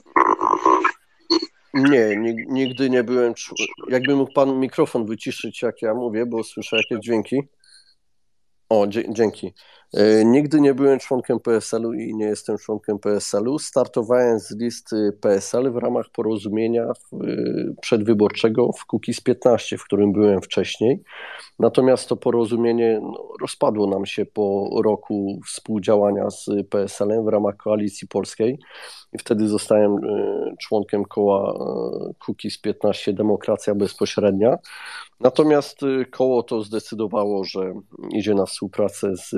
Nie, 1.74 2.00
nig- 2.18 2.46
nigdy 2.50 2.90
nie 2.90 3.04
byłem. 3.04 3.34
Jakby 3.90 4.16
mógł 4.16 4.34
pan 4.34 4.60
mikrofon 4.60 5.06
wyciszyć, 5.06 5.62
jak 5.62 5.82
ja 5.82 5.94
mówię, 5.94 6.26
bo 6.26 6.44
słyszę 6.44 6.78
jakieś 6.78 7.00
dźwięki. 7.06 7.42
O, 8.70 8.88
dzięki. 9.10 9.54
E, 9.94 10.26
Nigdy 10.26 10.62
nie 10.62 10.74
byłem 10.74 11.00
członkiem 11.00 11.40
PSL-u 11.40 11.94
i 11.94 12.16
nie 12.16 12.26
jestem 12.26 12.58
członkiem 12.58 13.00
PSL-u. 13.00 13.60
Startowałem 13.60 14.40
z 14.40 14.52
listy 14.52 15.18
PSL 15.22 15.72
w 15.72 15.78
ramach 15.78 16.10
porozumienia 16.10 16.84
y, 17.24 17.76
przedwyborczego 17.82 18.72
w 18.72 18.86
Kukiz 18.86 19.22
15, 19.22 19.78
w 19.78 19.84
którym 19.84 20.14
byłem 20.14 20.42
wcześniej. 20.42 21.04
Natomiast 21.60 22.10
to 22.10 22.18
porozumienie 22.18 23.00
no, 23.02 23.28
rozpadło 23.42 23.88
nam 23.88 24.06
się 24.06 24.26
po 24.26 24.70
roku 24.84 25.40
współdziałania 25.48 26.30
z 26.30 26.46
PSL-em 26.70 27.26
w 27.26 27.28
ramach 27.28 27.58
Koalicji 27.58 28.08
Polskiej 28.08 28.60
i 29.14 29.18
wtedy 29.18 29.48
zostałem 29.48 29.98
y, 29.98 30.56
członkiem 30.62 31.06
koła 31.06 31.54
Kukiz 32.26 32.58
15 32.58 33.14
Demokracja 33.14 33.76
Bezpośrednia. 33.76 34.58
Natomiast 35.20 35.80
koło 36.12 36.44
to 36.44 36.64
zdecydowało, 36.64 37.44
że 37.44 37.74
idzie 38.10 38.34
na 38.34 38.46
współpracę 38.46 39.16
z 39.16 39.36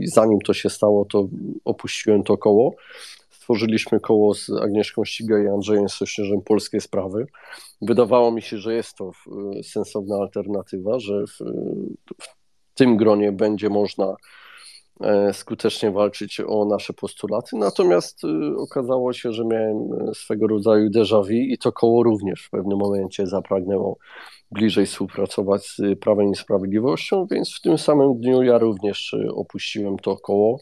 I 0.00 0.06
zanim 0.06 0.38
to 0.40 0.54
się 0.54 0.70
stało, 0.70 1.04
to 1.04 1.28
opuściłem 1.64 2.22
to 2.22 2.38
koło. 2.38 2.74
Stworzyliśmy 3.30 4.00
koło 4.00 4.34
z 4.34 4.50
Agnieszką 4.50 5.04
Ścigaj 5.04 5.44
i 5.44 5.48
Andrzejem 5.48 5.88
Sośnierzem 5.88 6.42
Polskie 6.42 6.80
Sprawy. 6.80 7.26
Wydawało 7.82 8.30
mi 8.30 8.42
się, 8.42 8.58
że 8.58 8.74
jest 8.74 8.96
to 8.96 9.10
y, 9.58 9.62
sensowna 9.62 10.16
alternatywa, 10.16 10.98
że 10.98 11.24
w, 11.26 11.38
w 12.22 12.74
tym 12.74 12.96
gronie 12.96 13.32
będzie 13.32 13.68
można 13.68 14.06
e, 14.06 14.14
skutecznie 15.32 15.90
walczyć 15.90 16.40
o 16.46 16.64
nasze 16.64 16.92
postulaty. 16.92 17.56
Natomiast 17.56 18.24
y, 18.24 18.56
okazało 18.56 19.12
się, 19.12 19.32
że 19.32 19.44
miałem 19.44 19.76
e, 19.76 20.14
swego 20.14 20.46
rodzaju 20.46 20.90
déjà 20.90 21.22
vu 21.22 21.32
i 21.32 21.58
to 21.58 21.72
koło 21.72 22.02
również 22.02 22.44
w 22.46 22.50
pewnym 22.50 22.78
momencie 22.78 23.26
zapragnęło 23.26 23.98
bliżej 24.50 24.86
współpracować 24.86 25.66
z 25.66 25.98
Prawem 26.00 26.30
i 26.30 26.36
Sprawiedliwością, 26.36 27.26
więc 27.30 27.54
w 27.54 27.60
tym 27.60 27.78
samym 27.78 28.20
dniu 28.20 28.42
ja 28.42 28.58
również 28.58 29.16
opuściłem 29.34 29.98
to 29.98 30.16
koło. 30.16 30.60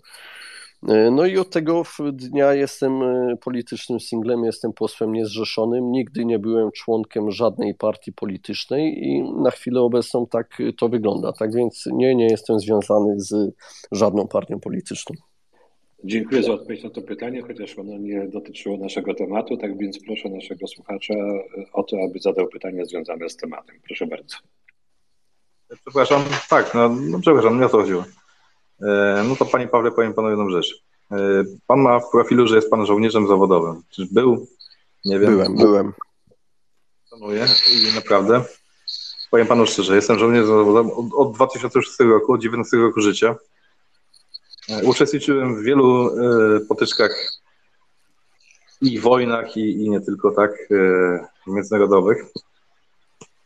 Y, 0.89 1.11
No 1.11 1.27
i 1.27 1.39
od 1.39 1.51
tego 1.51 1.82
dnia 2.12 2.55
jestem 2.55 3.02
y, 3.02 3.36
politycznym 3.36 4.01
singlem, 4.01 4.44
jestem 4.44 4.73
posłem 4.73 5.12
niezrzeszonym, 5.12 5.93
nigdy 5.93 6.24
nie 6.24 6.39
byłem 6.39 6.70
członkiem 6.73 7.31
żadnej 7.31 7.74
partii 7.74 8.12
politycznej 8.12 9.05
i 9.05 9.23
na 9.23 9.51
chwilę 9.51 9.81
obecną 9.81 10.27
tak 10.27 10.59
to 10.78 10.89
wygląda. 10.89 11.32
Tak 11.32 11.55
więc 11.55 11.85
nie, 11.93 12.15
nie 12.15 12.27
jestem 12.27 12.61
związany 12.61 13.20
z 13.20 13.55
żadną 13.93 14.28
partią 14.28 14.61
polityczną. 14.61 15.16
Dziękuję 16.05 16.43
za 16.43 16.52
odpowiedź 16.52 16.85
na 16.85 16.90
to 16.90 17.02
pytanie, 17.02 17.43
chociaż 17.43 17.78
ono 17.78 17.98
nie 17.98 18.28
dotyczyło 18.28 18.77
naszego 18.77 19.15
tematu, 19.15 19.57
tak 19.57 19.78
więc 19.78 19.98
proszę 20.07 20.28
naszego 20.28 20.66
słuchacza 20.66 21.15
o 21.73 21.82
to, 21.82 21.97
aby 22.09 22.19
zadał 22.19 22.48
pytanie 22.48 22.86
związane 22.86 23.28
z 23.28 23.36
tematem. 23.36 23.77
Proszę 23.86 24.07
bardzo. 24.07 24.36
Przepraszam, 25.85 26.23
tak, 26.51 26.74
no, 26.74 26.89
no 26.89 27.19
przepraszam, 27.20 27.61
nie 27.61 27.66
o 27.66 27.69
to 27.69 27.78
chodziło. 27.78 28.05
E, 28.82 29.24
No 29.28 29.36
to 29.36 29.44
panie 29.44 29.69
Pawle, 29.69 29.90
powiem 29.90 30.15
panu 30.15 30.28
jedną 30.31 30.51
rzecz. 30.51 30.82
E, 31.12 31.16
Pan 31.66 31.81
ma 31.81 32.01
w 32.01 32.11
profilu, 32.11 32.47
że 32.47 32.57
jest 32.57 32.70
pan 32.70 32.86
żołnierzem 32.86 33.28
zawodowym. 33.28 33.82
Czyż 33.90 34.09
był? 34.09 34.47
Nie 35.05 35.19
wiem. 35.19 35.31
Byłem, 35.31 35.57
byłem. 35.57 35.93
Szanuję 37.11 37.47
i 37.73 37.94
naprawdę. 37.94 38.44
Powiem 39.31 39.47
panu 39.47 39.66
szczerze, 39.66 39.97
jestem 39.97 40.19
żołnierzem 40.19 40.47
zawodowym 40.47 40.90
od, 40.93 41.07
od 41.15 41.35
2006 41.35 41.98
roku, 41.98 42.32
od 42.32 42.40
19 42.40 42.77
roku 42.77 43.01
życia. 43.01 43.36
E, 44.69 44.82
Uczestniczyłem 44.85 45.57
w 45.57 45.62
wielu 45.62 46.11
potyczkach 46.69 47.12
i 48.82 48.98
wojnach, 49.01 49.57
i, 49.57 49.70
i 49.85 49.90
nie 49.90 50.01
tylko 50.01 50.31
tak, 50.31 50.52
międzynarodowych. 51.47 52.24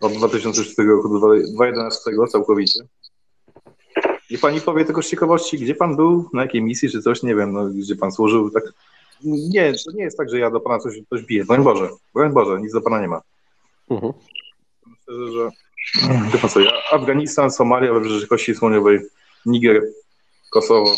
od 0.01 0.12
2006 0.12 0.78
roku 0.78 1.09
do 1.09 1.19
2011 1.19 2.11
całkowicie. 2.32 2.81
I 4.35 4.39
pani 4.39 4.61
powie 4.61 4.85
tylko 4.85 5.02
z 5.02 5.11
ciekawości, 5.11 5.59
gdzie 5.59 5.74
pan 5.74 5.97
był, 5.97 6.31
na 6.32 6.43
jakiej 6.43 6.62
misji, 6.62 6.90
czy 6.90 7.02
coś, 7.02 7.23
nie 7.23 7.35
wiem, 7.35 7.52
no, 7.52 7.66
gdzie 7.66 7.97
pan 7.97 8.12
służył, 8.12 8.51
tak. 8.51 8.65
Nie, 9.24 9.73
to 9.73 9.93
nie 9.93 10.02
jest 10.02 10.16
tak, 10.16 10.31
że 10.31 10.39
ja 10.39 10.51
do 10.51 10.61
pana 10.61 10.78
coś, 10.78 10.94
coś 11.11 11.23
biję. 11.23 11.44
Broń 11.44 11.62
Boże, 11.62 11.89
broń 12.15 12.32
Boże, 12.32 12.61
nic 12.61 12.73
do 12.73 12.81
pana 12.81 13.01
nie 13.01 13.09
ma. 13.09 13.20
Mhm. 13.90 14.12
Myślę, 14.86 15.32
że 15.32 15.51
wie 16.32 16.39
pan 16.39 16.51
co, 16.51 16.61
ja, 16.61 16.70
Afganistan, 16.93 17.51
Somalia, 17.51 17.93
Wybrzeże 17.93 18.27
Kości 18.27 18.55
Słoniowej, 18.55 19.01
Niger, 19.47 19.82
Kosowo. 20.51 20.97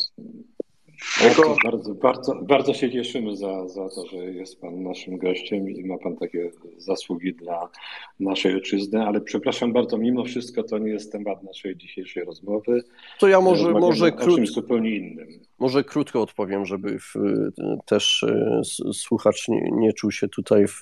Jako... 1.25 1.57
Bardzo, 1.65 1.95
bardzo, 1.95 2.35
bardzo 2.35 2.75
się 2.75 2.93
cieszymy 2.93 3.37
za, 3.37 3.69
za 3.69 3.89
to, 3.89 4.07
że 4.07 4.17
jest 4.17 4.61
Pan 4.61 4.83
naszym 4.83 5.19
gościem 5.19 5.71
i 5.71 5.85
ma 5.85 5.99
Pan 5.99 6.17
takie 6.17 6.51
zasługi 6.77 7.35
dla 7.35 7.69
naszej 8.21 8.55
ojczyzny, 8.55 9.07
ale 9.07 9.21
przepraszam 9.21 9.73
bardzo, 9.73 9.99
mimo 9.99 10.25
wszystko 10.25 10.63
to 10.63 10.79
nie 10.79 10.91
jest 10.91 11.13
temat 11.13 11.43
naszej 11.43 11.77
dzisiejszej 11.77 12.25
rozmowy. 12.25 12.83
To 13.19 13.29
ja 13.29 13.41
może, 13.41 13.71
może, 13.71 14.13
krót... 14.13 14.49
zupełnie 14.49 14.97
innym. 14.97 15.29
może 15.59 15.85
krótko 15.85 16.23
odpowiem, 16.23 16.67
żeby 16.67 16.99
w, 16.99 17.15
też 17.87 18.23
e, 18.23 18.61
słuchacz 18.93 19.49
nie, 19.49 19.71
nie 19.73 19.93
czuł 19.93 20.11
się 20.11 20.29
tutaj 20.29 20.67
w, 20.67 20.81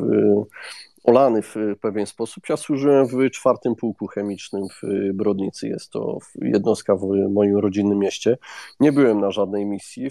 olany 1.05 1.43
w 1.43 1.55
pewien 1.81 2.06
sposób. 2.06 2.44
Ja 2.48 2.56
służyłem 2.56 3.06
w 3.06 3.31
czwartym 3.31 3.74
pułku 3.74 4.06
chemicznym 4.06 4.62
w 4.68 4.82
Brodnicy. 5.14 5.68
Jest 5.68 5.90
to 5.90 6.18
jednostka 6.36 6.97
w 6.97 7.02
moim 7.31 7.56
rodzinnym 7.56 7.98
mieście. 7.98 8.39
Nie 8.81 8.93
byłem 8.93 9.20
na 9.20 9.31
żadnej 9.31 9.66
misji. 9.66 10.09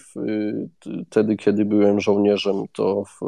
Wtedy, 1.09 1.35
kiedy 1.35 1.65
byłem 1.65 1.99
żołnierzem, 1.99 2.55
to 2.73 3.03
w, 3.05 3.19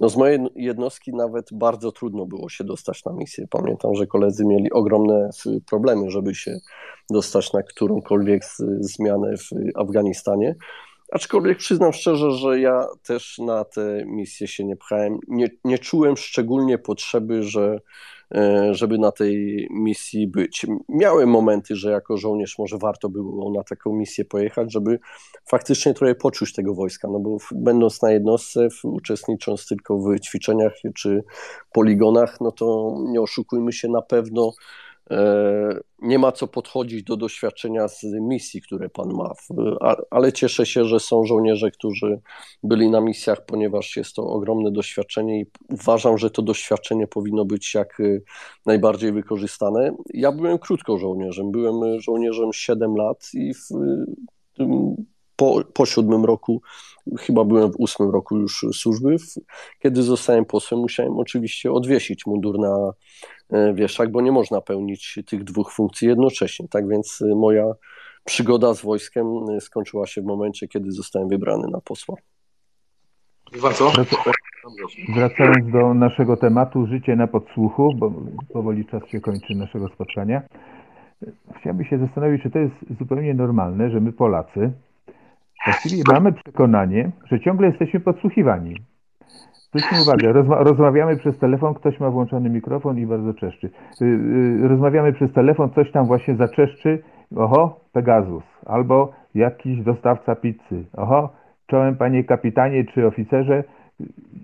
no 0.00 0.08
z 0.08 0.16
mojej 0.16 0.40
jednostki 0.56 1.12
nawet 1.12 1.48
bardzo 1.52 1.92
trudno 1.92 2.26
było 2.26 2.48
się 2.48 2.64
dostać 2.64 3.04
na 3.04 3.12
misję. 3.12 3.46
Pamiętam, 3.50 3.94
że 3.94 4.06
koledzy 4.06 4.46
mieli 4.46 4.72
ogromne 4.72 5.30
problemy, 5.66 6.10
żeby 6.10 6.34
się 6.34 6.58
dostać 7.10 7.52
na 7.52 7.62
którąkolwiek 7.62 8.42
zmianę 8.80 9.36
w 9.36 9.50
Afganistanie. 9.80 10.54
Aczkolwiek 11.12 11.58
przyznam 11.58 11.92
szczerze, 11.92 12.30
że 12.30 12.60
ja 12.60 12.86
też 13.02 13.38
na 13.38 13.64
tę 13.64 14.04
misję 14.06 14.48
się 14.48 14.64
nie 14.64 14.76
pchałem. 14.76 15.18
Nie, 15.28 15.48
nie 15.64 15.78
czułem 15.78 16.16
szczególnie 16.16 16.78
potrzeby, 16.78 17.42
że, 17.42 17.80
e, 18.34 18.74
żeby 18.74 18.98
na 18.98 19.12
tej 19.12 19.68
misji 19.70 20.26
być. 20.26 20.66
Miałem 20.88 21.28
momenty, 21.28 21.76
że 21.76 21.90
jako 21.90 22.16
żołnierz 22.16 22.58
może 22.58 22.78
warto 22.78 23.08
było 23.08 23.52
na 23.52 23.64
taką 23.64 23.92
misję 23.92 24.24
pojechać, 24.24 24.72
żeby 24.72 24.98
faktycznie 25.46 25.94
trochę 25.94 26.14
poczuć 26.14 26.52
tego 26.52 26.74
wojska, 26.74 27.08
no 27.12 27.20
bo 27.20 27.36
będąc 27.52 28.02
na 28.02 28.10
jednostce, 28.10 28.68
uczestnicząc 28.84 29.66
tylko 29.66 29.98
w 29.98 30.20
ćwiczeniach 30.20 30.72
czy 30.94 31.24
poligonach, 31.72 32.40
no 32.40 32.52
to 32.52 32.96
nie 33.08 33.20
oszukujmy 33.20 33.72
się, 33.72 33.88
na 33.88 34.02
pewno 34.02 34.52
nie 36.02 36.18
ma 36.18 36.32
co 36.32 36.48
podchodzić 36.48 37.02
do 37.02 37.16
doświadczenia 37.16 37.88
z 37.88 38.02
misji, 38.04 38.62
które 38.62 38.88
pan 38.88 39.08
ma, 39.08 39.32
ale 40.10 40.32
cieszę 40.32 40.66
się, 40.66 40.84
że 40.84 41.00
są 41.00 41.24
żołnierze, 41.24 41.70
którzy 41.70 42.20
byli 42.62 42.90
na 42.90 43.00
misjach, 43.00 43.44
ponieważ 43.46 43.96
jest 43.96 44.14
to 44.14 44.26
ogromne 44.26 44.70
doświadczenie 44.70 45.40
i 45.40 45.46
uważam, 45.70 46.18
że 46.18 46.30
to 46.30 46.42
doświadczenie 46.42 47.06
powinno 47.06 47.44
być 47.44 47.74
jak 47.74 48.00
y, 48.00 48.22
najbardziej 48.66 49.12
wykorzystane. 49.12 49.96
Ja 50.14 50.32
byłem 50.32 50.58
krótko 50.58 50.98
żołnierzem, 50.98 51.50
byłem 51.50 52.00
żołnierzem 52.00 52.52
7 52.52 52.96
lat 52.96 53.28
i 53.34 53.54
w, 53.54 53.68
po, 55.36 55.62
po 55.74 55.86
siódmym 55.86 56.24
roku, 56.24 56.62
chyba 57.18 57.44
byłem 57.44 57.72
w 57.72 57.76
ósmym 57.78 58.10
roku 58.10 58.36
już 58.36 58.66
służby. 58.72 59.16
Kiedy 59.82 60.02
zostałem 60.02 60.44
posłem, 60.44 60.80
musiałem 60.80 61.18
oczywiście 61.18 61.72
odwiesić 61.72 62.26
mundur 62.26 62.58
na 62.58 62.92
wieszak, 63.74 64.10
bo 64.10 64.20
nie 64.20 64.32
można 64.32 64.60
pełnić 64.60 65.18
tych 65.26 65.44
dwóch 65.44 65.72
funkcji 65.72 66.08
jednocześnie. 66.08 66.68
Tak 66.68 66.88
więc 66.88 67.22
e, 67.22 67.34
moja 67.34 67.64
przygoda 68.24 68.74
z 68.74 68.82
wojskiem 68.82 69.26
e, 69.56 69.60
skończyła 69.60 70.06
się 70.06 70.22
w 70.22 70.24
momencie, 70.24 70.68
kiedy 70.68 70.92
zostałem 70.92 71.28
wybrany 71.28 71.68
na 71.68 71.80
posła. 71.80 72.16
co? 73.72 73.92
Wracając 75.14 75.72
do 75.72 75.94
naszego 75.94 76.36
tematu, 76.36 76.86
życie 76.86 77.16
na 77.16 77.26
podsłuchu, 77.26 77.94
bo 77.96 78.12
powoli 78.52 78.86
czas 78.86 79.08
się 79.08 79.20
kończy 79.20 79.54
naszego 79.54 79.88
spotkania. 79.88 80.42
Chciałbym 81.60 81.84
się 81.84 81.98
zastanowić, 81.98 82.42
czy 82.42 82.50
to 82.50 82.58
jest 82.58 82.74
zupełnie 82.98 83.34
normalne, 83.34 83.90
że 83.90 84.00
my 84.00 84.12
Polacy 84.12 84.72
właściwie 85.64 86.02
mamy 86.12 86.32
przekonanie, 86.32 87.10
że 87.30 87.40
ciągle 87.40 87.68
jesteśmy 87.68 88.00
podsłuchiwani. 88.00 88.74
Zwróćmy 89.68 90.02
uwagę, 90.02 90.32
rozma 90.32 90.56
rozmawiamy 90.56 91.16
przez 91.16 91.38
telefon, 91.38 91.74
ktoś 91.74 92.00
ma 92.00 92.10
włączony 92.10 92.50
mikrofon 92.50 92.98
i 92.98 93.06
bardzo 93.06 93.34
czeszczy. 93.34 93.70
Yy, 94.00 94.68
rozmawiamy 94.68 95.12
przez 95.12 95.32
telefon, 95.32 95.70
coś 95.70 95.92
tam 95.92 96.06
właśnie 96.06 96.36
zaczeszczy, 96.36 97.02
oho, 97.36 97.80
Pegasus, 97.92 98.44
albo 98.66 99.12
jakiś 99.34 99.82
dostawca 99.82 100.36
pizzy, 100.36 100.84
oho, 100.96 101.32
czołem 101.66 101.96
panie 101.96 102.24
kapitanie 102.24 102.84
czy 102.84 103.06
oficerze, 103.06 103.64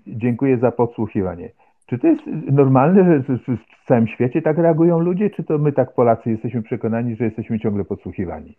dziękuję 0.07 0.57
za 0.57 0.71
podsłuchiwanie. 0.71 1.49
Czy 1.85 1.99
to 1.99 2.07
jest 2.07 2.21
normalne, 2.51 3.03
że 3.03 3.37
w 3.37 3.87
całym 3.87 4.07
świecie 4.07 4.41
tak 4.41 4.57
reagują 4.57 4.99
ludzie, 4.99 5.29
czy 5.29 5.43
to 5.43 5.57
my 5.57 5.71
tak 5.71 5.93
Polacy 5.93 6.29
jesteśmy 6.29 6.61
przekonani, 6.61 7.15
że 7.15 7.25
jesteśmy 7.25 7.59
ciągle 7.59 7.85
podsłuchiwani? 7.85 8.55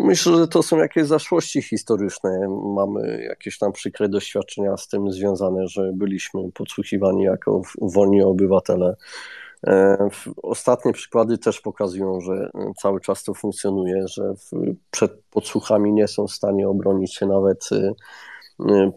Myślę, 0.00 0.36
że 0.36 0.48
to 0.48 0.62
są 0.62 0.78
jakieś 0.78 1.06
zaszłości 1.06 1.62
historyczne. 1.62 2.48
Mamy 2.74 3.24
jakieś 3.28 3.58
tam 3.58 3.72
przykre 3.72 4.08
doświadczenia 4.08 4.76
z 4.76 4.88
tym 4.88 5.12
związane, 5.12 5.68
że 5.68 5.92
byliśmy 5.94 6.52
podsłuchiwani 6.52 7.22
jako 7.22 7.62
wolni 7.80 8.22
obywatele. 8.22 8.96
E, 9.66 10.08
ostatnie 10.42 10.92
przykłady 10.92 11.38
też 11.38 11.60
pokazują, 11.60 12.20
że 12.20 12.50
cały 12.82 13.00
czas 13.00 13.24
to 13.24 13.34
funkcjonuje, 13.34 14.08
że 14.08 14.34
przed 14.90 15.12
podsłuchami 15.30 15.92
nie 15.92 16.08
są 16.08 16.26
w 16.26 16.32
stanie 16.32 16.68
obronić 16.68 17.14
się 17.14 17.26
nawet 17.26 17.68
e, 17.72 17.92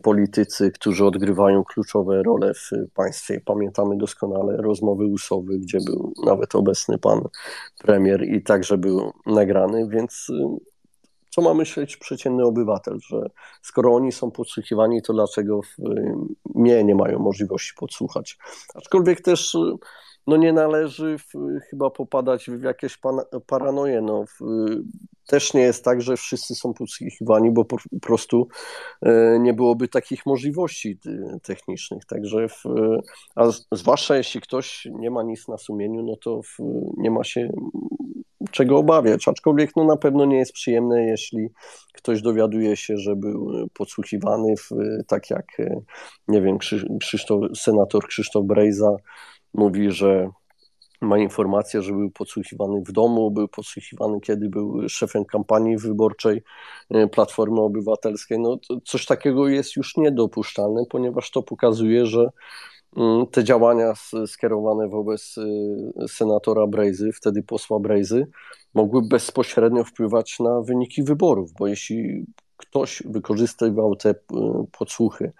politycy, 0.03 0.71
którzy 0.71 1.05
odgrywają 1.05 1.63
kluczowe 1.63 2.23
role 2.23 2.53
w 2.53 2.69
państwie. 2.93 3.41
Pamiętamy 3.45 3.97
doskonale 3.97 4.57
rozmowy 4.57 5.05
usowy, 5.05 5.59
gdzie 5.59 5.77
był 5.85 6.13
nawet 6.25 6.55
obecny 6.55 6.97
pan 6.97 7.21
premier 7.77 8.23
i 8.23 8.43
także 8.43 8.77
był 8.77 9.11
nagrany, 9.25 9.87
więc 9.87 10.27
co 11.29 11.41
ma 11.41 11.53
myśleć 11.53 11.97
przeciętny 11.97 12.45
obywatel, 12.45 12.99
że 13.07 13.29
skoro 13.61 13.95
oni 13.95 14.11
są 14.11 14.31
podsłuchiwani, 14.31 15.01
to 15.01 15.13
dlaczego 15.13 15.61
mnie 16.55 16.83
nie 16.83 16.95
mają 16.95 17.19
możliwości 17.19 17.73
podsłuchać? 17.77 18.37
Aczkolwiek 18.75 19.21
też 19.21 19.57
no 20.29 20.37
nie 20.37 20.53
należy 20.53 21.17
w, 21.17 21.31
chyba 21.69 21.89
popadać 21.89 22.49
w 22.49 22.63
jakieś 22.63 22.97
paranoje. 23.47 24.01
No, 24.01 24.25
w, 24.25 24.39
też 25.27 25.53
nie 25.53 25.61
jest 25.61 25.83
tak, 25.83 26.01
że 26.01 26.17
wszyscy 26.17 26.55
są 26.55 26.73
podsłuchiwani, 26.73 27.51
bo 27.51 27.65
po, 27.65 27.77
prostu 28.01 28.47
e, 29.01 29.39
nie 29.39 29.53
byłoby 29.53 29.87
takich 29.87 30.25
możliwości 30.25 30.99
technicznych. 31.43 32.05
Także, 32.05 32.47
w, 32.49 32.63
a 33.35 33.49
zwłaszcza 33.71 34.17
jeśli 34.17 34.41
ktoś 34.41 34.87
nie 34.91 35.11
ma 35.11 35.23
nic 35.23 35.47
na 35.47 35.57
sumieniu, 35.57 36.03
no 36.03 36.15
to 36.15 36.41
nie 36.97 37.11
ma 37.11 37.23
się 37.23 37.49
czego 38.51 38.77
obawiać, 38.77 39.27
aczkolwiek 39.27 39.71
no, 39.75 39.83
na 39.83 39.97
pewno 39.97 40.25
nie 40.25 40.37
jest 40.37 40.53
przyjemne, 40.53 41.05
jeśli 41.05 41.47
ktoś 41.93 42.21
dowiaduje 42.21 42.75
się, 42.75 42.97
że 42.97 43.15
był 43.15 43.67
podsłuchiwany, 43.73 44.53
w, 44.57 44.69
tak 45.07 45.29
jak, 45.29 45.45
nie 46.27 46.41
wiem, 46.41 46.57
Krzysztof, 46.99 47.41
senator 47.55 48.07
Krzysztof 48.07 48.45
Brejza 48.45 48.95
mówi, 49.53 49.91
że 49.91 50.29
ma 51.01 51.17
informację, 51.17 51.81
że 51.81 51.93
był 51.93 52.11
podsłuchiwany 52.11 52.81
w 52.87 52.91
domu, 52.91 53.31
był 53.31 53.47
podsłuchiwany, 53.47 54.19
kiedy 54.21 54.49
był 54.49 54.89
szefem 54.89 55.25
kampanii 55.25 55.77
wyborczej 55.77 56.43
e, 56.89 57.07
Platformy 57.07 57.61
Obywatelskiej. 57.61 58.39
No, 58.39 58.57
coś 58.85 59.05
takiego 59.05 59.47
jest 59.47 59.75
już 59.75 59.97
niedopuszczalne, 59.97 60.83
ponieważ 60.89 61.31
to 61.31 61.43
pokazuje, 61.43 62.05
że 62.05 62.29
Mm, 62.97 63.27
te 63.27 63.43
działania 63.43 63.93
skierowane 64.27 64.87
wobec 64.87 65.37
y, 65.37 66.07
senatora 66.07 66.67
Brejzy, 66.67 67.11
wtedy 67.13 67.43
posła 67.43 67.79
Brejzy, 67.79 68.27
mogły 68.73 69.01
bezpośrednio 69.07 69.83
wpływać 69.83 70.39
na 70.39 70.61
wyniki 70.61 71.03
wyborów, 71.03 71.53
bo 71.53 71.67
jeśli 71.67 72.25
ktoś 72.57 73.03
wykorzystywał 73.05 73.95
te 73.95 74.09
y, 74.09 74.15
podsłuchy 74.71 75.31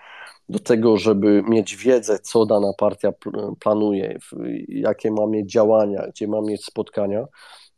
do 0.49 0.59
tego, 0.59 0.97
żeby 0.97 1.43
mieć 1.47 1.76
wiedzę, 1.76 2.19
co 2.19 2.45
dana 2.45 2.71
partia 2.77 3.11
planuje, 3.59 4.19
jakie 4.67 5.11
ma 5.11 5.27
mieć 5.27 5.51
działania, 5.51 6.07
gdzie 6.07 6.27
ma 6.27 6.41
mieć 6.41 6.65
spotkania, 6.65 7.26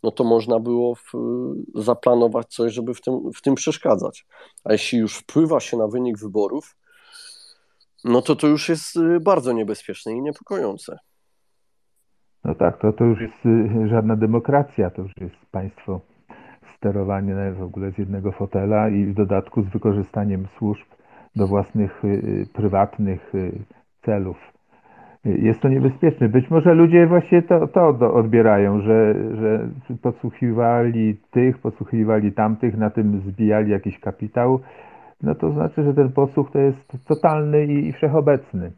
no 0.03 0.11
to 0.11 0.23
można 0.23 0.59
było 0.59 0.95
w, 0.95 1.11
zaplanować 1.75 2.47
coś, 2.47 2.73
żeby 2.73 2.93
w 2.93 3.01
tym, 3.01 3.31
w 3.35 3.41
tym 3.41 3.55
przeszkadzać. 3.55 4.25
A 4.63 4.71
jeśli 4.71 4.99
już 4.99 5.17
wpływa 5.17 5.59
się 5.59 5.77
na 5.77 5.87
wynik 5.87 6.17
wyborów, 6.17 6.75
no 8.03 8.21
to 8.21 8.35
to 8.35 8.47
już 8.47 8.69
jest 8.69 8.95
y, 8.95 9.19
bardzo 9.19 9.53
niebezpieczne 9.53 10.11
i 10.11 10.21
niepokojące. 10.21 10.97
No 12.43 12.55
tak, 12.55 12.81
to, 12.81 12.93
to 12.93 13.03
już 13.03 13.21
jest 13.21 13.45
y, 13.45 13.89
żadna 13.89 14.15
demokracja, 14.15 14.89
to 14.89 15.01
już 15.01 15.11
jest 15.21 15.35
państwo 15.51 16.01
sterowanie 16.77 17.51
w 17.51 17.63
ogóle 17.63 17.91
z 17.91 17.97
jednego 17.97 18.31
fotela 18.31 18.89
i 18.89 19.05
w 19.05 19.13
dodatku 19.13 19.63
z 19.63 19.65
wykorzystaniem 19.65 20.47
służb 20.57 20.85
do 21.35 21.47
własnych 21.47 22.05
y, 22.05 22.45
prywatnych 22.53 23.33
celów. 24.01 24.37
jest 25.25 25.61
to 25.61 25.69
niebezpieczne. 25.69 26.29
Być 26.29 26.49
może 26.49 26.73
ludzie 26.73 27.07
właśnie 27.07 27.41
to, 27.41 27.67
to 27.67 28.13
odbierają, 28.13 28.81
że, 28.81 29.15
że 29.35 29.69
podsłuchiwali 30.01 31.17
tych, 31.31 31.57
podsłuchiwali 31.57 32.31
tamtych, 32.31 32.77
na 32.77 32.89
tym 32.89 33.19
zbijali 33.19 33.71
jakiś 33.71 33.99
kapitał. 33.99 34.59
No 35.23 35.35
to 35.35 35.51
znaczy, 35.51 35.83
że 35.83 35.93
ten 35.93 36.11
posłuch 36.11 36.51
to 36.51 36.59
jest 36.59 37.07
totalny 37.07 37.65
i 37.65 37.91
wszechobecny. 37.91 38.71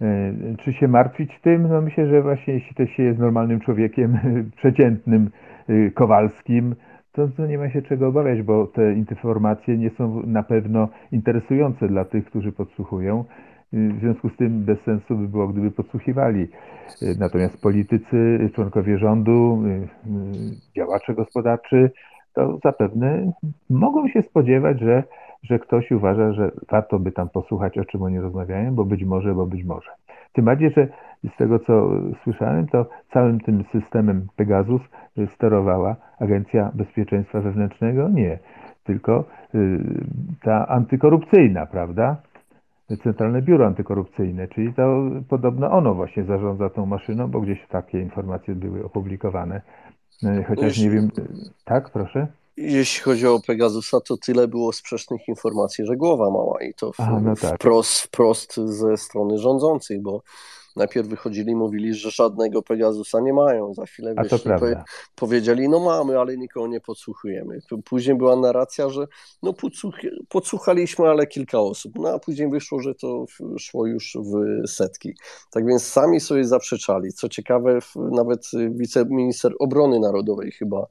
E, 0.00 0.32
czy 0.58 0.72
się 0.72 0.88
martwić 0.88 1.40
tym? 1.40 1.68
No 1.68 1.80
myślę, 1.80 2.06
że 2.06 2.22
właśnie 2.22 2.54
jeśli 2.54 2.74
to 2.74 2.86
się 2.86 3.02
jest 3.02 3.18
normalnym 3.18 3.60
człowiekiem, 3.60 4.18
przeciętnym, 4.56 5.30
y, 5.70 5.92
Kowalskim, 5.94 6.74
to, 7.14 7.28
to 7.28 7.46
nie 7.46 7.58
ma 7.58 7.70
się 7.70 7.82
czego 7.82 8.08
obawiać, 8.08 8.42
bo 8.42 8.66
te 8.66 8.92
informacje 8.92 9.78
nie 9.78 9.90
są 9.90 10.22
na 10.26 10.42
pewno 10.42 10.88
interesujące 11.12 11.88
dla 11.88 12.04
tych, 12.04 12.24
którzy 12.24 12.52
podsłuchują. 12.52 13.24
W 13.72 14.00
związku 14.00 14.28
z 14.28 14.36
tym 14.36 14.64
bez 14.64 14.80
sensu 14.80 15.16
by 15.16 15.28
było, 15.28 15.48
gdyby 15.48 15.70
podsłuchiwali. 15.70 16.48
Natomiast 17.18 17.62
politycy, 17.62 18.50
członkowie 18.54 18.98
rządu, 18.98 19.62
działacze 20.76 21.14
gospodarczy, 21.14 21.90
to 22.34 22.58
zapewne 22.64 23.32
mogą 23.70 24.08
się 24.08 24.22
spodziewać, 24.22 24.80
że, 24.80 25.02
że 25.42 25.58
ktoś 25.58 25.90
uważa, 25.90 26.32
że 26.32 26.50
warto 26.70 26.98
by 26.98 27.12
tam 27.12 27.28
posłuchać, 27.28 27.78
o 27.78 27.84
czym 27.84 28.02
oni 28.02 28.20
rozmawiają, 28.20 28.74
bo 28.74 28.84
być 28.84 29.04
może, 29.04 29.34
bo 29.34 29.46
być 29.46 29.64
może. 29.64 29.90
Tym 30.34 30.44
bardziej, 30.44 30.70
że 30.70 30.88
z 31.34 31.36
tego 31.36 31.58
co 31.58 31.90
słyszałem, 32.22 32.66
to 32.66 32.86
całym 33.12 33.40
tym 33.40 33.64
systemem 33.72 34.26
Pegasus 34.36 34.82
sterowała 35.34 35.96
Agencja 36.20 36.70
Bezpieczeństwa 36.74 37.40
Wewnętrznego? 37.40 38.08
Nie, 38.08 38.38
tylko 38.84 39.24
y, 39.54 39.80
ta 40.42 40.68
antykorupcyjna, 40.68 41.66
prawda? 41.66 42.16
Centralne 43.02 43.42
Biuro 43.42 43.66
Antykorupcyjne, 43.66 44.48
czyli 44.48 44.74
to 44.74 45.02
podobno 45.28 45.70
ono 45.70 45.94
właśnie 45.94 46.24
zarządza 46.24 46.70
tą 46.70 46.86
maszyną, 46.86 47.28
bo 47.28 47.40
gdzieś 47.40 47.66
takie 47.68 48.00
informacje 48.00 48.54
były 48.54 48.84
opublikowane. 48.84 49.60
Y, 50.24 50.44
chociaż 50.44 50.78
nie 50.82 50.90
wiem, 50.90 51.08
tak, 51.64 51.90
proszę. 51.90 52.26
Jeśli 52.56 53.02
chodzi 53.02 53.26
o 53.26 53.40
Pegasusa, 53.40 54.00
to 54.00 54.16
tyle 54.16 54.48
było 54.48 54.72
sprzecznych 54.72 55.28
informacji, 55.28 55.86
że 55.86 55.96
głowa 55.96 56.30
mała 56.30 56.62
i 56.62 56.74
to 56.74 56.92
w, 56.92 57.00
Aha, 57.00 57.20
no 57.24 57.36
tak. 57.36 57.54
wprost, 57.54 58.00
wprost 58.00 58.56
ze 58.56 58.96
strony 58.96 59.38
rządzącej, 59.38 60.00
bo 60.00 60.22
najpierw 60.76 61.08
wychodzili 61.08 61.52
i 61.52 61.56
mówili, 61.56 61.94
że 61.94 62.10
żadnego 62.10 62.62
Pegasusa 62.62 63.20
nie 63.20 63.32
mają. 63.32 63.74
Za 63.74 63.86
chwilę 63.86 64.14
powie, 64.60 64.82
powiedzieli, 65.14 65.68
no 65.68 65.80
mamy, 65.80 66.18
ale 66.20 66.36
nikogo 66.36 66.66
nie 66.66 66.80
podsłuchujemy. 66.80 67.58
Później 67.84 68.16
była 68.16 68.36
narracja, 68.36 68.90
że 68.90 69.06
no 69.42 69.52
podsłuch, 69.52 69.94
podsłuchaliśmy, 70.28 71.08
ale 71.08 71.26
kilka 71.26 71.60
osób. 71.60 71.92
No 71.98 72.08
a 72.08 72.18
później 72.18 72.50
wyszło, 72.50 72.80
że 72.80 72.94
to 72.94 73.24
szło 73.58 73.86
już 73.86 74.16
w 74.20 74.68
setki. 74.68 75.14
Tak 75.50 75.66
więc 75.66 75.84
sami 75.86 76.20
sobie 76.20 76.44
zaprzeczali. 76.44 77.12
Co 77.12 77.28
ciekawe, 77.28 77.78
nawet 77.96 78.50
wiceminister 78.70 79.52
obrony 79.58 80.00
narodowej 80.00 80.52
chyba 80.52 80.86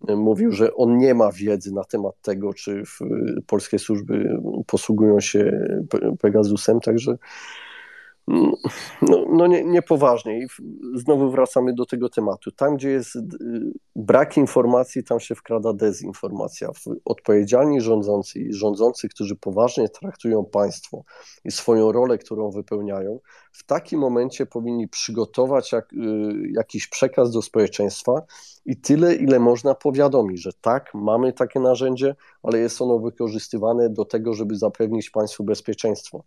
mówił, 0.00 0.52
że 0.52 0.74
on 0.74 0.98
nie 0.98 1.14
ma 1.14 1.32
wiedzy 1.32 1.74
na 1.74 1.84
temat 1.84 2.14
tego, 2.22 2.54
czy 2.54 2.82
polskie 3.46 3.78
służby 3.78 4.38
posługują 4.66 5.20
się 5.20 5.66
Pegasusem, 6.20 6.80
także 6.80 7.16
no, 9.02 9.26
no 9.28 9.46
nie, 9.46 9.64
niepoważnie. 9.64 10.38
I 10.38 10.46
znowu 10.94 11.30
wracamy 11.30 11.74
do 11.74 11.86
tego 11.86 12.08
tematu. 12.08 12.50
Tam, 12.52 12.76
gdzie 12.76 12.90
jest 12.90 13.18
brak 13.96 14.36
informacji, 14.36 15.04
tam 15.04 15.20
się 15.20 15.34
wkrada 15.34 15.72
dezinformacja. 15.72 16.70
Odpowiedzialni 17.04 17.80
rządzący 17.80 18.40
i 18.40 18.52
rządzący, 18.52 19.08
którzy 19.08 19.36
poważnie 19.36 19.88
traktują 19.88 20.44
państwo 20.44 21.04
i 21.44 21.50
swoją 21.50 21.92
rolę, 21.92 22.18
którą 22.18 22.50
wypełniają, 22.50 23.20
w 23.54 23.64
takim 23.66 24.00
momencie 24.00 24.46
powinni 24.46 24.88
przygotować 24.88 25.72
jak, 25.72 25.92
y, 25.92 25.96
jakiś 26.52 26.88
przekaz 26.88 27.30
do 27.30 27.42
społeczeństwa 27.42 28.22
i 28.66 28.76
tyle, 28.76 29.14
ile 29.14 29.40
można 29.40 29.74
powiadomić, 29.74 30.42
że 30.42 30.52
tak, 30.60 30.94
mamy 30.94 31.32
takie 31.32 31.60
narzędzie, 31.60 32.16
ale 32.42 32.58
jest 32.58 32.82
ono 32.82 32.98
wykorzystywane 32.98 33.90
do 33.90 34.04
tego, 34.04 34.34
żeby 34.34 34.56
zapewnić 34.56 35.10
państwu 35.10 35.44
bezpieczeństwo. 35.44 36.24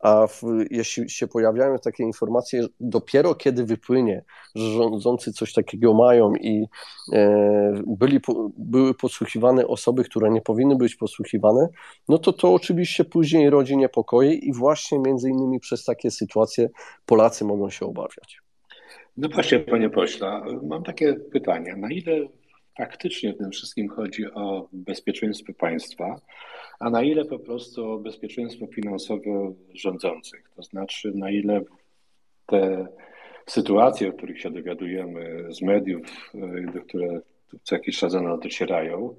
A 0.00 0.26
w, 0.26 0.42
jeśli 0.70 1.10
się 1.10 1.26
pojawiają 1.26 1.78
takie 1.78 2.04
informacje, 2.04 2.66
dopiero 2.80 3.34
kiedy 3.34 3.64
wypłynie, 3.64 4.24
że 4.54 4.70
rządzący 4.70 5.32
coś 5.32 5.52
takiego 5.52 5.94
mają 5.94 6.34
i 6.34 6.66
e, 7.12 7.82
byli, 7.86 8.20
były 8.58 8.94
podsłuchiwane 8.94 9.66
osoby, 9.66 10.04
które 10.04 10.30
nie 10.30 10.40
powinny 10.40 10.76
być 10.76 10.96
podsłuchiwane, 10.96 11.68
no 12.08 12.18
to 12.18 12.32
to 12.32 12.54
oczywiście 12.54 13.04
później 13.04 13.50
rodzi 13.50 13.76
niepokoje 13.76 14.34
i 14.34 14.52
właśnie 14.52 14.98
między 14.98 15.30
innymi 15.30 15.60
przez 15.60 15.84
takie 15.84 16.10
sytuacje 16.10 16.69
Polacy 17.06 17.44
mogą 17.44 17.70
się 17.70 17.86
obawiać. 17.86 18.40
No 19.16 19.28
właśnie, 19.28 19.58
panie 19.58 19.90
pośle, 19.90 20.42
mam 20.62 20.82
takie 20.82 21.14
pytanie. 21.14 21.76
Na 21.76 21.90
ile 21.90 22.28
faktycznie 22.78 23.32
w 23.32 23.38
tym 23.38 23.50
wszystkim 23.50 23.88
chodzi 23.88 24.32
o 24.32 24.68
bezpieczeństwo 24.72 25.52
państwa, 25.58 26.20
a 26.78 26.90
na 26.90 27.02
ile 27.02 27.24
po 27.24 27.38
prostu 27.38 27.90
o 27.90 27.98
bezpieczeństwo 27.98 28.66
finansowe 28.66 29.52
rządzących? 29.74 30.50
To 30.56 30.62
znaczy, 30.62 31.12
na 31.14 31.30
ile 31.30 31.60
te 32.46 32.86
sytuacje, 33.46 34.08
o 34.08 34.12
których 34.12 34.40
się 34.40 34.50
dowiadujemy 34.50 35.46
z 35.50 35.62
mediów, 35.62 36.32
do 36.74 36.80
które 36.80 37.20
co 37.62 37.74
jakiś 37.74 37.98
czas 37.98 38.12
do 38.12 38.20
nas 38.20 38.40
docierają, 38.40 39.16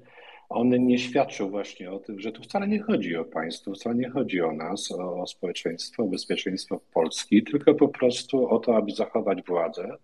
one 0.54 0.78
nie 0.78 0.98
świadczą 0.98 1.50
właśnie 1.50 1.90
o 1.92 1.98
tym, 1.98 2.20
że 2.20 2.32
tu 2.32 2.42
wcale 2.42 2.68
nie 2.68 2.82
chodzi 2.82 3.16
o 3.16 3.24
państwo, 3.24 3.74
wcale 3.74 3.96
nie 3.96 4.10
chodzi 4.10 4.40
o 4.40 4.52
nas, 4.52 4.92
o 4.92 5.26
społeczeństwo, 5.26 6.02
o 6.02 6.06
bezpieczeństwo 6.06 6.80
Polski, 6.94 7.42
tylko 7.42 7.74
po 7.74 7.88
prostu 7.88 8.48
o 8.48 8.58
to, 8.58 8.76
aby 8.76 8.92
zachować 8.92 9.42
władzę. 9.42 9.96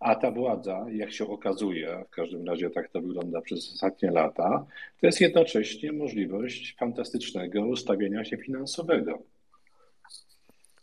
A 0.00 0.14
ta 0.14 0.30
władza, 0.30 0.86
jak 0.92 1.12
się 1.12 1.26
okazuje, 1.28 2.04
w 2.06 2.10
każdym 2.10 2.46
razie 2.46 2.70
tak 2.70 2.88
to 2.88 3.00
wygląda 3.00 3.40
przez 3.40 3.72
ostatnie 3.74 4.10
lata, 4.10 4.66
to 5.00 5.06
jest 5.06 5.20
jednocześnie 5.20 5.92
możliwość 5.92 6.76
fantastycznego 6.78 7.66
ustawienia 7.66 8.24
się 8.24 8.36
finansowego. 8.36 9.22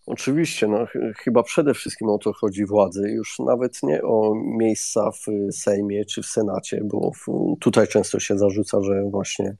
Oczywiście, 0.07 0.67
no, 0.67 0.85
chyba 1.17 1.43
przede 1.43 1.73
wszystkim 1.73 2.09
o 2.09 2.17
to 2.17 2.33
chodzi 2.33 2.65
władzy, 2.65 3.09
już 3.09 3.39
nawet 3.39 3.83
nie 3.83 4.01
o 4.01 4.33
miejsca 4.35 5.11
w 5.11 5.53
Sejmie 5.53 6.05
czy 6.05 6.21
w 6.21 6.25
Senacie, 6.25 6.81
bo 6.83 7.11
tutaj 7.59 7.87
często 7.87 8.19
się 8.19 8.37
zarzuca, 8.37 8.81
że 8.81 9.03
właśnie 9.03 9.55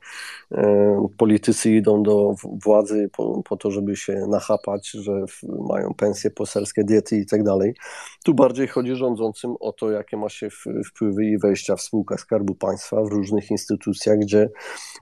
e, 0.51 1.07
politycy 1.17 1.71
idą 1.71 2.03
do 2.03 2.35
władzy 2.63 3.09
po, 3.17 3.43
po, 3.43 3.57
to, 3.57 3.71
żeby 3.71 3.95
się 3.95 4.25
nachapać, 4.29 4.89
że 4.89 5.25
mają 5.69 5.93
pensje 5.93 6.31
poselskie, 6.31 6.83
diety 6.83 7.17
i 7.17 7.25
tak 7.25 7.43
dalej. 7.43 7.75
Tu 8.23 8.33
bardziej 8.33 8.67
chodzi 8.67 8.95
rządzącym 8.95 9.55
o 9.59 9.71
to, 9.71 9.91
jakie 9.91 10.17
ma 10.17 10.29
się 10.29 10.49
wpływy 10.85 11.25
i 11.25 11.37
wejścia 11.37 11.75
w 11.75 11.81
spółkach 11.81 12.19
Skarbu 12.19 12.55
Państwa 12.55 13.03
w 13.03 13.07
różnych 13.07 13.51
instytucjach, 13.51 14.19
gdzie 14.19 14.49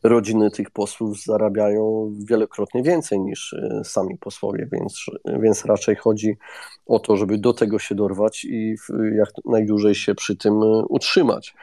rodziny 0.04 0.52
tych 0.52 0.72
posłów 0.72 1.24
zarabiają 1.24 2.14
wielokrotnie 2.30 2.84
więcej 2.84 3.20
niż 3.20 3.54
e, 3.54 3.82
sami 3.84 4.18
posłowie, 4.18 4.68
więc 4.72 5.06
więc 5.40 5.66
raczej 5.66 5.96
chodzi 5.96 6.38
o 6.86 7.00
to, 7.00 7.18
żeby 7.18 7.38
do 7.38 7.54
tego 7.54 7.80
się 7.80 7.96
dorwać 7.96 8.46
i 8.46 8.76
jak 9.18 9.30
najdłużej 9.46 9.96
się 9.96 10.16
przy 10.16 10.38
tym 10.38 10.54
e, 10.54 10.86
utrzymać. 10.90 11.56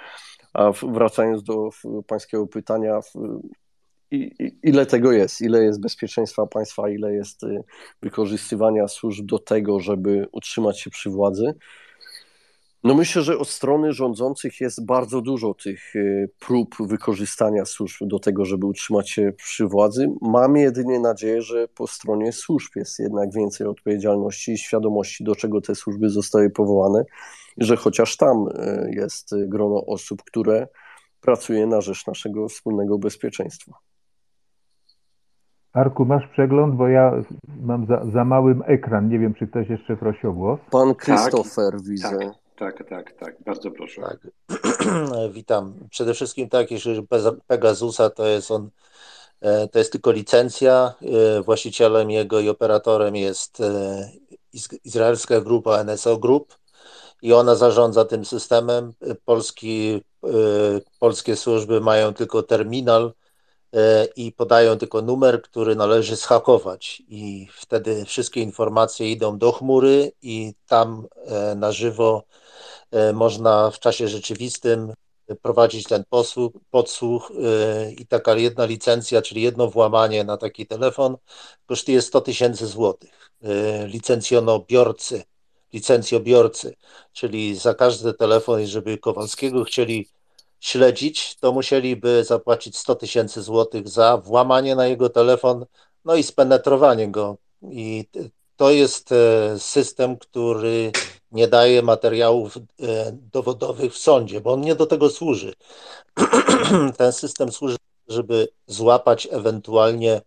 A 0.52 0.70
wracając 0.82 1.42
do 1.42 1.70
pańskiego 2.06 2.46
pytania, 2.46 3.00
ile 4.62 4.86
tego 4.86 5.12
jest, 5.12 5.40
ile 5.40 5.64
jest 5.64 5.80
bezpieczeństwa 5.80 6.46
państwa, 6.46 6.90
ile 6.90 7.12
jest 7.12 7.44
e, 7.44 7.62
wykorzystywania 8.02 8.88
służb 8.88 9.26
do 9.26 9.38
tego, 9.38 9.80
żeby 9.80 10.26
utrzymać 10.32 10.80
się 10.80 10.90
przy 10.90 11.10
władzy, 11.10 11.54
no 12.84 12.94
myślę, 12.94 13.22
że 13.22 13.38
od 13.38 13.48
strony 13.48 13.92
rządzących 13.92 14.60
jest 14.60 14.86
bardzo 14.86 15.20
dużo 15.20 15.54
tych 15.54 15.96
y, 15.96 16.30
prób 16.38 16.74
wykorzystania 16.80 17.64
służb 17.64 17.96
do 18.00 18.18
tego, 18.18 18.44
żeby 18.44 18.66
utrzymać 18.66 19.10
się 19.10 19.32
przy 19.36 19.66
władzy. 19.66 20.08
Mam 20.22 20.56
jedynie 20.56 21.00
nadzieję, 21.00 21.42
że 21.42 21.68
po 21.68 21.86
stronie 21.86 22.32
służb 22.32 22.70
jest 22.76 22.98
jednak 22.98 23.32
więcej 23.32 23.66
odpowiedzialności 23.66 24.52
i 24.52 24.58
świadomości, 24.58 25.24
do 25.24 25.34
czego 25.34 25.60
te 25.60 25.74
służby 25.74 26.08
zostały 26.08 26.50
powołane, 26.50 27.04
że 27.56 27.76
chociaż 27.76 28.16
tam 28.16 28.48
y, 28.48 28.90
jest 28.92 29.34
grono 29.48 29.86
osób, 29.86 30.22
które 30.22 30.68
pracuje 31.20 31.66
na 31.66 31.80
rzecz 31.80 32.06
naszego 32.06 32.48
wspólnego 32.48 32.98
bezpieczeństwa. 32.98 33.72
Arku, 35.72 36.04
masz 36.04 36.28
przegląd, 36.32 36.74
bo 36.74 36.88
ja 36.88 37.12
mam 37.60 37.86
za, 37.86 38.10
za 38.12 38.24
małym 38.24 38.62
ekran. 38.66 39.08
Nie 39.08 39.18
wiem, 39.18 39.34
czy 39.34 39.46
ktoś 39.46 39.68
jeszcze 39.68 39.96
prosi 39.96 40.26
o 40.26 40.32
głos. 40.32 40.60
Pan 40.70 40.94
Krzysztofer 40.94 41.72
tak, 41.72 41.82
widzę. 41.82 42.18
Tak. 42.18 42.47
Tak, 42.58 42.88
tak, 42.88 43.12
tak. 43.12 43.42
Bardzo 43.42 43.70
proszę. 43.70 44.02
Tak. 44.02 44.18
Witam. 45.36 45.74
Przede 45.90 46.14
wszystkim 46.14 46.48
tak, 46.48 46.70
jeżeli 46.70 47.06
Pegasusa 47.46 48.10
to 48.10 48.26
jest 48.26 48.50
on, 48.50 48.70
e, 49.40 49.68
to 49.68 49.78
jest 49.78 49.92
tylko 49.92 50.12
licencja. 50.12 50.94
E, 51.02 51.42
właścicielem 51.42 52.10
jego 52.10 52.40
i 52.40 52.48
operatorem 52.48 53.16
jest 53.16 53.60
e, 53.60 54.10
izraelska 54.84 55.40
grupa 55.40 55.84
NSO 55.84 56.16
Group 56.16 56.58
i 57.22 57.32
ona 57.32 57.54
zarządza 57.54 58.04
tym 58.04 58.24
systemem. 58.24 58.92
Polski, 59.24 60.02
polskie 60.98 61.36
służby 61.36 61.80
mają 61.80 62.14
tylko 62.14 62.42
terminal 62.42 63.12
i 64.16 64.32
podają 64.32 64.78
tylko 64.78 65.02
numer, 65.02 65.42
który 65.42 65.76
należy 65.76 66.16
schakować, 66.16 67.02
i 67.08 67.48
wtedy 67.52 68.04
wszystkie 68.04 68.40
informacje 68.40 69.10
idą 69.10 69.38
do 69.38 69.52
chmury, 69.52 70.12
i 70.22 70.54
tam 70.66 71.06
na 71.56 71.72
żywo 71.72 72.24
można 73.14 73.70
w 73.70 73.78
czasie 73.78 74.08
rzeczywistym 74.08 74.92
prowadzić 75.42 75.86
ten 75.86 76.04
posłuch, 76.10 76.52
podsłuch 76.70 77.32
i 77.98 78.06
taka 78.06 78.34
jedna 78.34 78.64
licencja, 78.64 79.22
czyli 79.22 79.42
jedno 79.42 79.70
włamanie 79.70 80.24
na 80.24 80.36
taki 80.36 80.66
telefon 80.66 81.16
kosztuje 81.66 82.02
100 82.02 82.20
tysięcy 82.20 82.66
złotych. 82.66 83.30
Licencjonobiorcy, 83.84 85.22
licencjobiorcy, 85.72 86.74
czyli 87.12 87.56
za 87.56 87.74
każdy 87.74 88.14
telefon, 88.14 88.60
jeżeli 88.60 88.98
Kowalskiego 88.98 89.64
chcieli 89.64 90.08
śledzić, 90.60 91.36
to 91.40 91.52
musieliby 91.52 92.24
zapłacić 92.24 92.78
100 92.78 92.94
tysięcy 92.94 93.42
złotych 93.42 93.88
za 93.88 94.16
włamanie 94.16 94.76
na 94.76 94.86
jego 94.86 95.08
telefon, 95.08 95.66
no 96.04 96.14
i 96.14 96.22
spenetrowanie 96.22 97.08
go. 97.08 97.36
I 97.62 98.04
to 98.56 98.70
jest 98.70 99.10
system, 99.58 100.16
który 100.16 100.92
nie 101.32 101.48
daje 101.48 101.82
materiałów 101.82 102.56
e, 102.56 102.60
dowodowych 103.32 103.94
w 103.94 103.98
sądzie, 103.98 104.40
bo 104.40 104.52
on 104.52 104.60
nie 104.60 104.74
do 104.74 104.86
tego 104.86 105.10
służy. 105.10 105.54
Ten 106.98 107.12
system 107.12 107.52
służy, 107.52 107.76
żeby 108.08 108.48
złapać 108.66 109.28
ewentualnie 109.30 110.20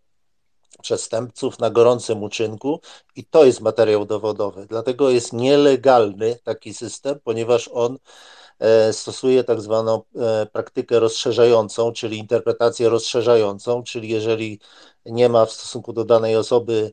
przestępców 0.81 1.59
na 1.59 1.69
gorącym 1.69 2.23
uczynku 2.23 2.79
i 3.15 3.25
to 3.25 3.45
jest 3.45 3.61
materiał 3.61 4.05
dowodowy. 4.05 4.65
Dlatego 4.69 5.09
jest 5.09 5.33
nielegalny 5.33 6.37
taki 6.43 6.73
system, 6.73 7.19
ponieważ 7.23 7.69
on 7.73 7.97
e, 8.59 8.93
stosuje 8.93 9.43
tak 9.43 9.61
zwaną 9.61 10.01
e, 10.15 10.45
praktykę 10.45 10.99
rozszerzającą, 10.99 11.91
czyli 11.91 12.17
interpretację 12.17 12.89
rozszerzającą, 12.89 13.83
czyli 13.83 14.09
jeżeli 14.09 14.59
nie 15.05 15.29
ma 15.29 15.45
w 15.45 15.51
stosunku 15.51 15.93
do 15.93 16.05
danej 16.05 16.35
osoby 16.35 16.91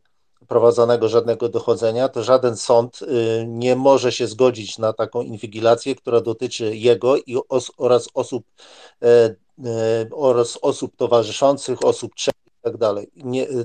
prowadzonego 0.49 1.09
żadnego 1.09 1.49
dochodzenia, 1.49 2.09
to 2.09 2.23
żaden 2.23 2.57
sąd 2.57 3.03
y, 3.03 3.45
nie 3.49 3.77
może 3.77 4.13
się 4.13 4.27
zgodzić 4.27 4.79
na 4.79 4.93
taką 4.93 5.23
inwigilację, 5.23 5.95
która 5.95 6.21
dotyczy 6.21 6.77
jego 6.77 7.17
i 7.17 7.37
os, 7.49 7.71
oraz 7.79 8.09
osób 8.15 8.45
e, 9.03 9.07
e, 9.07 9.35
oraz 10.13 10.59
osób 10.63 10.97
towarzyszących, 10.97 11.85
osób 11.85 12.15
trzecich 12.15 12.47
i 12.47 12.63
tak 12.63 12.77
dalej. 12.77 13.11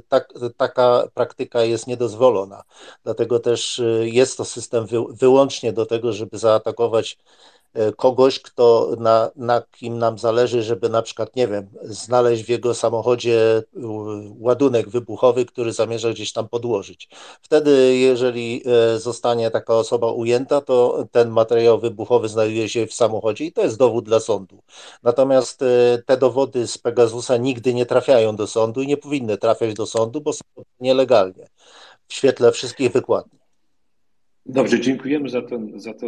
Tak, 0.10 0.34
taka 0.57 1.07
praktyka 1.14 1.64
jest 1.64 1.88
niedozwolona. 1.88 2.64
Dlatego 3.03 3.39
też 3.39 3.80
y, 3.80 4.10
jest 4.11 4.38
to 4.38 4.45
system 4.45 4.88
wy, 4.88 4.97
wyłącznie 5.10 5.73
do 5.73 5.85
tego, 5.85 6.14
żeby 6.14 6.38
zaatakować 6.38 7.18
kogoś, 7.98 8.40
kto 8.40 8.95
na, 9.00 9.32
na 9.36 9.62
kim 9.62 9.98
nam 9.98 10.18
zależy, 10.20 10.64
żeby 10.64 10.90
na 10.90 11.02
przykład, 11.02 11.36
nie 11.36 11.48
wiem, 11.48 11.70
znaleźć 11.84 12.44
w 12.44 12.50
jego 12.50 12.74
samochodzie 12.74 13.64
ładunek 14.40 14.90
wybuchowy, 14.90 15.45
który 15.45 15.74
zamierza 15.74 16.10
gdzieś 16.10 16.34
tam 16.34 16.50
podłożyć. 16.50 17.10
Wtedy, 17.41 17.98
jeżeli 17.98 18.64
e, 18.66 19.00
zostanie 19.00 19.52
taka 19.52 19.76
osoba 19.76 20.12
ujęta, 20.12 20.62
to 20.62 21.06
ten 21.12 21.30
materiał 21.30 21.80
wybuchowy 21.80 22.30
znajduje 22.30 22.70
się 22.70 22.88
w 22.88 22.94
samochodzie 22.94 23.45
i 23.45 23.52
to 23.52 23.62
jest 23.62 23.78
dowód 23.78 24.06
dla 24.06 24.20
sądu. 24.20 24.64
Natomiast 25.04 25.62
e, 25.62 26.04
te 26.06 26.18
dowody 26.18 26.68
z 26.68 26.78
Pegasusa 26.78 27.38
nigdy 27.38 27.74
nie 27.74 27.86
trafiają 27.86 28.36
do 28.36 28.48
sądu 28.48 28.82
i 28.82 28.88
nie 28.88 28.98
powinny 28.98 29.38
trafiać 29.38 29.74
do 29.74 29.86
sądu, 29.86 30.22
bo 30.22 30.34
są 30.34 30.44
nielegalnie 30.80 31.48
w 32.08 32.14
świetle 32.14 32.52
wszystkich 32.52 32.91
wykładni. 32.91 33.43
Dobrze, 34.45 34.80
dziękujemy 34.80 35.30
za, 35.30 35.41
ten, 35.41 35.80
za 35.80 35.94
to 35.94 36.07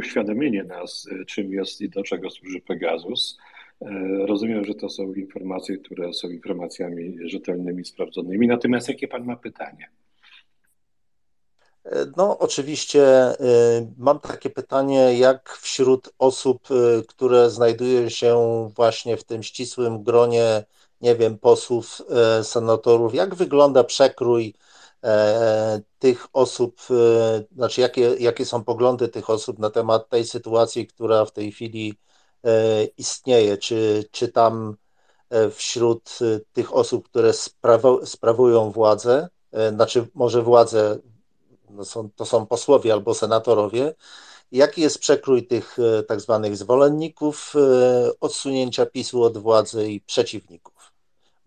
uświadomienie 0.00 0.64
nas, 0.64 1.08
e, 1.12 1.24
czym 1.24 1.52
jest 1.52 1.80
i 1.80 1.88
do 1.88 2.02
czego 2.02 2.30
służy 2.30 2.60
Pegasus. 2.60 3.38
E, 3.80 3.86
rozumiem, 4.26 4.64
że 4.64 4.74
to 4.74 4.88
są 4.88 5.12
informacje, 5.12 5.78
które 5.78 6.14
są 6.14 6.28
informacjami 6.28 7.18
rzetelnymi, 7.24 7.84
sprawdzonymi. 7.84 8.46
Natomiast 8.46 8.88
jakie 8.88 9.08
Pan 9.08 9.24
ma 9.24 9.36
pytanie? 9.36 9.90
E, 11.84 12.06
no, 12.16 12.38
oczywiście 12.38 13.04
mam 13.98 14.20
takie 14.20 14.50
pytanie, 14.50 15.18
jak 15.18 15.50
wśród 15.50 16.12
osób, 16.18 16.68
które 17.08 17.50
znajdują 17.50 18.08
się 18.08 18.36
właśnie 18.76 19.16
w 19.16 19.24
tym 19.24 19.42
ścisłym 19.42 20.02
gronie, 20.02 20.64
nie 21.00 21.16
wiem, 21.16 21.38
posłów, 21.38 22.02
senatorów, 22.42 23.14
jak 23.14 23.34
wygląda 23.34 23.84
przekrój 23.84 24.54
E, 24.54 24.73
tych 25.98 26.26
osób, 26.32 26.80
e, 26.90 27.42
znaczy 27.56 27.80
jakie, 27.80 28.00
jakie 28.18 28.44
są 28.44 28.64
poglądy 28.64 29.08
tych 29.08 29.30
osób 29.30 29.58
na 29.58 29.70
temat 29.70 30.08
tej 30.08 30.24
sytuacji, 30.24 30.86
która 30.86 31.24
w 31.24 31.32
tej 31.32 31.52
chwili 31.52 31.94
e, 32.44 32.84
istnieje, 32.84 33.58
czy, 33.58 34.04
czy 34.10 34.28
tam 34.28 34.76
wśród 35.50 36.18
tych 36.52 36.74
osób, 36.74 37.08
które 37.08 37.32
sprawują 38.04 38.70
władzę, 38.70 39.28
znaczy 39.74 40.06
może 40.14 40.42
władzę, 40.42 40.98
no 41.70 41.84
są, 41.84 42.10
to 42.16 42.24
są 42.24 42.46
posłowie 42.46 42.92
albo 42.92 43.14
senatorowie, 43.14 43.94
jaki 44.52 44.80
jest 44.80 44.98
przekrój 44.98 45.46
tych 45.46 45.76
tak 46.08 46.20
zwanych 46.20 46.56
zwolenników 46.56 47.54
odsunięcia 48.20 48.86
PiSu 48.86 49.22
od 49.22 49.38
władzy 49.38 49.88
i 49.88 50.00
przeciwników? 50.00 50.92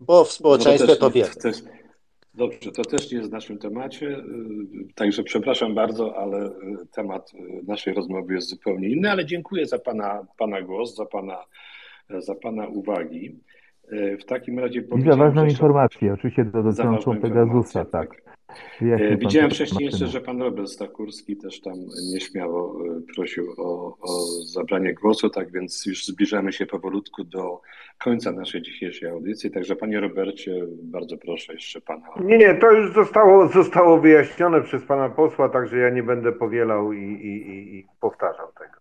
Bo 0.00 0.24
w 0.24 0.32
społeczeństwie 0.32 0.86
no 0.86 0.96
to, 0.96 1.10
też, 1.10 1.22
to 1.32 1.60
wiemy. 1.60 1.77
Dobrze, 2.38 2.72
to 2.72 2.82
też 2.84 3.12
nie 3.12 3.18
jest 3.18 3.30
w 3.30 3.32
naszym 3.32 3.58
temacie, 3.58 4.06
y, 4.06 4.94
także 4.94 5.22
przepraszam 5.22 5.74
bardzo, 5.74 6.16
ale 6.16 6.46
y, 6.46 6.52
temat 6.92 7.32
y, 7.34 7.62
naszej 7.66 7.94
rozmowy 7.94 8.34
jest 8.34 8.48
zupełnie 8.48 8.88
inny, 8.88 9.10
ale 9.10 9.26
dziękuję 9.26 9.66
za 9.66 9.78
Pana, 9.78 10.26
pana 10.36 10.62
głos, 10.62 10.94
za 10.94 11.06
pana, 11.06 11.44
za 12.18 12.34
pana 12.34 12.66
uwagi. 12.66 13.36
W 14.20 14.24
takim 14.24 14.58
razie 14.58 14.80
I 14.80 15.02
za 15.02 15.16
ważną 15.16 15.44
informację, 15.44 16.12
oczywiście 16.12 16.44
dotyczącą 16.44 17.20
Pegasusa, 17.20 17.84
tak. 17.84 18.08
tak. 18.08 18.28
E, 18.82 19.16
widziałem 19.16 19.50
wcześniej 19.50 19.86
jeszcze, 19.86 20.06
że 20.06 20.20
pan 20.20 20.42
Robert 20.42 20.68
Stakurski 20.68 21.36
też 21.36 21.60
tam 21.60 21.74
nieśmiało 22.12 22.84
e, 22.86 23.00
prosił 23.14 23.54
o, 23.58 23.96
o 24.00 24.08
zabranie 24.44 24.94
głosu, 24.94 25.30
tak 25.30 25.50
więc 25.50 25.86
już 25.86 26.06
zbliżamy 26.06 26.52
się 26.52 26.66
powolutku 26.66 27.24
do 27.24 27.60
końca 27.98 28.32
naszej 28.32 28.62
dzisiejszej 28.62 29.08
audycji. 29.08 29.50
Także 29.50 29.76
panie 29.76 30.00
Robercie, 30.00 30.66
bardzo 30.82 31.16
proszę 31.16 31.52
jeszcze 31.52 31.80
pana. 31.80 32.06
Nie, 32.20 32.38
nie, 32.38 32.54
to 32.54 32.72
już 32.72 32.94
zostało, 32.94 33.48
zostało 33.48 34.00
wyjaśnione 34.00 34.62
przez 34.62 34.82
pana 34.84 35.08
posła, 35.08 35.48
także 35.48 35.78
ja 35.78 35.90
nie 35.90 36.02
będę 36.02 36.32
powielał 36.32 36.92
i, 36.92 37.04
i, 37.04 37.76
i 37.78 37.86
powtarzał 38.00 38.46
tego. 38.52 38.78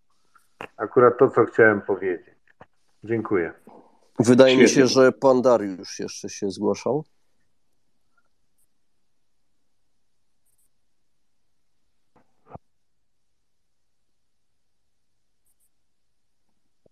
Akurat 0.77 1.17
to, 1.19 1.29
co 1.29 1.45
chciałem 1.45 1.81
powiedzieć. 1.81 2.35
Dziękuję. 3.03 3.53
Wydaje 4.19 4.53
Świetnie. 4.56 4.84
mi 4.84 4.89
się, 4.89 4.94
że 4.94 5.11
pan 5.11 5.41
Dariusz 5.41 5.99
jeszcze 5.99 6.30
się 6.30 6.52
zgłaszał. 6.52 7.06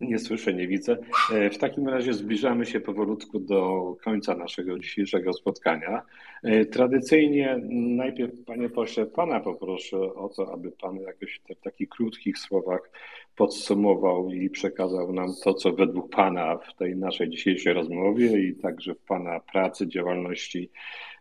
Nie 0.07 0.19
słyszę, 0.19 0.53
nie 0.53 0.68
widzę. 0.68 0.98
E, 1.34 1.49
w 1.49 1.57
takim 1.57 1.88
razie 1.88 2.14
zbliżamy 2.14 2.65
się 2.65 2.80
powolutku 2.80 3.40
do 3.40 3.95
końca 4.03 4.36
naszego 4.36 4.80
dzisiejszego 4.80 5.34
spotkania. 5.34 6.02
E, 6.44 6.65
tradycyjnie 6.65 7.60
najpierw, 7.72 8.45
panie 8.45 8.69
pośle, 8.69 9.06
pana 9.06 9.40
poproszę 9.40 9.98
o 9.98 10.30
to, 10.30 10.53
aby 10.53 10.72
pan 10.72 10.95
jakoś 10.95 11.41
w 11.49 11.61
takich 11.64 11.90
krótkich 11.90 12.38
słowach 12.38 12.91
podsumował 13.36 14.32
i 14.32 14.49
przekazał 14.49 15.14
nam 15.14 15.30
to, 15.44 15.53
co 15.53 15.72
według 15.72 16.15
pana 16.15 16.57
w 16.57 16.76
tej 16.76 16.95
naszej 16.95 17.30
dzisiejszej 17.30 17.73
rozmowie 17.73 18.48
i 18.48 18.56
także 18.56 18.95
w 18.95 18.99
pana 18.99 19.40
pracy, 19.40 19.88
działalności 19.88 20.69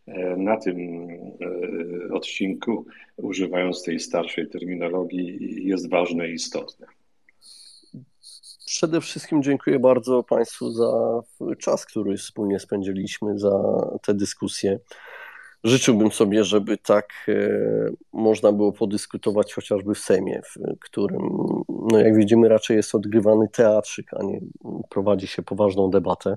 e, 0.06 0.36
na 0.36 0.56
tym 0.56 1.08
odcinku, 2.12 2.86
używając 3.16 3.82
tej 3.82 4.00
starszej 4.00 4.48
terminologii, 4.48 5.38
jest 5.66 5.90
ważne 5.90 6.28
i 6.28 6.32
istotne. 6.32 6.86
Przede 8.76 9.00
wszystkim 9.00 9.42
dziękuję 9.42 9.78
bardzo 9.78 10.22
Państwu 10.22 10.70
za 10.70 11.20
czas, 11.58 11.86
który 11.86 12.16
wspólnie 12.16 12.60
spędziliśmy, 12.60 13.38
za 13.38 13.50
tę 14.02 14.14
dyskusję. 14.14 14.78
Życzyłbym 15.64 16.12
sobie, 16.12 16.44
żeby 16.44 16.78
tak 16.78 17.08
e, 17.28 17.34
można 18.12 18.52
było 18.52 18.72
podyskutować 18.72 19.54
chociażby 19.54 19.94
w 19.94 19.98
Sejmie, 19.98 20.42
w 20.44 20.78
którym, 20.80 21.22
no 21.68 21.98
jak 21.98 22.16
widzimy, 22.16 22.48
raczej 22.48 22.76
jest 22.76 22.94
odgrywany 22.94 23.48
teatrzyk, 23.48 24.06
a 24.14 24.22
nie 24.22 24.40
prowadzi 24.90 25.26
się 25.26 25.42
poważną 25.42 25.90
debatę. 25.90 26.36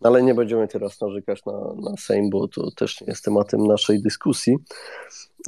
Ale 0.00 0.22
nie 0.22 0.34
będziemy 0.34 0.68
teraz 0.68 1.00
narzekać 1.00 1.44
na, 1.44 1.52
na 1.90 1.96
Sejm, 1.96 2.30
bo 2.30 2.48
to 2.48 2.70
też 2.70 3.00
nie 3.00 3.06
jest 3.06 3.24
tematem 3.24 3.66
naszej 3.66 4.02
dyskusji. 4.02 4.56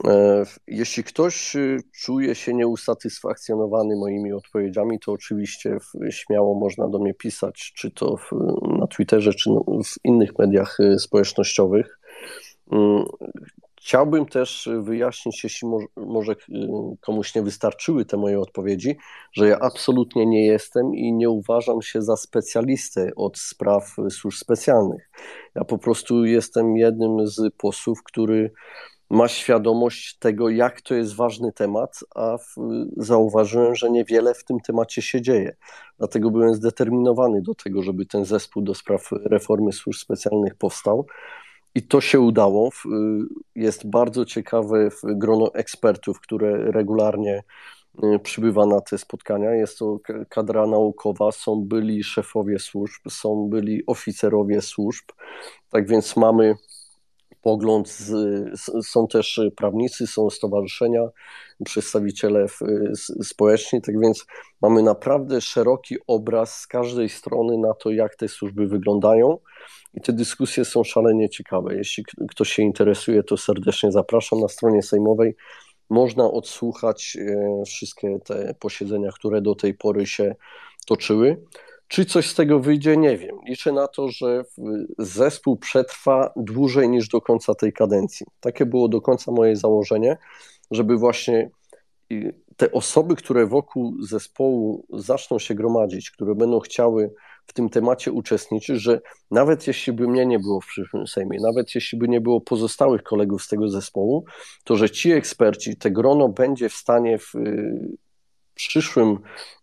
E, 0.07 0.45
jeśli 0.67 1.05
ktoś 1.05 1.57
y, 1.57 1.79
czuje 2.03 2.35
się 2.35 2.55
nieusatysfakcjonowany 2.55 3.97
moimi 3.97 4.33
odpowiedziami, 4.33 4.99
to 5.01 5.13
oczywiście 5.13 5.79
śmiało 6.11 6.55
można 6.55 6.89
do 6.89 6.99
mnie 6.99 7.15
pisać, 7.15 7.73
czy 7.77 7.91
to 7.91 8.17
w, 8.17 8.31
na 8.79 8.87
Twitterze, 8.87 9.35
czy 9.35 9.51
w 9.85 10.05
innych 10.05 10.39
mediach 10.39 10.81
y, 10.81 10.99
społecznościowych. 10.99 11.99
Chciałbym 13.81 14.27
też 14.27 14.69
wyjaśnić, 14.83 15.45
jeśli 15.45 15.69
może 15.97 16.35
komuś 17.01 17.35
nie 17.35 17.43
wystarczyły 17.43 18.05
te 18.05 18.17
moje 18.17 18.41
odpowiedzi, 18.41 18.97
że 19.33 19.49
ja 19.49 19.59
absolutnie 19.59 20.27
nie 20.27 20.47
jestem 20.47 20.95
i 20.95 21.13
nie 21.13 21.31
uważam 21.31 21.83
się 21.83 22.03
za 22.03 22.17
specjalistę 22.17 23.11
od 23.17 23.39
spraw 23.39 23.97
służb 24.11 24.39
specjalnych. 24.39 25.11
Ja 25.55 25.65
po 25.65 25.79
prostu 25.79 26.25
jestem 26.25 26.77
jednym 26.77 27.27
z 27.27 27.55
posłów, 27.57 28.03
który 28.03 28.53
ma 29.11 29.29
świadomość 29.29 30.19
tego, 30.19 30.49
jak 30.49 30.81
to 30.81 30.95
jest 30.95 31.17
ważny 31.17 31.53
temat, 31.53 31.99
a 32.15 32.39
w, 32.39 32.55
zauważyłem, 32.97 33.75
że 33.75 33.91
niewiele 33.91 34.35
w 34.35 34.45
tym 34.45 34.61
temacie 34.61 35.03
się 35.03 35.23
dzieje. 35.23 35.57
Dlatego 35.99 36.31
byłem 36.31 36.55
zdeterminowany 36.55 37.43
do 37.43 37.55
tego, 37.55 37.83
żeby 37.83 38.07
ten 38.07 38.25
zespół 38.25 38.63
do 38.63 38.75
spraw 38.75 39.09
reformy 39.31 39.73
służb 39.73 40.01
specjalnych 40.01 40.55
powstał. 40.55 41.07
I 41.79 41.83
to 41.83 42.01
się 42.01 42.21
udało. 42.21 42.71
Jest 43.55 43.91
bardzo 43.91 44.25
ciekawe 44.25 44.89
grono 45.03 45.55
ekspertów, 45.55 46.21
które 46.21 46.73
regularnie 46.73 47.43
y, 48.05 48.19
przybywa 48.19 48.67
na 48.67 48.81
te 48.81 48.99
spotkania. 48.99 49.55
Jest 49.55 49.79
to 49.79 49.99
kadra 50.29 50.67
naukowa, 50.67 51.33
są 51.33 51.65
byli 51.65 52.05
szefowie 52.05 52.59
służb, 52.59 53.03
są 53.09 53.49
byli 53.49 53.87
oficerowie 53.87 54.63
służb. 54.63 55.05
Tak 55.71 55.89
więc 55.89 56.17
mamy 56.17 56.55
pogląd, 57.43 57.89
z, 57.89 58.11
są 58.87 59.07
też 59.07 59.41
prawnicy, 59.57 60.07
są 60.07 60.31
stowarzyszenia, 60.31 61.03
przedstawiciele 61.65 62.47
społeczni, 63.23 63.83
tak 63.83 64.01
więc 64.01 64.27
mamy 64.63 64.83
naprawdę 64.83 65.41
szeroki 65.41 65.97
obraz 66.07 66.61
z 66.61 66.67
każdej 66.67 67.09
strony 67.09 67.59
na 67.59 67.75
to, 67.75 67.91
jak 67.91 68.17
te 68.17 68.29
służby 68.29 68.67
wyglądają 68.67 69.39
i 69.95 70.01
te 70.01 70.13
dyskusje 70.13 70.65
są 70.65 70.85
szalenie 70.85 71.29
ciekawe. 71.29 71.75
Jeśli 71.75 72.05
ktoś 72.31 72.53
się 72.53 72.63
interesuje, 72.63 73.23
to 73.23 73.37
serdecznie 73.37 73.93
zapraszam 73.93 74.41
na 74.41 74.49
stronie 74.49 74.83
sejmowej. 74.83 75.37
Można 75.91 76.31
odsłuchać 76.31 77.17
e, 77.21 77.63
wszystkie 77.67 78.19
te 78.25 78.55
posiedzenia, 78.61 79.11
które 79.13 79.41
do 79.41 79.55
tej 79.55 79.75
pory 79.75 80.07
się 80.07 80.35
toczyły. 80.87 81.43
Czy 81.89 82.05
coś 82.05 82.31
z 82.31 82.35
tego 82.35 82.61
wyjdzie, 82.61 82.97
nie 82.97 83.17
wiem. 83.17 83.37
Liczę 83.47 83.73
na 83.73 83.89
to, 83.89 84.09
że 84.09 84.45
zespół 84.99 85.57
przetrwa 85.57 86.33
dłużej 86.37 86.89
niż 86.89 87.09
do 87.09 87.21
końca 87.21 87.55
tej 87.55 87.73
kadencji. 87.73 88.27
Takie 88.41 88.67
było 88.67 88.89
do 88.89 89.01
końca 89.01 89.33
moje 89.33 89.57
założenie, 89.57 90.17
żeby 90.71 90.97
właśnie 90.97 91.51
te 92.57 92.73
osoby, 92.73 93.17
które 93.17 93.47
wokół 93.47 94.03
zespołu 94.03 94.87
zaczną 94.93 95.39
się 95.39 95.55
gromadzić, 95.55 96.11
które 96.11 96.35
będą 96.35 96.61
chciały 96.61 97.15
w 97.47 97.53
tym 97.53 97.69
temacie 97.69 98.13
uczestniczyć, 98.13 98.83
że 98.83 99.01
nawet 99.31 99.67
jeśli 99.67 99.93
by 99.93 100.09
mnie 100.09 100.27
nie 100.27 100.39
było 100.39 100.61
w 100.61 100.67
przyszłym 100.67 101.07
Sejmie, 101.07 101.39
nawet 101.41 101.75
jeśli 101.75 101.99
by 101.99 102.09
nie 102.09 102.21
było 102.21 102.41
pozostałych 102.41 103.03
kolegów 103.03 103.43
z 103.43 103.49
tego 103.49 103.69
zespołu, 103.69 104.25
to 104.65 104.77
że 104.77 104.91
ci 104.91 105.13
eksperci, 105.13 105.77
te 105.77 105.91
grono 105.91 106.29
będzie 106.29 106.69
w 106.69 106.75
stanie 106.75 107.19
w 107.19 107.33
przyszłym 108.59 109.19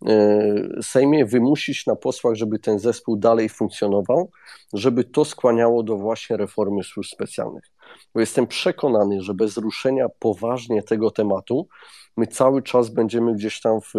e, 0.06 0.82
Sejmie 0.82 1.26
wymusić 1.26 1.86
na 1.86 1.96
posłach, 1.96 2.36
żeby 2.36 2.60
ten 2.60 2.80
zespół 2.80 3.18
dalej 3.18 3.50
funkcjonował, 3.50 4.32
żeby 4.74 5.04
to 5.04 5.26
skłaniało 5.26 5.84
do 5.84 5.98
właśnie 5.98 6.38
reformy 6.38 6.84
służb 6.84 7.10
specjalnych. 7.14 7.64
Bo 8.14 8.20
jestem 8.20 8.48
przekonany, 8.48 9.22
że 9.22 9.34
bez 9.34 9.58
ruszenia 9.58 10.08
poważnie 10.20 10.84
tego 10.84 11.12
tematu, 11.12 11.68
my 12.18 12.28
cały 12.28 12.64
czas 12.64 12.90
będziemy 12.90 13.36
gdzieś 13.36 13.62
tam 13.62 13.82
w 13.82 13.94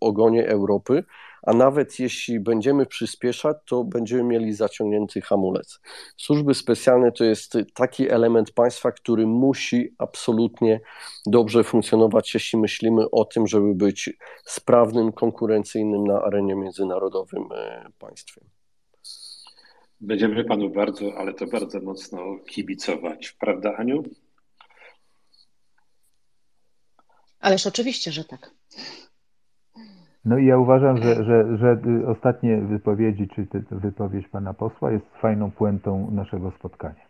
ogonie 0.00 0.48
Europy, 0.48 1.04
a 1.46 1.52
nawet 1.52 1.98
jeśli 1.98 2.40
będziemy 2.40 2.86
przyspieszać, 2.86 3.56
to 3.66 3.84
będziemy 3.84 4.22
mieli 4.22 4.52
zaciągnięty 4.52 5.20
hamulec. 5.20 5.80
Służby 6.16 6.54
specjalne 6.54 7.12
to 7.12 7.24
jest 7.24 7.52
taki 7.74 8.10
element 8.10 8.52
państwa, 8.52 8.92
który 8.92 9.26
musi 9.26 9.94
absolutnie 9.98 10.80
dobrze 11.26 11.64
funkcjonować, 11.64 12.34
jeśli 12.34 12.58
myślimy 12.58 13.10
o 13.10 13.24
tym, 13.24 13.46
żeby 13.46 13.74
być 13.74 14.10
sprawnym, 14.44 15.12
konkurencyjnym 15.12 16.04
na 16.04 16.22
arenie 16.22 16.54
międzynarodowym 16.54 17.44
e, 17.54 17.86
państwem. 17.98 18.44
Będziemy 20.00 20.44
panu 20.44 20.70
bardzo, 20.70 21.14
ale 21.16 21.34
to 21.34 21.46
bardzo 21.46 21.80
mocno 21.80 22.18
kibicować, 22.48 23.36
prawda, 23.40 23.74
Aniu? 23.76 24.02
Ależ 27.40 27.66
oczywiście, 27.66 28.12
że 28.12 28.24
tak. 28.24 28.50
No 30.26 30.38
i 30.38 30.46
ja 30.46 30.58
uważam, 30.58 31.02
że, 31.02 31.24
że, 31.24 31.56
że 31.56 31.78
ostatnie 32.06 32.56
wypowiedzi, 32.56 33.28
czy 33.34 33.46
wypowiedź 33.70 34.28
pana 34.28 34.54
posła 34.54 34.92
jest 34.92 35.06
fajną 35.20 35.50
puentą 35.50 36.10
naszego 36.10 36.50
spotkania. 36.50 37.06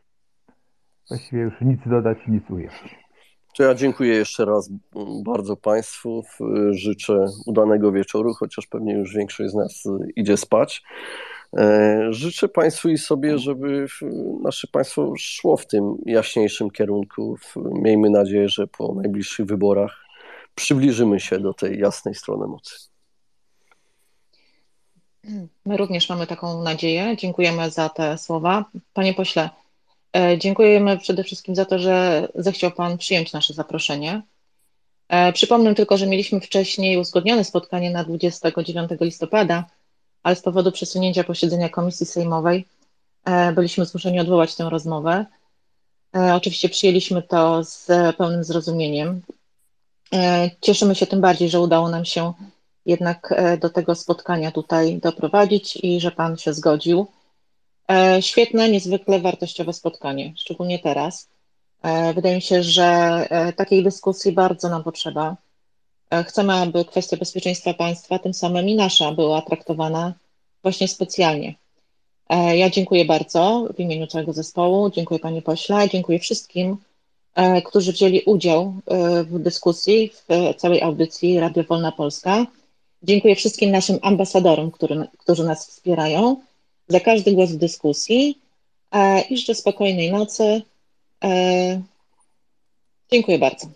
Właściwie 1.08 1.42
już 1.42 1.60
nic 1.60 1.80
dodać, 1.86 2.18
nic 2.28 2.50
ująć. 2.50 2.96
To 3.56 3.62
ja 3.62 3.74
dziękuję 3.74 4.14
jeszcze 4.14 4.44
raz 4.44 4.70
bardzo 5.24 5.56
Państwu. 5.56 6.22
Życzę 6.70 7.26
udanego 7.46 7.92
wieczoru, 7.92 8.34
chociaż 8.34 8.66
pewnie 8.66 8.94
już 8.94 9.14
większość 9.14 9.50
z 9.50 9.54
nas 9.54 9.84
idzie 10.16 10.36
spać. 10.36 10.82
E, 11.58 12.06
życzę 12.10 12.48
Państwu 12.48 12.88
i 12.88 12.98
sobie, 12.98 13.38
żeby 13.38 13.86
nasze 14.42 14.68
państwo 14.72 15.12
szło 15.18 15.56
w 15.56 15.66
tym 15.66 15.96
jaśniejszym 16.06 16.70
kierunku. 16.70 17.36
Miejmy 17.56 18.10
nadzieję, 18.10 18.48
że 18.48 18.66
po 18.66 18.94
najbliższych 18.94 19.46
wyborach 19.46 19.96
przybliżymy 20.54 21.20
się 21.20 21.38
do 21.38 21.54
tej 21.54 21.78
jasnej 21.78 22.14
strony 22.14 22.46
mocy. 22.46 22.95
My 25.66 25.76
również 25.76 26.08
mamy 26.08 26.26
taką 26.26 26.62
nadzieję. 26.62 27.16
Dziękujemy 27.16 27.70
za 27.70 27.88
te 27.88 28.18
słowa. 28.18 28.64
Panie 28.92 29.14
pośle, 29.14 29.50
e, 30.16 30.38
dziękujemy 30.38 30.98
przede 30.98 31.24
wszystkim 31.24 31.54
za 31.54 31.64
to, 31.64 31.78
że 31.78 32.28
zechciał 32.34 32.70
Pan 32.70 32.98
przyjąć 32.98 33.32
nasze 33.32 33.54
zaproszenie. 33.54 34.22
E, 35.08 35.32
przypomnę 35.32 35.74
tylko, 35.74 35.96
że 35.96 36.06
mieliśmy 36.06 36.40
wcześniej 36.40 36.98
uzgodnione 36.98 37.44
spotkanie 37.44 37.90
na 37.90 38.04
29 38.04 38.90
listopada, 39.00 39.64
ale 40.22 40.36
z 40.36 40.42
powodu 40.42 40.72
przesunięcia 40.72 41.24
posiedzenia 41.24 41.68
Komisji 41.68 42.06
Sejmowej 42.06 42.66
e, 43.24 43.52
byliśmy 43.52 43.86
zmuszeni 43.86 44.20
odwołać 44.20 44.54
tę 44.54 44.70
rozmowę. 44.70 45.26
Oczywiście 46.34 46.68
przyjęliśmy 46.68 47.22
to 47.22 47.64
z 47.64 47.86
pełnym 48.16 48.44
zrozumieniem. 48.44 49.22
Cieszymy 50.60 50.94
się 50.94 51.06
tym 51.06 51.20
bardziej, 51.20 51.48
że 51.48 51.60
udało 51.60 51.88
nam 51.88 52.04
się 52.04 52.32
jednak 52.86 53.32
e, 53.36 53.58
do 53.58 53.70
tego 53.70 53.94
spotkania 53.94 54.52
tutaj 54.52 54.98
doprowadzić 54.98 55.76
i 55.76 56.00
że 56.00 56.10
Pan 56.10 56.36
się 56.36 56.54
zgodził. 56.54 57.06
E, 57.90 58.22
świetne, 58.22 58.68
niezwykle 58.68 59.20
wartościowe 59.20 59.72
spotkanie, 59.72 60.32
szczególnie 60.36 60.78
teraz. 60.78 61.28
E, 61.82 62.14
wydaje 62.14 62.34
mi 62.34 62.42
się, 62.42 62.62
że 62.62 63.28
takiej 63.56 63.84
dyskusji 63.84 64.32
bardzo 64.32 64.68
nam 64.68 64.84
potrzeba. 64.84 65.36
Chcemy, 66.26 66.52
aby 66.52 66.84
kwestia 66.84 67.16
bezpieczeństwa 67.16 67.74
państwa, 67.74 68.18
tym 68.18 68.34
samym 68.34 68.68
i 68.68 68.74
nasza, 68.74 69.12
była 69.12 69.42
traktowana 69.42 70.14
właśnie 70.62 70.88
specjalnie. 70.88 71.54
Ja 72.54 72.70
dziękuję 72.70 73.04
bardzo 73.04 73.68
w 73.76 73.80
imieniu 73.80 74.06
całego 74.06 74.32
zespołu, 74.32 74.90
dziękuję 74.90 75.20
Panie 75.20 75.42
Pośle, 75.42 75.88
dziękuję 75.88 76.18
wszystkim, 76.18 76.76
którzy 77.64 77.92
wzięli 77.92 78.22
udział 78.26 78.74
w 79.24 79.38
dyskusji, 79.38 80.08
w 80.08 80.54
całej 80.56 80.82
audycji 80.82 81.40
Radio 81.40 81.64
Wolna 81.64 81.92
Polska. 81.92 82.46
Dziękuję 83.06 83.34
wszystkim 83.34 83.70
naszym 83.70 83.96
ambasadorom, 84.02 84.70
który, 84.70 84.96
którzy 85.18 85.44
nas 85.44 85.68
wspierają, 85.68 86.36
za 86.88 87.00
każdy 87.00 87.32
głos 87.32 87.52
w 87.52 87.56
dyskusji 87.56 88.38
e, 88.92 89.20
i 89.30 89.36
życzę 89.36 89.54
spokojnej 89.54 90.12
nocy. 90.12 90.62
E, 91.24 91.82
dziękuję 93.12 93.38
bardzo. 93.38 93.66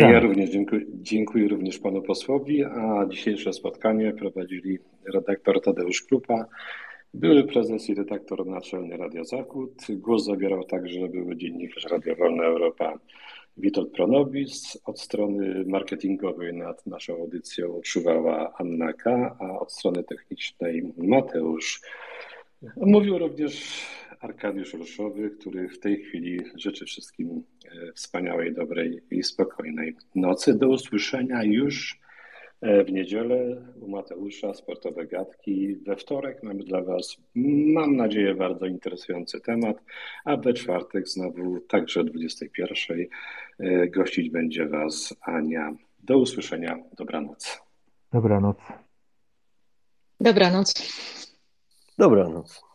Ja 0.00 0.20
również 0.20 0.50
dziękuję, 0.50 0.82
dziękuję 0.88 1.48
również 1.48 1.78
panu 1.78 2.02
posłowi, 2.02 2.64
a 2.64 3.06
dzisiejsze 3.10 3.52
spotkanie 3.52 4.12
prowadzili 4.12 4.78
redaktor 5.14 5.62
Tadeusz 5.62 6.02
Krupa, 6.02 6.46
były 7.14 7.44
prezes 7.44 7.88
i 7.88 7.94
redaktor 7.94 8.46
naczelny 8.46 8.96
Radio 8.96 9.24
Zachód. 9.24 9.72
Głos 9.90 10.24
zabierał 10.24 10.64
także 10.64 11.08
były 11.08 11.36
dziennikarz 11.36 11.84
Radio 11.84 12.16
Wolna 12.16 12.44
Europa 12.44 12.98
Witold 13.56 13.92
Pronobis. 13.92 14.78
Od 14.84 15.00
strony 15.00 15.64
marketingowej 15.66 16.54
nad 16.54 16.86
naszą 16.86 17.14
audycją 17.14 17.80
czuwała 17.84 18.54
Anna 18.58 18.92
K., 18.92 19.36
a 19.40 19.58
od 19.58 19.72
strony 19.72 20.04
technicznej 20.04 20.92
Mateusz. 20.96 21.80
Mówił 22.76 23.18
również 23.18 23.86
Arkadiusz 24.20 24.74
Ruszowy, 24.74 25.30
który 25.30 25.68
w 25.68 25.78
tej 25.78 26.02
chwili 26.02 26.40
życzy 26.56 26.84
wszystkim 26.84 27.42
e, 27.64 27.92
wspaniałej, 27.92 28.54
dobrej 28.54 29.00
i 29.10 29.22
spokojnej 29.22 29.96
nocy. 30.14 30.54
Do 30.54 30.68
usłyszenia 30.68 31.44
już 31.44 32.01
w 32.62 32.92
niedzielę 32.92 33.56
u 33.80 33.88
Mateusza 33.88 34.54
sportowe 34.54 35.06
gadki. 35.06 35.76
We 35.76 35.96
wtorek 35.96 36.42
mamy 36.42 36.64
dla 36.64 36.82
Was, 36.82 37.16
mam 37.74 37.96
nadzieję, 37.96 38.34
bardzo 38.34 38.66
interesujący 38.66 39.40
temat, 39.40 39.76
a 40.24 40.36
we 40.36 40.52
czwartek 40.52 41.08
znowu 41.08 41.60
także 41.60 42.00
o 42.00 42.04
21 42.04 43.06
e, 43.58 43.88
gościć 43.88 44.30
będzie 44.30 44.68
Was 44.68 45.14
Ania. 45.20 45.74
Do 46.02 46.18
usłyszenia. 46.18 46.78
Dobranoc. 46.96 47.62
Dobranoc. 48.12 48.56
Dobranoc. 50.20 50.74
Dobranoc. 51.98 52.71